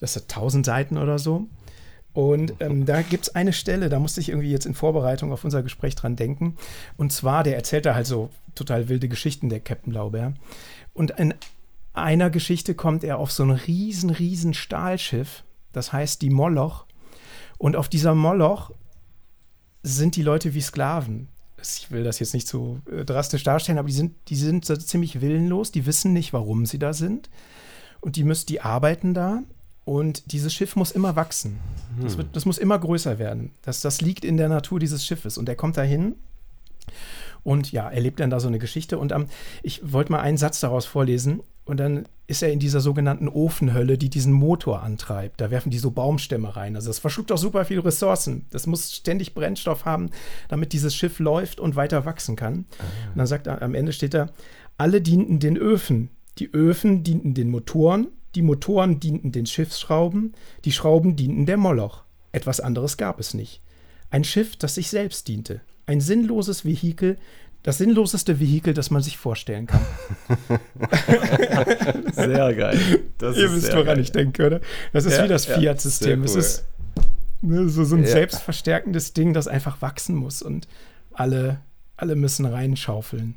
Das 0.00 0.14
sind 0.14 0.24
1000 0.34 0.66
Seiten 0.66 0.96
oder 0.98 1.18
so. 1.18 1.46
Und 2.12 2.54
ähm, 2.60 2.86
da 2.86 3.02
gibt 3.02 3.28
es 3.28 3.34
eine 3.36 3.52
Stelle, 3.52 3.88
da 3.88 3.98
musste 4.00 4.20
ich 4.20 4.30
irgendwie 4.30 4.50
jetzt 4.50 4.66
in 4.66 4.74
Vorbereitung 4.74 5.30
auf 5.32 5.44
unser 5.44 5.62
Gespräch 5.62 5.94
dran 5.94 6.16
denken. 6.16 6.56
Und 6.96 7.12
zwar, 7.12 7.44
der 7.44 7.54
erzählt 7.54 7.86
da 7.86 7.94
halt 7.94 8.06
so 8.06 8.30
total 8.54 8.88
wilde 8.88 9.08
Geschichten, 9.08 9.48
der 9.48 9.60
Captain 9.60 9.92
Blaubeer. 9.92 10.34
Und 10.92 11.12
in 11.12 11.34
einer 11.92 12.30
Geschichte 12.30 12.74
kommt 12.74 13.04
er 13.04 13.18
auf 13.18 13.32
so 13.32 13.42
ein 13.42 13.50
riesen, 13.50 14.10
riesen 14.10 14.54
Stahlschiff, 14.54 15.44
das 15.72 15.92
heißt 15.92 16.22
die 16.22 16.30
Moloch. 16.30 16.86
Und 17.58 17.76
auf 17.76 17.88
dieser 17.88 18.14
Moloch 18.14 18.70
sind 19.82 20.16
die 20.16 20.22
Leute 20.22 20.54
wie 20.54 20.60
Sklaven. 20.60 21.28
Ich 21.62 21.90
will 21.90 22.04
das 22.04 22.18
jetzt 22.18 22.32
nicht 22.32 22.48
so 22.48 22.80
äh, 22.90 23.04
drastisch 23.04 23.42
darstellen, 23.42 23.78
aber 23.78 23.88
die 23.88 23.94
sind, 23.94 24.14
die 24.28 24.36
sind 24.36 24.64
so 24.64 24.76
ziemlich 24.76 25.20
willenlos, 25.20 25.72
die 25.72 25.84
wissen 25.84 26.12
nicht, 26.12 26.32
warum 26.32 26.64
sie 26.64 26.78
da 26.78 26.92
sind. 26.92 27.28
Und 28.00 28.16
die 28.16 28.24
müssen, 28.24 28.46
die 28.46 28.62
arbeiten 28.62 29.12
da 29.12 29.42
und 29.84 30.32
dieses 30.32 30.54
Schiff 30.54 30.76
muss 30.76 30.90
immer 30.90 31.16
wachsen. 31.16 31.58
Das, 32.00 32.16
wird, 32.16 32.34
das 32.34 32.46
muss 32.46 32.56
immer 32.58 32.78
größer 32.78 33.18
werden. 33.18 33.52
Das, 33.62 33.80
das 33.82 34.00
liegt 34.00 34.24
in 34.24 34.36
der 34.36 34.48
Natur 34.48 34.78
dieses 34.78 35.04
Schiffes. 35.04 35.36
Und 35.36 35.48
er 35.48 35.56
kommt 35.56 35.76
da 35.76 35.82
hin 35.82 36.14
und 37.42 37.72
ja, 37.72 37.88
erlebt 37.88 38.20
dann 38.20 38.30
da 38.30 38.40
so 38.40 38.48
eine 38.48 38.58
Geschichte. 38.58 38.98
Und 38.98 39.12
ähm, 39.12 39.26
ich 39.62 39.92
wollte 39.92 40.12
mal 40.12 40.20
einen 40.20 40.38
Satz 40.38 40.60
daraus 40.60 40.86
vorlesen. 40.86 41.42
Und 41.64 41.78
dann 41.78 42.08
ist 42.26 42.42
er 42.42 42.52
in 42.52 42.58
dieser 42.58 42.80
sogenannten 42.80 43.28
Ofenhölle, 43.28 43.96
die 43.96 44.10
diesen 44.10 44.32
Motor 44.32 44.82
antreibt. 44.82 45.40
Da 45.40 45.50
werfen 45.50 45.70
die 45.70 45.78
so 45.78 45.92
Baumstämme 45.92 46.56
rein. 46.56 46.74
Also 46.74 46.88
das 46.88 46.98
verschluckt 46.98 47.30
auch 47.30 47.38
super 47.38 47.64
viele 47.64 47.84
Ressourcen. 47.84 48.46
Das 48.50 48.66
muss 48.66 48.92
ständig 48.92 49.34
Brennstoff 49.34 49.84
haben, 49.84 50.10
damit 50.48 50.72
dieses 50.72 50.96
Schiff 50.96 51.20
läuft 51.20 51.60
und 51.60 51.76
weiter 51.76 52.04
wachsen 52.04 52.34
kann. 52.34 52.64
Und 53.10 53.16
dann 53.16 53.26
sagt 53.26 53.46
er, 53.46 53.62
am 53.62 53.74
Ende 53.74 53.92
steht 53.92 54.14
da, 54.14 54.30
alle 54.78 55.00
dienten 55.00 55.38
den 55.38 55.56
Öfen. 55.56 56.10
Die 56.38 56.52
Öfen 56.52 57.04
dienten 57.04 57.34
den 57.34 57.50
Motoren, 57.50 58.08
die 58.34 58.42
Motoren 58.42 58.98
dienten 58.98 59.30
den 59.30 59.46
Schiffsschrauben, 59.46 60.34
die 60.64 60.72
Schrauben 60.72 61.16
dienten 61.16 61.46
der 61.46 61.56
Moloch. 61.56 62.04
Etwas 62.32 62.60
anderes 62.60 62.96
gab 62.96 63.20
es 63.20 63.34
nicht. 63.34 63.60
Ein 64.10 64.24
Schiff, 64.24 64.56
das 64.56 64.74
sich 64.74 64.88
selbst 64.88 65.28
diente. 65.28 65.60
Ein 65.90 66.00
sinnloses 66.00 66.64
Vehikel, 66.64 67.18
das 67.64 67.78
sinnloseste 67.78 68.38
Vehikel, 68.38 68.74
das 68.74 68.92
man 68.92 69.02
sich 69.02 69.18
vorstellen 69.18 69.66
kann. 69.66 69.80
Sehr 72.12 72.54
geil. 72.54 72.78
Das 73.18 73.36
Ihr 73.36 73.46
ist 73.46 73.56
wisst, 73.56 73.72
woran 73.72 73.86
geil. 73.86 73.98
ich 73.98 74.12
denke, 74.12 74.46
oder? 74.46 74.60
Das 74.92 75.04
ist 75.04 75.18
Ja, 75.18 75.24
wie 75.24 75.28
das 75.28 75.48
ja, 75.48 75.58
Fiat-System. 75.58 76.22
Es 76.22 76.34
cool. 76.34 76.38
ist 76.38 76.64
ne, 77.42 77.68
so, 77.68 77.82
so 77.82 77.96
ein 77.96 78.04
Ja. 78.04 78.10
selbstverstärkendes 78.10 79.14
Ding, 79.14 79.34
das 79.34 79.48
einfach 79.48 79.82
wachsen 79.82 80.14
muss 80.14 80.42
und 80.42 80.68
alle, 81.12 81.58
alle 81.96 82.14
müssen 82.14 82.46
reinschaufeln. 82.46 83.34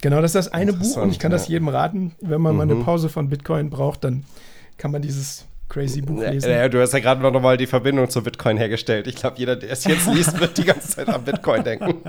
Genau, 0.00 0.22
das 0.22 0.30
ist 0.30 0.36
das 0.36 0.48
eine 0.48 0.72
Buch 0.72 0.96
und 0.96 1.10
ich 1.10 1.18
kann 1.18 1.32
das 1.32 1.48
jedem 1.48 1.68
raten, 1.68 2.14
wenn 2.22 2.40
man 2.40 2.52
mhm. 2.54 2.56
mal 2.56 2.62
eine 2.62 2.76
mhm. 2.76 2.84
Pause 2.84 3.10
von 3.10 3.28
Bitcoin 3.28 3.68
braucht, 3.68 4.04
dann 4.04 4.24
kann 4.78 4.90
man 4.90 5.02
dieses 5.02 5.44
crazy 5.68 6.00
Buch 6.00 6.20
lesen. 6.20 6.50
Ja, 6.50 6.68
du 6.68 6.80
hast 6.80 6.92
ja 6.92 7.00
gerade 7.00 7.20
noch 7.20 7.40
mal 7.40 7.56
die 7.56 7.66
Verbindung 7.66 8.08
zu 8.08 8.22
Bitcoin 8.22 8.56
hergestellt. 8.56 9.06
Ich 9.06 9.16
glaube, 9.16 9.36
jeder, 9.38 9.56
der 9.56 9.70
es 9.70 9.84
jetzt 9.84 10.06
liest, 10.12 10.38
wird 10.40 10.56
die 10.58 10.64
ganze 10.64 10.88
Zeit 10.88 11.08
an 11.08 11.24
Bitcoin 11.24 11.64
denken. 11.64 11.94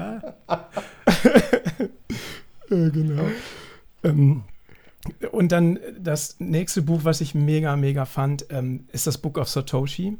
genau. 2.69 3.23
Ähm, 4.03 4.43
und 5.31 5.51
dann 5.51 5.79
das 5.99 6.35
nächste 6.39 6.81
Buch, 6.81 7.01
was 7.03 7.21
ich 7.21 7.33
mega, 7.35 7.75
mega 7.75 8.05
fand, 8.05 8.45
ähm, 8.49 8.87
ist 8.91 9.07
das 9.07 9.17
Book 9.17 9.37
of 9.37 9.49
Satoshi. 9.49 10.17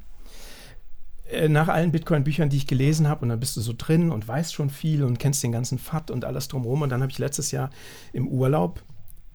Äh, 1.29 1.49
nach 1.49 1.67
allen 1.67 1.91
Bitcoin-Büchern, 1.91 2.49
die 2.49 2.57
ich 2.57 2.67
gelesen 2.67 3.07
habe, 3.07 3.21
und 3.21 3.29
dann 3.29 3.39
bist 3.39 3.57
du 3.57 3.61
so 3.61 3.73
drin 3.77 4.11
und 4.11 4.27
weißt 4.27 4.53
schon 4.53 4.69
viel 4.69 5.03
und 5.03 5.19
kennst 5.19 5.43
den 5.43 5.51
ganzen 5.51 5.77
FAT 5.77 6.11
und 6.11 6.25
alles 6.25 6.47
drumherum. 6.47 6.83
Und 6.83 6.89
dann 6.89 7.01
habe 7.01 7.11
ich 7.11 7.19
letztes 7.19 7.51
Jahr 7.51 7.69
im 8.13 8.27
Urlaub 8.27 8.81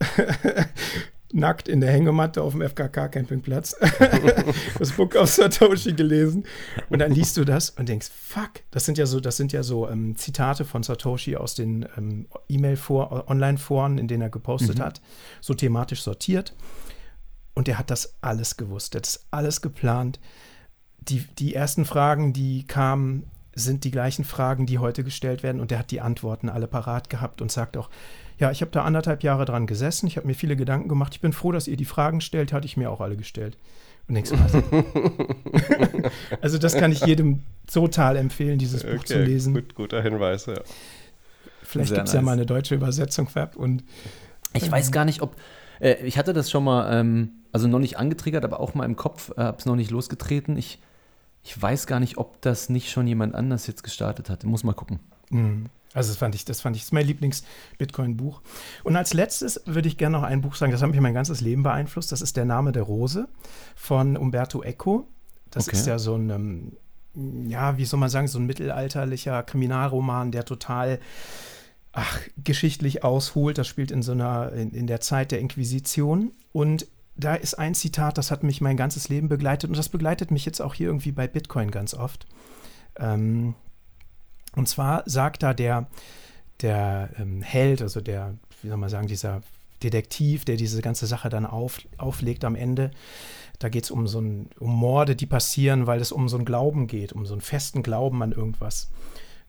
nackt 1.33 1.69
in 1.69 1.81
der 1.81 1.91
Hängematte 1.91 2.43
auf 2.43 2.53
dem 2.53 2.63
FKK-Campingplatz 2.63 3.77
das 4.79 4.93
Book 4.93 5.15
of 5.17 5.29
Satoshi 5.29 5.93
gelesen. 5.95 6.45
Und 6.91 6.99
dann 6.99 7.13
liest 7.13 7.37
du 7.37 7.45
das 7.45 7.71
und 7.71 7.89
denkst, 7.89 8.09
fuck, 8.15 8.51
das 8.71 8.85
sind 8.85 8.99
ja 8.99 9.07
so, 9.07 9.21
das 9.21 9.37
sind 9.37 9.53
ja 9.53 9.63
so 9.63 9.89
ähm, 9.89 10.17
Zitate 10.17 10.65
von 10.65 10.83
Satoshi 10.83 11.37
aus 11.37 11.55
den 11.55 11.87
ähm, 11.97 12.27
E-Mail-Vor, 12.49 13.29
Online-Foren, 13.29 13.99
in 13.99 14.09
denen 14.09 14.23
er 14.23 14.31
gepostet 14.31 14.79
mhm. 14.79 14.83
hat, 14.83 15.01
so 15.41 15.55
thematisch 15.55 16.03
sortiert. 16.03 16.55
Und 17.55 17.69
er 17.69 17.79
hat 17.79 17.91
das 17.91 18.15
alles 18.21 18.57
gewusst, 18.57 18.95
er 18.95 18.99
hat 18.99 19.07
das 19.07 19.27
alles 19.31 19.61
geplant. 19.61 20.21
Die, 21.01 21.27
die 21.39 21.55
ersten 21.55 21.85
Fragen, 21.85 22.33
die 22.33 22.67
kamen, 22.67 23.25
sind 23.55 23.85
die 23.85 23.91
gleichen 23.91 24.25
Fragen, 24.25 24.67
die 24.67 24.79
heute 24.79 25.05
gestellt 25.05 25.43
werden. 25.43 25.61
Und 25.61 25.73
er 25.73 25.81
hat 25.81 25.91
die 25.91 26.01
Antworten 26.01 26.49
alle 26.49 26.67
parat 26.67 27.11
gehabt 27.11 27.43
und 27.43 27.53
sagt 27.53 27.77
auch, 27.77 27.91
ja, 28.39 28.51
ich 28.51 28.61
habe 28.61 28.71
da 28.71 28.85
anderthalb 28.85 29.23
Jahre 29.23 29.45
dran 29.45 29.67
gesessen, 29.67 30.07
ich 30.07 30.17
habe 30.17 30.27
mir 30.27 30.35
viele 30.35 30.57
Gedanken 30.57 30.89
gemacht. 30.89 31.15
Ich 31.15 31.21
bin 31.21 31.33
froh, 31.33 31.53
dass 31.53 31.69
ihr 31.69 31.77
die 31.77 31.85
Fragen 31.85 32.21
stellt, 32.21 32.53
hatte 32.53 32.67
ich 32.67 32.77
mir 32.77 32.91
auch 32.91 33.01
alle 33.01 33.17
gestellt. 33.17 33.57
Und 34.09 34.15
denkst 34.17 34.33
was? 34.33 34.55
also 36.41 36.59
das 36.59 36.75
kann 36.75 36.91
ich 36.91 37.05
jedem 37.07 37.41
total 37.73 38.17
empfehlen, 38.17 38.59
dieses 38.59 38.83
Buch 38.83 38.95
okay, 38.95 39.05
zu 39.05 39.23
lesen. 39.23 39.55
Gut, 39.55 39.75
guter 39.75 40.03
Hinweis, 40.03 40.47
ja. 40.47 40.61
Vielleicht 41.63 41.95
gibt 41.95 42.09
es 42.09 42.13
nice. 42.13 42.21
ja 42.21 42.23
mal 42.23 42.33
eine 42.33 42.47
deutsche 42.47 42.75
Übersetzung, 42.75 43.29
Fab. 43.29 43.57
Und, 43.57 43.85
ich 44.53 44.71
weiß 44.71 44.93
gar 44.93 45.05
nicht, 45.05 45.23
ob. 45.23 45.37
Äh, 45.81 46.05
ich 46.05 46.19
hatte 46.19 46.33
das 46.33 46.51
schon 46.51 46.65
mal, 46.65 46.93
ähm, 46.93 47.31
also 47.53 47.69
noch 47.69 47.79
nicht 47.79 47.97
angetriggert, 47.97 48.45
aber 48.45 48.61
auch 48.61 48.75
mal 48.75 48.85
im 48.85 48.97
Kopf, 48.97 49.31
äh, 49.37 49.41
habe 49.41 49.59
es 49.59 49.67
noch 49.67 49.77
nicht 49.77 49.91
losgetreten. 49.91 50.57
Ich, 50.59 50.81
ich 51.43 51.61
weiß 51.61 51.87
gar 51.87 52.01
nicht, 52.01 52.19
ob 52.19 52.43
das 52.43 52.69
nicht 52.69 52.91
schon 52.91 53.07
jemand 53.07 53.35
anders 53.35 53.67
jetzt 53.67 53.83
gestartet 53.83 54.29
hat. 54.29 54.45
Muss 54.45 54.65
mal 54.65 54.75
gucken. 54.75 55.01
Mhm. 55.31 55.67
Also 55.95 56.11
das 56.11 56.17
fand 56.17 56.35
ich, 56.35 56.45
das 56.45 56.61
fand 56.61 56.77
ich, 56.77 56.83
das 56.83 56.89
ist 56.89 56.93
mein 56.93 57.07
Lieblings-Bitcoin-Buch. 57.07 58.41
Und 58.83 58.97
als 58.97 59.13
letztes 59.13 59.61
würde 59.67 59.89
ich 59.89 59.99
gerne 59.99 60.17
noch 60.17 60.25
ein 60.25 60.41
Buch 60.41 60.55
sagen, 60.55 60.73
das 60.73 60.83
hat 60.83 60.91
mich 60.91 61.01
mein 61.01 61.15
ganzes 61.15 61.41
Leben 61.41 61.63
beeinflusst. 61.63 62.13
Das 62.13 62.23
ist 62.23 62.37
Der 62.37 62.45
Name 62.45 62.73
der 62.73 62.85
Rose 62.85 63.29
von 63.75 64.17
Umberto 64.17 64.63
Eco. 64.63 65.07
Das 65.51 65.69
okay. 65.69 65.77
ist 65.77 65.87
ja 65.87 65.99
so 65.99 66.17
ein, 66.17 66.31
ähm, 66.31 67.49
ja, 67.49 67.77
wie 67.77 67.85
soll 67.85 68.01
man 68.01 68.09
sagen, 68.09 68.27
so 68.27 68.39
ein 68.39 68.47
mittelalterlicher 68.47 69.43
Kriminalroman, 69.43 70.33
der 70.33 70.45
total 70.45 70.99
ach, 71.93 72.21
geschichtlich 72.43 73.05
ausholt. 73.05 73.59
Das 73.59 73.69
spielt 73.69 73.91
in 73.91 74.03
so 74.03 74.13
einer, 74.13 74.53
in, 74.53 74.71
in 74.71 74.87
der 74.87 75.01
Zeit 75.01 75.31
der 75.31 75.41
Inquisition. 75.41 76.33
Und 76.53 76.87
da 77.17 77.35
ist 77.35 77.55
ein 77.55 77.75
Zitat, 77.75 78.17
das 78.17 78.31
hat 78.31 78.43
mich 78.43 78.63
mein 78.63 78.79
ganzes 78.79 79.11
Leben 79.11 79.29
begleitet 79.29 79.69
und 79.69 79.77
das 79.77 79.91
begleitet 79.91 80.31
mich 80.31 80.47
jetzt 80.47 80.61
auch 80.61 80.73
hier 80.75 80.87
irgendwie 80.87 81.13
bei 81.13 81.29
Bitcoin 81.29 81.71
ganz 81.71 81.93
oft. 81.93 82.27
Ähm, 82.99 83.55
und 84.55 84.69
zwar 84.69 85.03
sagt 85.07 85.43
da 85.43 85.55
der, 85.55 85.89
der 86.61 87.11
ähm, 87.19 87.43
Held, 87.43 87.83
also 87.83 88.01
der, 88.01 88.37
wie 88.63 88.69
soll 88.69 88.77
man 88.77 88.91
sagen, 88.91 89.07
dieser 89.07 89.43
Detektiv, 89.83 90.45
der 90.45 90.57
diese 90.57 90.83
ganze 90.83 91.07
Sache 91.07 91.29
dann 91.29 91.47
auf, 91.47 91.81
auflegt 91.99 92.45
am 92.45 92.55
Ende. 92.55 92.91
Da 93.59 93.69
geht 93.69 93.85
es 93.85 93.91
um 93.91 94.07
so 94.07 94.21
ein, 94.21 94.51
um 94.59 94.71
Morde, 94.71 95.17
die 95.17 95.27
passieren, 95.27 95.87
weil 95.87 96.01
es 96.01 96.13
um 96.13 96.29
so 96.29 96.37
einen 96.37 96.45
Glauben 96.45 96.87
geht, 96.87 97.13
um 97.13 97.27
so 97.27 97.35
einen 97.35 97.41
festen 97.41 97.83
Glauben 97.83 98.23
an 98.23 98.33
irgendwas. 98.33 98.91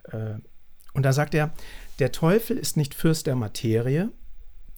Äh, 0.05 0.35
und 0.93 1.03
da 1.03 1.13
sagt 1.13 1.33
er, 1.35 1.51
der 1.99 2.11
Teufel 2.11 2.57
ist 2.57 2.77
nicht 2.77 2.93
Fürst 2.93 3.27
der 3.27 3.35
Materie, 3.35 4.11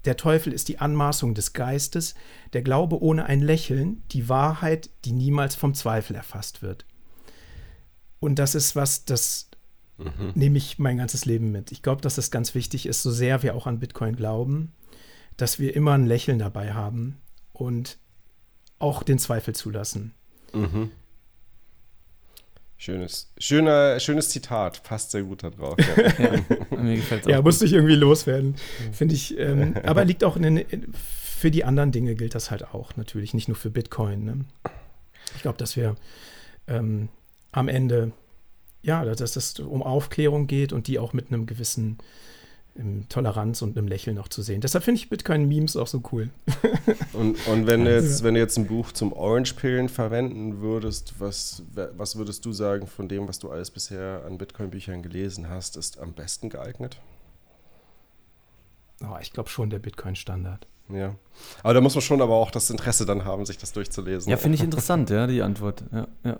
der 0.05 0.17
Teufel 0.17 0.53
ist 0.53 0.67
die 0.67 0.80
Anmaßung 0.80 1.34
des 1.34 1.53
Geistes, 1.53 2.15
der 2.53 2.61
Glaube 2.61 3.01
ohne 3.01 3.26
ein 3.26 3.41
Lächeln, 3.41 4.03
die 4.11 4.30
Wahrheit, 4.30 4.89
die 5.03 5.11
niemals 5.11 5.55
vom 5.55 5.73
Zweifel 5.73 6.15
erfasst 6.15 6.61
wird. 6.61 6.86
Und 8.19 8.39
das 8.39 8.55
ist 8.55 8.76
was, 8.76 9.05
das 9.05 9.49
mhm. 9.97 10.31
nehme 10.35 10.57
ich 10.57 10.79
mein 10.79 10.97
ganzes 10.97 11.25
Leben 11.25 11.51
mit. 11.51 11.71
Ich 11.71 11.81
glaube, 11.81 12.01
dass 12.01 12.15
das 12.15 12.31
ganz 12.31 12.55
wichtig 12.55 12.85
ist, 12.85 13.01
so 13.01 13.11
sehr 13.11 13.43
wir 13.43 13.55
auch 13.55 13.67
an 13.67 13.79
Bitcoin 13.79 14.15
glauben, 14.15 14.73
dass 15.37 15.59
wir 15.59 15.75
immer 15.75 15.93
ein 15.93 16.05
Lächeln 16.05 16.39
dabei 16.39 16.73
haben 16.73 17.17
und 17.53 17.97
auch 18.79 19.03
den 19.03 19.19
Zweifel 19.19 19.55
zulassen. 19.55 20.13
Mhm. 20.53 20.91
Schönes, 22.77 23.31
schöner, 23.37 23.99
schönes 24.01 24.29
Zitat, 24.29 24.83
passt 24.83 25.11
sehr 25.11 25.23
gut 25.23 25.43
da 25.43 25.49
drauf. 25.49 25.77
Ja, 25.79 26.33
ja 26.71 26.77
mir 26.77 26.97
gefällt's 26.97 27.25
auch 27.25 27.31
ja 27.31 27.41
musste 27.41 27.65
ich 27.65 27.73
irgendwie 27.73 27.95
loswerden, 27.95 28.55
finde 28.91 29.15
ich. 29.15 29.37
Ähm, 29.39 29.75
aber 29.83 30.03
liegt 30.03 30.23
auch 30.25 30.35
in 30.35 30.43
den, 30.43 30.93
für 30.93 31.51
die 31.51 31.63
anderen 31.63 31.91
Dinge 31.91 32.15
gilt 32.15 32.35
das 32.35 32.51
halt 32.51 32.73
auch 32.73 32.95
natürlich, 32.97 33.33
nicht 33.33 33.47
nur 33.47 33.55
für 33.55 33.69
Bitcoin. 33.69 34.25
Ne? 34.25 34.39
Ich 35.35 35.41
glaube, 35.41 35.57
dass 35.57 35.77
wir 35.77 35.95
ähm, 36.67 37.07
am 37.53 37.69
Ende 37.69 38.11
ja, 38.86 39.03
dass 39.03 39.36
es 39.36 39.59
um 39.59 39.81
Aufklärung 39.81 40.47
geht 40.47 40.71
und 40.71 40.88
die 40.88 40.99
auch 40.99 41.11
mit 41.11 41.27
einem 41.27 41.47
gewissen 41.47 41.97
ähm, 42.77 43.05
Toleranz 43.09 43.63
und 43.63 43.77
einem 43.77 43.88
Lächeln 43.88 44.15
noch 44.15 44.27
zu 44.27 44.43
sehen. 44.43 44.61
Deshalb 44.61 44.83
finde 44.83 44.99
ich 44.99 45.09
Bitcoin-Memes 45.09 45.75
auch 45.75 45.88
so 45.88 46.03
cool. 46.11 46.29
und, 47.13 47.47
und 47.47 47.67
wenn, 47.67 47.86
du 47.86 47.93
jetzt, 47.93 48.23
wenn 48.23 48.36
du 48.36 48.39
jetzt 48.39 48.57
ein 48.57 48.67
Buch 48.67 48.91
zum 48.91 49.11
Orange-Pillen 49.11 49.89
verwenden 49.89 50.61
würdest, 50.61 51.15
was, 51.17 51.63
was 51.73 52.15
würdest 52.15 52.45
du 52.45 52.53
sagen 52.53 52.86
von 52.86 53.09
dem, 53.09 53.27
was 53.27 53.39
du 53.39 53.49
alles 53.49 53.71
bisher 53.71 54.23
an 54.25 54.38
Bitcoin-Büchern 54.38 55.01
gelesen 55.01 55.49
hast, 55.49 55.77
ist 55.77 55.99
am 55.99 56.13
besten 56.13 56.49
geeignet? 56.49 57.01
Oh, 59.01 59.17
ich 59.19 59.33
glaube 59.33 59.49
schon 59.49 59.71
der 59.71 59.79
Bitcoin-Standard. 59.79 60.67
Ja. 60.89 61.15
Aber 61.63 61.73
da 61.73 61.81
muss 61.81 61.95
man 61.95 62.03
schon 62.03 62.21
aber 62.21 62.36
auch 62.36 62.51
das 62.51 62.69
Interesse 62.69 63.07
dann 63.07 63.25
haben, 63.25 63.47
sich 63.47 63.57
das 63.57 63.73
durchzulesen. 63.73 64.29
Ja, 64.29 64.38
finde 64.38 64.57
ich 64.57 64.63
interessant, 64.63 65.09
ja, 65.09 65.25
die 65.25 65.41
Antwort. 65.41 65.83
Ja, 65.91 66.07
ja. 66.23 66.39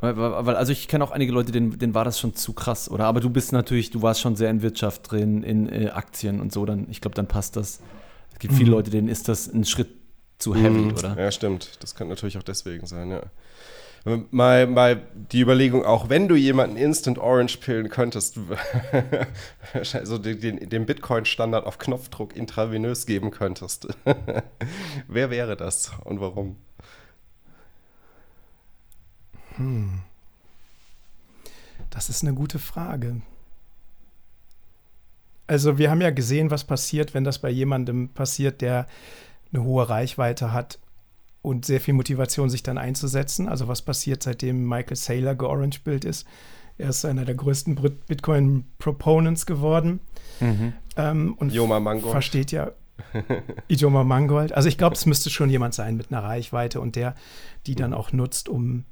Weil, 0.00 0.56
also 0.56 0.72
ich 0.72 0.88
kenne 0.88 1.04
auch 1.04 1.10
einige 1.10 1.32
Leute, 1.32 1.52
denen, 1.52 1.78
denen 1.78 1.94
war 1.94 2.04
das 2.04 2.18
schon 2.18 2.34
zu 2.34 2.54
krass, 2.54 2.90
oder? 2.90 3.04
Aber 3.04 3.20
du 3.20 3.28
bist 3.28 3.52
natürlich, 3.52 3.90
du 3.90 4.00
warst 4.00 4.20
schon 4.20 4.34
sehr 4.34 4.50
in 4.50 4.62
Wirtschaft 4.62 5.10
drin, 5.10 5.42
in 5.42 5.68
äh, 5.68 5.90
Aktien 5.90 6.40
und 6.40 6.52
so, 6.52 6.64
dann, 6.64 6.86
ich 6.90 7.00
glaube, 7.02 7.14
dann 7.14 7.26
passt 7.26 7.56
das. 7.56 7.80
Es 8.32 8.38
gibt 8.38 8.54
mhm. 8.54 8.58
viele 8.58 8.70
Leute, 8.70 8.90
denen 8.90 9.08
ist 9.08 9.28
das 9.28 9.46
ein 9.52 9.64
Schritt 9.64 9.88
zu 10.38 10.54
heavy, 10.54 10.78
mhm. 10.78 10.96
oder? 10.96 11.18
Ja, 11.18 11.30
stimmt. 11.30 11.82
Das 11.82 11.94
könnte 11.94 12.14
natürlich 12.14 12.38
auch 12.38 12.42
deswegen 12.42 12.86
sein, 12.86 13.10
ja. 13.10 13.22
Mal, 14.30 14.66
mal 14.66 15.02
die 15.30 15.42
Überlegung, 15.42 15.84
auch 15.84 16.08
wenn 16.08 16.26
du 16.26 16.34
jemanden 16.34 16.76
Instant 16.76 17.18
Orange 17.18 17.58
pillen 17.58 17.90
könntest, 17.90 18.38
also 19.92 20.16
den, 20.16 20.70
den 20.70 20.86
Bitcoin-Standard 20.86 21.66
auf 21.66 21.76
Knopfdruck 21.76 22.34
intravenös 22.34 23.04
geben 23.04 23.30
könntest, 23.30 23.88
wer 25.08 25.30
wäre 25.30 25.54
das 25.54 25.92
und 26.04 26.18
warum? 26.18 26.56
Hm. 29.60 30.00
Das 31.90 32.08
ist 32.08 32.22
eine 32.22 32.34
gute 32.34 32.58
Frage. 32.58 33.20
Also 35.46 35.78
wir 35.78 35.90
haben 35.90 36.00
ja 36.00 36.10
gesehen, 36.10 36.50
was 36.50 36.64
passiert, 36.64 37.12
wenn 37.12 37.24
das 37.24 37.40
bei 37.40 37.50
jemandem 37.50 38.08
passiert, 38.10 38.60
der 38.60 38.86
eine 39.52 39.64
hohe 39.64 39.88
Reichweite 39.88 40.52
hat 40.52 40.78
und 41.42 41.64
sehr 41.64 41.80
viel 41.80 41.94
Motivation, 41.94 42.48
sich 42.48 42.62
dann 42.62 42.78
einzusetzen. 42.78 43.48
Also 43.48 43.66
was 43.66 43.82
passiert, 43.82 44.22
seitdem 44.22 44.68
Michael 44.68 44.96
Saylor 44.96 45.34
georange-bild 45.34 46.04
ist. 46.04 46.26
Er 46.78 46.90
ist 46.90 47.04
einer 47.04 47.24
der 47.24 47.34
größten 47.34 47.74
Bitcoin-Proponents 47.74 49.44
geworden. 49.44 50.00
Mhm. 50.38 50.72
Ähm, 50.96 51.34
und 51.34 51.52
Joma 51.52 51.80
Mangold. 51.80 52.12
versteht 52.12 52.52
ja 52.52 52.72
Ijoma 53.68 54.04
Mangold. 54.04 54.52
Also 54.52 54.68
ich 54.68 54.78
glaube, 54.78 54.94
es 54.94 55.04
müsste 55.04 55.30
schon 55.30 55.50
jemand 55.50 55.74
sein 55.74 55.96
mit 55.96 56.12
einer 56.12 56.22
Reichweite 56.22 56.80
und 56.80 56.96
der 56.96 57.14
die 57.66 57.74
dann 57.74 57.92
auch 57.92 58.12
nutzt, 58.12 58.48
um 58.48 58.84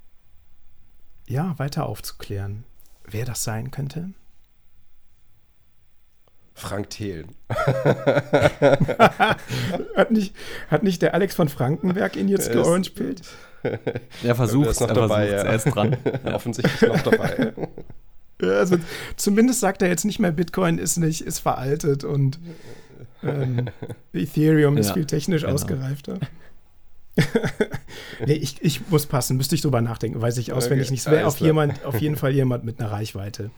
ja, 1.29 1.59
weiter 1.59 1.87
aufzuklären, 1.87 2.65
wer 3.05 3.25
das 3.25 3.45
sein 3.45 3.71
könnte? 3.71 4.11
Frank 6.55 6.91
Thelen. 6.91 7.37
hat, 9.95 10.11
nicht, 10.11 10.35
hat 10.69 10.83
nicht 10.83 11.01
der 11.03 11.15
Alex 11.15 11.37
von 11.37 11.49
Frankenberg 11.49 12.17
ihn 12.17 12.27
jetzt 12.27 12.51
georange-pillt? 12.51 13.23
Er 14.25 14.35
versucht 14.35 14.71
es 14.71 14.81
noch 14.81 14.93
dabei, 14.93 15.29
ja. 15.29 15.37
er 15.45 15.55
ist 15.55 15.65
dran. 15.65 15.97
Offensichtlich 16.25 16.91
noch 16.91 17.03
dabei. 17.03 17.53
Ja, 18.43 18.59
also 18.59 18.77
zumindest 19.17 19.61
sagt 19.61 19.83
er 19.83 19.89
jetzt 19.89 20.05
nicht 20.05 20.19
mehr, 20.19 20.33
Bitcoin 20.33 20.79
ist 20.79 20.97
nicht, 20.97 21.21
ist 21.21 21.39
veraltet 21.39 22.03
und 22.03 22.41
ähm, 23.23 23.69
Ethereum 24.13 24.75
ja, 24.75 24.81
ist 24.81 24.93
viel 24.93 25.07
technisch 25.07 25.43
genau. 25.43 25.55
ausgereifter. 25.55 26.19
nee, 28.27 28.35
ich, 28.35 28.63
ich 28.63 28.89
muss 28.89 29.07
passen, 29.07 29.37
müsste 29.37 29.55
ich 29.55 29.63
drüber 29.63 29.81
nachdenken, 29.81 30.21
weiß 30.21 30.39
ich 30.39 30.53
auswendig 30.53 30.87
okay, 30.87 30.93
nicht. 30.93 31.07
Es 31.07 31.11
wäre 31.11 31.27
auf, 31.27 31.41
auf 31.85 32.01
jeden 32.01 32.17
Fall 32.17 32.33
jemand 32.33 32.65
mit 32.65 32.81
einer 32.81 32.91
Reichweite. 32.91 33.51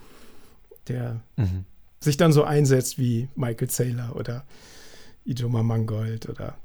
der 0.89 1.21
mhm. 1.37 1.65
sich 2.01 2.17
dann 2.17 2.33
so 2.33 2.45
einsetzt 2.45 2.99
wie 2.99 3.29
Michael 3.37 3.71
Saylor 3.71 4.17
oder 4.17 4.45
Ijoma 5.25 5.63
Mangold 5.63 6.29
oder 6.29 6.57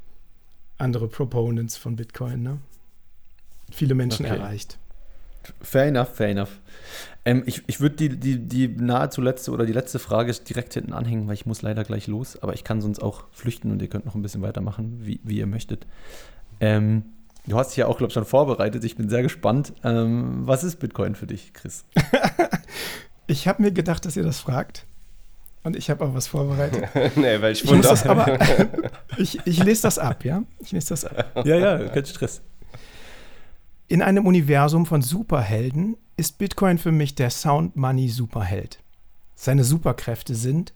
andere 0.78 1.08
Proponents 1.08 1.78
von 1.78 1.96
Bitcoin. 1.96 2.44
Ne? 2.44 2.60
Viele 3.72 3.96
Menschen 3.96 4.26
okay. 4.26 4.36
erreicht. 4.36 4.78
Fair 5.62 5.86
enough, 5.86 6.16
fair 6.16 6.30
enough. 6.30 6.60
Ähm, 7.24 7.44
ich 7.46 7.64
ich 7.68 7.80
würde 7.80 7.96
die, 7.96 8.20
die, 8.20 8.40
die 8.40 8.68
nahezu 8.68 9.22
letzte 9.22 9.52
oder 9.52 9.66
die 9.66 9.74
letzte 9.74 10.00
Frage 10.00 10.32
direkt 10.34 10.74
hinten 10.74 10.94
anhängen, 10.94 11.28
weil 11.28 11.36
ich 11.36 11.46
muss 11.46 11.62
leider 11.62 11.84
gleich 11.84 12.08
los, 12.08 12.38
aber 12.42 12.54
ich 12.54 12.64
kann 12.64 12.82
sonst 12.82 13.00
auch 13.02 13.26
flüchten 13.32 13.72
und 13.72 13.82
ihr 13.82 13.88
könnt 13.88 14.06
noch 14.06 14.16
ein 14.16 14.22
bisschen 14.22 14.42
weitermachen, 14.42 15.00
wie, 15.04 15.20
wie 15.24 15.38
ihr 15.38 15.48
möchtet. 15.48 15.86
Ähm, 16.60 17.04
du 17.46 17.58
hast 17.58 17.70
dich 17.70 17.78
ja 17.78 17.88
auch, 17.88 17.98
glaube 17.98 18.10
ich, 18.10 18.14
schon 18.14 18.26
vorbereitet. 18.26 18.84
Ich 18.84 18.96
bin 18.96 19.10
sehr 19.10 19.24
gespannt. 19.24 19.74
Ähm, 19.84 20.48
was 20.48 20.64
ist 20.64 20.78
Bitcoin 20.78 21.16
für 21.16 21.28
dich, 21.28 21.54
Chris? 21.54 21.86
ich 23.28 23.48
habe 23.48 23.62
mir 23.62 23.72
gedacht, 23.72 24.06
dass 24.06 24.16
ihr 24.16 24.24
das 24.24 24.40
fragt. 24.40 24.86
Und 25.64 25.76
ich 25.76 25.90
habe 25.90 26.06
auch 26.06 26.14
was 26.14 26.28
vorbereitet. 26.28 26.88
nee, 27.16 27.42
weil 27.42 27.52
ich, 27.52 27.64
ich 27.64 27.72
muss 27.72 27.88
das 27.88 28.06
aber, 28.06 28.38
ich, 29.18 29.40
ich 29.46 29.64
lese 29.64 29.82
das 29.82 29.98
ab, 29.98 30.24
ja? 30.24 30.44
Ich 30.60 30.72
lese 30.72 30.90
das 30.90 31.06
ab. 31.06 31.42
Ja, 31.44 31.58
ja, 31.58 31.90
kein 31.90 32.06
Stress. 32.06 32.42
In 33.88 34.04
einem 34.04 34.28
Universum 34.28 34.86
von 34.86 35.02
Superhelden 35.02 35.98
ist 36.18 36.38
Bitcoin 36.38 36.78
für 36.78 36.92
mich 36.92 37.16
der 37.16 37.32
Sound 37.32 37.76
Money 37.76 38.10
Superheld. 38.10 38.80
Seine 39.36 39.64
Superkräfte 39.64 40.36
sind, 40.36 40.74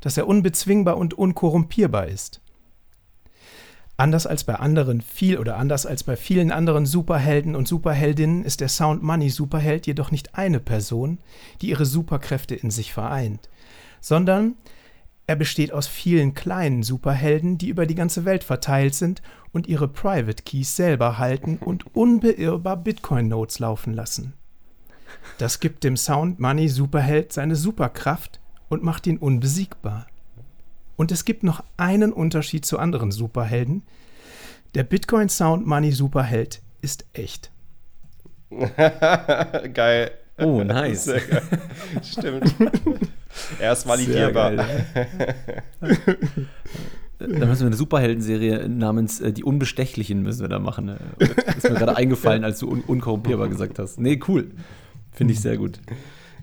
dass 0.00 0.16
er 0.16 0.28
unbezwingbar 0.28 0.96
und 0.96 1.14
unkorrumpierbar 1.14 2.06
ist. 2.06 2.40
Anders 4.00 4.28
als 4.28 4.44
bei 4.44 4.54
anderen 4.54 5.00
viel 5.00 5.38
oder 5.38 5.56
anders 5.56 5.84
als 5.84 6.04
bei 6.04 6.14
vielen 6.14 6.52
anderen 6.52 6.86
Superhelden 6.86 7.56
und 7.56 7.66
Superheldinnen 7.66 8.44
ist 8.44 8.60
der 8.60 8.68
Sound 8.68 9.02
Money 9.02 9.28
Superheld 9.28 9.88
jedoch 9.88 10.12
nicht 10.12 10.36
eine 10.36 10.60
Person, 10.60 11.18
die 11.60 11.70
ihre 11.70 11.84
Superkräfte 11.84 12.54
in 12.54 12.70
sich 12.70 12.92
vereint, 12.92 13.48
sondern 14.00 14.54
er 15.26 15.34
besteht 15.34 15.72
aus 15.72 15.88
vielen 15.88 16.34
kleinen 16.34 16.84
Superhelden, 16.84 17.58
die 17.58 17.68
über 17.70 17.86
die 17.86 17.96
ganze 17.96 18.24
Welt 18.24 18.44
verteilt 18.44 18.94
sind 18.94 19.20
und 19.52 19.66
ihre 19.66 19.88
Private 19.88 20.44
Keys 20.44 20.76
selber 20.76 21.18
halten 21.18 21.58
und 21.58 21.96
unbeirrbar 21.96 22.76
Bitcoin-Notes 22.76 23.58
laufen 23.58 23.94
lassen. 23.94 24.34
Das 25.38 25.58
gibt 25.58 25.82
dem 25.82 25.96
Sound 25.96 26.38
Money 26.38 26.68
Superheld 26.68 27.32
seine 27.32 27.56
Superkraft 27.56 28.38
und 28.68 28.84
macht 28.84 29.08
ihn 29.08 29.18
unbesiegbar. 29.18 30.06
Und 30.98 31.12
es 31.12 31.24
gibt 31.24 31.44
noch 31.44 31.62
einen 31.76 32.12
Unterschied 32.12 32.66
zu 32.66 32.76
anderen 32.78 33.12
Superhelden. 33.12 33.84
Der 34.74 34.82
Bitcoin 34.82 35.28
Sound 35.28 35.64
Money 35.64 35.92
Superheld 35.92 36.60
ist 36.82 37.06
echt. 37.12 37.52
geil. 39.74 40.10
Oh, 40.38 40.64
nice. 40.64 41.08
Stimmt. 42.02 42.52
Er 43.60 43.72
ist 43.72 43.86
validierbar. 43.86 44.50
da 44.50 44.66
müssen 47.20 47.60
wir 47.60 47.66
eine 47.66 47.76
Superhelden-Serie 47.76 48.68
namens 48.68 49.20
äh, 49.20 49.32
Die 49.32 49.44
Unbestechlichen 49.44 50.24
müssen 50.24 50.40
wir 50.40 50.48
da 50.48 50.58
machen. 50.58 50.86
Ne? 50.86 50.98
Ist 51.56 51.70
mir 51.70 51.76
gerade 51.76 51.96
eingefallen, 51.96 52.42
als 52.42 52.58
du 52.58 52.68
un 52.68 52.80
unkorrumpierbar 52.80 53.48
gesagt 53.48 53.78
hast. 53.78 54.00
Nee, 54.00 54.18
cool. 54.26 54.50
Finde 55.12 55.32
ich 55.32 55.40
sehr 55.40 55.58
gut. 55.58 55.78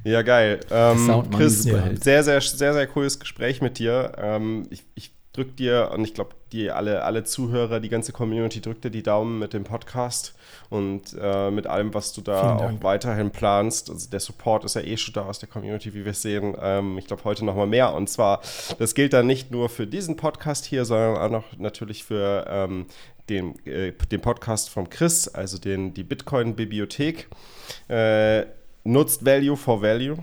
Ja, 0.06 0.22
geil. 0.22 0.60
Ähm, 0.70 1.24
Chris, 1.36 1.64
sehr, 1.64 2.24
sehr, 2.24 2.40
sehr, 2.40 2.74
sehr 2.74 2.88
cooles 2.88 3.20
Gespräch 3.20 3.60
mit 3.62 3.80
dir. 3.80 4.12
Ähm, 4.18 4.68
ich, 4.70 4.84
ich 4.94 5.12
drück 5.34 5.58
dir, 5.58 5.90
und 5.94 6.04
ich 6.04 6.14
glaube, 6.14 6.36
die 6.52 6.70
alle, 6.70 7.04
alle 7.04 7.24
Zuhörer, 7.24 7.80
die 7.80 7.90
ganze 7.90 8.12
Community 8.12 8.62
drückt 8.62 8.84
dir 8.84 8.92
die 8.92 9.02
Daumen 9.02 9.40
mit 9.40 9.54
dem 9.54 9.64
Podcast 9.64 10.36
und 10.70 11.16
äh, 11.20 11.50
mit 11.50 11.66
allem, 11.66 11.96
was 11.96 12.14
du 12.14 12.22
da 12.22 12.56
auch 12.56 12.84
weiterhin 12.84 13.32
planst. 13.32 13.90
Also 13.90 14.08
der 14.08 14.20
Support 14.20 14.64
ist 14.64 14.76
ja 14.76 14.82
eh 14.82 14.96
schon 14.96 15.16
da 15.16 15.26
aus 15.26 15.40
der 15.40 15.50
Community, 15.50 15.96
wie 15.96 16.06
wir 16.06 16.14
sehen. 16.14 16.56
Ähm, 16.62 17.00
ich 17.00 17.08
glaube, 17.08 17.24
heute 17.24 17.44
noch 17.44 17.56
mal 17.56 17.66
mehr. 17.66 17.92
Und 17.96 18.08
zwar, 18.08 18.42
das 18.78 18.94
gilt 18.94 19.12
dann 19.14 19.26
nicht 19.26 19.50
nur 19.50 19.70
für 19.70 19.88
diesen 19.88 20.18
Podcast 20.18 20.66
hier, 20.66 20.86
sondern 20.86 21.18
auch 21.18 21.32
noch 21.32 21.58
natürlich 21.58 22.04
für 22.04 22.46
ähm, 22.48 22.86
den, 23.28 23.58
äh, 23.66 23.92
den 24.12 24.22
Podcast 24.22 24.70
vom 24.70 24.88
Chris, 24.88 25.28
also 25.28 25.58
den, 25.58 25.96
die 25.96 26.04
Bitcoin-Bibliothek. 26.04 27.28
Äh, 27.88 28.46
nutzt 28.86 29.26
Value 29.26 29.58
for 29.58 29.82
Value. 29.82 30.18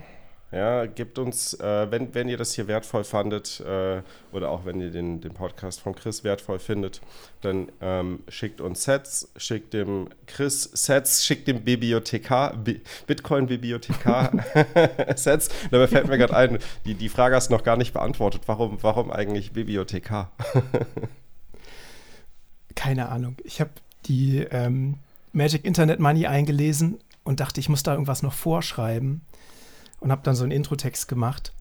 Ja, 0.53 0.85
gebt 0.85 1.19
uns, 1.19 1.55
äh, 1.55 1.91
wenn, 1.91 2.15
wenn 2.15 2.29
ihr 2.29 2.37
das 2.37 2.53
hier 2.53 2.69
wertvoll 2.69 3.05
fandet 3.05 3.61
äh, 3.61 4.03
oder 4.33 4.51
auch 4.51 4.67
wenn 4.67 4.83
ihr 4.83 4.91
den, 4.91 5.23
den 5.23 5.33
Podcast 5.33 5.81
von 5.81 5.95
Chris 5.95 6.25
wertvoll 6.25 6.59
findet, 6.59 7.01
dann 7.41 7.73
ähm, 7.81 8.21
schickt 8.29 8.61
uns 8.61 8.85
Sets, 8.85 9.33
schickt 9.39 9.73
dem 9.73 10.09
Chris 10.27 10.65
Sets, 10.65 11.25
schickt 11.25 11.49
dem 11.49 11.63
Bibliothekar, 11.63 12.55
Bi 12.55 12.83
Bitcoin-Bibliothekar 13.07 14.31
Sets. 15.17 15.49
Dabei 15.71 15.87
fällt 15.87 16.09
mir 16.09 16.19
gerade 16.19 16.37
ein, 16.37 16.59
die, 16.85 16.95
die 16.95 17.09
Frage 17.09 17.35
hast 17.35 17.49
du 17.49 17.55
noch 17.55 17.65
gar 17.65 17.79
nicht 17.79 17.95
beantwortet. 17.95 18.43
Warum, 18.45 18.77
warum 18.83 19.11
eigentlich 19.11 19.53
Bibliothekar? 19.53 20.33
Keine 22.75 23.09
Ahnung. 23.09 23.37
Ich 23.45 23.63
habe 23.63 23.71
die 24.05 24.47
ähm, 24.51 24.99
Magic 25.33 25.65
Internet 25.65 25.99
Money 25.99 26.27
eingelesen 26.27 26.99
und 27.25 27.41
dachte, 27.41 27.61
ich 27.61 27.68
muss 27.68 27.83
da 27.83 27.93
irgendwas 27.93 28.23
noch 28.23 28.33
vorschreiben 28.33 29.23
und 30.01 30.11
habe 30.11 30.23
dann 30.25 30.35
so 30.35 30.43
einen 30.43 30.53
Introtext 30.53 31.09
gemacht. 31.09 31.53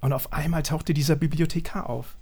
Und 0.00 0.12
auf 0.12 0.32
einmal 0.32 0.62
tauchte 0.62 0.94
dieser 0.94 1.16
Bibliothekar 1.16 1.90
auf. 1.90 2.16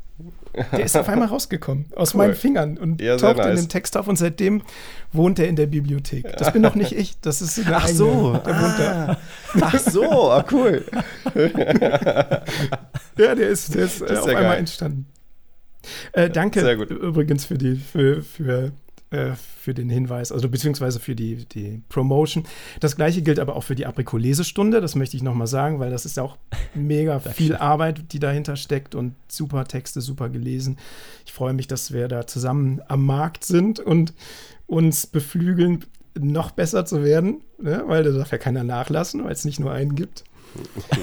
Der 0.72 0.84
ist 0.84 0.97
auf 0.97 1.09
einmal 1.11 1.28
rausgekommen 1.32 1.87
aus 1.95 2.14
cool. 2.14 2.18
meinen 2.18 2.34
Fingern 2.34 2.78
und 2.78 3.03
ja, 3.03 3.18
tauchte 3.18 3.43
nice. 3.43 3.59
in 3.59 3.66
dem 3.66 3.68
Text 3.68 3.99
auf 3.99 4.09
und 4.09 4.16
seitdem 4.16 4.62
wohnt 5.12 5.39
er 5.39 5.47
in 5.47 5.57
der 5.57 5.66
Bibliothek. 5.66 6.37
Das 6.39 6.55
bin 6.55 6.62
doch 6.62 6.74
nicht 6.74 6.93
ich, 6.93 7.20
das 7.20 7.43
ist 7.43 7.59
eine 7.59 7.76
Ach 7.76 7.84
eigene, 7.84 7.99
so, 7.99 8.32
der 8.32 8.55
ah. 8.55 8.62
wohnt 8.62 8.78
da. 8.78 9.18
Ach 9.61 9.78
so, 9.78 10.30
ah, 10.30 10.45
cool. 10.51 10.87
ja, 13.18 13.34
der 13.34 13.49
ist, 13.49 13.74
der 13.74 13.84
ist, 13.84 14.01
ist 14.01 14.11
auf 14.11 14.26
einmal 14.26 14.43
geil. 14.43 14.59
entstanden. 14.59 15.07
Äh, 16.12 16.30
danke 16.30 16.61
übrigens 16.72 17.45
für 17.45 17.59
die 17.59 17.76
für, 17.76 18.22
für 18.22 18.72
äh, 19.11 19.32
für 19.67 19.75
den 19.75 19.91
Hinweis, 19.91 20.31
also 20.31 20.49
beziehungsweise 20.49 21.01
für 21.01 21.17
die, 21.17 21.45
die 21.45 21.83
Promotion. 21.89 22.45
Das 22.79 22.95
gleiche 22.95 23.21
gilt 23.21 23.41
aber 23.41 23.57
auch 23.57 23.64
für 23.64 23.75
die 23.75 23.85
Aprikolisestunde, 23.85 24.81
das 24.81 24.95
möchte 24.95 25.17
ich 25.17 25.25
nochmal 25.25 25.49
sagen, 25.49 25.81
weil 25.81 25.91
das 25.91 26.07
ist 26.07 26.19
ja 26.19 26.23
auch 26.23 26.37
mega 26.73 27.19
viel 27.35 27.57
Arbeit, 27.57 28.12
die 28.12 28.21
dahinter 28.21 28.55
steckt 28.55 28.95
und 28.95 29.17
super 29.27 29.64
Texte, 29.64 30.01
super 30.01 30.29
gelesen. 30.29 30.79
Ich 31.25 31.33
freue 31.33 31.53
mich, 31.53 31.67
dass 31.67 31.93
wir 31.93 32.07
da 32.07 32.29
zusammen 32.29 32.81
am 32.87 33.05
Markt 33.05 33.43
sind 33.43 33.81
und 33.81 34.14
uns 34.69 35.09
beflügeln, 35.09 35.85
noch 36.17 36.53
besser 36.53 36.85
zu 36.85 37.03
werden, 37.03 37.43
ne? 37.61 37.83
weil 37.89 38.05
da 38.05 38.12
darf 38.12 38.31
ja 38.31 38.39
keiner 38.39 38.62
nachlassen, 38.62 39.25
weil 39.25 39.33
es 39.33 39.45
nicht 39.45 39.59
nur 39.59 39.73
einen 39.73 39.97
gibt. 39.97 40.23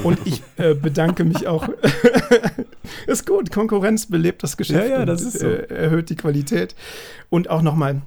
Und 0.04 0.20
ich 0.26 0.42
äh, 0.58 0.74
bedanke 0.74 1.26
mich 1.26 1.48
auch. 1.48 1.68
ist 3.08 3.28
gut, 3.28 3.52
Konkurrenz 3.52 4.06
belebt 4.06 4.42
das 4.42 4.56
Geschäft. 4.56 4.90
Ja, 4.90 5.00
ja, 5.00 5.06
das 5.06 5.22
ist 5.22 5.40
so. 5.40 5.48
Äh, 5.48 5.68
erhöht 5.68 6.10
die 6.10 6.16
Qualität. 6.16 6.76
Und 7.30 7.50
auch 7.50 7.62
nochmal 7.62 8.02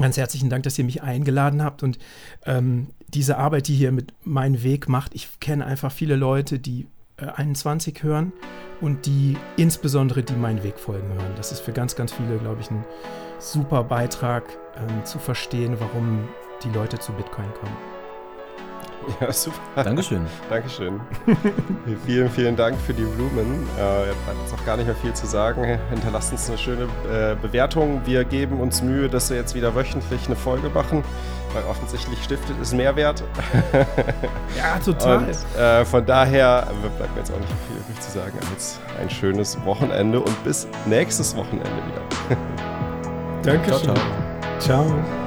ganz 0.00 0.16
herzlichen 0.16 0.50
Dank, 0.50 0.64
dass 0.64 0.78
ihr 0.78 0.84
mich 0.84 1.02
eingeladen 1.02 1.62
habt 1.62 1.82
und 1.82 1.98
ähm, 2.46 2.88
diese 3.08 3.38
Arbeit, 3.38 3.68
die 3.68 3.74
hier 3.74 3.92
mit 3.92 4.14
meinem 4.22 4.62
Weg 4.62 4.88
macht. 4.88 5.14
Ich 5.14 5.40
kenne 5.40 5.66
einfach 5.66 5.92
viele 5.92 6.16
Leute, 6.16 6.58
die 6.58 6.86
äh, 7.16 7.26
21 7.26 8.02
hören 8.02 8.32
und 8.80 9.06
die 9.06 9.36
insbesondere 9.56 10.22
die 10.22 10.34
meinen 10.34 10.62
Weg 10.62 10.78
folgen 10.78 11.08
hören. 11.08 11.32
Das 11.36 11.52
ist 11.52 11.60
für 11.60 11.72
ganz, 11.72 11.96
ganz 11.96 12.12
viele, 12.12 12.38
glaube 12.38 12.60
ich, 12.60 12.70
ein 12.70 12.84
super 13.38 13.84
Beitrag 13.84 14.44
ähm, 14.76 15.04
zu 15.04 15.18
verstehen, 15.18 15.76
warum 15.78 16.28
die 16.64 16.70
Leute 16.70 16.98
zu 16.98 17.12
Bitcoin 17.12 17.52
kommen. 17.54 17.99
Ja, 19.20 19.32
super. 19.32 19.84
Dankeschön. 19.84 20.26
Dankeschön. 20.48 21.00
vielen, 22.06 22.30
vielen 22.30 22.56
Dank 22.56 22.76
für 22.78 22.92
die 22.92 23.04
Blumen. 23.04 23.66
Äh, 23.76 23.80
hat 23.80 24.36
jetzt 24.42 24.54
auch 24.54 24.64
gar 24.64 24.76
nicht 24.76 24.86
mehr 24.86 24.96
viel 24.96 25.12
zu 25.12 25.26
sagen. 25.26 25.78
Hinterlasst 25.90 26.32
uns 26.32 26.48
eine 26.48 26.58
schöne 26.58 26.84
äh, 27.10 27.34
Bewertung. 27.40 28.02
Wir 28.04 28.24
geben 28.24 28.60
uns 28.60 28.82
Mühe, 28.82 29.08
dass 29.08 29.30
wir 29.30 29.36
jetzt 29.36 29.54
wieder 29.54 29.74
wöchentlich 29.74 30.26
eine 30.26 30.36
Folge 30.36 30.68
machen, 30.68 31.02
weil 31.54 31.64
offensichtlich 31.64 32.22
stiftet 32.22 32.56
es 32.60 32.72
Mehrwert. 32.72 33.22
ja, 34.56 34.78
total. 34.84 35.24
Und, 35.24 35.60
äh, 35.60 35.84
von 35.84 36.04
daher 36.04 36.68
bleibt 36.96 37.14
mir 37.14 37.20
jetzt 37.20 37.32
auch 37.32 37.40
nicht 37.40 37.52
viel 37.68 37.76
übrig 37.78 38.00
zu 38.00 38.10
sagen 38.10 38.38
als 38.52 38.78
ein 39.00 39.10
schönes 39.10 39.58
Wochenende 39.64 40.20
und 40.20 40.44
bis 40.44 40.68
nächstes 40.86 41.34
Wochenende 41.36 41.66
wieder. 41.66 42.36
Danke. 43.42 43.70
Ciao, 43.70 43.80
ciao. 43.80 43.96
ciao. 44.58 45.19